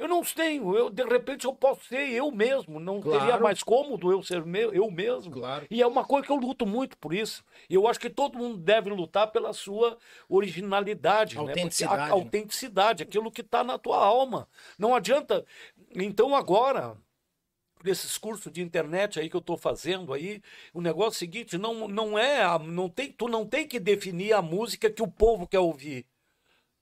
Eu 0.00 0.08
não 0.08 0.22
tenho. 0.22 0.74
Eu, 0.76 0.88
de 0.88 1.04
repente 1.04 1.44
eu 1.44 1.52
posso 1.54 1.84
ser 1.84 2.08
eu 2.10 2.30
mesmo. 2.30 2.80
Não 2.80 3.00
Claro. 3.00 3.20
seria 3.20 3.38
mais 3.38 3.62
cômodo 3.62 4.10
eu 4.10 4.22
ser 4.22 4.44
meu, 4.46 4.72
eu 4.72 4.90
mesmo. 4.90 5.32
Claro. 5.32 5.66
E 5.70 5.82
é 5.82 5.86
uma 5.86 6.04
coisa 6.04 6.26
que 6.26 6.32
eu 6.32 6.36
luto 6.36 6.64
muito 6.66 6.96
por 6.96 7.12
isso. 7.12 7.44
E 7.68 7.74
eu 7.74 7.86
acho 7.86 8.00
que 8.00 8.08
todo 8.08 8.38
mundo 8.38 8.56
deve 8.56 8.88
lutar 8.90 9.30
pela 9.30 9.52
sua 9.52 9.98
originalidade, 10.28 11.34
né? 11.36 11.42
Porque 11.42 11.50
Autenticidade. 11.60 12.02
A, 12.02 12.12
autenticidade, 12.14 13.02
aquilo 13.02 13.30
que 13.30 13.42
está 13.42 13.62
na 13.62 13.78
tua 13.78 13.98
alma. 14.04 14.48
Não 14.78 14.94
adianta. 14.94 15.44
Então 15.94 16.34
agora, 16.34 16.96
nesses 17.84 18.16
cursos 18.16 18.50
de 18.52 18.62
internet 18.62 19.20
aí 19.20 19.28
que 19.28 19.36
eu 19.36 19.40
estou 19.40 19.56
fazendo 19.56 20.12
aí, 20.14 20.40
o 20.72 20.80
negócio 20.80 21.08
é 21.08 21.16
o 21.16 21.18
seguinte, 21.18 21.58
não, 21.58 21.86
não 21.88 22.18
é, 22.18 22.42
a- 22.42 22.58
não 22.58 22.88
tem, 22.88 23.12
tu 23.12 23.28
não 23.28 23.44
tem 23.46 23.66
que 23.66 23.78
definir 23.78 24.32
a 24.32 24.40
música 24.42 24.90
que 24.90 25.02
o 25.02 25.08
povo 25.08 25.46
quer 25.46 25.58
ouvir. 25.60 26.06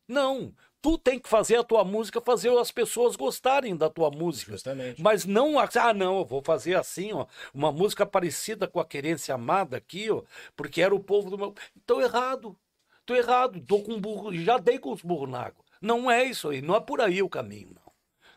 Não, 0.07 0.55
Tu 0.81 0.97
tem 0.99 1.19
que 1.19 1.29
fazer 1.29 1.57
a 1.57 1.65
tua 1.65 1.85
música, 1.85 2.21
fazer 2.21 2.57
as 2.57 2.71
pessoas 2.71 3.17
gostarem 3.17 3.77
da 3.77 3.91
tua 3.91 4.11
música. 4.11 4.53
Justamente. 4.53 5.03
Mas 5.03 5.25
não, 5.25 5.59
ah, 5.59 5.95
não, 5.95 6.19
eu 6.19 6.25
vou 6.25 6.41
fazer 6.41 6.77
assim, 6.77 7.13
ó, 7.13 7.27
uma 7.53 7.73
música 7.73 8.07
parecida 8.07 8.69
com 8.69 8.79
a 8.79 8.85
Querência 8.85 9.35
Amada 9.35 9.77
aqui, 9.77 10.11
ó, 10.11 10.23
porque 10.57 10.81
era 10.81 10.95
o 10.95 11.01
povo 11.01 11.31
do 11.31 11.37
meu. 11.39 11.55
Errado. 12.01 12.57
Tô 13.05 13.15
errado. 13.15 13.61
Tô 13.61 13.83
com 13.83 14.01
burro, 14.01 14.33
já 14.35 14.59
dei 14.59 14.79
com 14.79 14.93
os 14.93 15.03
burros 15.03 15.29
na 15.29 15.41
água. 15.41 15.65
Não 15.81 16.11
é 16.11 16.25
isso 16.25 16.49
aí, 16.49 16.61
não 16.61 16.75
é 16.75 16.81
por 16.81 17.01
aí 17.01 17.23
o 17.23 17.29
caminho, 17.29 17.75
não. 17.75 17.89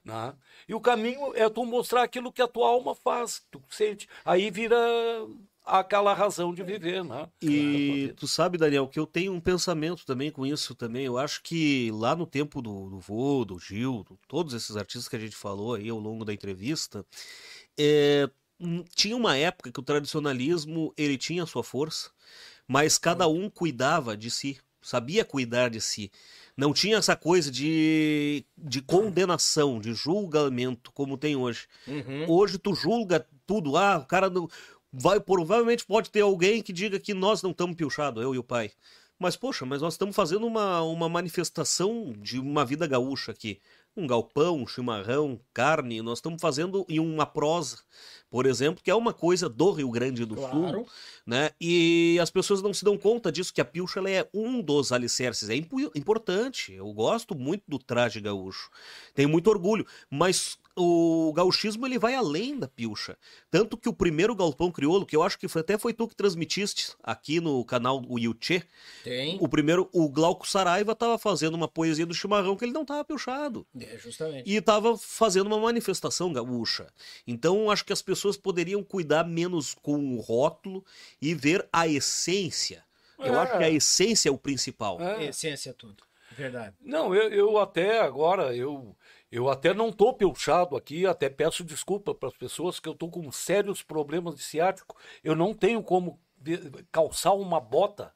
Né? 0.03 0.33
E 0.67 0.73
o 0.73 0.81
caminho 0.81 1.33
é 1.35 1.47
tu 1.49 1.63
mostrar 1.65 2.03
aquilo 2.03 2.31
que 2.31 2.41
a 2.41 2.47
tua 2.47 2.67
alma 2.67 2.95
faz, 2.95 3.45
tu 3.51 3.61
sente. 3.69 4.07
Aí 4.25 4.49
vira 4.49 4.77
aquela 5.79 6.13
razão 6.13 6.53
de 6.53 6.63
viver, 6.63 7.03
né? 7.03 7.29
E 7.41 8.13
tu 8.17 8.27
sabe, 8.27 8.57
Daniel, 8.57 8.87
que 8.87 8.99
eu 8.99 9.07
tenho 9.07 9.33
um 9.33 9.39
pensamento 9.39 10.05
também 10.05 10.29
com 10.29 10.45
isso 10.45 10.75
também. 10.75 11.05
Eu 11.05 11.17
acho 11.17 11.41
que 11.41 11.89
lá 11.93 12.15
no 12.15 12.25
tempo 12.25 12.61
do, 12.61 12.89
do 12.89 12.99
Vô, 12.99 13.45
do 13.45 13.57
Gil, 13.57 14.03
do, 14.03 14.19
todos 14.27 14.53
esses 14.53 14.75
artistas 14.75 15.07
que 15.07 15.15
a 15.15 15.19
gente 15.19 15.35
falou 15.35 15.75
aí 15.75 15.89
ao 15.89 15.99
longo 15.99 16.25
da 16.25 16.33
entrevista, 16.33 17.05
é, 17.79 18.29
hum, 18.59 18.83
tinha 18.93 19.15
uma 19.15 19.37
época 19.37 19.71
que 19.71 19.79
o 19.79 19.83
tradicionalismo 19.83 20.93
ele 20.97 21.17
tinha 21.17 21.45
sua 21.45 21.63
força, 21.63 22.11
mas 22.67 22.97
cada 22.97 23.27
um 23.27 23.49
cuidava 23.49 24.17
de 24.17 24.29
si, 24.29 24.59
sabia 24.81 25.23
cuidar 25.23 25.69
de 25.69 25.79
si. 25.79 26.11
Não 26.57 26.73
tinha 26.73 26.97
essa 26.97 27.15
coisa 27.15 27.49
de, 27.49 28.45
de 28.57 28.81
condenação, 28.81 29.79
de 29.79 29.93
julgamento, 29.93 30.91
como 30.91 31.17
tem 31.17 31.35
hoje. 31.35 31.67
Uhum. 31.87 32.25
Hoje 32.29 32.57
tu 32.57 32.75
julga 32.75 33.25
tudo. 33.47 33.77
Ah, 33.77 33.97
o 33.97 34.05
cara 34.05 34.29
não. 34.29 34.49
Vai, 34.93 35.19
provavelmente 35.19 35.85
pode 35.85 36.09
ter 36.09 36.21
alguém 36.21 36.61
que 36.61 36.73
diga 36.73 36.99
que 36.99 37.13
nós 37.13 37.41
não 37.41 37.51
estamos 37.51 37.75
pilchados, 37.75 38.21
eu 38.21 38.35
e 38.35 38.37
o 38.37 38.43
pai. 38.43 38.71
Mas, 39.17 39.37
poxa, 39.37 39.65
mas 39.65 39.81
nós 39.81 39.93
estamos 39.93 40.15
fazendo 40.15 40.47
uma, 40.47 40.81
uma 40.81 41.07
manifestação 41.07 42.11
de 42.17 42.39
uma 42.39 42.65
vida 42.65 42.87
gaúcha 42.87 43.31
aqui. 43.31 43.61
Um 43.95 44.07
galpão, 44.07 44.57
um 44.57 44.67
chimarrão, 44.67 45.39
carne, 45.53 46.01
nós 46.01 46.19
estamos 46.19 46.41
fazendo 46.41 46.85
em 46.87 46.97
uma 46.99 47.25
prosa, 47.25 47.77
por 48.29 48.45
exemplo, 48.45 48.81
que 48.81 48.89
é 48.89 48.95
uma 48.95 49.11
coisa 49.13 49.49
do 49.49 49.69
Rio 49.71 49.91
Grande 49.91 50.23
do 50.23 50.35
Claro. 50.35 50.55
Sul, 50.55 50.87
né? 51.25 51.51
E 51.59 52.17
as 52.21 52.29
pessoas 52.29 52.61
não 52.61 52.73
se 52.73 52.85
dão 52.85 52.97
conta 52.97 53.29
disso, 53.29 53.53
que 53.53 53.59
a 53.59 53.65
pilcha 53.65 53.99
é 54.09 54.25
um 54.33 54.61
dos 54.61 54.93
alicerces. 54.93 55.49
É 55.49 55.55
impo- 55.55 55.91
importante. 55.93 56.71
Eu 56.73 56.91
gosto 56.93 57.35
muito 57.35 57.63
do 57.67 57.77
traje 57.77 58.21
gaúcho. 58.21 58.69
Tenho 59.13 59.27
muito 59.27 59.49
orgulho. 59.49 59.85
Mas 60.09 60.57
o 60.73 61.33
gauchismo 61.35 61.85
ele 61.85 61.99
vai 61.99 62.15
além 62.15 62.57
da 62.57 62.69
pilcha. 62.69 63.17
Tanto 63.51 63.75
que 63.75 63.89
o 63.89 63.93
primeiro 63.93 64.33
galpão 64.33 64.71
crioulo, 64.71 65.05
que 65.05 65.17
eu 65.17 65.21
acho 65.21 65.37
que 65.37 65.49
foi- 65.49 65.59
até 65.59 65.77
foi 65.77 65.93
tu 65.93 66.07
que 66.07 66.15
transmitiste 66.15 66.93
aqui 67.03 67.41
no 67.41 67.65
canal 67.65 68.01
o 68.07 68.17
Yuchê, 68.17 68.63
Tem. 69.03 69.37
o 69.41 69.49
primeiro, 69.49 69.89
o 69.91 70.07
Glauco 70.07 70.47
Saraiva 70.47 70.93
estava 70.93 71.17
fazendo 71.17 71.55
uma 71.55 71.67
poesia 71.67 72.05
do 72.05 72.13
chimarrão 72.13 72.55
que 72.55 72.63
ele 72.63 72.71
não 72.71 72.83
estava 72.83 73.03
pilchado. 73.03 73.67
É, 73.85 73.97
justamente. 73.97 74.49
E 74.49 74.55
estava 74.55 74.97
fazendo 74.97 75.47
uma 75.47 75.59
manifestação 75.59 76.31
gaúcha. 76.33 76.87
Então, 77.25 77.69
acho 77.71 77.85
que 77.85 77.93
as 77.93 78.01
pessoas 78.01 78.37
poderiam 78.37 78.83
cuidar 78.83 79.23
menos 79.23 79.73
com 79.73 80.15
o 80.15 80.19
rótulo 80.19 80.83
e 81.21 81.33
ver 81.33 81.67
a 81.71 81.87
essência. 81.87 82.83
Eu 83.19 83.35
É. 83.35 83.37
acho 83.39 83.57
que 83.57 83.63
a 83.63 83.69
essência 83.69 84.29
é 84.29 84.31
o 84.31 84.37
principal. 84.37 84.99
É. 85.01 85.25
Essência 85.25 85.69
é 85.69 85.73
tudo. 85.73 86.03
Verdade. 86.31 86.75
Não, 86.79 87.13
eu, 87.13 87.29
eu 87.29 87.57
até 87.59 87.99
agora, 87.99 88.55
eu, 88.55 88.95
eu 89.31 89.49
até 89.49 89.73
não 89.73 89.91
tô 89.91 90.13
pilchado 90.13 90.77
aqui, 90.77 91.05
até 91.05 91.29
peço 91.29 91.63
desculpa 91.63 92.15
para 92.15 92.29
as 92.29 92.35
pessoas 92.35 92.79
que 92.79 92.87
eu 92.87 92.95
tô 92.95 93.09
com 93.09 93.29
sérios 93.31 93.83
problemas 93.83 94.35
de 94.35 94.41
ciático. 94.41 94.95
Eu 95.23 95.35
não 95.35 95.53
tenho 95.53 95.83
como 95.83 96.19
calçar 96.91 97.33
uma 97.33 97.59
bota 97.59 98.13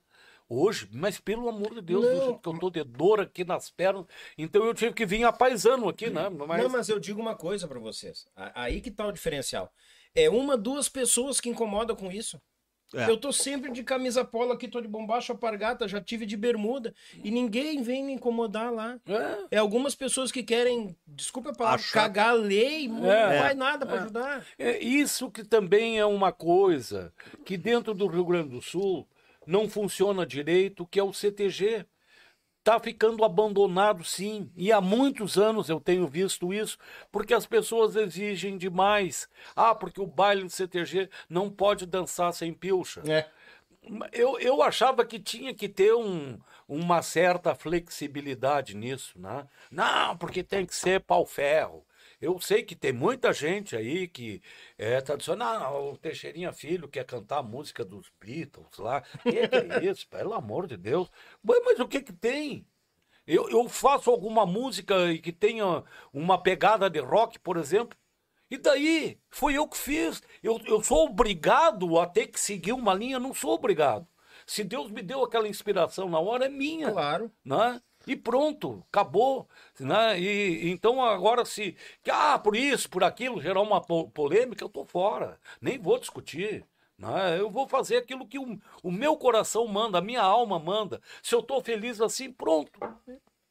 hoje, 0.47 0.87
mas 0.91 1.19
pelo 1.19 1.47
amor 1.49 1.73
de 1.75 1.81
Deus, 1.81 2.03
do 2.05 2.09
Não. 2.13 2.23
jeito 2.25 2.39
que 2.39 2.49
eu 2.49 2.59
tô 2.59 2.69
de 2.69 2.83
dor 2.83 3.21
aqui 3.21 3.43
nas 3.43 3.69
pernas, 3.69 4.05
então 4.37 4.63
eu 4.65 4.73
tive 4.73 4.93
que 4.93 5.05
vir 5.05 5.23
a 5.23 5.31
paisano 5.31 5.89
aqui, 5.89 6.09
né? 6.09 6.29
Mas, 6.29 6.63
Não, 6.63 6.69
mas 6.69 6.89
eu 6.89 6.99
digo 6.99 7.21
uma 7.21 7.35
coisa 7.35 7.67
pra 7.67 7.79
vocês. 7.79 8.27
Aí 8.53 8.81
que 8.81 8.91
tá 8.91 9.07
o 9.07 9.11
diferencial. 9.11 9.71
É 10.13 10.29
uma, 10.29 10.55
duas 10.55 10.87
pessoas 10.87 11.41
que 11.41 11.49
incomodam 11.49 11.95
com 11.95 12.11
isso. 12.11 12.39
É. 12.93 13.09
Eu 13.09 13.17
tô 13.17 13.33
sempre 13.33 13.71
de 13.71 13.83
camisa 13.83 14.23
polo 14.23 14.51
aqui, 14.53 14.67
tô 14.67 14.79
de 14.79 14.87
bombacha 14.87 15.33
alpargata, 15.33 15.87
já 15.87 15.99
tive 15.99 16.23
de 16.25 16.37
bermuda. 16.37 16.93
E 17.23 17.31
ninguém 17.31 17.81
vem 17.81 18.03
me 18.05 18.13
incomodar 18.13 18.71
lá. 18.71 18.97
É. 19.07 19.55
É 19.55 19.57
algumas 19.57 19.95
pessoas 19.95 20.31
que 20.31 20.43
querem, 20.43 20.95
desculpa 21.07 21.49
a 21.49 21.53
palavra, 21.55 21.79
Achar- 21.79 22.03
cagar 22.03 22.29
a 22.29 22.33
lei, 22.33 22.87
não 22.87 23.11
É. 23.11 23.39
faz 23.41 23.57
nada 23.57 23.85
pra 23.87 24.01
ajudar. 24.01 24.45
É 24.57 24.77
isso 24.77 25.31
que 25.31 25.43
também 25.43 25.97
é 25.99 26.05
uma 26.05 26.31
coisa 26.31 27.11
que 27.43 27.57
dentro 27.57 27.93
do 27.95 28.05
Rio 28.05 28.23
Grande 28.23 28.49
do 28.49 28.61
Sul 28.61 29.05
não 29.45 29.69
funciona 29.69 30.25
direito, 30.25 30.85
que 30.85 30.99
é 30.99 31.03
o 31.03 31.13
CTG. 31.13 31.85
Está 32.59 32.79
ficando 32.79 33.23
abandonado, 33.23 34.03
sim. 34.03 34.51
E 34.55 34.71
há 34.71 34.81
muitos 34.81 35.37
anos 35.37 35.69
eu 35.69 35.79
tenho 35.79 36.07
visto 36.07 36.51
isso, 36.51 36.79
porque 37.11 37.33
as 37.33 37.45
pessoas 37.45 37.95
exigem 37.95 38.57
demais. 38.57 39.29
Ah, 39.55 39.75
porque 39.75 40.01
o 40.01 40.07
baile 40.07 40.43
do 40.43 40.49
CTG 40.49 41.09
não 41.29 41.49
pode 41.49 41.85
dançar 41.85 42.33
sem 42.33 42.51
pilcha. 42.51 43.03
É. 43.07 43.29
Eu, 44.11 44.39
eu 44.39 44.63
achava 44.63 45.05
que 45.05 45.19
tinha 45.19 45.53
que 45.53 45.69
ter 45.69 45.93
um, 45.93 46.39
uma 46.67 47.03
certa 47.03 47.53
flexibilidade 47.53 48.75
nisso, 48.75 49.19
né? 49.19 49.47
Não, 49.69 50.17
porque 50.17 50.41
tem 50.41 50.65
que 50.65 50.73
ser 50.73 51.01
pau-ferro. 51.01 51.85
Eu 52.25 52.39
sei 52.39 52.63
que 52.63 52.75
tem 52.75 52.91
muita 52.91 53.31
gente 53.31 53.75
aí 53.75 54.07
que 54.07 54.41
é, 54.79 54.99
dizendo, 54.99 55.43
ah, 55.43 55.79
o 55.79 55.95
Teixeirinha 55.95 56.51
Filho 56.51 56.87
quer 56.87 57.05
cantar 57.05 57.37
a 57.37 57.43
música 57.43 57.85
dos 57.85 58.11
Beatles 58.19 58.77
lá. 58.79 59.01
Que 59.01 59.47
que 59.47 59.55
é 59.55 59.85
isso? 59.85 60.07
Pelo 60.09 60.33
amor 60.33 60.65
de 60.65 60.75
Deus. 60.75 61.07
Mas, 61.43 61.61
mas 61.63 61.79
o 61.79 61.87
que 61.87 62.01
que 62.01 62.11
tem? 62.11 62.65
Eu, 63.27 63.47
eu 63.49 63.69
faço 63.69 64.09
alguma 64.09 64.43
música 64.43 64.95
que 65.19 65.31
tenha 65.31 65.83
uma 66.11 66.41
pegada 66.41 66.89
de 66.89 66.99
rock, 66.99 67.37
por 67.39 67.57
exemplo, 67.57 67.95
e 68.49 68.57
daí? 68.57 69.19
Foi 69.29 69.53
eu 69.53 69.67
que 69.67 69.77
fiz. 69.77 70.23
Eu, 70.41 70.59
eu 70.65 70.83
sou 70.83 71.05
obrigado 71.05 71.99
a 71.99 72.07
ter 72.07 72.27
que 72.27 72.39
seguir 72.39 72.73
uma 72.73 72.93
linha? 72.93 73.19
Não 73.19 73.33
sou 73.35 73.51
obrigado. 73.51 74.07
Se 74.47 74.63
Deus 74.63 74.89
me 74.89 75.01
deu 75.03 75.23
aquela 75.23 75.47
inspiração 75.47 76.09
na 76.09 76.19
hora, 76.19 76.45
é 76.45 76.49
minha. 76.49 76.91
Claro. 76.91 77.31
Né? 77.43 77.81
E 78.07 78.15
pronto, 78.15 78.83
acabou. 78.91 79.47
Né? 79.79 80.19
E, 80.19 80.69
então 80.69 81.03
agora 81.03 81.43
se. 81.45 81.75
Ah, 82.09 82.37
por 82.39 82.55
isso, 82.55 82.89
por 82.89 83.03
aquilo, 83.03 83.41
gerar 83.41 83.61
uma 83.61 83.81
po- 83.81 84.09
polêmica, 84.09 84.63
eu 84.63 84.69
tô 84.69 84.85
fora. 84.85 85.39
Nem 85.61 85.77
vou 85.77 85.97
discutir. 85.99 86.65
Né? 86.97 87.39
Eu 87.39 87.49
vou 87.49 87.67
fazer 87.67 87.97
aquilo 87.97 88.25
que 88.27 88.39
o, 88.39 88.57
o 88.81 88.91
meu 88.91 89.17
coração 89.17 89.67
manda, 89.67 89.97
a 89.97 90.01
minha 90.01 90.21
alma 90.21 90.57
manda. 90.59 91.01
Se 91.21 91.35
eu 91.35 91.43
tô 91.43 91.61
feliz 91.61 91.99
assim, 91.99 92.31
pronto. 92.31 92.71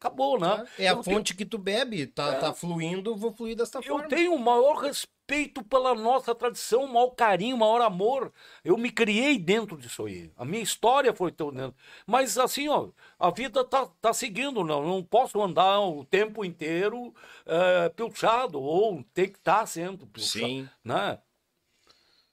Acabou, 0.00 0.38
né? 0.38 0.66
É 0.78 0.88
a 0.88 0.92
Eu 0.92 1.02
tenho- 1.02 1.16
fonte 1.16 1.34
que 1.34 1.46
tu 1.46 1.56
bebe, 1.56 2.06
tá, 2.06 2.34
tá 2.38 2.52
fluindo, 2.52 3.16
vou 3.16 3.32
fluir 3.32 3.56
desta 3.56 3.78
eu 3.78 3.82
forma. 3.82 4.08
tenho 4.08 4.34
o 4.34 4.38
maior 4.38 4.74
respeito 4.76 5.13
pela 5.26 5.94
nossa 5.94 6.34
tradição, 6.34 6.86
maior 6.86 7.10
carinho, 7.10 7.56
maior 7.56 7.80
amor. 7.80 8.32
Eu 8.64 8.76
me 8.76 8.90
criei 8.90 9.38
dentro 9.38 9.76
disso 9.76 10.04
aí. 10.06 10.30
A 10.36 10.44
minha 10.44 10.62
história 10.62 11.14
foi 11.14 11.32
tão 11.32 11.50
dentro. 11.52 11.74
Mas 12.06 12.36
assim, 12.36 12.68
ó, 12.68 12.88
a 13.18 13.30
vida 13.30 13.64
tá, 13.64 13.86
tá 14.00 14.12
seguindo, 14.12 14.62
não. 14.62 14.82
Não 14.86 15.02
posso 15.02 15.40
andar 15.42 15.80
o 15.80 16.04
tempo 16.04 16.44
inteiro 16.44 17.14
é, 17.46 17.88
pilchado, 17.88 18.60
ou 18.60 19.02
tem 19.14 19.28
que 19.28 19.38
estar 19.38 19.64
sendo 19.66 20.06
pilchado. 20.06 20.46
Sim. 20.46 20.68
Né? 20.84 21.18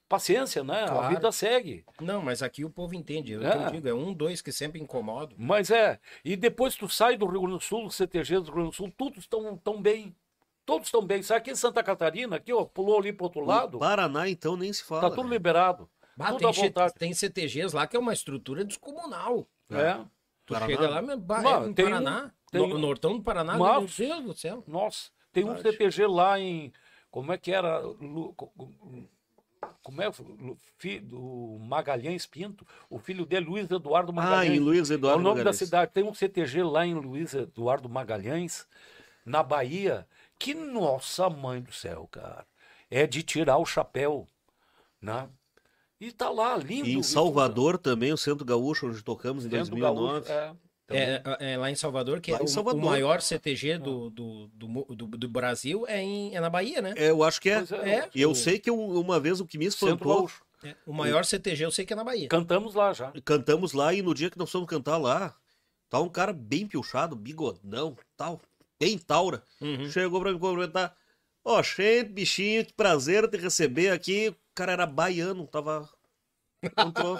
Paciência, 0.10 0.62
né? 0.62 0.84
A 0.84 0.88
Claro. 0.90 1.16
vida 1.16 1.32
segue. 1.32 1.86
Não, 2.02 2.22
mas 2.22 2.44
aqui 2.44 2.66
o 2.66 2.70
povo 2.70 2.94
entende. 2.94 3.32
Eu 3.32 3.44
É. 3.48 3.72
digo, 3.72 3.88
é 3.88 3.94
um, 3.94 4.14
dois 4.14 4.42
que 4.42 4.52
sempre 4.52 4.82
incomodam. 4.82 5.38
Mas 5.40 5.72
é. 5.72 5.98
E 6.26 6.36
depois 6.36 6.76
tu 6.76 6.90
sai 6.90 7.16
do 7.16 7.26
Rio 7.26 7.40
Grande 7.40 7.58
do 7.60 7.64
Sul, 7.64 7.84
do 7.86 7.92
CTG 7.92 8.36
do 8.40 8.44
Rio 8.44 8.54
Grande 8.54 8.70
do 8.72 8.76
Sul, 8.76 8.92
todos 8.98 9.20
estão 9.20 9.56
tão 9.56 9.82
bem. 9.82 10.14
Todos 10.66 10.88
estão 10.88 11.02
bem. 11.06 11.22
Sai 11.24 11.38
aqui 11.38 11.52
em 11.52 11.56
Santa 11.56 11.84
Catarina, 11.84 12.36
aqui, 12.38 12.54
ó, 12.54 12.64
pulou 12.66 12.98
ali 13.00 13.12
pro 13.12 13.26
outro 13.26 13.44
lado. 13.46 13.78
O 13.78 13.80
Paraná, 13.80 14.30
então, 14.30 14.56
nem 14.56 14.72
se 14.72 14.84
fala. 14.84 15.02
Tá 15.02 15.10
tudo 15.12 15.28
liberado. 15.30 15.90
Bah, 16.16 16.28
tudo 16.28 16.40
tem, 16.40 16.50
à 16.50 16.54
che- 16.54 16.62
vontade. 16.68 16.94
tem 16.96 17.14
CTGs 17.14 17.76
lá 17.76 17.88
que 17.88 17.96
é 17.96 18.00
uma 18.00 18.14
estrutura 18.14 18.64
descomunal. 18.64 19.48
É. 19.70 19.96
Tu 20.46 20.54
Paraná? 20.54 20.66
chega 20.68 20.90
lá, 20.90 21.02
mas, 21.02 21.20
bah, 21.20 21.42
Não, 21.42 21.64
é 21.64 21.68
no 21.68 21.74
tem 21.74 21.86
um- 21.86 21.90
Paraná, 21.90 22.32
tem 22.52 22.62
no, 22.68 22.76
um- 22.76 22.80
Nortão 22.80 23.18
do 23.18 23.24
Paraná, 23.24 23.58
Mas- 23.58 23.98
meu 23.98 24.08
Deus 24.08 24.24
do 24.26 24.34
céu. 24.38 24.64
Nossa, 24.68 25.10
tem 25.32 25.44
um 25.46 25.58
CTG 25.58 26.06
lá 26.06 26.40
em. 26.40 26.72
Como 27.10 27.32
é 27.34 27.38
que 27.38 27.52
era? 27.52 27.82
Como 29.84 30.02
é? 30.02 30.08
Lu- 30.40 30.58
fi- 30.78 31.00
Do 31.00 31.58
Magalhães 31.60 32.26
Pinto. 32.26 32.66
O 32.90 33.00
filho 33.00 33.26
dele, 33.26 33.46
Luiz 33.46 33.70
Eduardo 33.70 34.12
Ah, 34.12 34.16
Magalhães. 34.16 34.52
em 34.54 34.60
Luiz 34.60 34.90
É 34.92 34.94
Eduardo 34.96 35.20
o 35.20 35.24
nome 35.24 35.38
Magalhães. 35.40 35.60
da 35.60 35.66
cidade. 35.66 35.92
Tem 35.92 36.04
um 36.04 36.14
CTG 36.14 36.64
lá 36.64 36.86
em 36.86 36.94
Luiz 36.94 37.34
Eduardo 37.34 37.88
Magalhães, 37.90 38.68
na 39.26 39.42
Bahia, 39.44 40.08
que, 40.44 40.54
nossa 40.54 41.30
mãe 41.30 41.62
do 41.62 41.72
céu, 41.72 42.08
cara, 42.12 42.46
é 42.90 43.06
de 43.08 43.24
tirar 43.24 43.58
o 43.58 43.66
chapéu, 43.66 44.28
né? 45.02 45.30
E 46.00 46.12
tá 46.12 46.30
lá, 46.30 46.58
lindo. 46.58 46.88
E 46.88 46.96
em 46.96 47.04
Salvador 47.04 47.78
também, 47.78 48.12
o 48.12 48.18
Centro 48.18 48.44
Gaúcho, 48.44 48.88
onde 48.88 49.04
tocamos 49.04 49.46
em 49.46 49.50
Dentro 49.50 49.72
do 49.76 49.80
2009. 49.80 50.28
Gaúcho, 50.28 50.32
é. 50.32 50.54
É, 50.94 51.54
é 51.54 51.58
lá 51.58 51.72
em 51.72 51.76
Salvador, 51.76 52.20
que 52.20 52.32
Lá 52.34 52.40
é 52.40 52.42
em 52.42 52.46
o, 52.46 52.48
Salvador. 52.50 52.82
o 52.82 52.86
maior 52.86 53.22
CTG 53.22 53.78
do, 53.78 54.10
do, 54.10 54.48
do, 54.48 54.68
do, 54.96 55.08
do 55.08 55.30
Brasil, 55.30 55.86
é, 55.88 56.02
em, 56.02 56.36
é 56.36 56.40
na 56.42 56.50
Bahia, 56.50 56.82
né? 56.82 56.94
É, 56.98 57.12
eu 57.12 57.24
acho 57.24 57.40
que 57.40 57.50
é. 57.50 57.60
É. 57.86 58.10
E 58.14 58.22
eu 58.22 58.36
sei 58.36 58.60
que 58.60 58.70
eu- 58.70 58.78
uma 58.78 59.18
vez 59.20 59.40
o 59.40 59.46
que 59.46 59.58
me 59.58 59.72
Centro 59.72 59.88
espantou, 59.88 60.18
Gaúcho. 60.18 60.44
É, 60.64 60.76
O 60.86 60.92
maior 60.92 61.24
CTG 61.24 61.64
eu 61.64 61.72
sei 61.72 61.86
que 61.86 61.94
é 61.94 61.96
na 61.96 62.04
Bahia. 62.04 62.28
Cantamos 62.28 62.76
lá 62.76 62.92
já. 62.92 63.14
cantamos 63.24 63.72
lá 63.72 63.94
e 63.94 64.02
no 64.02 64.14
dia 64.14 64.30
que 64.30 64.38
nós 64.38 64.52
fomos 64.52 64.68
cantar 64.68 64.98
lá, 64.98 65.34
Tá 65.90 66.00
um 66.00 66.08
cara 66.08 66.32
bem 66.32 66.66
piochado, 66.66 67.18
bigodão, 67.18 67.98
tal, 68.16 68.40
bem 68.82 68.98
taura. 68.98 69.44
Uhum. 69.62 69.90
Chegou 69.92 70.20
pra 70.20 70.34
me 70.34 70.40
cumprimentar. 70.40 70.96
Ó, 71.46 71.62
gente, 71.62 72.10
bichinho, 72.10 72.66
que 72.66 72.74
prazer 72.74 73.30
te 73.30 73.38
receber 73.38 73.90
aqui. 73.92 74.30
O 74.30 74.36
cara 74.56 74.72
era 74.72 74.86
baiano, 74.88 75.46
tava. 75.48 75.88
Entrou 76.64 77.18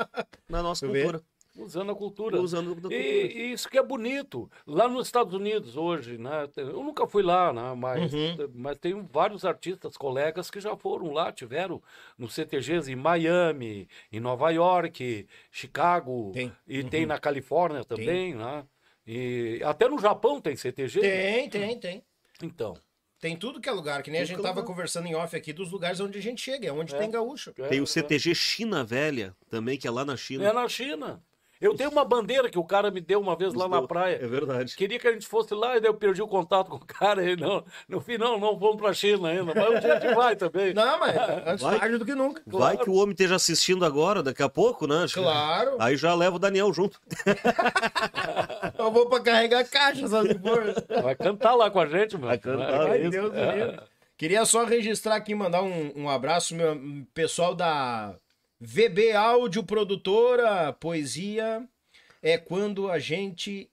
na 0.50 0.64
nossa 0.64 0.86
cultura. 0.88 1.22
Usando 1.58 1.92
a 1.92 1.96
cultura. 1.96 2.42
Usando 2.42 2.72
a 2.72 2.74
cultura. 2.74 2.96
E, 2.96 3.28
e 3.28 3.52
isso 3.52 3.70
que 3.70 3.78
é 3.78 3.84
bonito. 3.84 4.50
Lá 4.66 4.88
nos 4.88 5.08
Estados 5.08 5.34
Unidos 5.34 5.76
hoje, 5.76 6.18
né? 6.18 6.48
Eu 6.56 6.82
nunca 6.82 7.06
fui 7.06 7.22
lá, 7.22 7.52
né? 7.52 7.74
Mas, 7.76 8.12
Uhum. 8.14 8.50
mas 8.56 8.78
tem 8.78 9.00
vários 9.12 9.44
artistas, 9.44 9.98
colegas 9.98 10.50
que 10.50 10.60
já 10.62 10.76
foram 10.78 11.12
lá, 11.12 11.32
tiveram 11.32 11.82
nos 12.18 12.34
CTGs 12.34 12.90
em 12.92 12.96
Miami, 12.96 13.88
em 14.12 14.20
Nova 14.20 14.50
York, 14.50 15.28
Chicago, 15.52 16.32
Tem. 16.34 16.48
Uhum. 16.48 16.54
e 16.68 16.84
tem 16.86 17.06
na 17.06 17.20
Califórnia 17.20 17.84
também, 17.84 18.34
né? 18.34 18.64
E 19.06 19.62
até 19.64 19.88
no 19.90 20.00
Japão 20.00 20.40
tem 20.40 20.56
CTG. 20.56 21.00
Tem, 21.00 21.50
tem, 21.50 21.80
tem. 21.80 22.04
Então. 22.42 22.76
Tem 23.20 23.36
tudo 23.38 23.62
que 23.62 23.70
é 23.70 23.72
lugar, 23.72 24.02
que 24.02 24.10
nem 24.10 24.22
a 24.22 24.24
Tudo 24.24 24.28
gente 24.30 24.38
que 24.38 24.42
tava 24.44 24.62
lugar. 24.62 24.68
conversando 24.68 25.06
em 25.08 25.14
off 25.14 25.36
aqui 25.36 25.54
dos 25.54 25.70
lugares 25.70 26.00
onde 26.00 26.18
a 26.18 26.22
gente 26.22 26.42
chega, 26.42 26.68
é 26.68 26.72
onde 26.72 26.96
É. 26.96 26.98
tem 26.98 27.10
gaúcho. 27.12 27.54
é, 27.58 27.68
Tem 27.68 27.80
o 27.80 27.84
é. 27.84 27.86
CTG 27.86 28.34
China 28.34 28.84
Velha, 28.84 29.36
também, 29.48 29.78
que 29.78 29.88
é 29.88 29.92
lá 29.92 30.04
na 30.04 30.18
China. 30.18 30.48
É 30.48 30.52
na 30.52 30.68
China. 30.68 31.24
Eu 31.62 31.76
tenho 31.76 31.92
uma 31.92 32.04
bandeira 32.04 32.50
que 32.50 32.58
o 32.58 32.64
cara 32.64 32.90
me 32.90 33.00
deu 33.00 33.20
uma 33.22 33.36
vez 33.36 33.54
lá 33.54 33.68
na 33.70 33.84
praia. 33.84 34.16
É 34.20 34.28
verdade. 34.28 34.76
Queria 34.76 34.98
que 34.98 35.08
a 35.08 35.12
gente 35.14 35.28
fosse 35.28 35.54
lá 35.54 35.78
e 35.78 35.80
daí 35.80 35.90
eu 35.90 35.94
perdi 35.94 36.20
o 36.22 36.28
contato 36.28 36.70
com 36.70 36.78
o 36.78 36.86
cara. 36.86 37.24
E 37.24 37.36
não, 37.36 37.64
no 37.88 38.02
final, 38.02 38.40
não 38.40 38.58
vamos 38.58 38.78
pra 38.78 38.92
China 38.94 39.30
ainda. 39.30 39.54
Mas 39.54 39.70
um 39.70 39.80
dia 39.80 39.94
a 39.94 40.00
gente 40.00 40.16
vai 40.16 40.36
também. 40.36 40.74
Não, 40.82 41.00
mas 41.00 41.16
antes 41.46 41.62
Vai. 41.64 41.80
tarde 41.80 41.98
do 42.00 42.06
que 42.06 42.16
nunca. 42.16 42.42
Vai 42.48 42.76
que 42.78 42.90
o 42.90 42.96
homem 42.96 43.12
esteja 43.12 43.36
assistindo 43.36 43.86
agora, 43.86 44.24
daqui 44.24 44.42
a 44.42 44.50
pouco, 44.50 44.88
né? 44.88 45.06
Claro. 45.14 45.76
Aí 45.80 45.96
já 45.96 46.16
leva 46.16 46.38
o 46.38 46.40
Daniel 46.40 46.74
junto. 46.74 47.00
Eu 48.78 48.92
vou 48.92 49.08
pra 49.10 49.20
carregar 49.20 49.64
caixa, 49.70 50.08
só 50.08 50.24
se 50.24 50.38
for. 50.40 50.64
Vai 51.04 51.16
cantar 51.16 51.54
lá 51.56 51.70
com 51.70 51.80
a 51.80 51.86
gente, 51.86 52.18
meu. 52.18 52.28
Vai 52.28 52.38
cantar, 52.40 52.90
Ai, 52.90 53.06
É. 53.06 53.10
Deus 53.10 53.32
do 53.32 53.40
livre. 53.40 53.80
Queria 54.18 54.46
só 54.46 54.66
registrar 54.66 55.16
aqui, 55.16 55.34
mandar 55.34 55.64
um, 55.64 55.92
um 55.96 56.10
abraço, 56.10 56.56
meu 56.56 56.80
pessoal 57.14 57.54
da 57.56 58.16
VB 58.64 59.14
Áudio 59.14 59.64
Produtora, 59.64 60.72
poesia 60.72 61.68
é 62.22 62.38
quando 62.38 62.92
a 62.92 63.00
gente 63.00 63.72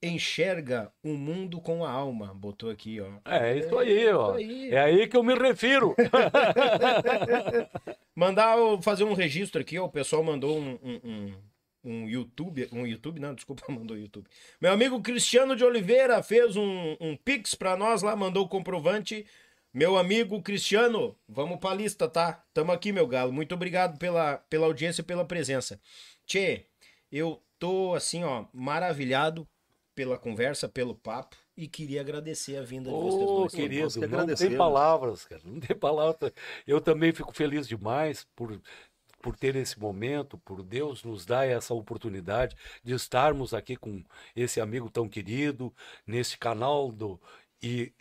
enxerga 0.00 0.92
o 1.02 1.08
mundo 1.14 1.60
com 1.60 1.84
a 1.84 1.90
alma. 1.90 2.32
Botou 2.32 2.70
aqui, 2.70 3.00
ó. 3.00 3.08
É 3.24 3.58
isso 3.58 3.76
aí, 3.76 4.08
ó. 4.12 4.38
isso 4.38 4.52
aí. 4.52 4.70
É 4.70 4.78
aí 4.78 5.08
que 5.08 5.16
eu 5.16 5.24
me 5.24 5.34
refiro. 5.34 5.96
Mandar 8.14 8.56
fazer 8.80 9.02
um 9.02 9.12
registro 9.12 9.60
aqui, 9.60 9.76
ó. 9.76 9.86
O 9.86 9.90
pessoal 9.90 10.22
mandou 10.22 10.56
um, 10.56 10.78
um, 10.80 11.00
um, 11.04 11.34
um 11.82 12.08
YouTube. 12.08 12.68
Um 12.70 12.86
YouTube, 12.86 13.18
não, 13.18 13.34
desculpa, 13.34 13.64
mandou 13.72 13.98
YouTube. 13.98 14.28
Meu 14.60 14.70
amigo 14.72 15.02
Cristiano 15.02 15.56
de 15.56 15.64
Oliveira 15.64 16.22
fez 16.22 16.56
um, 16.56 16.96
um 17.00 17.16
Pix 17.16 17.56
pra 17.56 17.76
nós 17.76 18.02
lá, 18.02 18.14
mandou 18.14 18.44
o 18.44 18.48
comprovante. 18.48 19.26
Meu 19.72 19.96
amigo 19.96 20.42
Cristiano, 20.42 21.16
vamos 21.28 21.58
pra 21.58 21.74
lista, 21.74 22.08
tá? 22.08 22.44
Tamo 22.52 22.72
aqui, 22.72 22.92
meu 22.92 23.06
galo. 23.06 23.32
Muito 23.32 23.54
obrigado 23.54 23.98
pela, 23.98 24.38
pela 24.48 24.66
audiência 24.66 25.00
e 25.00 25.04
pela 25.04 25.24
presença. 25.24 25.80
Tchê, 26.26 26.66
eu 27.10 27.40
tô 27.58 27.94
assim, 27.94 28.24
ó, 28.24 28.46
maravilhado 28.52 29.46
pela 29.94 30.18
conversa, 30.18 30.68
pelo 30.68 30.94
papo. 30.94 31.36
E 31.56 31.68
queria 31.68 32.00
agradecer 32.00 32.56
a 32.56 32.62
vinda 32.62 32.88
de 32.90 32.96
vocês 32.96 33.22
Ô, 33.22 33.46
querido, 33.48 33.82
que 34.00 34.06
não 34.06 34.26
tem 34.26 34.56
palavras, 34.56 35.24
cara. 35.24 35.42
Não 35.44 35.60
tem 35.60 35.76
palavras. 35.76 36.32
Eu 36.66 36.80
também 36.80 37.12
fico 37.12 37.32
feliz 37.34 37.68
demais 37.68 38.26
por, 38.34 38.58
por 39.20 39.36
ter 39.36 39.54
esse 39.56 39.78
momento, 39.78 40.38
por 40.38 40.62
Deus 40.62 41.04
nos 41.04 41.26
dar 41.26 41.46
essa 41.46 41.74
oportunidade 41.74 42.56
de 42.82 42.94
estarmos 42.94 43.52
aqui 43.52 43.76
com 43.76 44.02
esse 44.34 44.60
amigo 44.60 44.88
tão 44.90 45.06
querido, 45.08 45.72
nesse 46.06 46.38
canal 46.38 46.90
do 46.90 47.20
I- 47.62 47.92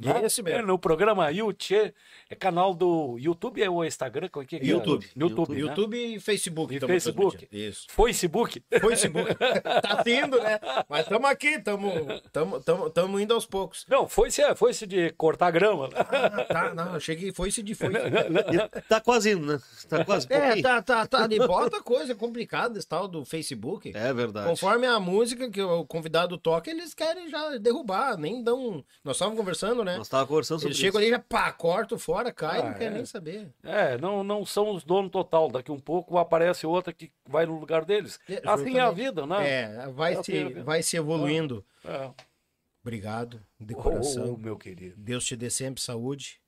Né? 0.00 0.24
Esse 0.24 0.42
mesmo. 0.42 0.60
É, 0.60 0.62
no 0.62 0.78
programa 0.78 1.30
Yuche. 1.30 1.94
É 2.30 2.34
canal 2.34 2.74
do 2.74 3.16
YouTube 3.18 3.62
é 3.62 3.70
o 3.70 3.84
Instagram? 3.84 4.28
Como 4.28 4.44
é 4.44 4.46
que 4.46 4.56
é? 4.56 4.64
YouTube. 4.64 5.06
YouTube, 5.16 5.52
né? 5.52 5.60
YouTube 5.60 6.14
e 6.14 6.20
Facebook. 6.20 6.76
E 6.76 6.80
Facebook. 6.80 7.48
Isso. 7.50 7.86
Facebook. 7.90 8.62
Facebook. 8.80 9.34
tá 9.82 10.02
indo, 10.06 10.40
né? 10.40 10.58
Mas 10.88 11.02
estamos 11.02 11.30
aqui, 11.30 11.48
estamos 11.48 11.92
tamo, 12.32 12.60
tamo, 12.60 12.90
tamo 12.90 13.20
indo 13.20 13.34
aos 13.34 13.46
poucos. 13.46 13.84
Não, 13.88 14.08
foi-se 14.08 14.42
foi 14.54 14.72
-se 14.72 14.86
de 14.86 15.10
cortar 15.12 15.50
grama. 15.50 15.88
Ah, 15.94 16.44
tá, 16.44 16.74
não, 16.74 16.98
cheguei, 17.00 17.32
foi-se 17.32 17.62
de 17.62 17.74
foi. 17.74 17.92
Tá 18.88 19.00
quase 19.00 19.32
indo, 19.32 19.46
né? 19.46 19.60
Tá 19.88 20.04
quase. 20.04 20.26
É, 20.30 20.40
pouquinho. 20.40 20.62
tá, 20.62 20.82
tá, 20.82 21.06
tá. 21.06 21.26
De 21.26 21.38
bota 21.38 21.82
coisa 21.82 22.14
complicada 22.14 22.78
esse 22.78 22.86
tal 22.86 23.08
do 23.08 23.24
Facebook. 23.24 23.92
É 23.94 24.12
verdade. 24.12 24.48
Conforme 24.48 24.86
a 24.86 25.00
música 25.00 25.50
que 25.50 25.62
o 25.62 25.84
convidado 25.84 26.36
toca, 26.38 26.70
eles 26.70 26.94
querem 26.94 27.28
já 27.28 27.56
derrubar, 27.58 28.16
nem 28.16 28.42
dão. 28.42 28.84
Nós 29.04 29.16
estávamos 29.16 29.38
conversando, 29.38 29.84
né? 29.92 29.96
Nós 29.98 30.08
tava 30.08 30.26
conversando 30.26 30.58
sobre 30.60 30.72
Eles 30.72 30.78
chegam 30.80 31.00
ali, 31.00 31.10
já 31.10 31.18
pá, 31.18 31.50
cortam 31.52 31.98
fora, 31.98 32.32
cai, 32.32 32.60
Ah, 32.60 32.64
não 32.64 32.74
quer 32.74 32.84
é. 32.84 32.90
nem 32.90 33.04
saber. 33.04 33.48
É, 33.62 33.96
não, 33.98 34.22
não 34.22 34.44
são 34.44 34.70
os 34.70 34.84
donos 34.84 35.10
total. 35.10 35.50
Daqui 35.50 35.72
um 35.72 35.78
pouco 35.80 36.18
aparece 36.18 36.66
outra 36.66 36.92
que 36.92 37.10
vai 37.28 37.46
no 37.46 37.58
lugar 37.58 37.84
deles. 37.84 38.18
É, 38.28 38.42
assim 38.44 38.76
é 38.76 38.80
a 38.80 38.90
vida, 38.90 39.26
né? 39.26 39.48
É, 39.48 39.88
vai, 39.88 40.14
É 40.14 40.22
se, 40.22 40.44
vai 40.62 40.82
se 40.82 40.96
evoluindo. 40.96 41.64
É. 41.84 42.10
Obrigado, 42.82 43.40
de 43.60 43.74
coração. 43.74 44.34
ô, 44.34 44.36
meu 44.36 44.56
querido. 44.56 44.94
Deus 44.96 45.24
te 45.24 45.36
dê 45.36 45.50
sempre 45.50 45.82
saúde. 45.82 46.40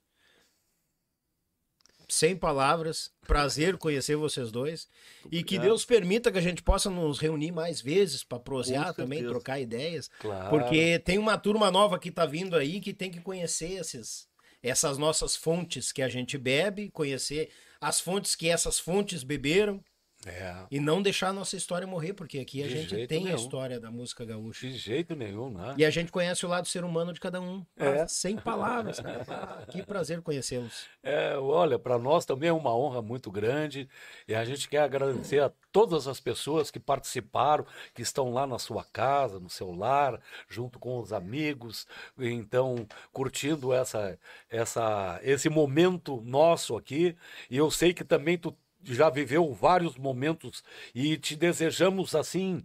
Sem 2.10 2.36
palavras, 2.36 3.10
prazer 3.26 3.76
conhecer 3.76 4.16
vocês 4.16 4.50
dois. 4.50 4.88
E 5.26 5.44
que 5.44 5.54
Obrigado. 5.54 5.64
Deus 5.64 5.84
permita 5.84 6.32
que 6.32 6.38
a 6.38 6.42
gente 6.42 6.62
possa 6.62 6.90
nos 6.90 7.18
reunir 7.18 7.52
mais 7.52 7.80
vezes 7.80 8.24
para 8.24 8.40
prosear 8.40 8.92
também, 8.94 9.24
trocar 9.24 9.60
ideias. 9.60 10.10
Claro. 10.18 10.50
Porque 10.50 10.98
tem 10.98 11.18
uma 11.18 11.38
turma 11.38 11.70
nova 11.70 11.98
que 11.98 12.10
tá 12.10 12.26
vindo 12.26 12.56
aí 12.56 12.80
que 12.80 12.92
tem 12.92 13.10
que 13.10 13.20
conhecer 13.20 13.74
esses, 13.74 14.26
essas 14.60 14.98
nossas 14.98 15.36
fontes 15.36 15.92
que 15.92 16.02
a 16.02 16.08
gente 16.08 16.36
bebe, 16.36 16.90
conhecer 16.90 17.50
as 17.80 18.00
fontes 18.00 18.34
que 18.34 18.48
essas 18.48 18.78
fontes 18.78 19.22
beberam 19.22 19.82
É, 20.26 20.66
e 20.70 20.78
não 20.78 21.00
deixar 21.00 21.28
a 21.28 21.32
nossa 21.32 21.56
história 21.56 21.86
morrer, 21.86 22.12
porque 22.12 22.38
aqui 22.40 22.62
a 22.62 22.66
De 22.66 22.72
gente 22.82 23.06
tem 23.06 23.22
a 23.22 23.24
nenhum. 23.24 23.36
história 23.36 23.80
da 23.80 23.90
música 23.90 24.22
gaúcha. 24.22 24.66
de 24.66 24.76
jeito 24.76 25.16
nenhum, 25.16 25.48
né? 25.50 25.74
E 25.78 25.84
a 25.84 25.88
gente 25.88 26.12
conhece 26.12 26.44
o 26.44 26.48
lado 26.48 26.68
ser 26.68 26.84
humano 26.84 27.10
de 27.12 27.18
cada 27.18 27.40
um. 27.40 27.64
É. 27.78 28.02
Ah, 28.02 28.06
Sem 28.08 28.36
palavras. 28.36 29.00
cara. 29.00 29.24
Ah, 29.28 29.64
que 29.70 29.82
prazer 29.82 30.20
conhecê-los. 30.20 30.86
É, 31.02 31.36
olha, 31.38 31.78
para 31.78 31.98
nós 31.98 32.26
também 32.26 32.50
é 32.50 32.52
uma 32.52 32.76
honra 32.76 33.00
muito 33.00 33.30
grande 33.30 33.88
e 34.28 34.34
a 34.34 34.44
gente 34.44 34.68
quer 34.68 34.82
agradecer 34.82 35.40
a 35.42 35.50
todas 35.72 36.06
as 36.06 36.20
pessoas 36.20 36.70
que 36.70 36.78
participaram, 36.80 37.64
que 37.94 38.02
estão 38.02 38.30
lá 38.30 38.46
na 38.46 38.58
sua 38.58 38.84
casa, 38.84 39.40
no 39.40 39.48
seu 39.48 39.70
lar, 39.72 40.20
junto 40.48 40.78
com 40.78 40.98
os 40.98 41.12
amigos, 41.14 41.86
então 42.18 42.86
curtindo 43.12 43.72
essa, 43.72 44.18
essa, 44.50 45.18
esse 45.22 45.48
momento 45.48 46.20
nosso 46.22 46.76
aqui. 46.76 47.16
E 47.48 47.56
eu 47.56 47.70
sei 47.70 47.94
que 47.94 48.04
também 48.04 48.36
tu 48.36 48.54
já 48.82 49.10
viveu 49.10 49.52
vários 49.52 49.96
momentos 49.96 50.62
e 50.94 51.16
te 51.16 51.36
desejamos 51.36 52.14
assim 52.14 52.62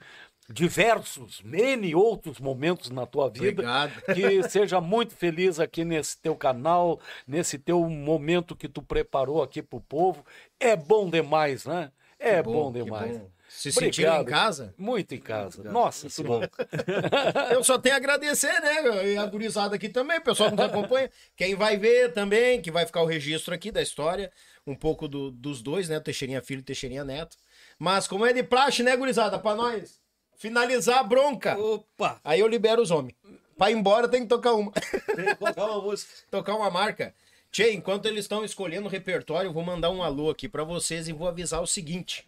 diversos, 0.49 1.41
N 1.43 1.95
outros 1.95 2.39
momentos 2.39 2.89
na 2.89 3.05
tua 3.05 3.29
vida 3.29 3.63
Obrigado. 3.63 4.01
que 4.13 4.43
seja 4.49 4.79
muito 4.79 5.15
feliz 5.15 5.59
aqui 5.59 5.83
nesse 5.83 6.19
teu 6.21 6.35
canal, 6.35 6.99
nesse 7.27 7.57
teu 7.57 7.87
momento 7.89 8.55
que 8.55 8.69
tu 8.69 8.81
preparou 8.81 9.41
aqui 9.41 9.61
pro 9.61 9.81
povo. 9.81 10.23
É 10.59 10.75
bom 10.75 11.09
demais, 11.09 11.65
né? 11.65 11.91
É 12.19 12.41
bom, 12.43 12.71
que 12.71 12.83
demais. 12.83 13.17
bom. 13.17 13.34
Se 13.55 13.71
sentiram 13.71 14.21
em 14.21 14.25
casa? 14.25 14.73
Muito 14.77 15.15
em 15.15 15.19
casa. 15.19 15.63
Nossa 15.71 16.07
Muito 16.07 16.23
bom. 16.23 16.41
Senhora. 16.41 17.53
Eu 17.53 17.63
só 17.63 17.77
tenho 17.77 17.95
a 17.95 17.97
agradecer, 17.97 18.59
né? 18.61 19.13
E 19.13 19.17
a 19.17 19.25
gurizada 19.25 19.75
aqui 19.75 19.89
também, 19.89 20.17
o 20.19 20.21
pessoal 20.21 20.49
que 20.51 20.55
nos 20.57 20.65
acompanha. 20.65 21.09
Quem 21.35 21.55
vai 21.55 21.77
ver 21.77 22.13
também, 22.13 22.61
que 22.61 22.69
vai 22.69 22.85
ficar 22.85 23.01
o 23.01 23.05
registro 23.05 23.53
aqui 23.53 23.71
da 23.71 23.81
história, 23.81 24.31
um 24.67 24.75
pouco 24.75 25.07
do- 25.07 25.31
dos 25.31 25.61
dois, 25.61 25.87
né? 25.89 25.99
Teixeirinha 25.99 26.41
Filho 26.41 26.59
e 26.59 26.63
Teixeirinha 26.63 27.03
Neto. 27.03 27.37
Mas 27.79 28.07
como 28.07 28.25
é 28.25 28.33
de 28.33 28.43
praxe, 28.43 28.83
né, 28.83 28.95
gurizada? 28.95 29.39
Pra 29.39 29.55
nós 29.55 29.99
finalizar 30.37 30.99
a 30.99 31.03
bronca. 31.03 31.57
Opa! 31.57 32.19
Aí 32.23 32.39
eu 32.39 32.47
libero 32.47 32.81
os 32.81 32.91
homens. 32.91 33.15
Pra 33.57 33.71
ir 33.71 33.75
embora 33.75 34.07
tem 34.09 34.21
que 34.23 34.27
tocar 34.27 34.53
uma. 34.53 34.71
Tem 34.71 35.25
que 35.25 35.35
colocar 35.35 35.65
uma 35.65 35.81
música. 35.81 36.11
tocar 36.29 36.55
uma 36.55 36.69
marca. 36.69 37.13
Tchê, 37.51 37.71
enquanto 37.71 38.05
eles 38.05 38.25
estão 38.25 38.43
escolhendo 38.43 38.87
o 38.87 38.89
repertório, 38.91 39.47
eu 39.47 39.53
vou 39.53 39.63
mandar 39.63 39.89
um 39.89 40.03
alô 40.03 40.29
aqui 40.29 40.49
pra 40.49 40.65
vocês 40.65 41.07
e 41.07 41.13
vou 41.13 41.25
avisar 41.25 41.61
o 41.61 41.67
seguinte. 41.67 42.27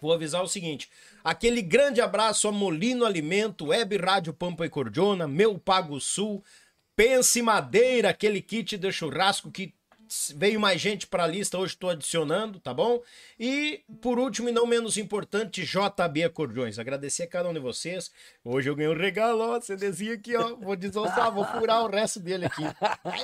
Vou 0.00 0.12
avisar 0.12 0.42
o 0.42 0.48
seguinte: 0.48 0.88
aquele 1.22 1.62
grande 1.62 2.00
abraço 2.00 2.48
a 2.48 2.52
Molino 2.52 3.04
Alimento, 3.04 3.66
Web 3.66 3.96
Rádio 3.96 4.32
Pampa 4.32 4.66
e 4.66 4.70
Cordiona, 4.70 5.28
Meu 5.28 5.58
Pago 5.58 6.00
Sul, 6.00 6.42
Pense 6.96 7.40
Madeira, 7.40 8.10
aquele 8.10 8.42
kit 8.42 8.76
de 8.76 8.90
churrasco 8.90 9.50
que 9.50 9.74
veio 10.36 10.60
mais 10.60 10.80
gente 10.80 11.06
pra 11.06 11.26
lista, 11.26 11.58
hoje 11.58 11.74
estou 11.74 11.90
adicionando, 11.90 12.60
tá 12.60 12.72
bom? 12.72 13.02
E 13.38 13.82
por 14.00 14.18
último 14.18 14.48
e 14.48 14.52
não 14.52 14.66
menos 14.66 14.96
importante, 14.96 15.64
JB 15.64 16.24
Acordeões. 16.24 16.78
Agradecer 16.78 17.24
a 17.24 17.26
cada 17.26 17.48
um 17.48 17.52
de 17.52 17.60
vocês. 17.60 18.10
Hoje 18.44 18.68
eu 18.68 18.74
ganhei 18.74 18.92
um 18.92 18.96
regalo, 18.96 19.40
ó, 19.40 19.60
CDzinho 19.60 20.14
aqui, 20.14 20.36
ó. 20.36 20.56
Vou 20.56 20.76
desossar, 20.76 21.32
vou 21.32 21.44
furar 21.44 21.84
o 21.84 21.90
resto 21.90 22.20
dele 22.20 22.46
aqui. 22.46 22.62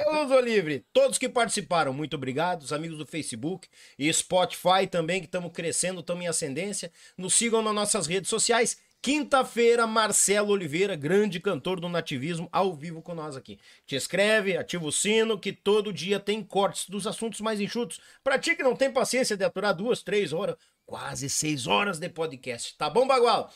Eu 0.06 0.24
uso 0.24 0.40
livre. 0.40 0.84
Todos 0.92 1.18
que 1.18 1.28
participaram, 1.28 1.92
muito 1.92 2.16
obrigado. 2.16 2.62
Os 2.62 2.72
amigos 2.72 2.98
do 2.98 3.06
Facebook 3.06 3.68
e 3.98 4.12
Spotify 4.12 4.86
também, 4.90 5.20
que 5.20 5.26
estamos 5.26 5.52
crescendo, 5.52 6.00
estamos 6.00 6.24
em 6.24 6.28
ascendência. 6.28 6.92
Nos 7.16 7.34
sigam 7.34 7.62
nas 7.62 7.74
nossas 7.74 8.06
redes 8.06 8.28
sociais 8.28 8.76
Quinta-feira, 9.04 9.86
Marcelo 9.86 10.52
Oliveira, 10.52 10.96
grande 10.96 11.38
cantor 11.38 11.78
do 11.78 11.90
nativismo, 11.90 12.48
ao 12.50 12.72
vivo 12.72 13.02
com 13.02 13.14
nós 13.14 13.36
aqui. 13.36 13.58
Te 13.84 13.94
escreve, 13.94 14.56
ativa 14.56 14.86
o 14.86 14.90
sino, 14.90 15.38
que 15.38 15.52
todo 15.52 15.92
dia 15.92 16.18
tem 16.18 16.42
cortes 16.42 16.88
dos 16.88 17.06
assuntos 17.06 17.42
mais 17.42 17.60
enxutos. 17.60 18.00
Pra 18.22 18.38
ti 18.38 18.56
que 18.56 18.62
não 18.62 18.74
tem 18.74 18.90
paciência 18.90 19.36
de 19.36 19.44
aturar 19.44 19.74
duas, 19.74 20.02
três 20.02 20.32
horas, 20.32 20.56
quase 20.86 21.28
seis 21.28 21.66
horas 21.66 21.98
de 21.98 22.08
podcast. 22.08 22.78
Tá 22.78 22.88
bom, 22.88 23.06
Bagual? 23.06 23.52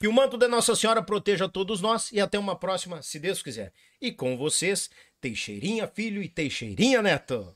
Que 0.00 0.08
o 0.08 0.12
manto 0.12 0.36
da 0.36 0.48
Nossa 0.48 0.74
Senhora 0.74 1.00
proteja 1.00 1.48
todos 1.48 1.80
nós 1.80 2.10
e 2.10 2.20
até 2.20 2.36
uma 2.36 2.56
próxima, 2.56 3.00
se 3.00 3.20
Deus 3.20 3.40
quiser. 3.40 3.72
E 4.02 4.10
com 4.10 4.36
vocês, 4.36 4.90
Teixeirinha 5.20 5.86
Filho 5.86 6.20
e 6.20 6.28
Teixeirinha 6.28 7.00
Neto. 7.00 7.54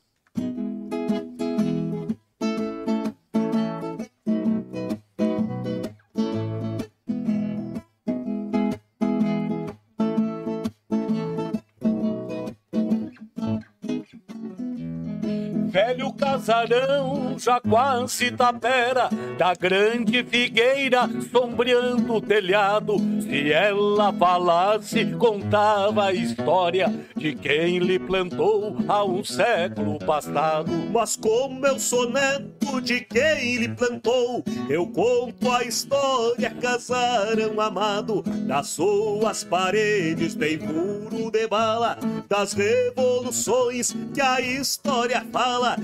Casarão, 16.43 17.37
já 17.39 17.61
quase 17.61 18.33
tapera, 18.33 19.09
da 19.39 19.55
grande 19.55 20.25
figueira, 20.25 21.09
sombreando 21.31 22.15
o 22.15 22.21
telhado. 22.21 22.97
Se 23.21 23.53
ela 23.53 24.13
falasse, 24.13 25.07
contava 25.15 26.07
a 26.07 26.13
história 26.13 26.93
de 27.17 27.35
quem 27.37 27.79
lhe 27.79 27.99
plantou 27.99 28.77
há 28.89 29.05
um 29.05 29.23
século 29.23 30.01
passado. 30.01 30.73
Mas 30.93 31.15
como 31.15 31.65
eu 31.65 31.79
sou 31.79 32.11
neto 32.11 32.81
de 32.81 33.01
quem 33.03 33.59
lhe 33.59 33.69
plantou, 33.69 34.43
eu 34.69 34.87
conto 34.89 35.49
a 35.49 35.63
história, 35.63 36.51
casarão 36.61 37.61
amado, 37.61 38.23
das 38.23 38.69
suas 38.69 39.45
paredes 39.45 40.35
tem 40.35 40.59
muro 40.59 41.31
de 41.31 41.47
bala, 41.47 41.99
das 42.29 42.53
revoluções 42.53 43.95
que 44.13 44.21
a 44.21 44.41
história 44.41 45.25
fala, 45.31 45.77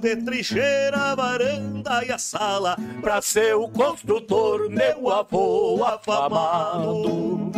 de 0.00 0.16
trincheira 0.16 1.14
varanda 1.16 2.04
e 2.04 2.12
a 2.12 2.18
sala, 2.18 2.76
pra 3.00 3.20
ser 3.20 3.54
o 3.56 3.68
construtor, 3.68 4.70
meu 4.70 5.10
avô 5.10 5.84
afamado. 5.84 7.50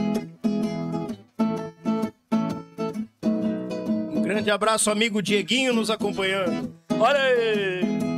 Um 3.22 4.22
grande 4.22 4.50
abraço, 4.50 4.90
amigo 4.90 5.22
Dieguinho, 5.22 5.74
nos 5.74 5.90
acompanhando. 5.90 6.74
Olha 6.98 7.20
aí! 7.20 8.17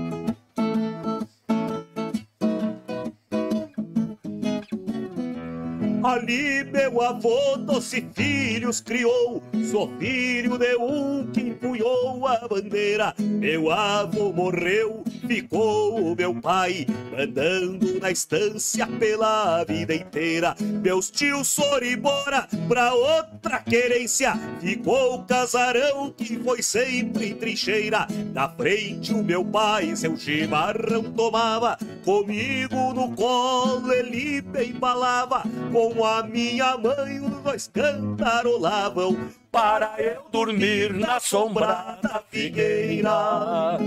Ali 6.11 6.65
meu 6.65 7.01
avô 7.03 7.57
doze 7.57 8.05
filhos 8.13 8.81
criou, 8.81 9.41
sou 9.71 9.89
filho 10.01 10.59
de 10.59 10.75
um 10.75 11.25
que 11.33 11.41
empunhou 11.41 12.27
a 12.27 12.49
bandeira. 12.49 13.15
Meu 13.17 13.71
avô 13.71 14.33
morreu, 14.33 15.05
ficou 15.29 16.11
o 16.11 16.17
meu 16.17 16.35
pai, 16.35 16.85
mandando 17.17 18.01
na 18.01 18.11
estância 18.11 18.89
pela 18.89 19.63
vida 19.63 19.95
inteira. 19.95 20.57
Meus 20.83 21.13
tios 21.13 21.55
foram 21.55 21.87
embora 21.87 22.49
pra 22.67 22.93
outra 22.93 23.61
querência, 23.61 24.33
ficou 24.61 25.15
o 25.15 25.25
casarão 25.25 26.11
que 26.11 26.37
foi 26.41 26.61
sempre 26.61 27.29
em 27.29 27.35
trincheira. 27.37 28.09
Na 28.35 28.49
frente 28.49 29.15
o 29.15 29.23
meu 29.23 29.45
pai 29.45 29.95
seu 29.95 30.17
chimarrão 30.17 31.05
tomava, 31.13 31.79
comigo 32.05 32.93
no 32.95 33.15
colo 33.15 33.93
ele 33.93 34.43
me 34.43 34.65
embalava. 34.67 35.45
Com 35.71 36.00
a 36.05 36.23
minha 36.23 36.77
mãe 36.77 37.21
os 37.21 37.43
dois 37.43 37.69
cantarolavam 37.69 39.31
para 39.51 39.97
eu 39.99 40.25
dormir 40.31 40.93
na 40.93 41.19
sombra 41.19 41.99
da 42.03 42.23
figueira. 42.29 43.79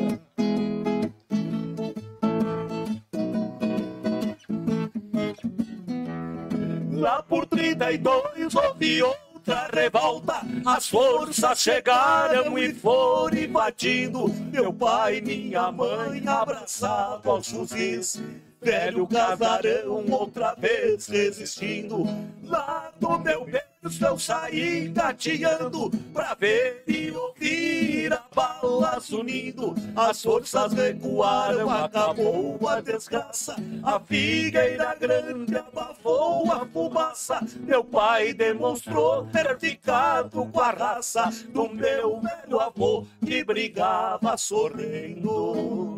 Lá 6.91 7.21
por 7.23 7.45
32 7.45 8.55
houve 8.55 9.03
outra 9.03 9.69
revolta. 9.73 10.41
As 10.65 10.87
forças 10.87 11.59
chegaram 11.59 12.57
e 12.57 12.73
foram 12.73 13.37
invadindo. 13.37 14.29
Meu 14.51 14.71
pai 14.71 15.17
e 15.17 15.21
minha 15.21 15.71
mãe 15.71 16.23
abraçados 16.25 17.25
aos 17.25 17.47
fuzis. 17.49 18.21
Velho 18.63 19.05
casarão 19.05 20.05
outra 20.09 20.55
vez 20.55 21.07
resistindo. 21.07 22.05
Lá 22.43 22.91
do 22.97 23.19
meu 23.19 23.43
berço 23.43 24.05
eu 24.05 24.17
saí 24.17 24.87
gateando 24.87 25.91
pra 26.13 26.33
ver 26.33 26.81
e 26.87 27.11
ouvir 27.11 28.13
a 28.13 28.23
balas 28.33 29.09
unindo. 29.09 29.75
As 29.93 30.23
forças 30.23 30.71
recuaram, 30.71 31.69
acabou 31.69 32.57
a 32.69 32.79
desgraça. 32.79 33.57
A 33.83 33.99
figueira 33.99 34.95
grande 34.95 35.57
abafou 35.57 36.49
a 36.49 36.65
fumaça. 36.65 37.41
Meu 37.59 37.83
pai 37.83 38.33
demonstrou 38.33 39.25
ter 39.25 39.59
ficado 39.59 40.45
com 40.45 40.59
a 40.61 40.71
raça 40.71 41.29
do 41.49 41.67
meu 41.67 42.21
velho 42.21 42.59
avô 42.61 43.05
que 43.25 43.43
brigava 43.43 44.37
sorrindo. 44.37 45.97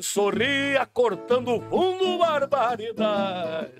Sorria 0.00 0.86
cortando 0.86 1.60
fundo 1.68 2.18
barbaridade. 2.18 3.72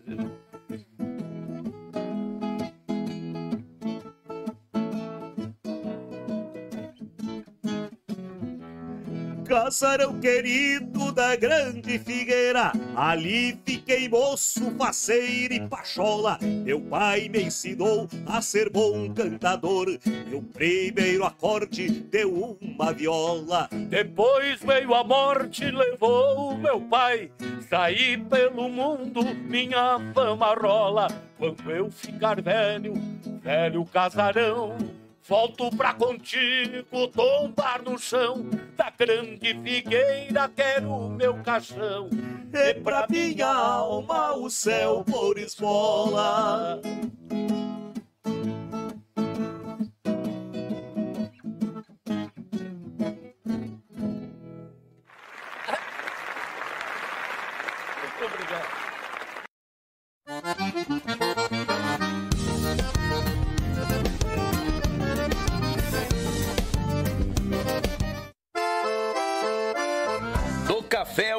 Casarão 9.57 10.20
querido 10.20 11.10
da 11.12 11.35
grande 11.35 11.99
figueira, 11.99 12.73
ali 12.94 13.59
fiquei 13.65 14.07
moço, 14.07 14.70
faceiro 14.76 15.55
e 15.55 15.67
pachola. 15.67 16.39
Meu 16.43 16.78
pai 16.78 17.31
me 17.31 17.44
ensinou 17.44 18.07
a 18.26 18.43
ser 18.43 18.68
bom 18.68 19.10
cantador. 19.15 19.86
Meu 20.28 20.43
primeiro 20.43 21.25
acorde 21.25 21.89
deu 21.89 22.59
uma 22.60 22.93
viola. 22.93 23.67
Depois 23.89 24.60
veio 24.60 24.94
a 24.94 25.02
morte, 25.02 25.70
levou 25.70 26.59
meu 26.59 26.78
pai. 26.78 27.33
Saí 27.70 28.18
pelo 28.18 28.68
mundo, 28.68 29.25
minha 29.49 29.99
fama 30.12 30.55
rola. 30.55 31.09
Quando 31.39 31.70
eu 31.70 31.91
ficar 31.91 32.43
velho, 32.43 32.93
velho 33.43 33.86
casarão. 33.86 34.76
Volto 35.29 35.71
pra 35.77 35.93
contigo, 35.93 37.09
tombar 37.09 37.83
no 37.83 37.99
chão 37.99 38.49
da 38.77 38.91
grande 38.97 39.61
figueira, 39.61 40.49
quero 40.55 41.11
meu 41.11 41.35
caixão. 41.43 42.09
E 42.53 42.75
pra 42.75 43.09
minha 43.11 43.49
alma 43.49 44.37
o 44.37 44.49
céu 44.49 45.03
por 45.05 45.37
esmola. 45.37 46.81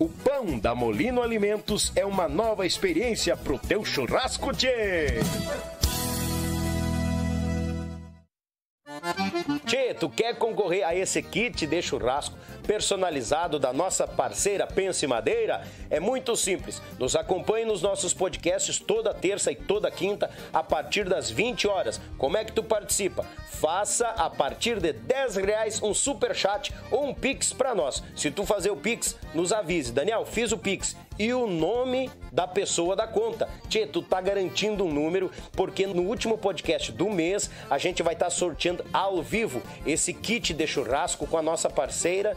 O 0.00 0.08
pão 0.08 0.58
da 0.58 0.74
Molino 0.74 1.22
Alimentos 1.22 1.92
é 1.94 2.06
uma 2.06 2.26
nova 2.26 2.64
experiência 2.64 3.36
pro 3.36 3.58
teu 3.58 3.84
churrasco, 3.84 4.50
tchê! 4.50 5.20
Tchê, 9.66 9.94
tu 9.94 10.08
quer 10.08 10.36
concorrer 10.36 10.84
a 10.84 10.94
esse 10.94 11.22
kit 11.22 11.64
de 11.66 11.82
churrasco 11.82 12.36
personalizado 12.66 13.58
da 13.58 13.72
nossa 13.72 14.06
parceira 14.06 14.66
Pense 14.66 15.06
Madeira? 15.06 15.64
É 15.88 16.00
muito 16.00 16.34
simples. 16.34 16.82
Nos 16.98 17.14
acompanhe 17.14 17.64
nos 17.64 17.82
nossos 17.82 18.12
podcasts 18.12 18.78
toda 18.78 19.14
terça 19.14 19.52
e 19.52 19.56
toda 19.56 19.90
quinta 19.90 20.30
a 20.52 20.62
partir 20.62 21.08
das 21.08 21.30
20 21.30 21.68
horas. 21.68 22.00
Como 22.18 22.36
é 22.36 22.44
que 22.44 22.52
tu 22.52 22.64
participa? 22.64 23.24
Faça 23.48 24.08
a 24.08 24.28
partir 24.28 24.80
de 24.80 24.92
10 24.92 25.36
reais 25.36 25.82
um 25.82 25.94
super 25.94 26.34
chat 26.34 26.72
ou 26.90 27.06
um 27.06 27.14
pix 27.14 27.52
para 27.52 27.74
nós. 27.74 28.02
Se 28.16 28.30
tu 28.30 28.44
fazer 28.44 28.70
o 28.70 28.76
pix, 28.76 29.16
nos 29.34 29.52
avise. 29.52 29.92
Daniel, 29.92 30.24
fiz 30.24 30.50
o 30.50 30.58
pix 30.58 30.96
e 31.18 31.32
o 31.34 31.46
nome 31.46 32.10
da 32.32 32.46
pessoa 32.46 32.94
da 32.96 33.06
conta. 33.06 33.48
Tchê, 33.68 33.86
tu 33.86 34.02
tá 34.02 34.20
garantindo 34.20 34.84
um 34.84 34.92
número, 34.92 35.30
porque 35.52 35.86
no 35.86 36.02
último 36.02 36.38
podcast 36.38 36.92
do 36.92 37.08
mês 37.08 37.50
a 37.68 37.78
gente 37.78 38.02
vai 38.02 38.14
estar 38.14 38.26
tá 38.26 38.30
sorteando 38.30 38.84
ao 38.92 39.22
vivo 39.22 39.62
esse 39.86 40.12
kit 40.12 40.52
de 40.52 40.66
churrasco 40.66 41.26
com 41.26 41.36
a 41.36 41.42
nossa 41.42 41.68
parceira 41.68 42.36